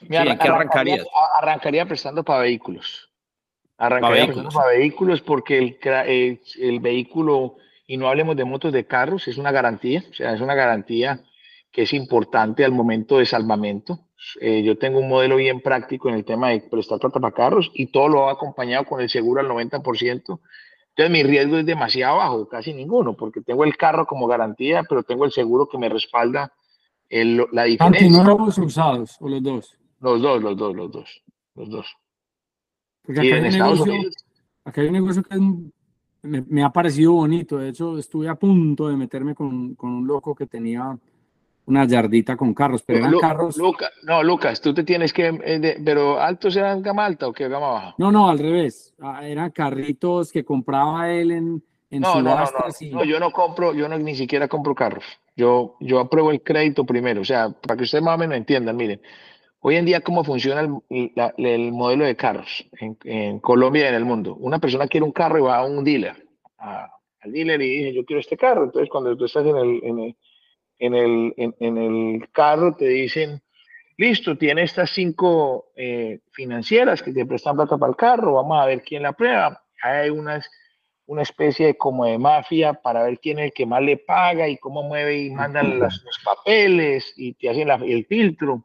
¿En 0.00 0.38
qué 0.38 0.48
arrancaría? 0.48 1.04
Arrancaría 1.38 1.86
prestando 1.86 2.24
para 2.24 2.40
vehículos. 2.40 3.12
Arrancaría 3.76 4.24
prestando 4.24 4.50
para 4.50 4.70
vehículos 4.70 5.20
porque 5.20 5.58
el, 5.58 6.40
el, 6.58 6.80
vehículo, 6.80 7.56
y 7.86 7.98
no 7.98 8.08
hablemos 8.08 8.36
de 8.36 8.44
motos 8.44 8.72
de 8.72 8.86
carros, 8.86 9.28
es 9.28 9.36
una 9.36 9.52
garantía, 9.52 10.02
o 10.10 10.14
sea, 10.14 10.32
es 10.32 10.40
una 10.40 10.54
garantía 10.54 11.22
que 11.70 11.82
es 11.82 11.92
importante 11.92 12.64
al 12.64 12.72
momento 12.72 13.18
de 13.18 13.26
salvamento. 13.26 14.00
Eh, 14.40 14.62
yo 14.62 14.78
tengo 14.78 15.00
un 15.00 15.08
modelo 15.08 15.36
bien 15.36 15.60
práctico 15.60 16.08
en 16.08 16.14
el 16.14 16.24
tema 16.24 16.50
de 16.50 16.60
prestar 16.62 16.98
plata 16.98 17.20
para 17.20 17.34
carros 17.34 17.70
y 17.74 17.86
todo 17.86 18.08
lo 18.08 18.28
ha 18.28 18.32
acompañado 18.32 18.86
con 18.86 19.02
el 19.02 19.10
seguro 19.10 19.42
al 19.42 19.48
90%. 19.48 20.40
Entonces 20.96 21.10
mi 21.10 21.24
riesgo 21.24 21.56
es 21.56 21.66
demasiado 21.66 22.18
bajo, 22.18 22.48
casi 22.48 22.72
ninguno, 22.72 23.14
porque 23.16 23.40
tengo 23.40 23.64
el 23.64 23.76
carro 23.76 24.06
como 24.06 24.28
garantía, 24.28 24.84
pero 24.88 25.02
tengo 25.02 25.24
el 25.24 25.32
seguro 25.32 25.68
que 25.68 25.76
me 25.76 25.88
respalda 25.88 26.52
el, 27.08 27.44
la 27.50 27.64
diferencia. 27.64 28.08
no 28.10 28.22
nuevos 28.22 28.56
usados 28.58 29.16
o 29.20 29.28
los 29.28 29.42
dos? 29.42 29.76
Los 29.98 30.22
dos, 30.22 30.40
los 30.40 30.56
dos, 30.56 30.76
los 30.76 30.92
dos, 30.92 31.22
los 31.56 31.68
dos. 31.68 31.96
Porque 33.02 33.20
acá, 33.20 33.36
hay, 33.36 33.42
un 33.42 33.48
negocio, 33.48 33.94
acá 34.64 34.80
hay 34.80 34.86
un 34.86 34.92
negocio 34.92 35.22
que 35.24 35.36
me, 36.22 36.62
ha 36.62 36.70
parecido 36.70 37.12
bonito. 37.12 37.58
De 37.58 37.70
hecho, 37.70 37.98
estuve 37.98 38.28
a 38.28 38.36
punto 38.36 38.88
de 38.88 38.96
meterme 38.96 39.34
con, 39.34 39.74
con 39.74 39.90
un 39.90 40.06
loco 40.06 40.32
que 40.32 40.46
tenía 40.46 40.96
una 41.66 41.86
yardita 41.86 42.36
con 42.36 42.52
carros, 42.52 42.82
pero 42.82 43.00
eran 43.00 43.18
carros. 43.18 43.56
no, 44.02 44.22
Lucas, 44.22 44.60
tú 44.60 44.74
te 44.74 44.84
tienes 44.84 45.12
que. 45.12 45.28
Eh, 45.44 45.80
pero 45.84 46.20
altos 46.20 46.56
eran 46.56 46.82
gama 46.82 47.04
alta 47.04 47.28
o 47.28 47.32
qué 47.32 47.48
gama 47.48 47.68
baja? 47.68 47.94
No, 47.98 48.12
no, 48.12 48.28
al 48.28 48.38
revés. 48.38 48.94
Ah, 49.00 49.26
eran 49.26 49.50
carritos 49.50 50.30
que 50.30 50.44
compraba 50.44 51.10
él 51.10 51.30
en, 51.30 51.62
en 51.90 52.02
no, 52.02 52.20
no, 52.20 52.36
no, 52.36 52.46
no, 52.92 53.04
yo 53.04 53.18
no 53.18 53.30
compro, 53.30 53.74
yo 53.74 53.88
no 53.88 53.98
ni 53.98 54.14
siquiera 54.14 54.48
compro 54.48 54.74
carros. 54.74 55.04
Yo, 55.36 55.76
yo 55.80 56.00
apruebo 56.00 56.30
el 56.30 56.42
crédito 56.42 56.84
primero. 56.84 57.22
O 57.22 57.24
sea, 57.24 57.50
para 57.50 57.76
que 57.76 57.84
ustedes 57.84 58.04
más 58.04 58.16
o 58.16 58.18
menos 58.18 58.36
entiendan, 58.36 58.76
miren. 58.76 59.00
Hoy 59.66 59.76
en 59.76 59.86
día, 59.86 60.02
¿cómo 60.02 60.24
funciona 60.24 60.60
el, 60.90 61.12
el 61.38 61.72
modelo 61.72 62.04
de 62.04 62.14
carros 62.14 62.66
en, 62.78 62.98
en, 63.04 63.38
Colombia 63.38 63.86
y 63.86 63.88
en 63.88 63.94
el 63.94 64.04
mundo? 64.04 64.36
Una 64.38 64.58
persona 64.58 64.86
quiere 64.86 65.06
un 65.06 65.12
carro 65.12 65.38
y 65.38 65.40
va 65.40 65.56
a 65.56 65.64
un 65.64 65.82
dealer, 65.82 66.26
al 66.58 67.32
dealer 67.32 67.62
y 67.62 67.78
dice, 67.78 67.94
yo 67.94 68.04
quiero 68.04 68.20
este 68.20 68.36
carro. 68.36 68.64
Entonces, 68.64 68.90
cuando 68.90 69.16
tú 69.16 69.24
estás 69.24 69.46
en 69.46 69.56
el, 69.56 69.80
en 69.82 69.98
el, 70.00 70.16
en 70.78 70.94
el, 70.94 71.34
en, 71.36 71.78
el 71.78 72.28
carro, 72.32 72.74
te 72.74 72.86
dicen, 72.86 73.42
listo, 73.96 74.36
tiene 74.36 74.62
estas 74.62 74.90
cinco 74.90 75.72
eh, 75.76 76.20
financieras 76.32 77.02
que 77.02 77.12
te 77.12 77.26
prestan 77.26 77.56
plata 77.56 77.78
para 77.78 77.90
el 77.90 77.96
carro, 77.96 78.34
vamos 78.34 78.60
a 78.60 78.66
ver 78.66 78.82
quién 78.82 79.02
la 79.02 79.12
prueba. 79.12 79.62
Hay 79.82 80.10
unas, 80.10 80.48
una 81.06 81.22
especie 81.22 81.66
de 81.66 81.76
como 81.76 82.04
de 82.06 82.18
mafia 82.18 82.74
para 82.74 83.04
ver 83.04 83.18
quién 83.20 83.38
es 83.38 83.46
el 83.46 83.52
que 83.52 83.66
más 83.66 83.82
le 83.82 83.96
paga 83.98 84.48
y 84.48 84.58
cómo 84.58 84.82
mueve 84.82 85.18
y 85.18 85.30
mandan 85.30 85.78
los 85.78 86.02
papeles 86.24 87.12
y 87.16 87.34
te 87.34 87.50
hacen 87.50 87.70
el 87.70 88.06
filtro 88.06 88.64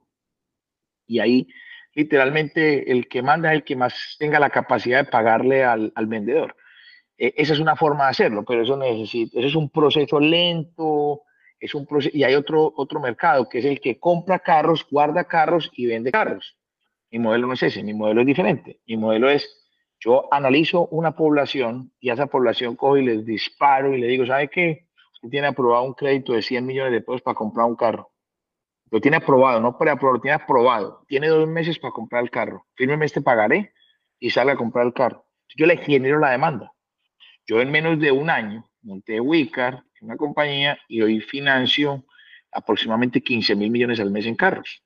y 1.10 1.20
ahí 1.20 1.48
literalmente 1.96 2.90
el 2.92 3.10
que 3.10 3.22
manda 3.22 3.50
es 3.50 3.56
el 3.56 3.64
que 3.66 3.76
más 3.76 4.16
tenga 4.20 4.40
la 4.40 4.52
capacidad 4.52 5.04
de 5.04 5.12
pagarle 5.12 5.66
al, 5.66 5.92
vendedor. 6.06 6.56
E, 7.18 7.34
esa 7.36 7.54
es 7.54 7.60
una 7.60 7.76
forma 7.76 8.06
de 8.06 8.12
hacerlo, 8.12 8.46
pero 8.46 8.62
eso 8.62 8.78
necesita, 8.78 9.40
eso 9.40 9.48
es 9.48 9.56
un 9.56 9.70
proceso 9.70 10.20
lento, 10.20 11.24
es 11.60 11.76
un 11.76 11.86
proceso, 11.86 12.16
y 12.16 12.24
hay 12.24 12.36
otro, 12.36 12.74
otro 12.76 13.00
mercado 13.00 13.50
que 13.50 13.60
es 13.60 13.66
el 13.66 13.80
que 13.80 14.00
compra 14.00 14.40
carros, 14.40 14.86
guarda 14.90 15.26
carros 15.26 15.70
y 15.74 15.86
vende 15.88 16.12
carros. 16.12 16.58
Mi 17.12 17.20
modelo 17.20 17.48
no 17.48 17.54
es 17.54 17.64
ese, 17.64 17.84
mi 17.84 17.94
modelo 17.94 18.22
es 18.22 18.28
diferente. 18.28 18.80
Mi 18.88 18.98
modelo 18.98 19.30
es, 19.30 19.48
yo 20.00 20.32
analizo 20.34 20.88
una 20.88 21.16
población 21.16 21.92
y 22.00 22.10
a 22.10 22.14
esa 22.14 22.28
población 22.28 22.76
cojo 22.76 22.98
y 22.98 23.06
les 23.06 23.26
disparo 23.26 23.96
y 23.96 24.00
le 24.00 24.08
digo, 24.08 24.26
¿sabe 24.26 24.48
qué? 24.50 24.88
Tiene 25.30 25.48
aprobado 25.48 25.84
un 25.84 25.94
crédito 25.94 26.34
de 26.34 26.42
100 26.42 26.66
millones 26.66 26.94
de 26.94 27.02
pesos 27.02 27.22
para 27.22 27.36
comprar 27.36 27.66
un 27.66 27.76
carro. 27.76 28.12
Lo 28.92 29.02
tiene 29.02 29.18
aprobado, 29.18 29.60
no 29.60 29.78
preaprobado, 29.78 30.16
lo 30.16 30.22
tiene 30.22 30.36
aprobado. 30.36 31.06
Tiene 31.08 31.28
dos 31.28 31.48
meses 31.48 31.78
para 31.78 31.92
comprar 31.92 32.24
el 32.24 32.32
carro. 32.32 32.66
Fírmeme 32.76 33.06
este 33.06 33.22
pagaré 33.22 33.74
y 34.18 34.30
salga 34.30 34.54
a 34.54 34.58
comprar 34.58 34.86
el 34.86 34.94
carro. 34.94 35.26
Yo 35.56 35.66
le 35.66 35.78
genero 35.78 36.20
la 36.20 36.32
demanda. 36.32 36.74
Yo 37.46 37.62
en 37.62 37.72
menos 37.72 38.00
de 38.00 38.12
un 38.12 38.30
año 38.30 38.70
monté 38.82 39.20
Wicar, 39.20 39.84
una 40.02 40.18
compañía, 40.18 40.78
y 40.88 41.02
hoy 41.02 41.22
financio 41.22 42.06
aproximadamente 42.52 43.22
15 43.22 43.56
mil 43.56 43.72
millones 43.72 44.00
al 44.00 44.12
mes 44.12 44.26
en 44.26 44.36
carros. 44.36 44.84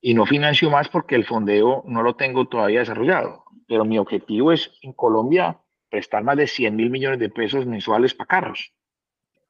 Y 0.00 0.14
no 0.14 0.26
financio 0.26 0.70
más 0.70 0.88
porque 0.88 1.14
el 1.14 1.24
fondeo 1.24 1.82
no 1.86 2.02
lo 2.02 2.16
tengo 2.16 2.46
todavía 2.46 2.80
desarrollado. 2.80 3.44
Pero 3.66 3.84
mi 3.84 3.98
objetivo 3.98 4.52
es 4.52 4.70
en 4.82 4.92
Colombia 4.92 5.58
prestar 5.88 6.22
más 6.24 6.36
de 6.36 6.46
100 6.46 6.76
mil 6.76 6.90
millones 6.90 7.18
de 7.18 7.30
pesos 7.30 7.66
mensuales 7.66 8.14
para 8.14 8.28
carros 8.28 8.74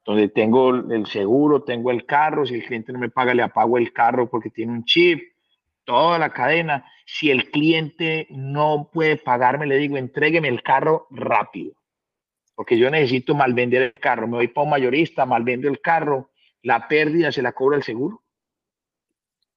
donde 0.05 0.29
tengo 0.29 0.69
el 0.69 1.07
seguro, 1.07 1.63
tengo 1.63 1.89
el 1.89 2.05
carro, 2.05 2.45
si 2.45 2.53
el 2.53 2.63
cliente 2.63 2.93
no 2.93 2.99
me 2.99 3.09
paga, 3.09 3.33
le 3.33 3.41
apago 3.41 3.77
el 3.77 3.91
carro 3.91 4.29
porque 4.29 4.51
tiene 4.51 4.71
un 4.71 4.85
chip, 4.85 5.19
toda 5.83 6.19
la 6.19 6.29
cadena. 6.29 6.85
Si 7.07 7.31
el 7.31 7.49
cliente 7.49 8.27
no 8.29 8.89
puede 8.93 9.17
pagarme, 9.17 9.65
le 9.65 9.77
digo, 9.77 9.97
entrégueme 9.97 10.47
el 10.47 10.61
carro 10.61 11.07
rápido, 11.09 11.73
porque 12.55 12.77
yo 12.77 12.89
necesito 12.89 13.35
mal 13.35 13.53
vender 13.53 13.81
el 13.81 13.93
carro. 13.93 14.27
Me 14.27 14.37
voy 14.37 14.47
para 14.47 14.63
un 14.63 14.71
mayorista, 14.71 15.25
mal 15.25 15.43
vendo 15.43 15.67
el 15.67 15.81
carro, 15.81 16.31
la 16.63 16.87
pérdida 16.87 17.31
se 17.31 17.41
la 17.41 17.51
cobra 17.51 17.77
el 17.77 17.83
seguro, 17.83 18.23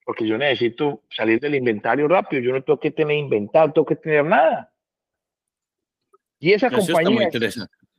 porque 0.04 0.26
yo 0.26 0.36
necesito 0.36 1.02
salir 1.08 1.40
del 1.40 1.54
inventario 1.54 2.08
rápido. 2.08 2.42
Yo 2.42 2.52
no 2.52 2.62
tengo 2.62 2.80
que 2.80 2.90
tener 2.90 3.16
inventario, 3.16 3.72
tengo 3.72 3.86
que 3.86 3.96
tener 3.96 4.24
nada. 4.24 4.72
Y 6.40 6.52
esa 6.52 6.70
compañía. 6.70 7.30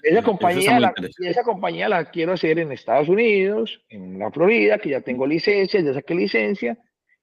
Esa 0.01 0.23
compañía, 0.23 0.79
la, 0.79 0.93
esa 1.19 1.43
compañía 1.43 1.89
la 1.89 2.09
quiero 2.09 2.31
hacer 2.31 2.57
en 2.59 2.71
Estados 2.71 3.09
Unidos, 3.09 3.83
en 3.89 4.17
la 4.17 4.31
Florida, 4.31 4.77
que 4.77 4.91
ya 4.91 5.01
tengo 5.01 5.27
licencia, 5.27 5.81
ya 5.81 5.93
saqué 5.93 6.15
licencia, 6.15 6.77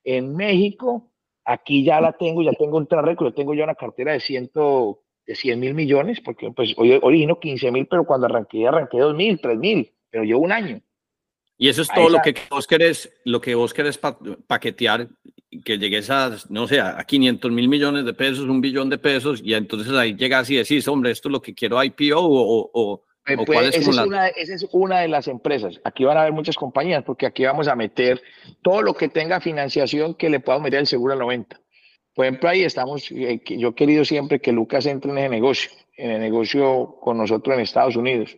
en 0.04 0.36
México, 0.36 1.10
aquí 1.42 1.84
ya 1.84 2.02
la 2.02 2.12
tengo, 2.12 2.42
ya 2.42 2.52
tengo 2.52 2.76
un 2.76 2.86
track 2.86 3.34
tengo 3.34 3.54
ya 3.54 3.64
una 3.64 3.76
cartera 3.76 4.12
de, 4.12 4.20
ciento, 4.20 5.04
de 5.26 5.34
100 5.34 5.58
mil 5.58 5.74
millones, 5.74 6.20
porque 6.20 6.50
pues 6.54 6.74
hoy 6.76 6.98
origino 7.02 7.40
15 7.40 7.70
mil, 7.72 7.86
pero 7.86 8.04
cuando 8.04 8.26
arranqué, 8.26 8.66
arranqué 8.66 8.98
2 8.98 9.14
mil, 9.14 9.40
3 9.40 9.58
mil, 9.58 9.92
pero 10.10 10.24
llevo 10.24 10.40
un 10.40 10.52
año. 10.52 10.80
Y 11.58 11.68
eso 11.68 11.82
es 11.82 11.88
todo 11.88 12.10
lo 12.10 12.20
que 12.22 12.34
vos 12.50 12.66
querés, 12.66 13.10
lo 13.24 13.40
que 13.40 13.54
vos 13.54 13.72
querés 13.72 13.98
paquetear, 14.46 15.08
que 15.64 15.78
llegues 15.78 16.10
a, 16.10 16.36
no 16.50 16.68
sé, 16.68 16.80
a 16.80 17.02
500 17.02 17.50
mil 17.50 17.68
millones 17.68 18.04
de 18.04 18.12
pesos, 18.12 18.40
un 18.40 18.60
billón 18.60 18.90
de 18.90 18.98
pesos, 18.98 19.40
y 19.42 19.54
entonces 19.54 19.92
ahí 19.94 20.14
llegas 20.14 20.50
y 20.50 20.56
decís, 20.56 20.86
hombre, 20.86 21.12
esto 21.12 21.28
es 21.28 21.32
lo 21.32 21.40
que 21.40 21.54
quiero 21.54 21.82
IPO 21.82 22.18
o, 22.18 22.70
o, 22.72 23.02
pues, 23.44 23.74
esa, 23.74 23.90
es 23.90 23.98
una, 23.98 24.28
esa 24.28 24.54
es 24.54 24.66
una 24.70 25.00
de 25.00 25.08
las 25.08 25.26
empresas. 25.26 25.80
Aquí 25.82 26.04
van 26.04 26.16
a 26.16 26.20
haber 26.20 26.32
muchas 26.32 26.56
compañías 26.56 27.02
porque 27.04 27.26
aquí 27.26 27.44
vamos 27.44 27.66
a 27.66 27.74
meter 27.74 28.22
todo 28.62 28.82
lo 28.82 28.94
que 28.94 29.08
tenga 29.08 29.40
financiación 29.40 30.14
que 30.14 30.30
le 30.30 30.40
pueda 30.40 30.60
meter 30.60 30.80
el 30.80 30.86
seguro 30.86 31.14
al 31.14 31.18
90. 31.18 31.58
Por 32.16 32.26
ejemplo, 32.26 32.48
ahí 32.48 32.64
estamos, 32.64 33.08
eh, 33.12 33.40
yo 33.44 33.68
he 33.68 33.74
querido 33.74 34.04
siempre 34.04 34.40
que 34.40 34.50
Lucas 34.50 34.86
entre 34.86 35.12
en 35.12 35.18
ese 35.18 35.28
negocio, 35.28 35.70
en 35.96 36.10
el 36.10 36.20
negocio 36.20 36.96
con 37.00 37.18
nosotros 37.18 37.54
en 37.54 37.62
Estados 37.62 37.94
Unidos 37.94 38.36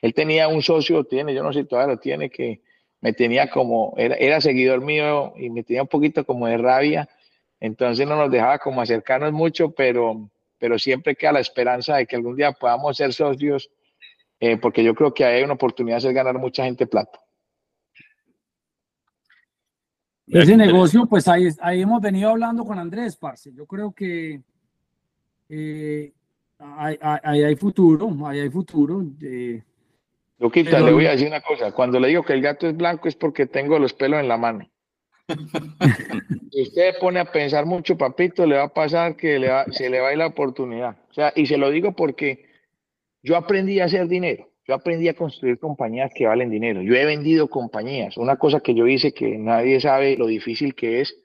él 0.00 0.14
tenía 0.14 0.48
un 0.48 0.62
socio, 0.62 1.04
tiene, 1.04 1.34
yo 1.34 1.42
no 1.42 1.52
sé 1.52 1.60
si 1.60 1.66
todavía 1.66 1.94
lo 1.94 2.00
tiene, 2.00 2.30
que 2.30 2.60
me 3.00 3.12
tenía 3.12 3.50
como, 3.50 3.94
era, 3.96 4.40
seguidor 4.40 4.80
mío 4.80 5.32
y 5.36 5.50
me 5.50 5.62
tenía 5.62 5.82
un 5.82 5.88
poquito 5.88 6.24
como 6.24 6.46
de 6.46 6.56
rabia, 6.56 7.08
entonces 7.60 8.06
no 8.06 8.16
nos 8.16 8.30
dejaba 8.30 8.58
como 8.58 8.80
acercarnos 8.80 9.32
mucho, 9.32 9.70
pero, 9.70 10.30
pero 10.58 10.78
siempre 10.78 11.16
queda 11.16 11.32
la 11.32 11.40
esperanza 11.40 11.96
de 11.96 12.06
que 12.06 12.16
algún 12.16 12.36
día 12.36 12.52
podamos 12.52 12.96
ser 12.96 13.12
socios, 13.12 13.70
eh, 14.40 14.56
porque 14.56 14.84
yo 14.84 14.94
creo 14.94 15.12
que 15.12 15.24
hay 15.24 15.42
una 15.42 15.54
oportunidad 15.54 16.00
de 16.00 16.12
ganar 16.12 16.38
mucha 16.38 16.64
gente 16.64 16.86
plata. 16.86 17.20
Ese 20.30 20.56
negocio, 20.56 21.06
pues 21.06 21.26
ahí, 21.28 21.48
ahí 21.60 21.82
hemos 21.82 22.00
venido 22.00 22.30
hablando 22.30 22.64
con 22.64 22.78
Andrés, 22.78 23.16
parce. 23.16 23.52
Yo 23.52 23.66
creo 23.66 23.92
que 23.92 24.40
eh, 25.48 26.12
ahí, 26.58 27.42
hay 27.42 27.56
futuro, 27.56 28.10
ahí 28.26 28.40
hay 28.40 28.50
futuro. 28.50 29.04
Eh, 29.22 29.62
Luquita, 30.38 30.80
le 30.80 30.92
voy 30.92 31.06
a 31.06 31.12
decir 31.12 31.28
una 31.28 31.40
cosa. 31.40 31.72
Cuando 31.72 31.98
le 31.98 32.08
digo 32.08 32.22
que 32.22 32.34
el 32.34 32.42
gato 32.42 32.68
es 32.68 32.76
blanco 32.76 33.08
es 33.08 33.16
porque 33.16 33.46
tengo 33.46 33.78
los 33.78 33.94
pelos 33.94 34.20
en 34.20 34.28
la 34.28 34.36
mano. 34.36 34.68
si 36.52 36.62
usted 36.62 36.94
pone 37.00 37.20
a 37.20 37.30
pensar 37.30 37.66
mucho, 37.66 37.96
papito, 37.98 38.46
le 38.46 38.56
va 38.56 38.64
a 38.64 38.74
pasar 38.74 39.16
que 39.16 39.38
le 39.38 39.50
se 39.72 39.90
le 39.90 40.00
va 40.00 40.08
a 40.08 40.12
ir 40.12 40.18
la 40.18 40.26
oportunidad. 40.26 40.96
O 41.10 41.14
sea, 41.14 41.32
y 41.34 41.46
se 41.46 41.56
lo 41.58 41.70
digo 41.70 41.92
porque 41.92 42.46
yo 43.22 43.36
aprendí 43.36 43.80
a 43.80 43.86
hacer 43.86 44.08
dinero. 44.08 44.47
Yo 44.68 44.74
aprendí 44.74 45.08
a 45.08 45.14
construir 45.14 45.58
compañías 45.58 46.12
que 46.14 46.26
valen 46.26 46.50
dinero. 46.50 46.82
Yo 46.82 46.94
he 46.94 47.06
vendido 47.06 47.48
compañías. 47.48 48.18
Una 48.18 48.36
cosa 48.36 48.60
que 48.60 48.74
yo 48.74 48.86
hice 48.86 49.14
que 49.14 49.38
nadie 49.38 49.80
sabe 49.80 50.14
lo 50.18 50.26
difícil 50.26 50.74
que 50.74 51.00
es, 51.00 51.16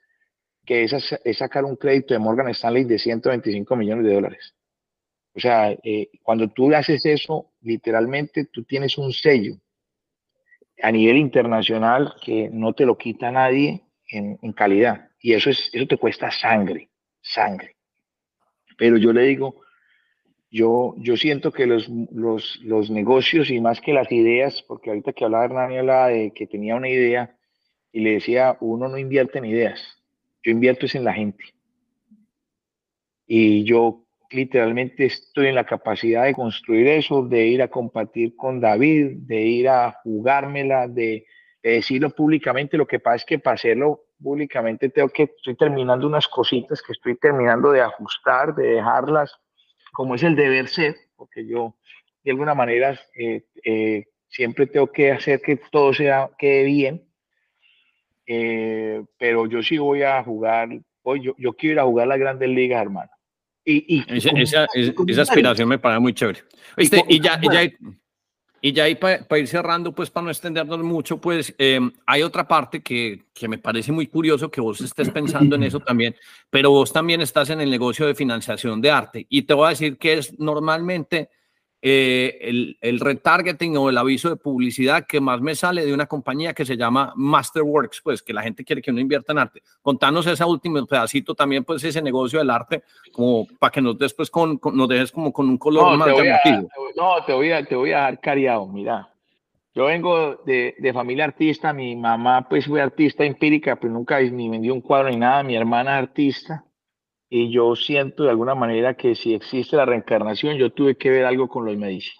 que 0.64 0.84
es, 0.84 0.94
es 1.22 1.36
sacar 1.36 1.66
un 1.66 1.76
crédito 1.76 2.14
de 2.14 2.20
Morgan 2.20 2.48
Stanley 2.48 2.84
de 2.84 2.98
125 2.98 3.76
millones 3.76 4.06
de 4.06 4.14
dólares. 4.14 4.54
O 5.34 5.40
sea, 5.40 5.72
eh, 5.72 6.08
cuando 6.22 6.48
tú 6.48 6.74
haces 6.74 7.04
eso, 7.04 7.52
literalmente 7.60 8.46
tú 8.46 8.64
tienes 8.64 8.96
un 8.96 9.12
sello 9.12 9.56
a 10.82 10.90
nivel 10.90 11.18
internacional 11.18 12.14
que 12.24 12.48
no 12.50 12.72
te 12.72 12.86
lo 12.86 12.96
quita 12.96 13.30
nadie 13.30 13.82
en, 14.08 14.38
en 14.40 14.52
calidad. 14.54 15.10
Y 15.20 15.34
eso, 15.34 15.50
es, 15.50 15.68
eso 15.70 15.86
te 15.86 15.98
cuesta 15.98 16.30
sangre, 16.30 16.88
sangre. 17.20 17.76
Pero 18.78 18.96
yo 18.96 19.12
le 19.12 19.22
digo, 19.24 19.63
yo, 20.54 20.94
yo 20.98 21.16
siento 21.16 21.50
que 21.50 21.66
los, 21.66 21.88
los, 22.12 22.60
los 22.62 22.88
negocios 22.88 23.50
y 23.50 23.60
más 23.60 23.80
que 23.80 23.92
las 23.92 24.12
ideas, 24.12 24.62
porque 24.62 24.90
ahorita 24.90 25.12
que 25.12 25.24
hablaba 25.24 25.46
Hernán 25.46 25.76
hablaba 25.76 26.08
de 26.08 26.32
que 26.32 26.46
tenía 26.46 26.76
una 26.76 26.88
idea 26.88 27.36
y 27.90 27.98
le 27.98 28.12
decía, 28.12 28.56
uno 28.60 28.86
no 28.86 28.96
invierte 28.96 29.38
en 29.38 29.46
ideas, 29.46 29.82
yo 30.44 30.52
invierto 30.52 30.86
es 30.86 30.94
en 30.94 31.02
la 31.02 31.12
gente. 31.12 31.42
Y 33.26 33.64
yo 33.64 34.04
literalmente 34.30 35.06
estoy 35.06 35.48
en 35.48 35.56
la 35.56 35.66
capacidad 35.66 36.22
de 36.22 36.34
construir 36.34 36.86
eso, 36.86 37.26
de 37.26 37.48
ir 37.48 37.60
a 37.60 37.66
compartir 37.66 38.36
con 38.36 38.60
David, 38.60 39.26
de 39.26 39.42
ir 39.42 39.68
a 39.68 39.98
jugármela, 40.04 40.86
de, 40.86 41.26
de 41.64 41.70
decirlo 41.70 42.10
públicamente. 42.10 42.76
Lo 42.76 42.86
que 42.86 43.00
pasa 43.00 43.16
es 43.16 43.24
que 43.24 43.40
para 43.40 43.54
hacerlo 43.54 44.04
públicamente 44.22 44.88
tengo 44.88 45.08
que, 45.08 45.24
estoy 45.24 45.56
terminando 45.56 46.06
unas 46.06 46.28
cositas 46.28 46.80
que 46.80 46.92
estoy 46.92 47.16
terminando 47.16 47.72
de 47.72 47.80
ajustar, 47.80 48.54
de 48.54 48.74
dejarlas 48.74 49.36
como 49.94 50.16
es 50.16 50.22
el 50.22 50.36
deber 50.36 50.68
ser, 50.68 50.96
porque 51.16 51.46
yo 51.46 51.76
de 52.22 52.32
alguna 52.32 52.54
manera 52.54 53.00
eh, 53.16 53.44
eh, 53.64 54.04
siempre 54.28 54.66
tengo 54.66 54.90
que 54.92 55.12
hacer 55.12 55.40
que 55.40 55.56
todo 55.70 55.94
sea, 55.94 56.28
quede 56.36 56.64
bien, 56.64 57.04
eh, 58.26 59.02
pero 59.18 59.46
yo 59.46 59.62
sí 59.62 59.78
voy 59.78 60.02
a 60.02 60.22
jugar, 60.22 60.68
hoy 61.02 61.22
yo, 61.22 61.34
yo 61.38 61.52
quiero 61.54 61.74
ir 61.74 61.80
a 61.80 61.84
jugar 61.84 62.08
las 62.08 62.18
grandes 62.18 62.48
ligas, 62.48 62.82
hermano. 62.82 63.10
Y, 63.64 63.96
y 63.96 64.04
esa, 64.08 64.66
esa, 64.74 65.22
aspiración 65.22 65.68
me 65.68 65.78
parece 65.78 66.00
muy 66.00 66.12
chévere. 66.12 66.40
¿Viste? 66.76 67.02
Y, 67.08 67.20
ya, 67.20 67.38
y 67.40 67.50
ya, 67.50 67.72
y 68.66 68.72
ya 68.72 68.84
ahí 68.84 68.94
para 68.94 69.38
ir 69.38 69.46
cerrando, 69.46 69.94
pues 69.94 70.08
para 70.08 70.24
no 70.24 70.30
extendernos 70.30 70.82
mucho, 70.82 71.20
pues 71.20 71.54
eh, 71.58 71.78
hay 72.06 72.22
otra 72.22 72.48
parte 72.48 72.80
que, 72.80 73.24
que, 73.34 73.46
me 73.46 73.58
parece 73.58 73.92
muy 73.92 74.06
curioso 74.06 74.50
que 74.50 74.62
vos 74.62 74.80
estés 74.80 75.10
pensando 75.10 75.56
en 75.56 75.64
eso 75.64 75.80
también, 75.86 76.16
pero 76.48 76.70
vos 76.70 76.90
también 76.90 77.20
estás 77.20 77.50
en 77.50 77.60
el 77.60 77.68
negocio 77.68 78.06
de 78.06 78.14
financiación 78.14 78.80
de 78.80 78.90
arte. 78.90 79.26
Y 79.28 79.42
te 79.42 79.52
voy 79.52 79.66
a 79.66 79.70
decir 79.70 79.98
que 79.98 80.14
es 80.14 80.38
normalmente 80.38 81.28
eh, 81.86 82.38
el, 82.40 82.78
el, 82.80 82.98
retargeting 82.98 83.76
o 83.76 83.90
el 83.90 83.98
aviso 83.98 84.30
de 84.30 84.36
publicidad 84.36 85.04
que 85.06 85.20
más 85.20 85.42
me 85.42 85.54
sale 85.54 85.84
de 85.84 85.92
una 85.92 86.06
compañía 86.06 86.54
que 86.54 86.64
se 86.64 86.78
llama 86.78 87.12
Masterworks, 87.14 88.00
pues 88.00 88.22
que 88.22 88.32
la 88.32 88.42
gente 88.42 88.64
quiere 88.64 88.80
que 88.80 88.90
uno 88.90 89.00
invierta 89.00 89.32
en 89.32 89.38
arte. 89.40 89.62
Contanos 89.82 90.26
ese 90.26 90.42
último 90.46 90.86
pedacito 90.86 91.34
también, 91.34 91.62
pues 91.62 91.84
ese 91.84 92.00
negocio 92.00 92.38
del 92.38 92.48
arte, 92.48 92.84
como 93.12 93.46
para 93.58 93.70
que 93.70 93.82
nos 93.82 93.98
después 93.98 94.30
con, 94.30 94.56
con, 94.56 94.74
nos 94.74 94.88
dejes 94.88 95.12
como 95.12 95.30
con 95.30 95.46
un 95.46 95.58
color 95.58 95.90
no, 95.90 95.98
más 95.98 96.08
llamativo. 96.08 96.70
no, 96.96 97.22
te 97.26 97.34
voy, 97.34 97.52
a, 97.52 97.62
te 97.62 97.76
voy 97.76 97.92
a 97.92 97.98
dar 97.98 98.18
cariado, 98.18 98.66
mira. 98.66 99.10
Yo 99.74 99.84
vengo 99.84 100.36
de, 100.46 100.74
de, 100.78 100.92
familia 100.94 101.24
artista, 101.24 101.74
mi 101.74 101.96
mamá 101.96 102.48
pues 102.48 102.64
fue 102.64 102.80
artista 102.80 103.24
empírica, 103.24 103.76
pero 103.76 103.92
nunca 103.92 104.18
ni 104.20 104.48
vendió 104.48 104.72
un 104.72 104.80
cuadro 104.80 105.10
ni 105.10 105.16
nada, 105.16 105.42
mi 105.42 105.54
hermana 105.54 105.98
artista, 105.98 106.64
y 107.36 107.50
yo 107.50 107.74
siento 107.74 108.22
de 108.22 108.30
alguna 108.30 108.54
manera 108.54 108.94
que 108.94 109.16
si 109.16 109.34
existe 109.34 109.74
la 109.74 109.84
reencarnación, 109.84 110.56
yo 110.56 110.70
tuve 110.70 110.96
que 110.96 111.10
ver 111.10 111.24
algo 111.24 111.48
con 111.48 111.64
los 111.64 111.76
Medici, 111.76 112.12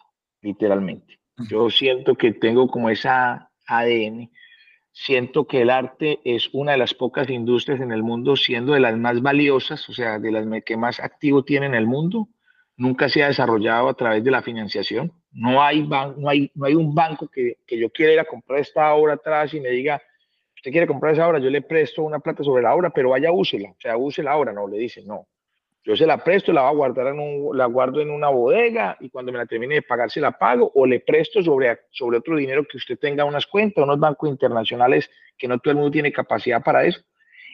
literalmente. 0.43 1.21
Yo 1.49 1.71
siento 1.71 2.17
que 2.17 2.33
tengo 2.33 2.67
como 2.67 2.91
esa 2.91 3.49
ADN, 3.69 4.33
siento 4.91 5.47
que 5.47 5.63
el 5.63 5.71
arte 5.71 6.19
es 6.25 6.51
una 6.53 6.73
de 6.73 6.79
las 6.79 6.95
pocas 6.95 7.31
industrias 7.31 7.81
en 7.81 7.93
el 7.93 8.03
mundo, 8.03 8.35
siendo 8.35 8.73
de 8.73 8.81
las 8.81 8.97
más 8.97 9.23
valiosas, 9.23 9.89
o 9.89 9.93
sea, 9.93 10.19
de 10.19 10.33
las 10.33 10.47
que 10.65 10.77
más 10.77 10.99
activo 10.99 11.45
tiene 11.45 11.67
en 11.67 11.77
el 11.77 11.87
mundo, 11.87 12.27
nunca 12.77 13.09
se 13.09 13.23
ha 13.23 13.29
desarrollado 13.29 13.89
a 13.89 13.95
través 13.95 14.25
de 14.25 14.33
la 14.33 14.43
financiación. 14.43 15.13
No 15.31 15.63
hay, 15.63 15.87
no 15.87 16.29
hay, 16.29 16.51
no 16.57 16.67
hay 16.67 16.75
un 16.75 16.93
banco 16.93 17.29
que, 17.29 17.59
que 17.69 17.79
yo 17.79 17.89
quiera 17.91 18.15
ir 18.15 18.19
a 18.19 18.25
comprar 18.25 18.59
esta 18.59 18.93
obra 18.95 19.15
atrás 19.15 19.55
y 19.55 19.61
me 19.61 19.71
diga, 19.71 20.03
usted 20.65 20.73
quiere 20.73 20.87
comprar 20.87 21.13
esa 21.13 21.29
obra, 21.29 21.39
yo 21.41 21.51
le 21.51 21.61
presto 21.61 22.03
una 22.03 22.21
plata 22.21 22.43
sobre 22.43 22.63
la 22.63 22.75
obra, 22.75 22.89
pero 22.89 23.11
vaya, 23.11 23.31
úsela, 23.31 23.69
o 23.69 23.77
sea, 23.79 23.99
use 23.99 24.23
la 24.23 24.35
obra, 24.35 24.51
no, 24.51 24.67
le 24.67 24.79
dicen, 24.79 25.07
no. 25.07 25.27
Yo 25.85 25.95
se 25.95 26.07
la 26.07 26.25
presto, 26.25 26.55
la 26.55 26.63
voy 26.63 26.71
a 26.71 26.75
guardar 26.75 27.09
en 27.09 27.49
la 27.53 27.67
guardo 27.67 28.01
en 28.01 28.11
una 28.11 28.31
bodega 28.31 28.97
y 28.99 29.11
cuando 29.11 29.31
me 29.31 29.37
la 29.37 29.45
termine 29.45 29.75
de 29.75 29.83
pagar 29.83 30.11
se 30.11 30.23
la 30.23 30.33
pago 30.39 30.73
o 30.75 30.87
le 30.87 31.01
presto 31.01 31.43
sobre, 31.43 31.81
sobre 31.91 32.17
otro 32.17 32.37
dinero 32.37 32.65
que 32.65 32.79
usted 32.79 32.99
tenga 32.99 33.27
unas 33.27 33.47
cuentas, 33.47 33.85
unos 33.85 34.01
bancos 34.01 34.31
internacionales 34.31 35.11
que 35.37 35.47
no 35.47 35.59
todo 35.59 35.73
el 35.73 35.77
mundo 35.77 35.91
tiene 35.91 36.11
capacidad 36.11 36.63
para 36.63 36.87
eso. 36.87 37.03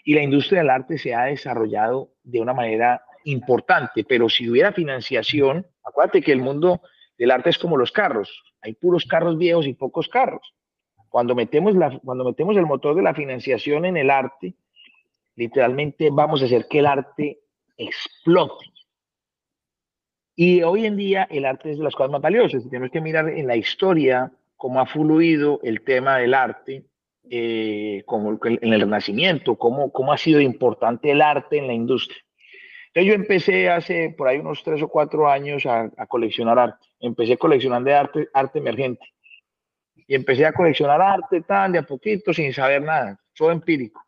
Y 0.05 0.15
la 0.15 0.23
industria 0.23 0.61
del 0.61 0.71
arte 0.71 0.97
se 0.97 1.13
ha 1.13 1.25
desarrollado 1.25 2.13
de 2.23 2.41
una 2.41 2.55
manera 2.55 3.03
importante, 3.25 4.05
pero 4.05 4.29
si 4.29 4.49
hubiera 4.49 4.71
financiación, 4.71 5.67
acuérdate 5.83 6.23
que 6.23 6.31
el 6.31 6.43
mundo 6.43 6.81
del 7.19 7.33
arte 7.33 7.51
es 7.51 7.59
como 7.59 7.77
los 7.77 7.91
carros, 7.91 8.31
hay 8.63 8.75
puros 8.75 9.05
carros 9.05 9.37
viejos 9.37 9.67
y 9.67 9.75
pocos 9.75 10.09
carros. 10.09 10.55
Cuando 11.11 11.35
metemos, 11.35 11.75
la, 11.75 11.99
cuando 11.99 12.25
metemos 12.25 12.57
el 12.57 12.67
motor 12.67 12.95
de 12.95 13.03
la 13.03 13.15
financiación 13.15 13.85
en 13.85 13.97
el 13.97 14.11
arte, 14.11 14.55
literalmente 15.35 16.09
vamos 16.11 16.41
a 16.41 16.45
hacer 16.45 16.67
que 16.69 16.79
el 16.79 16.87
arte 16.87 17.41
explote. 17.77 18.67
Y 20.37 20.63
hoy 20.63 20.87
en 20.87 20.97
día 20.97 21.27
el 21.29 21.45
arte 21.45 21.73
es 21.73 21.79
de 21.79 21.85
las 21.85 21.97
cosas 21.97 22.13
más 22.13 22.23
valiosas. 22.23 22.63
Tenemos 22.71 22.93
que 22.93 23.01
mirar 23.01 23.29
en 23.29 23.49
la 23.49 23.57
historia 23.57 24.31
cómo 24.57 24.81
ha 24.81 24.87
fluido 24.87 25.59
el 25.65 25.83
tema 25.83 26.19
del 26.19 26.33
arte, 26.33 26.85
eh, 27.29 28.05
como 28.07 28.39
en 28.45 28.73
el 28.73 28.81
Renacimiento, 28.81 29.57
cómo, 29.57 29.91
cómo 29.91 30.13
ha 30.13 30.19
sido 30.19 30.41
importante 30.41 31.11
el 31.11 31.23
arte 31.23 31.59
en 31.59 31.67
la 31.67 31.75
industria. 31.75 32.23
Entonces 32.87 33.09
yo 33.09 33.15
empecé 33.15 33.69
hace 33.69 34.15
por 34.17 34.29
ahí 34.29 34.39
unos 34.39 34.63
tres 34.63 34.81
o 34.83 34.89
cuatro 34.89 35.29
años 35.29 35.67
a, 35.67 35.91
a 35.97 36.07
coleccionar 36.07 36.59
arte. 36.59 36.87
Empecé 37.01 37.37
coleccionando 37.37 37.95
arte, 37.95 38.29
arte 38.33 38.61
emergente 38.61 39.05
y 40.11 40.17
empecé 40.17 40.45
a 40.45 40.53
coleccionar 40.53 41.01
arte 41.01 41.41
tan 41.43 41.71
de 41.71 41.79
a 41.79 41.83
poquito 41.85 42.35
sin 42.35 42.53
saber 42.53 42.83
nada, 42.83 43.17
todo 43.33 43.53
empírico. 43.53 44.05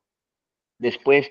Después, 0.77 1.31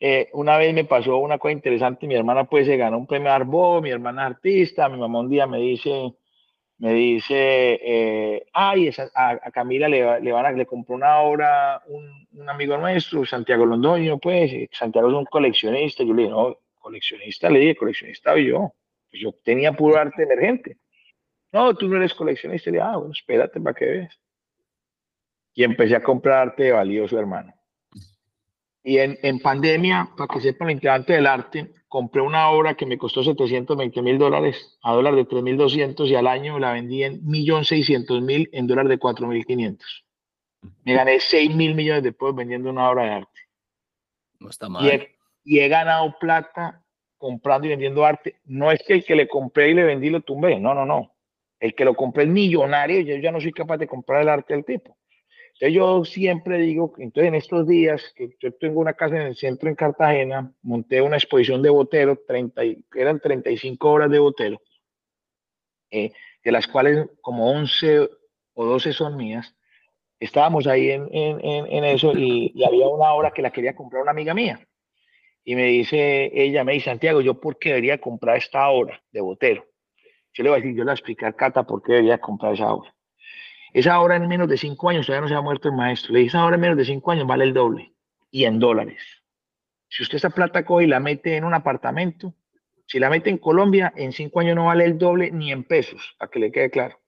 eh, 0.00 0.28
una 0.32 0.56
vez 0.56 0.74
me 0.74 0.84
pasó 0.84 1.18
una 1.18 1.38
cosa 1.38 1.52
interesante, 1.52 2.08
mi 2.08 2.16
hermana 2.16 2.42
pues 2.42 2.66
se 2.66 2.76
ganó 2.76 2.98
un 2.98 3.06
premio 3.06 3.30
Arbo, 3.30 3.80
mi 3.80 3.90
hermana 3.90 4.26
artista, 4.26 4.88
mi 4.88 4.98
mamá 4.98 5.20
un 5.20 5.30
día 5.30 5.46
me 5.46 5.58
dice, 5.58 6.12
me 6.78 6.92
dice, 6.92 7.78
eh, 7.84 8.46
ay, 8.52 8.88
esa, 8.88 9.08
a, 9.14 9.48
Camila 9.52 9.88
le, 9.88 10.20
le, 10.20 10.32
van 10.32 10.46
a, 10.46 10.50
le 10.50 10.66
compró 10.66 10.96
una 10.96 11.20
obra 11.20 11.80
un, 11.86 12.26
un, 12.32 12.50
amigo 12.50 12.76
nuestro, 12.78 13.24
Santiago 13.24 13.64
Londoño, 13.64 14.18
pues, 14.18 14.50
Santiago 14.72 15.08
es 15.08 15.14
un 15.14 15.26
coleccionista, 15.26 16.02
yo 16.02 16.14
le 16.14 16.22
dije, 16.22 16.34
no, 16.34 16.58
coleccionista, 16.80 17.48
le 17.48 17.60
dije, 17.60 17.76
coleccionista 17.76 18.36
yo, 18.36 18.72
pues 19.08 19.22
yo 19.22 19.32
tenía 19.44 19.70
puro 19.72 19.98
arte 19.98 20.24
emergente. 20.24 20.78
No, 21.52 21.74
tú 21.74 21.88
no 21.88 21.96
eres 21.96 22.14
coleccionista. 22.14 22.70
Y 22.70 22.74
le 22.74 22.80
ah, 22.80 22.96
bueno, 22.96 23.12
espérate 23.12 23.60
para 23.60 23.74
que 23.74 23.84
veas. 23.84 24.20
Y 25.54 25.64
empecé 25.64 25.96
a 25.96 26.02
comprar 26.02 26.48
arte 26.48 26.64
de 26.64 26.72
valioso, 26.72 27.18
hermano. 27.18 27.52
Y 28.82 28.98
en, 28.98 29.18
en 29.22 29.40
pandemia, 29.40 30.10
para 30.16 30.32
que 30.32 30.40
sepan 30.40 30.68
lo 30.68 30.72
interesante 30.72 31.12
del 31.12 31.26
arte, 31.26 31.74
compré 31.88 32.22
una 32.22 32.50
obra 32.50 32.74
que 32.74 32.86
me 32.86 32.96
costó 32.96 33.22
720 33.22 34.00
mil 34.00 34.16
dólares 34.16 34.78
a 34.82 34.94
dólar 34.94 35.16
de 35.16 35.26
3.200 35.26 36.06
y 36.06 36.14
al 36.14 36.28
año 36.28 36.58
la 36.58 36.72
vendí 36.72 37.02
en 37.02 37.20
1.600.000 37.22 38.48
en 38.52 38.66
dólar 38.66 38.88
de 38.88 38.98
4.500. 38.98 39.78
Me 40.84 40.94
gané 40.94 41.20
6 41.20 41.54
mil 41.54 41.74
millones 41.74 42.04
después 42.04 42.34
vendiendo 42.34 42.70
una 42.70 42.88
obra 42.88 43.04
de 43.04 43.10
arte. 43.10 43.40
No 44.38 44.48
está 44.48 44.68
mal. 44.68 44.84
Y 44.84 44.88
he, 44.88 45.16
y 45.44 45.58
he 45.58 45.68
ganado 45.68 46.14
plata 46.18 46.82
comprando 47.18 47.66
y 47.66 47.70
vendiendo 47.70 48.04
arte. 48.04 48.40
No 48.44 48.70
es 48.70 48.82
que 48.86 48.94
el 48.94 49.04
que 49.04 49.16
le 49.16 49.28
compré 49.28 49.70
y 49.70 49.74
le 49.74 49.84
vendí 49.84 50.08
lo 50.08 50.20
tumbé. 50.20 50.58
No, 50.58 50.74
no, 50.74 50.86
no 50.86 51.12
el 51.60 51.74
que 51.74 51.84
lo 51.84 51.94
compré 51.94 52.24
es 52.24 52.30
millonario, 52.30 53.00
yo 53.02 53.16
ya 53.16 53.30
no 53.30 53.40
soy 53.40 53.52
capaz 53.52 53.76
de 53.76 53.86
comprar 53.86 54.22
el 54.22 54.28
arte 54.28 54.54
del 54.54 54.64
tipo. 54.64 54.96
Entonces 55.54 55.74
yo 55.74 56.04
siempre 56.06 56.58
digo, 56.58 56.94
entonces 56.96 57.28
en 57.28 57.34
estos 57.34 57.68
días, 57.68 58.14
que 58.16 58.30
yo 58.40 58.52
tengo 58.54 58.80
una 58.80 58.94
casa 58.94 59.16
en 59.16 59.26
el 59.26 59.36
centro 59.36 59.68
en 59.68 59.74
Cartagena, 59.74 60.54
monté 60.62 61.02
una 61.02 61.16
exposición 61.16 61.60
de 61.60 61.68
Botero, 61.68 62.18
30, 62.26 62.62
eran 62.94 63.20
35 63.20 63.90
horas 63.90 64.10
de 64.10 64.18
Botero, 64.18 64.62
eh, 65.90 66.12
de 66.42 66.52
las 66.52 66.66
cuales 66.66 67.06
como 67.20 67.50
11 67.50 68.08
o 68.54 68.64
12 68.64 68.94
son 68.94 69.16
mías. 69.16 69.54
Estábamos 70.18 70.66
ahí 70.66 70.90
en 70.90 71.84
eso 71.84 72.12
y, 72.16 72.52
y, 72.54 72.64
había 72.64 72.88
una 72.88 73.12
obra 73.12 73.30
que 73.30 73.42
la 73.42 73.50
quería 73.50 73.74
comprar 73.74 74.02
una 74.02 74.10
amiga 74.10 74.34
mía. 74.34 74.66
Y 75.44 75.56
me 75.56 75.64
dice 75.64 76.30
ella, 76.34 76.64
me 76.64 76.74
dice, 76.74 76.86
Santiago, 76.86 77.22
¿yo 77.22 77.40
por 77.40 77.58
qué 77.58 77.70
debería 77.70 77.98
comprar 77.98 78.36
esta 78.36 78.68
obra 78.68 79.02
de 79.12 79.20
Botero? 79.22 79.69
Yo 80.32 80.44
le 80.44 80.50
voy 80.50 80.58
a 80.58 80.62
decir, 80.62 80.76
yo 80.76 80.82
le 80.82 80.84
voy 80.84 80.90
a 80.90 80.94
explicar, 80.94 81.34
Cata, 81.34 81.64
por 81.64 81.82
qué 81.82 81.92
debería 81.92 82.18
comprar 82.18 82.54
esa 82.54 82.72
obra. 82.72 82.94
Esa 83.72 84.00
obra 84.00 84.16
en 84.16 84.26
menos 84.26 84.48
de 84.48 84.56
cinco 84.56 84.88
años 84.88 85.06
todavía 85.06 85.22
no 85.22 85.28
se 85.28 85.34
ha 85.34 85.40
muerto 85.40 85.68
el 85.68 85.76
maestro. 85.76 86.12
Le 86.12 86.20
dije, 86.20 86.28
esa 86.28 86.44
obra 86.44 86.56
en 86.56 86.60
menos 86.60 86.76
de 86.76 86.84
cinco 86.84 87.12
años 87.12 87.26
vale 87.26 87.44
el 87.44 87.52
doble 87.52 87.94
y 88.30 88.44
en 88.44 88.58
dólares. 88.58 89.00
Si 89.88 90.02
usted 90.02 90.16
esa 90.16 90.30
plata 90.30 90.64
coge 90.64 90.84
y 90.84 90.88
la 90.88 91.00
mete 91.00 91.36
en 91.36 91.44
un 91.44 91.54
apartamento, 91.54 92.34
si 92.86 92.98
la 92.98 93.10
mete 93.10 93.30
en 93.30 93.38
Colombia, 93.38 93.92
en 93.96 94.12
cinco 94.12 94.40
años 94.40 94.56
no 94.56 94.66
vale 94.66 94.84
el 94.84 94.98
doble 94.98 95.30
ni 95.30 95.52
en 95.52 95.64
pesos, 95.64 96.14
para 96.18 96.30
que 96.30 96.40
le 96.40 96.50
quede 96.50 96.70
claro. 96.70 96.98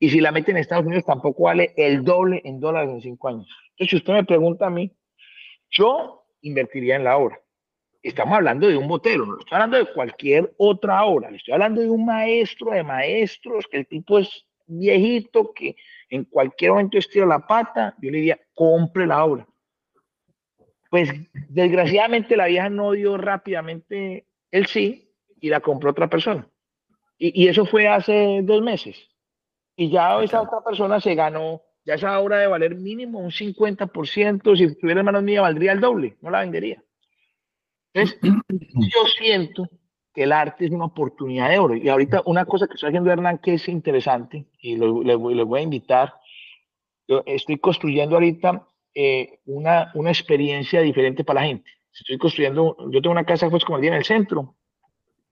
Y 0.00 0.10
si 0.10 0.20
la 0.20 0.32
mete 0.32 0.50
en 0.50 0.56
Estados 0.56 0.84
Unidos, 0.84 1.04
tampoco 1.04 1.44
vale 1.44 1.72
el 1.76 2.02
doble 2.02 2.42
en 2.44 2.58
dólares 2.58 2.90
en 2.90 3.00
cinco 3.02 3.28
años. 3.28 3.48
Entonces, 3.70 3.90
si 3.90 3.96
usted 3.96 4.12
me 4.14 4.24
pregunta 4.24 4.66
a 4.66 4.70
mí, 4.70 4.92
yo 5.70 6.24
invertiría 6.40 6.96
en 6.96 7.04
la 7.04 7.16
obra. 7.16 7.40
Estamos 8.02 8.34
hablando 8.34 8.66
de 8.68 8.76
un 8.76 8.88
botero, 8.88 9.24
no 9.24 9.38
estoy 9.38 9.54
hablando 9.54 9.78
de 9.78 9.92
cualquier 9.92 10.52
otra 10.56 11.04
obra, 11.04 11.30
le 11.30 11.36
estoy 11.36 11.54
hablando 11.54 11.80
de 11.80 11.90
un 11.90 12.04
maestro 12.04 12.72
de 12.72 12.82
maestros, 12.82 13.66
que 13.70 13.78
el 13.78 13.86
tipo 13.86 14.18
es 14.18 14.46
viejito, 14.66 15.52
que 15.52 15.76
en 16.08 16.24
cualquier 16.24 16.72
momento 16.72 16.98
estira 16.98 17.26
la 17.26 17.46
pata, 17.46 17.94
yo 18.00 18.10
le 18.10 18.18
diría, 18.18 18.40
compre 18.54 19.06
la 19.06 19.24
obra. 19.24 19.46
Pues 20.90 21.10
desgraciadamente 21.48 22.36
la 22.36 22.46
vieja 22.46 22.68
no 22.68 22.92
dio 22.92 23.16
rápidamente 23.16 24.26
el 24.50 24.66
sí 24.66 25.10
y 25.40 25.48
la 25.48 25.60
compró 25.60 25.90
otra 25.90 26.08
persona. 26.08 26.46
Y, 27.18 27.44
y 27.44 27.48
eso 27.48 27.64
fue 27.64 27.88
hace 27.88 28.40
dos 28.42 28.62
meses. 28.62 29.08
Y 29.76 29.90
ya 29.90 30.22
esa 30.22 30.42
otra 30.42 30.60
persona 30.62 31.00
se 31.00 31.14
ganó, 31.14 31.62
ya 31.84 31.94
esa 31.94 32.18
obra 32.20 32.38
de 32.38 32.46
valer 32.46 32.74
mínimo 32.74 33.20
un 33.20 33.30
50%, 33.30 34.56
si 34.56 34.76
tuviera 34.76 35.00
en 35.00 35.06
manos 35.06 35.22
mías 35.22 35.42
valdría 35.42 35.72
el 35.72 35.80
doble, 35.80 36.16
no 36.20 36.30
la 36.30 36.40
vendería. 36.40 36.82
Entonces, 37.94 38.18
yo 38.58 39.06
siento 39.18 39.68
que 40.14 40.24
el 40.24 40.32
arte 40.32 40.66
es 40.66 40.70
una 40.70 40.86
oportunidad 40.86 41.48
de 41.48 41.58
oro. 41.58 41.74
Y 41.74 41.88
ahorita 41.88 42.22
una 42.26 42.44
cosa 42.44 42.66
que 42.66 42.74
está 42.74 42.88
haciendo 42.88 43.10
Hernán 43.10 43.38
que 43.38 43.54
es 43.54 43.68
interesante, 43.68 44.46
y 44.58 44.76
lo, 44.76 45.02
le, 45.02 45.14
voy 45.14 45.60
a 45.60 45.62
invitar, 45.62 46.14
yo 47.08 47.22
estoy 47.26 47.58
construyendo 47.58 48.16
ahorita 48.16 48.66
eh, 48.94 49.40
una, 49.46 49.90
una 49.94 50.10
experiencia 50.10 50.80
diferente 50.80 51.24
para 51.24 51.40
la 51.40 51.46
gente. 51.46 51.70
Estoy 51.92 52.18
construyendo, 52.18 52.76
yo 52.90 53.02
tengo 53.02 53.12
una 53.12 53.24
casa 53.24 53.50
pues 53.50 53.64
como 53.64 53.76
el 53.76 53.82
día 53.82 53.90
en 53.90 53.98
el 53.98 54.04
centro, 54.04 54.54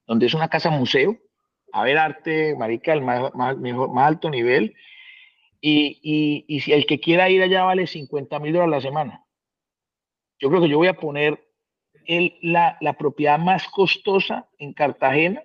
donde 0.05 0.25
es 0.25 0.33
una 0.33 0.47
casa 0.47 0.69
museo, 0.69 1.17
a 1.73 1.83
ver 1.83 1.97
arte, 1.97 2.55
marica, 2.57 2.93
el 2.93 3.01
más, 3.01 3.33
más, 3.33 3.57
mejor, 3.57 3.91
más 3.93 4.07
alto 4.07 4.29
nivel, 4.29 4.75
y, 5.59 5.99
y, 6.01 6.45
y, 6.47 6.61
si 6.61 6.73
el 6.73 6.87
que 6.87 6.99
quiera 6.99 7.29
ir 7.29 7.41
allá 7.41 7.63
vale 7.63 7.85
50 7.85 8.39
mil 8.39 8.53
dólares 8.53 8.73
a 8.73 8.77
la 8.77 8.81
semana. 8.81 9.25
Yo 10.39 10.49
creo 10.49 10.61
que 10.61 10.69
yo 10.69 10.77
voy 10.77 10.87
a 10.87 10.97
poner 10.97 11.50
la, 12.41 12.77
la 12.81 12.93
propiedad 12.93 13.39
más 13.39 13.67
costosa 13.67 14.47
en 14.57 14.73
Cartagena 14.73 15.43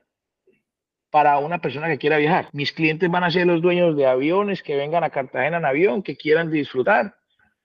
para 1.11 1.39
una 1.39 1.61
persona 1.61 1.89
que 1.89 1.99
quiera 1.99 2.19
viajar. 2.19 2.49
Mis 2.53 2.73
clientes 2.73 3.11
van 3.11 3.25
a 3.25 3.31
ser 3.31 3.47
los 3.47 3.63
dueños 3.63 3.97
de 3.97 4.07
aviones 4.07 4.63
que 4.63 4.77
vengan 4.77 5.05
a 5.05 5.11
Cartagena 5.11 5.57
en 5.57 5.65
avión, 5.65 6.03
que 6.03 6.17
quieran 6.17 6.51
disfrutar. 6.51 7.15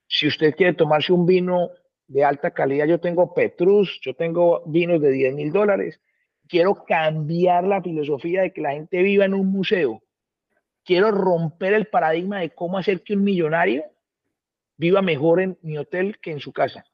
Si 0.07 0.27
usted 0.27 0.55
quiere 0.55 0.73
tomarse 0.73 1.11
un 1.11 1.26
vino 1.26 1.69
de 2.07 2.23
alta 2.23 2.51
calidad, 2.51 2.85
yo 2.85 2.99
tengo 2.99 3.34
Petrus, 3.34 3.99
yo 4.01 4.13
tengo 4.13 4.63
vinos 4.68 5.01
de 5.01 5.11
10 5.11 5.34
mil 5.34 5.51
dólares. 5.51 5.99
Quiero 6.47 6.85
cambiar 6.85 7.65
la 7.65 7.81
filosofía 7.81 8.41
de 8.41 8.53
que 8.53 8.61
la 8.61 8.72
gente 8.72 9.01
viva 9.01 9.26
en 9.26 9.34
un 9.34 9.47
museo. 9.47 10.01
Quiero 10.84 11.11
romper 11.11 11.73
el 11.73 11.88
paradigma 11.88 12.39
de 12.39 12.49
cómo 12.49 12.77
hacer 12.77 13.03
que 13.03 13.13
un 13.13 13.23
millonario 13.23 13.84
viva 14.77 15.01
mejor 15.01 15.41
en 15.41 15.57
mi 15.61 15.77
hotel 15.77 16.19
que 16.22 16.31
en 16.31 16.39
su 16.39 16.51
casa. 16.51 16.85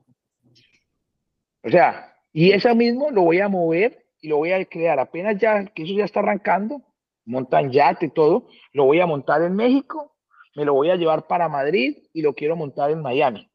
O 1.67 1.69
sea, 1.71 2.13
y 2.33 2.51
eso 2.51 2.73
mismo 2.75 3.11
lo 3.11 3.23
voy 3.23 3.39
a 3.39 3.49
mover 3.49 4.05
y 4.21 4.29
lo 4.29 4.37
voy 4.37 4.51
a 4.51 4.63
crear. 4.65 4.99
Apenas 4.99 5.37
ya, 5.37 5.65
que 5.65 5.83
eso 5.83 5.93
ya 5.93 6.05
está 6.05 6.21
arrancando, 6.21 6.81
montan 7.25 7.71
yate 7.71 8.07
y 8.07 8.09
todo, 8.09 8.47
lo 8.73 8.85
voy 8.85 8.99
a 8.99 9.05
montar 9.05 9.41
en 9.41 9.55
México, 9.55 10.15
me 10.55 10.65
lo 10.65 10.73
voy 10.73 10.89
a 10.89 10.95
llevar 10.95 11.27
para 11.27 11.49
Madrid 11.49 11.97
y 12.13 12.21
lo 12.21 12.33
quiero 12.33 12.55
montar 12.55 12.89
en 12.91 13.01
Miami. 13.01 13.49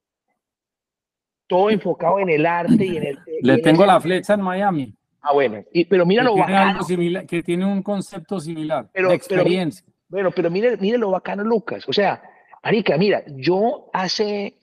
Todo 1.46 1.70
enfocado 1.70 2.18
en 2.18 2.30
el 2.30 2.46
arte 2.46 2.84
y 2.84 2.96
en 2.96 3.02
el... 3.06 3.18
Le 3.42 3.58
tengo 3.58 3.84
la 3.84 4.00
flecha 4.00 4.34
en 4.34 4.42
Miami. 4.42 4.94
Ah, 5.20 5.32
bueno, 5.32 5.62
y, 5.72 5.84
pero 5.84 6.04
mira 6.04 6.22
que 6.22 6.28
lo 6.28 6.34
tiene 6.34 6.52
bacano. 6.52 6.70
algo 6.70 6.84
similar, 6.84 7.26
que 7.26 7.42
tiene 7.42 7.64
un 7.64 7.82
concepto 7.82 8.40
similar 8.40 8.88
Pero- 8.92 9.10
de 9.10 9.18
pero- 9.18 9.40
experiencia. 9.40 9.86
Bueno, 10.08 10.30
pero 10.30 10.50
mire, 10.50 10.76
mire 10.76 10.98
lo 10.98 11.10
bacano, 11.10 11.42
Lucas. 11.42 11.88
O 11.88 11.92
sea, 11.92 12.22
Marica, 12.62 12.98
mira, 12.98 13.22
yo 13.28 13.88
hace 13.94 14.58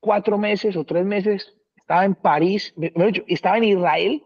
cuatro 0.00 0.38
meses 0.38 0.76
o 0.76 0.84
tres 0.84 1.04
meses 1.04 1.55
estaba 1.86 2.04
en 2.04 2.16
París, 2.16 2.74
estaba 3.28 3.58
en 3.58 3.64
Israel, 3.64 4.24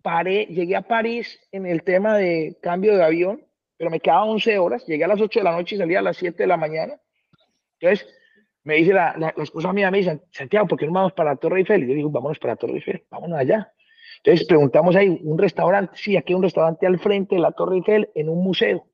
paré, 0.00 0.46
llegué 0.46 0.76
a 0.76 0.80
París 0.80 1.38
en 1.52 1.66
el 1.66 1.82
tema 1.82 2.16
de 2.16 2.56
cambio 2.62 2.96
de 2.96 3.04
avión, 3.04 3.44
pero 3.76 3.90
me 3.90 4.00
quedaba 4.00 4.24
11 4.24 4.58
horas, 4.58 4.86
llegué 4.86 5.04
a 5.04 5.08
las 5.08 5.20
8 5.20 5.40
de 5.40 5.44
la 5.44 5.52
noche 5.52 5.74
y 5.74 5.78
salía 5.78 5.98
a 5.98 6.02
las 6.02 6.16
7 6.16 6.42
de 6.42 6.46
la 6.46 6.56
mañana. 6.56 6.98
Entonces, 7.78 8.08
me 8.62 8.76
dice 8.76 8.94
la, 8.94 9.14
la, 9.18 9.34
la 9.36 9.42
esposa 9.42 9.74
mía, 9.74 9.90
me 9.90 9.98
dice, 9.98 10.22
Santiago, 10.30 10.66
¿por 10.66 10.78
qué 10.78 10.86
no 10.86 10.94
vamos 10.94 11.12
para 11.12 11.32
la 11.32 11.36
Torre 11.36 11.58
Eiffel? 11.58 11.84
Y 11.84 11.88
yo 11.88 11.94
digo, 11.96 12.08
vámonos 12.08 12.38
para 12.38 12.54
la 12.54 12.56
Torre 12.56 12.76
Eiffel, 12.76 13.04
vámonos 13.10 13.38
allá. 13.38 13.70
Entonces 14.22 14.46
preguntamos 14.46 14.96
ahí, 14.96 15.20
un 15.22 15.36
restaurante, 15.36 15.92
sí, 15.96 16.16
aquí 16.16 16.32
hay 16.32 16.36
un 16.36 16.44
restaurante 16.44 16.86
al 16.86 16.98
frente 16.98 17.34
de 17.34 17.42
la 17.42 17.52
Torre 17.52 17.76
Eiffel 17.76 18.08
en 18.14 18.30
un 18.30 18.42
museo. 18.42 18.86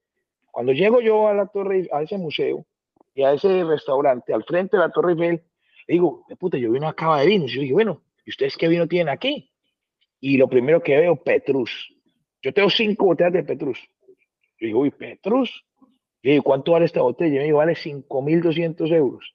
Cuando 0.50 0.72
llego 0.72 1.00
yo 1.00 1.28
a 1.28 1.34
la 1.34 1.46
Torre, 1.46 1.88
a 1.92 2.02
ese 2.02 2.18
museo 2.18 2.66
y 3.14 3.22
a 3.22 3.32
ese 3.32 3.62
restaurante 3.62 4.34
al 4.34 4.42
frente 4.42 4.76
de 4.76 4.82
la 4.82 4.90
Torre 4.90 5.12
Eiffel, 5.12 5.44
digo, 5.94 6.24
"De 6.28 6.36
puta, 6.36 6.58
yo 6.58 6.70
vino 6.70 6.88
acaba 6.88 7.20
de 7.20 7.26
vino. 7.26 7.44
Y 7.46 7.48
yo 7.48 7.60
dije, 7.62 7.72
bueno, 7.72 8.02
¿y 8.24 8.30
ustedes 8.30 8.56
qué 8.56 8.68
vino 8.68 8.86
tienen 8.86 9.08
aquí? 9.08 9.50
Y 10.20 10.36
lo 10.36 10.48
primero 10.48 10.82
que 10.82 10.96
veo, 10.96 11.16
Petrus. 11.16 11.70
Yo 12.42 12.52
tengo 12.52 12.70
cinco 12.70 13.06
botellas 13.06 13.32
de 13.32 13.42
Petrus. 13.44 13.78
Yo 14.58 14.66
digo, 14.66 14.80
uy, 14.80 14.90
Petrus. 14.90 15.64
Y 16.22 16.30
digo, 16.32 16.42
¿cuánto 16.42 16.72
vale 16.72 16.84
esta 16.84 17.00
botella? 17.00 17.36
Y 17.36 17.38
me 17.38 17.44
dijo, 17.44 17.56
vale 17.58 17.74
5.200 17.74 18.90
euros. 18.92 19.34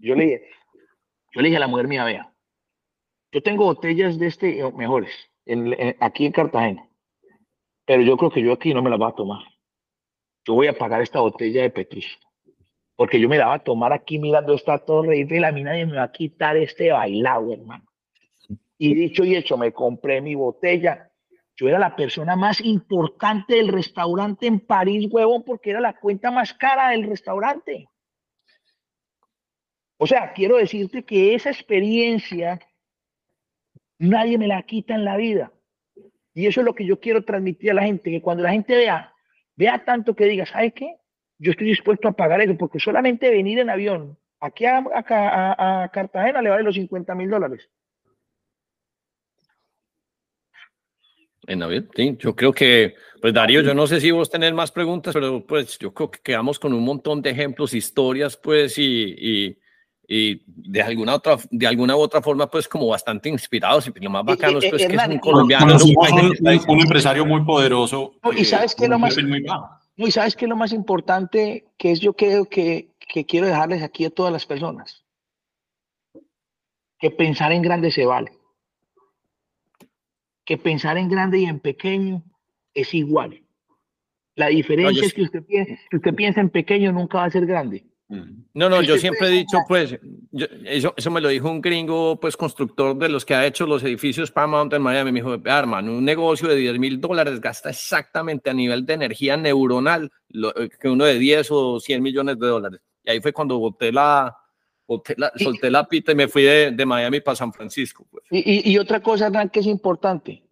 Yo 0.00 0.14
le 0.14 0.24
dije, 0.24 0.48
yo 1.32 1.40
le 1.40 1.48
dije 1.48 1.56
a 1.56 1.60
la 1.60 1.66
mujer 1.68 1.88
mía, 1.88 2.04
vea, 2.04 2.32
yo 3.32 3.42
tengo 3.42 3.64
botellas 3.64 4.18
de 4.18 4.26
este 4.26 4.58
eh, 4.60 4.72
mejores 4.72 5.10
en- 5.46 5.72
en- 5.72 5.96
aquí 6.00 6.26
en 6.26 6.32
Cartagena, 6.32 6.88
pero 7.86 8.02
yo 8.02 8.16
creo 8.16 8.30
que 8.30 8.42
yo 8.42 8.52
aquí 8.52 8.74
no 8.74 8.82
me 8.82 8.90
las 8.90 8.98
voy 8.98 9.08
a 9.08 9.14
tomar. 9.14 9.42
Yo 10.46 10.54
voy 10.54 10.66
a 10.66 10.76
pagar 10.76 11.00
esta 11.02 11.20
botella 11.20 11.62
de 11.62 11.70
Petrus, 11.70 12.18
porque 13.00 13.18
yo 13.18 13.30
me 13.30 13.38
la 13.38 13.46
voy 13.46 13.56
a 13.56 13.60
tomar 13.60 13.94
aquí 13.94 14.18
mirando 14.18 14.52
esta 14.52 14.76
torre 14.76 15.16
Eiffel, 15.16 15.44
a 15.44 15.52
mí 15.52 15.62
nadie 15.62 15.86
me 15.86 15.96
va 15.96 16.02
a 16.02 16.12
quitar 16.12 16.58
este 16.58 16.92
bailado, 16.92 17.50
hermano. 17.50 17.86
Y 18.76 18.92
dicho 18.92 19.24
y 19.24 19.36
hecho, 19.36 19.56
me 19.56 19.72
compré 19.72 20.20
mi 20.20 20.34
botella. 20.34 21.10
Yo 21.56 21.66
era 21.66 21.78
la 21.78 21.96
persona 21.96 22.36
más 22.36 22.60
importante 22.60 23.54
del 23.54 23.68
restaurante 23.68 24.46
en 24.46 24.60
París, 24.60 25.08
huevón, 25.10 25.44
porque 25.44 25.70
era 25.70 25.80
la 25.80 25.98
cuenta 25.98 26.30
más 26.30 26.52
cara 26.52 26.90
del 26.90 27.08
restaurante. 27.08 27.88
O 29.96 30.06
sea, 30.06 30.34
quiero 30.34 30.58
decirte 30.58 31.02
que 31.02 31.34
esa 31.34 31.48
experiencia 31.48 32.60
nadie 33.96 34.36
me 34.36 34.46
la 34.46 34.62
quita 34.64 34.94
en 34.94 35.06
la 35.06 35.16
vida. 35.16 35.54
Y 36.34 36.48
eso 36.48 36.60
es 36.60 36.66
lo 36.66 36.74
que 36.74 36.84
yo 36.84 37.00
quiero 37.00 37.24
transmitir 37.24 37.70
a 37.70 37.74
la 37.76 37.84
gente, 37.84 38.10
que 38.10 38.20
cuando 38.20 38.42
la 38.42 38.50
gente 38.50 38.76
vea, 38.76 39.14
vea 39.56 39.86
tanto 39.86 40.14
que 40.14 40.26
diga, 40.26 40.44
¿sabe 40.44 40.72
qué? 40.72 40.99
Yo 41.42 41.52
estoy 41.52 41.68
dispuesto 41.68 42.06
a 42.06 42.12
pagar 42.12 42.40
eso, 42.42 42.54
porque 42.56 42.78
solamente 42.78 43.30
venir 43.30 43.58
en 43.58 43.70
avión 43.70 44.16
aquí 44.40 44.66
a, 44.66 44.78
a- 44.78 45.04
a- 45.08 45.82
a 45.84 45.88
Cartagena 45.88 46.42
le 46.42 46.50
vale 46.50 46.62
los 46.62 46.74
50 46.74 47.14
mil 47.14 47.30
dólares. 47.30 47.68
En 51.46 51.58
Navidad, 51.60 51.84
sí, 51.96 52.16
yo 52.20 52.36
creo 52.36 52.52
que, 52.52 52.94
pues 53.20 53.32
Darío, 53.32 53.62
yo 53.62 53.72
no 53.74 53.86
sé 53.86 54.00
si 54.00 54.10
vos 54.10 54.30
tenés 54.30 54.52
más 54.52 54.70
preguntas, 54.70 55.14
pero 55.14 55.44
pues 55.46 55.78
yo 55.78 55.92
creo 55.94 56.10
que 56.10 56.20
quedamos 56.22 56.58
con 56.58 56.74
un 56.74 56.84
montón 56.84 57.22
de 57.22 57.30
ejemplos, 57.30 57.72
historias, 57.72 58.36
pues, 58.36 58.76
y, 58.78 59.14
y, 59.18 59.58
y 60.06 60.42
de 60.46 60.82
alguna 60.82 61.14
otra, 61.14 61.38
de 61.50 61.66
alguna 61.66 61.96
u 61.96 62.00
otra 62.00 62.20
forma, 62.20 62.48
pues, 62.50 62.68
como 62.68 62.86
bastante 62.88 63.30
inspirados. 63.30 63.88
Y 63.88 64.00
lo 64.04 64.10
más 64.10 64.24
bacano 64.24 64.58
es 64.58 64.64
eh, 64.66 64.70
pues, 64.70 64.86
que 64.86 64.94
es 64.94 65.06
un 65.08 65.18
colombiano. 65.18 65.64
un 65.76 65.80
un, 65.82 66.32
que 66.34 66.42
un- 66.42 66.64
un 66.68 66.80
empresario 66.80 67.24
muy 67.24 67.42
poderoso. 67.42 68.12
No, 68.22 68.32
y 68.34 68.44
¿sabes 68.44 68.74
qué 68.74 68.84
es 68.84 68.90
lo 68.90 68.98
más- 68.98 69.16
muy 69.16 69.40
bajo. 69.42 69.79
No, 70.00 70.06
y 70.06 70.12
sabes 70.12 70.34
qué 70.34 70.46
es 70.46 70.48
lo 70.48 70.56
más 70.56 70.72
importante 70.72 71.66
que 71.76 71.92
es 71.92 72.00
yo 72.00 72.14
creo 72.14 72.46
que, 72.46 72.88
que 73.00 73.26
quiero 73.26 73.46
dejarles 73.46 73.82
aquí 73.82 74.06
a 74.06 74.10
todas 74.10 74.32
las 74.32 74.46
personas. 74.46 75.04
Que 76.98 77.10
pensar 77.10 77.52
en 77.52 77.60
grande 77.60 77.90
se 77.90 78.06
vale. 78.06 78.32
Que 80.46 80.56
pensar 80.56 80.96
en 80.96 81.10
grande 81.10 81.40
y 81.40 81.44
en 81.44 81.60
pequeño 81.60 82.22
es 82.72 82.94
igual. 82.94 83.42
La 84.36 84.46
diferencia 84.46 85.04
es 85.04 85.12
que 85.12 85.24
usted, 85.24 85.44
piensa, 85.44 85.74
que 85.90 85.96
usted 85.98 86.14
piensa 86.14 86.40
en 86.40 86.48
pequeño 86.48 86.92
nunca 86.92 87.18
va 87.18 87.24
a 87.26 87.30
ser 87.30 87.44
grande. 87.44 87.84
No, 88.54 88.68
no, 88.68 88.82
yo 88.82 88.94
siempre 88.98 89.28
he 89.28 89.30
dicho, 89.30 89.58
pues, 89.68 89.96
yo- 90.32 90.46
eso, 90.64 90.92
eso 90.96 91.10
me 91.12 91.20
lo 91.20 91.28
dijo 91.28 91.48
un 91.48 91.60
gringo, 91.60 92.18
pues, 92.18 92.36
constructor 92.36 92.96
de 92.98 93.08
los 93.08 93.24
que 93.24 93.34
ha 93.34 93.46
hecho 93.46 93.66
los 93.66 93.84
edificios 93.84 94.32
Paramount 94.32 94.72
en 94.72 94.82
Miami. 94.82 95.12
Me 95.12 95.20
dijo, 95.20 95.38
"Vea, 95.38 95.60
hermano, 95.60 95.92
un 95.96 96.04
negocio 96.04 96.48
de 96.48 96.56
10 96.56 96.76
mil 96.80 97.00
dólares 97.00 97.40
gasta 97.40 97.70
exactamente 97.70 98.50
a 98.50 98.52
nivel 98.52 98.84
de 98.84 98.94
energía 98.94 99.36
neuronal 99.36 100.10
lo- 100.28 100.56
eh, 100.60 100.68
que 100.80 100.88
uno 100.88 101.04
de 101.04 101.18
10 101.20 101.48
o 101.52 101.78
100 101.78 102.02
millones 102.02 102.36
de 102.40 102.46
dólares. 102.48 102.80
Y 103.04 103.10
ahí 103.12 103.20
fue 103.20 103.32
cuando 103.32 103.58
boté 103.60 103.92
la, 103.92 104.36
boté 104.88 105.14
la- 105.16 105.30
Y- 105.36 105.44
solté 105.44 105.70
la 105.70 105.86
pita 105.86 106.10
y 106.10 106.16
me 106.16 106.26
fui 106.26 106.42
de, 106.42 106.72
de 106.72 106.84
Miami 106.86 107.20
para 107.20 107.36
San 107.36 107.52
Francisco. 107.52 108.04
Pues. 108.10 108.24
Y, 108.32 108.38
y- 108.70 108.72
y 108.72 108.78
otra 108.78 109.00
cosa, 109.00 109.26
Hernán, 109.26 109.50
que 109.50 109.60
es 109.60 109.66
importante. 109.66 110.42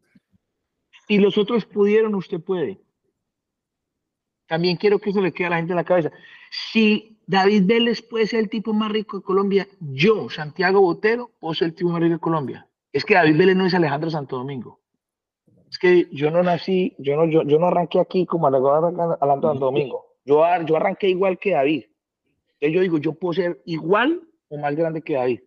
Si 1.09 1.19
los 1.19 1.37
otros 1.37 1.65
pudieron, 1.65 2.15
usted 2.15 2.41
puede. 2.41 2.79
También 4.49 4.77
quiero 4.77 4.99
que 4.99 5.11
eso 5.11 5.20
le 5.20 5.33
quede 5.33 5.47
a 5.47 5.51
la 5.51 5.57
gente 5.57 5.73
en 5.73 5.77
la 5.77 5.85
cabeza. 5.85 6.11
Si 6.51 7.19
David 7.27 7.65
Vélez 7.66 8.03
puede 8.03 8.27
ser 8.27 8.41
el 8.41 8.49
tipo 8.49 8.73
más 8.73 8.91
rico 8.91 9.19
de 9.19 9.23
Colombia, 9.23 9.69
yo, 9.81 10.31
Santiago 10.31 10.81
Botero, 10.81 11.31
puedo 11.39 11.55
ser 11.55 11.69
el 11.69 11.75
tipo 11.75 11.91
más 11.91 12.01
rico 12.01 12.15
de 12.15 12.20
Colombia. 12.20 12.66
Es 12.93 13.05
que 13.05 13.15
David 13.15 13.37
Vélez 13.37 13.57
no 13.57 13.66
es 13.66 13.75
Alejandro 13.75 14.11
Santo 14.11 14.37
Domingo. 14.37 14.81
Es 15.70 15.79
que 15.79 16.09
yo 16.11 16.31
no 16.31 16.43
nací, 16.43 16.97
yo 16.99 17.16
no, 17.16 17.27
yo, 17.27 17.43
yo 17.43 17.59
no 17.59 17.66
arranqué 17.66 18.01
aquí 18.01 18.25
como 18.25 18.47
Alejandro 18.47 19.19
Santo 19.20 19.59
Domingo. 19.59 20.16
Yo 20.25 20.43
arranqué 20.43 21.11
igual 21.11 21.39
que 21.39 21.53
David. 21.53 21.85
Entonces 22.61 22.75
yo 22.75 22.81
digo, 22.81 22.99
yo 22.99 23.12
puedo 23.12 23.35
ser 23.35 23.62
igual 23.66 24.23
o 24.49 24.57
más 24.57 24.75
grande 24.75 25.03
que 25.03 25.15
David. 25.15 25.41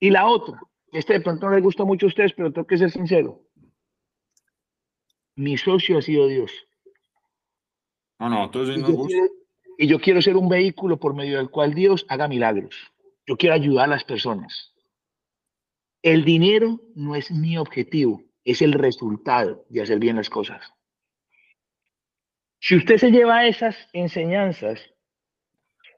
Y 0.00 0.10
la 0.10 0.26
otra, 0.26 0.58
este 0.92 1.12
de 1.12 1.20
pronto 1.20 1.46
no 1.46 1.54
le 1.54 1.60
gusta 1.60 1.84
mucho 1.84 2.06
a 2.06 2.08
ustedes, 2.08 2.32
pero 2.32 2.52
tengo 2.52 2.66
que 2.66 2.78
ser 2.78 2.90
sincero. 2.90 3.40
Mi 5.36 5.56
socio 5.56 5.98
ha 5.98 6.02
sido 6.02 6.26
Dios. 6.26 6.50
No, 8.22 8.28
no, 8.28 8.44
entonces 8.44 8.76
Y 8.76 8.80
yo, 8.80 9.04
quiero, 9.04 9.26
y 9.78 9.86
yo 9.88 9.98
quiero 9.98 10.22
ser 10.22 10.36
un 10.36 10.48
vehículo 10.48 10.96
por 10.96 11.12
medio 11.12 11.38
del 11.38 11.50
cual 11.50 11.74
Dios 11.74 12.06
haga 12.08 12.28
milagros. 12.28 12.76
Yo 13.26 13.36
quiero 13.36 13.56
ayudar 13.56 13.86
a 13.86 13.94
las 13.94 14.04
personas. 14.04 14.72
El 16.02 16.24
dinero 16.24 16.80
no 16.94 17.16
es 17.16 17.32
mi 17.32 17.58
objetivo, 17.58 18.22
es 18.44 18.62
el 18.62 18.74
resultado 18.74 19.64
de 19.70 19.82
hacer 19.82 19.98
bien 19.98 20.14
las 20.14 20.30
cosas. 20.30 20.72
Si 22.60 22.76
usted 22.76 22.98
se 22.98 23.10
lleva 23.10 23.44
esas 23.44 23.76
enseñanzas 23.92 24.80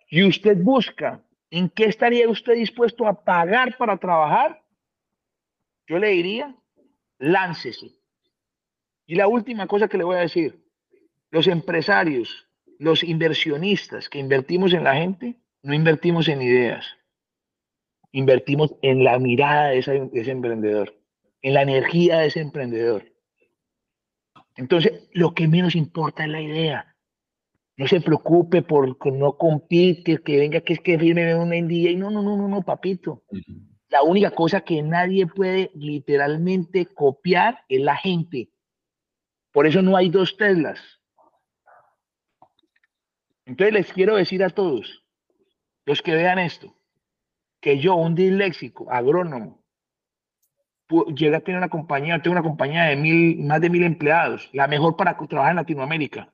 y 0.09 0.25
usted 0.25 0.57
busca 0.57 1.23
en 1.51 1.69
qué 1.69 1.85
estaría 1.85 2.27
usted 2.27 2.55
dispuesto 2.55 3.07
a 3.07 3.23
pagar 3.23 3.77
para 3.77 3.99
trabajar, 3.99 4.65
yo 5.87 5.99
le 5.99 6.09
diría, 6.09 6.57
láncese. 7.19 7.91
Y 9.05 9.15
la 9.15 9.29
última 9.29 9.67
cosa 9.67 9.89
que 9.89 9.99
le 9.99 10.05
voy 10.05 10.17
a 10.17 10.21
decir, 10.21 10.64
los 11.35 11.49
empresarios, 11.49 12.47
los 12.79 13.03
inversionistas 13.03 14.09
que 14.09 14.21
invertimos 14.21 14.73
en 14.73 14.85
la 14.85 14.95
gente, 14.95 15.35
no 15.65 15.75
invertimos 15.75 16.29
en 16.29 16.41
ideas, 16.41 16.87
invertimos 18.13 18.73
en 18.83 19.03
la 19.03 19.19
mirada 19.19 19.71
de, 19.71 19.79
ese- 19.79 20.09
de 20.13 20.21
ese 20.21 20.31
emprendedor, 20.31 20.95
en 21.43 21.55
la 21.55 21.63
energía 21.63 22.19
de 22.19 22.27
ese 22.29 22.41
emprendedor. 22.41 23.05
Entonces, 24.57 25.09
lo 25.13 25.35
que 25.35 25.49
menos 25.49 25.75
importa 25.75 26.23
es 26.23 26.31
la 26.31 26.41
idea. 26.41 26.95
No 27.77 27.89
se 27.89 28.01
preocupe 28.01 28.63
por 28.63 28.97
que 29.01 29.11
no 29.11 29.37
compite, 29.37 30.19
que 30.19 30.39
venga, 30.39 30.61
que 30.61 30.75
es 30.75 30.79
que 30.81 30.97
firme 31.01 31.35
un 31.35 31.49
NDA. 31.53 31.99
No, 31.99 32.13
no, 32.13 32.23
no, 32.23 32.37
no, 32.37 32.47
no, 32.47 32.63
papito. 32.63 33.25
La 33.89 34.05
única 34.05 34.31
cosa 34.31 34.61
que 34.61 34.81
nadie 34.83 35.27
puede 35.27 35.73
literalmente 35.75 36.87
copiar 36.87 37.65
es 37.69 37.81
la 37.81 37.97
gente. 37.97 38.51
Por 39.53 39.67
eso 39.67 39.83
no 39.83 39.97
hay 39.97 40.11
dos 40.11 40.37
Teslas. 40.37 40.79
Entonces 43.47 43.75
les 43.75 43.93
quiero 43.93 44.17
decir 44.17 44.43
a 44.43 44.51
todos, 44.51 45.05
los 45.85 46.01
que 46.01 46.15
vean 46.15 46.39
esto, 46.39 46.75
que 47.61 47.79
yo, 47.79 47.95
un 47.95 48.15
disléxico, 48.15 48.91
agrónomo, 48.91 49.63
llegué 51.15 51.37
a 51.37 51.41
tener 51.41 51.59
una 51.59 51.69
compañía, 51.69 52.21
tengo 52.23 52.33
una 52.33 52.43
compañía 52.43 52.85
de 52.85 52.97
mil, 52.97 53.39
más 53.45 53.61
de 53.61 53.71
mil 53.71 53.83
empleados, 53.83 54.49
la 54.53 54.67
mejor 54.67 54.97
para 54.97 55.17
trabajar 55.17 55.53
en 55.53 55.57
Latinoamérica. 55.57 56.33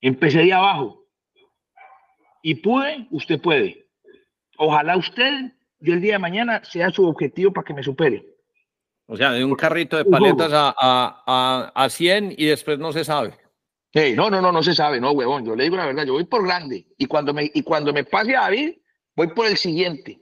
Empecé 0.00 0.40
de 0.40 0.52
abajo 0.52 1.04
y 2.42 2.54
pude, 2.56 3.06
usted 3.10 3.40
puede. 3.40 3.86
Ojalá 4.56 4.96
usted, 4.96 5.52
yo 5.80 5.94
el 5.94 6.00
día 6.00 6.14
de 6.14 6.18
mañana, 6.18 6.64
sea 6.64 6.90
su 6.90 7.06
objetivo 7.06 7.52
para 7.52 7.64
que 7.64 7.74
me 7.74 7.82
supere. 7.82 8.24
O 9.06 9.16
sea, 9.16 9.32
de 9.32 9.44
un 9.44 9.54
carrito 9.54 9.96
de 9.96 10.04
paletas 10.04 10.52
a, 10.52 10.74
a, 10.78 11.22
a, 11.26 11.72
a 11.74 11.88
100 11.88 12.34
y 12.36 12.46
después 12.46 12.78
no 12.78 12.92
se 12.92 13.04
sabe. 13.04 13.34
Hey, 13.92 14.14
no, 14.14 14.28
no, 14.30 14.42
no, 14.42 14.52
no 14.52 14.62
se 14.62 14.74
sabe, 14.74 15.00
no, 15.00 15.12
huevón. 15.12 15.44
Yo 15.44 15.56
le 15.56 15.64
digo 15.64 15.76
la 15.76 15.86
verdad, 15.86 16.04
yo 16.04 16.12
voy 16.12 16.24
por 16.24 16.44
grande. 16.44 16.86
Y 16.98 17.06
cuando 17.06 17.32
me, 17.32 17.50
y 17.52 17.62
cuando 17.62 17.92
me 17.92 18.04
pase 18.04 18.36
a 18.36 18.42
David, 18.42 18.74
voy 19.16 19.28
por 19.28 19.46
el 19.46 19.56
siguiente. 19.56 20.20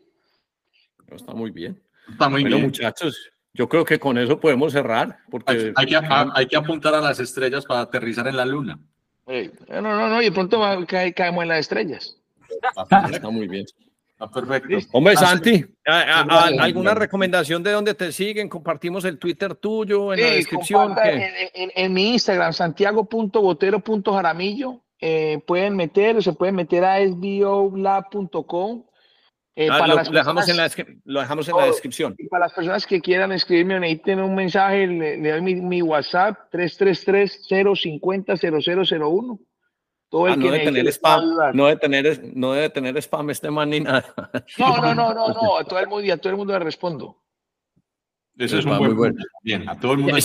Está 1.10 1.32
muy 1.34 1.50
bien. 1.50 1.80
Está 2.08 2.28
muy 2.28 2.42
bueno, 2.42 2.56
bien. 2.56 2.68
muchachos, 2.68 3.30
yo 3.52 3.68
creo 3.68 3.84
que 3.84 3.98
con 3.98 4.18
eso 4.18 4.38
podemos 4.38 4.72
cerrar. 4.72 5.18
Porque 5.30 5.52
Hay, 5.52 5.72
hay 5.74 5.86
que, 5.86 5.96
a- 5.96 6.32
hay 6.34 6.46
que 6.46 6.56
apuntar 6.56 6.94
a 6.94 7.00
las 7.00 7.18
estrellas 7.18 7.64
para 7.66 7.80
aterrizar 7.80 8.28
en 8.28 8.36
la 8.36 8.44
luna. 8.46 8.78
Hey, 9.26 9.50
no, 9.68 9.80
no, 9.82 10.08
no, 10.08 10.22
y 10.22 10.26
de 10.26 10.32
pronto 10.32 10.60
caemos 10.86 11.42
en 11.42 11.48
las 11.48 11.58
estrellas. 11.60 12.16
está 13.10 13.30
muy 13.30 13.48
bien. 13.48 13.66
Está 14.18 14.30
perfecto. 14.30 14.78
Hombre, 14.92 15.12
Ah, 15.16 15.20
Santi, 15.20 15.62
¿a- 15.86 15.92
a- 15.92 16.20
a- 16.20 16.24
Gracias. 16.24 16.58
¿alguna 16.60 16.94
recomendación 16.94 17.62
de 17.62 17.72
dónde 17.72 17.92
te 17.92 18.12
siguen? 18.12 18.48
Compartimos 18.48 19.04
el 19.04 19.18
Twitter 19.18 19.54
tuyo 19.56 20.14
en 20.14 20.20
la 20.22 20.30
descripción. 20.30 20.94
En, 21.04 21.20
en- 21.52 21.70
en 21.74 21.92
mi 21.92 22.14
Instagram, 22.14 22.54
santiago.botero.jaramillo, 22.54 24.80
eh, 25.00 25.38
pueden 25.46 25.76
meter, 25.76 26.16
o 26.16 26.22
se 26.22 26.32
pueden 26.32 26.54
meter 26.54 26.82
a 26.84 26.96
sbolab.com. 27.06 28.84
Eh, 29.58 29.68
Ah, 29.70 29.78
para, 29.78 29.86
lo, 29.88 29.94
las 29.96 30.10
lo 30.10 30.18
dejamos 30.18 30.48
en 30.48 30.56
la, 30.56 30.62
personas, 30.64 30.86
descri- 30.88 31.00
lo 31.04 31.20
dejamos 31.20 31.48
en 31.48 31.54
la 31.56 31.60
Todo. 31.62 31.72
descripción. 31.72 32.14
y 32.18 32.26
para 32.28 32.44
las 32.46 32.52
personas 32.54 32.86
que 32.86 33.00
quieran 33.02 33.32
escribirme 33.32 33.76
o 33.76 33.80
necesiten 33.80 34.20
un 34.20 34.34
mensaje, 34.34 34.86
le, 34.86 35.16
le 35.18 35.30
doy 35.30 35.40
mi, 35.42 35.54
mi 35.56 35.80
WhatsApp 35.82 36.38
333-050-0001. 36.52 39.38
Todo 40.16 40.26
el 40.28 40.32
Ah, 40.32 40.36
no 40.36 40.42
que 40.46 40.50
debe 40.52 40.64
tener 40.64 40.86
spam, 40.88 41.24
no 41.52 41.66
debe 41.66 41.76
tener, 41.78 42.22
no 42.34 42.52
debe 42.52 42.70
tener 42.70 42.96
spam 42.96 43.28
este 43.30 43.50
man 43.50 43.68
ni 43.68 43.80
nada. 43.80 44.04
No, 44.56 44.76
no, 44.78 44.94
no, 44.94 45.12
no, 45.14 45.28
no, 45.28 45.58
a 45.58 45.64
todo 45.64 45.78
el 45.78 45.88
mundo, 45.88 46.10
a 46.12 46.16
todo 46.16 46.30
el 46.30 46.36
mundo 46.38 46.52
le 46.54 46.58
respondo. 46.60 47.18
Ese 48.38 48.58
es 48.58 48.64
un 48.64 48.72
muy 48.72 48.88
buen 48.88 48.96
bueno. 48.96 49.24
Bien, 49.42 49.68
a 49.68 49.78
todo 49.78 49.92
el 49.92 49.98
mundo. 49.98 50.16
que. 50.16 50.22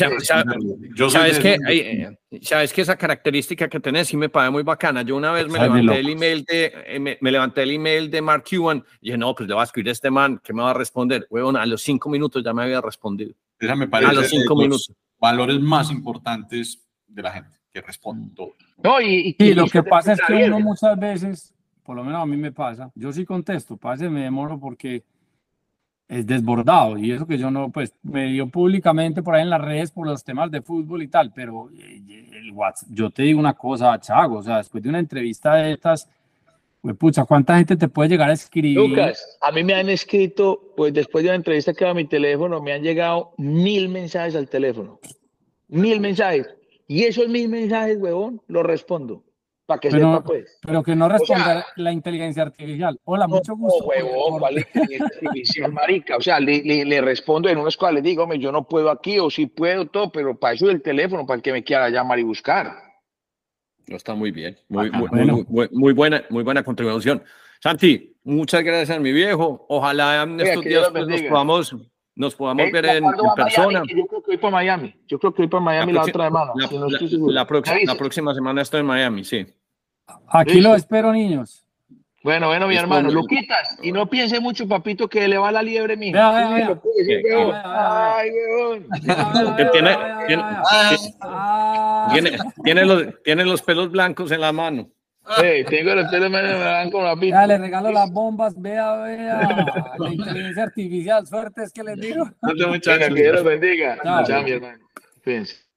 Yo 0.95 1.09
soy 1.09 1.19
Sabes 1.19 1.39
que, 1.39 1.57
eh, 1.69 2.17
sabes 2.41 2.73
que 2.73 2.81
esa 2.81 2.95
característica 2.97 3.67
que 3.69 3.79
tenés 3.81 4.07
sí 4.09 4.15
me 4.17 4.29
parece 4.29 4.51
muy 4.51 4.63
bacana. 4.63 5.01
Yo 5.01 5.15
una 5.17 5.31
vez 5.31 5.47
me 5.49 5.59
levanté 5.59 5.99
el 5.99 6.09
email 6.09 6.43
de, 6.45 6.73
eh, 6.87 6.99
me, 6.99 7.17
me 7.21 7.31
levanté 7.31 7.63
el 7.63 7.71
email 7.71 8.09
de 8.11 8.21
Mark 8.21 8.43
Cuban 8.49 8.83
y 9.01 9.07
dije, 9.07 9.17
no, 9.17 9.33
pues 9.35 9.47
le 9.47 9.53
voy 9.55 9.61
a 9.61 9.63
escribir 9.65 9.89
a 9.89 9.91
este 9.93 10.09
man, 10.11 10.41
¿qué 10.43 10.53
me 10.53 10.61
va 10.61 10.71
a 10.71 10.73
responder? 10.73 11.25
Huevón, 11.29 11.55
a 11.57 11.65
los 11.65 11.81
cinco 11.81 12.09
minutos 12.09 12.41
ya 12.43 12.53
me 12.53 12.63
había 12.63 12.79
respondido. 12.81 13.33
esa 13.59 13.75
me 13.75 13.85
A 13.85 13.89
parece 13.89 14.13
los 14.13 14.23
de 14.23 14.29
cinco 14.29 14.53
los 14.55 14.61
minutos. 14.63 14.91
valores 15.17 15.59
más 15.61 15.89
importantes 15.91 16.85
de 17.07 17.21
la 17.21 17.31
gente, 17.31 17.57
que 17.71 17.81
responden 17.81 18.33
todo. 18.33 18.55
No, 18.83 19.01
y, 19.01 19.35
Y 19.37 19.43
y 19.43 19.53
lo 19.53 19.67
que 19.67 19.83
pasa 19.83 20.13
es 20.13 20.19
que 20.19 20.25
Javier, 20.25 20.53
uno 20.53 20.65
muchas 20.65 20.99
veces, 20.99 21.53
por 21.83 21.95
lo 21.95 22.03
menos 22.03 22.21
a 22.21 22.25
mí 22.25 22.37
me 22.37 22.51
pasa, 22.51 22.91
yo 22.95 23.11
sí 23.11 23.25
contesto, 23.25 23.77
pase, 23.77 24.09
me 24.09 24.21
demoro 24.21 24.59
porque 24.59 25.03
es 26.11 26.27
desbordado 26.27 26.97
y 26.97 27.13
eso 27.13 27.25
que 27.25 27.37
yo 27.37 27.49
no, 27.49 27.71
pues 27.71 27.93
me 28.03 28.27
dio 28.27 28.47
públicamente 28.47 29.23
por 29.23 29.33
ahí 29.33 29.43
en 29.43 29.49
las 29.49 29.61
redes 29.61 29.91
por 29.91 30.05
los 30.05 30.23
temas 30.25 30.51
de 30.51 30.61
fútbol 30.61 31.01
y 31.03 31.07
tal, 31.07 31.31
pero 31.33 31.69
eh, 31.71 32.01
el 32.33 32.51
WhatsApp, 32.51 32.89
yo 32.91 33.09
te 33.09 33.23
digo 33.23 33.39
una 33.39 33.53
cosa, 33.53 33.97
Chago, 33.97 34.39
o 34.39 34.43
sea, 34.43 34.57
después 34.57 34.83
de 34.83 34.89
una 34.89 34.99
entrevista 34.99 35.55
de 35.55 35.71
estas, 35.71 36.09
pues 36.81 36.97
pucha, 36.97 37.23
¿cuánta 37.23 37.55
gente 37.55 37.77
te 37.77 37.87
puede 37.87 38.09
llegar 38.09 38.29
a 38.29 38.33
escribir? 38.33 38.75
Lucas, 38.75 39.37
a 39.39 39.53
mí 39.53 39.63
me 39.63 39.73
han 39.73 39.87
escrito, 39.87 40.73
pues 40.75 40.93
después 40.93 41.23
de 41.23 41.29
una 41.29 41.37
entrevista 41.37 41.73
que 41.73 41.85
va 41.85 41.91
a 41.91 41.93
mi 41.93 42.05
teléfono, 42.05 42.61
me 42.61 42.73
han 42.73 42.81
llegado 42.81 43.33
mil 43.37 43.87
mensajes 43.87 44.35
al 44.35 44.49
teléfono. 44.49 44.99
Mil 45.69 46.01
mensajes. 46.01 46.49
Y 46.91 47.03
esos 47.05 47.29
mil 47.29 47.47
mensajes, 47.47 47.97
huevón, 47.99 48.41
los 48.47 48.63
respondo. 48.63 49.23
Para 49.65 49.79
que 49.79 49.89
Pero- 49.89 50.11
sepa, 50.11 50.23
pues. 50.25 50.59
Pero 50.61 50.83
que 50.83 50.93
no 50.93 51.07
responder 51.07 51.63
la 51.77 51.93
inteligencia 51.93 52.43
artificial. 52.43 52.99
Hola, 53.05 53.27
No, 53.27 53.35
mucho 53.35 53.55
gusto. 53.55 53.79
no, 53.79 53.85
huevón, 53.87 54.39
¿cuál 54.39 54.57
es 54.57 54.67
la 54.73 54.81
inteligencia 54.83 55.67
marica? 55.69 56.17
O 56.17 56.21
sea, 56.21 56.41
le, 56.41 56.61
le- 56.63 56.83
le 56.83 56.99
respondo 56.99 57.47
en 57.47 57.59
unos 57.59 57.77
cuales 57.77 58.03
digo, 58.03 58.27
yo 58.33 58.51
no 58.51 58.67
puedo 58.67 58.89
aquí, 58.91 59.19
o 59.19 59.29
sí 59.29 59.45
puedo, 59.45 59.85
todo, 59.87 60.11
pero 60.11 60.37
para 60.37 60.55
eso 60.55 60.69
el 60.69 60.81
teléfono, 60.81 61.25
para 61.25 61.37
el 61.37 61.41
que 61.41 61.53
me 61.53 61.63
quiera 61.63 61.89
llamar 61.89 62.19
y 62.19 62.23
buscar. 62.23 62.75
No, 63.87 63.95
Está 63.95 64.13
muy 64.13 64.31
bien. 64.31 64.57
Muy, 64.67 64.89
Bacano. 64.89 64.99
muy, 64.99 65.09
Bueno. 65.09 65.33
muy- 65.33 65.45
muy- 65.47 65.69
muy 65.71 65.93
buena, 65.93 66.23
muy 66.29 66.43
buena 66.43 66.63
contribución. 66.63 67.23
Santi, 67.61 68.17
muchas 68.25 68.63
gracias, 68.63 68.99
mi 68.99 69.13
viejo. 69.13 69.65
Ojalá 69.69 70.23
en 70.23 70.31
Oiga, 70.33 70.43
estos 70.49 70.65
días 70.65 70.89
pues, 70.91 71.07
nos 71.07 71.21
podamos, 71.21 71.75
nos 72.15 72.35
podamos 72.35 72.65
ver 72.71 72.83
¿para 72.85 72.97
en, 72.97 73.03
Miami? 73.03 73.29
persona. 73.35 73.83
Yo 73.87 74.05
creo 74.07 74.21
que 74.21 74.27
voy 74.31 74.37
para 74.37 74.51
Miami. 74.51 74.95
Yo 75.07 75.19
creo 75.19 75.33
que 75.33 75.41
voy 75.43 75.47
para 75.49 75.63
Miami 75.63 75.93
la, 75.93 76.01
otra 76.01 76.25
semana. 76.25 76.51
la- 76.55 76.67
si 76.67 76.77
no 76.77 76.87
la- 76.87 76.93
estoy 76.93 77.09
seguro. 77.09 77.33
la 77.33 77.45
próxima- 77.97 78.33
semana 78.33 78.61
estoy 78.61 78.79
en 78.81 78.85
Miami, 78.85 79.23
sí. 79.23 79.45
Aquí 80.27 80.55
Listo. 80.55 80.69
lo 80.69 80.75
espero, 80.75 81.11
niños. 81.13 81.65
Bueno, 82.23 82.47
bueno, 82.47 82.67
mi 82.67 82.75
hermano. 82.75 83.09
Luquitas, 83.09 83.79
y 83.81 83.91
no 83.91 84.07
piense 84.07 84.39
mucho, 84.39 84.67
papito, 84.67 85.07
que 85.09 85.27
le 85.27 85.39
va 85.39 85.51
la 85.51 85.63
liebre, 85.63 85.97
mijo. 85.97 86.19
Ay, 86.21 86.65
weón. 88.31 88.87
Tiene- 89.71 89.97
tiene- 90.27 90.43
Tiene, 92.13 92.37
tiene, 92.63 92.85
los, 92.85 93.03
tiene 93.23 93.45
los 93.45 93.61
pelos 93.61 93.91
blancos 93.91 94.31
en 94.31 94.41
la 94.41 94.51
mano. 94.51 94.89
Hey, 95.37 95.63
tengo 95.69 95.93
los 95.93 96.09
pelos 96.09 96.31
me 96.31 96.41
dan 96.41 96.89
con 96.89 97.03
la 97.03 97.15
vea, 97.15 97.47
le 97.47 97.53
pista. 97.53 97.57
regalo 97.57 97.91
las 97.91 98.11
bombas, 98.11 98.59
vea, 98.59 98.97
vea. 98.97 99.93
La 99.97 100.09
inteligencia 100.09 100.63
artificial, 100.63 101.27
suerte 101.27 101.63
es 101.63 101.71
que 101.71 101.83
les 101.83 101.99
digo. 101.99 102.29
Bueno, 102.41 102.67
muchachos, 102.69 103.07
que 103.09 103.21
Dios 103.21 103.35
los 103.35 103.43
bendiga. 103.43 103.97
Chao, 104.25 104.43
mi 104.43 104.51
hermano. 104.51 104.79
Fíjense. 105.21 105.70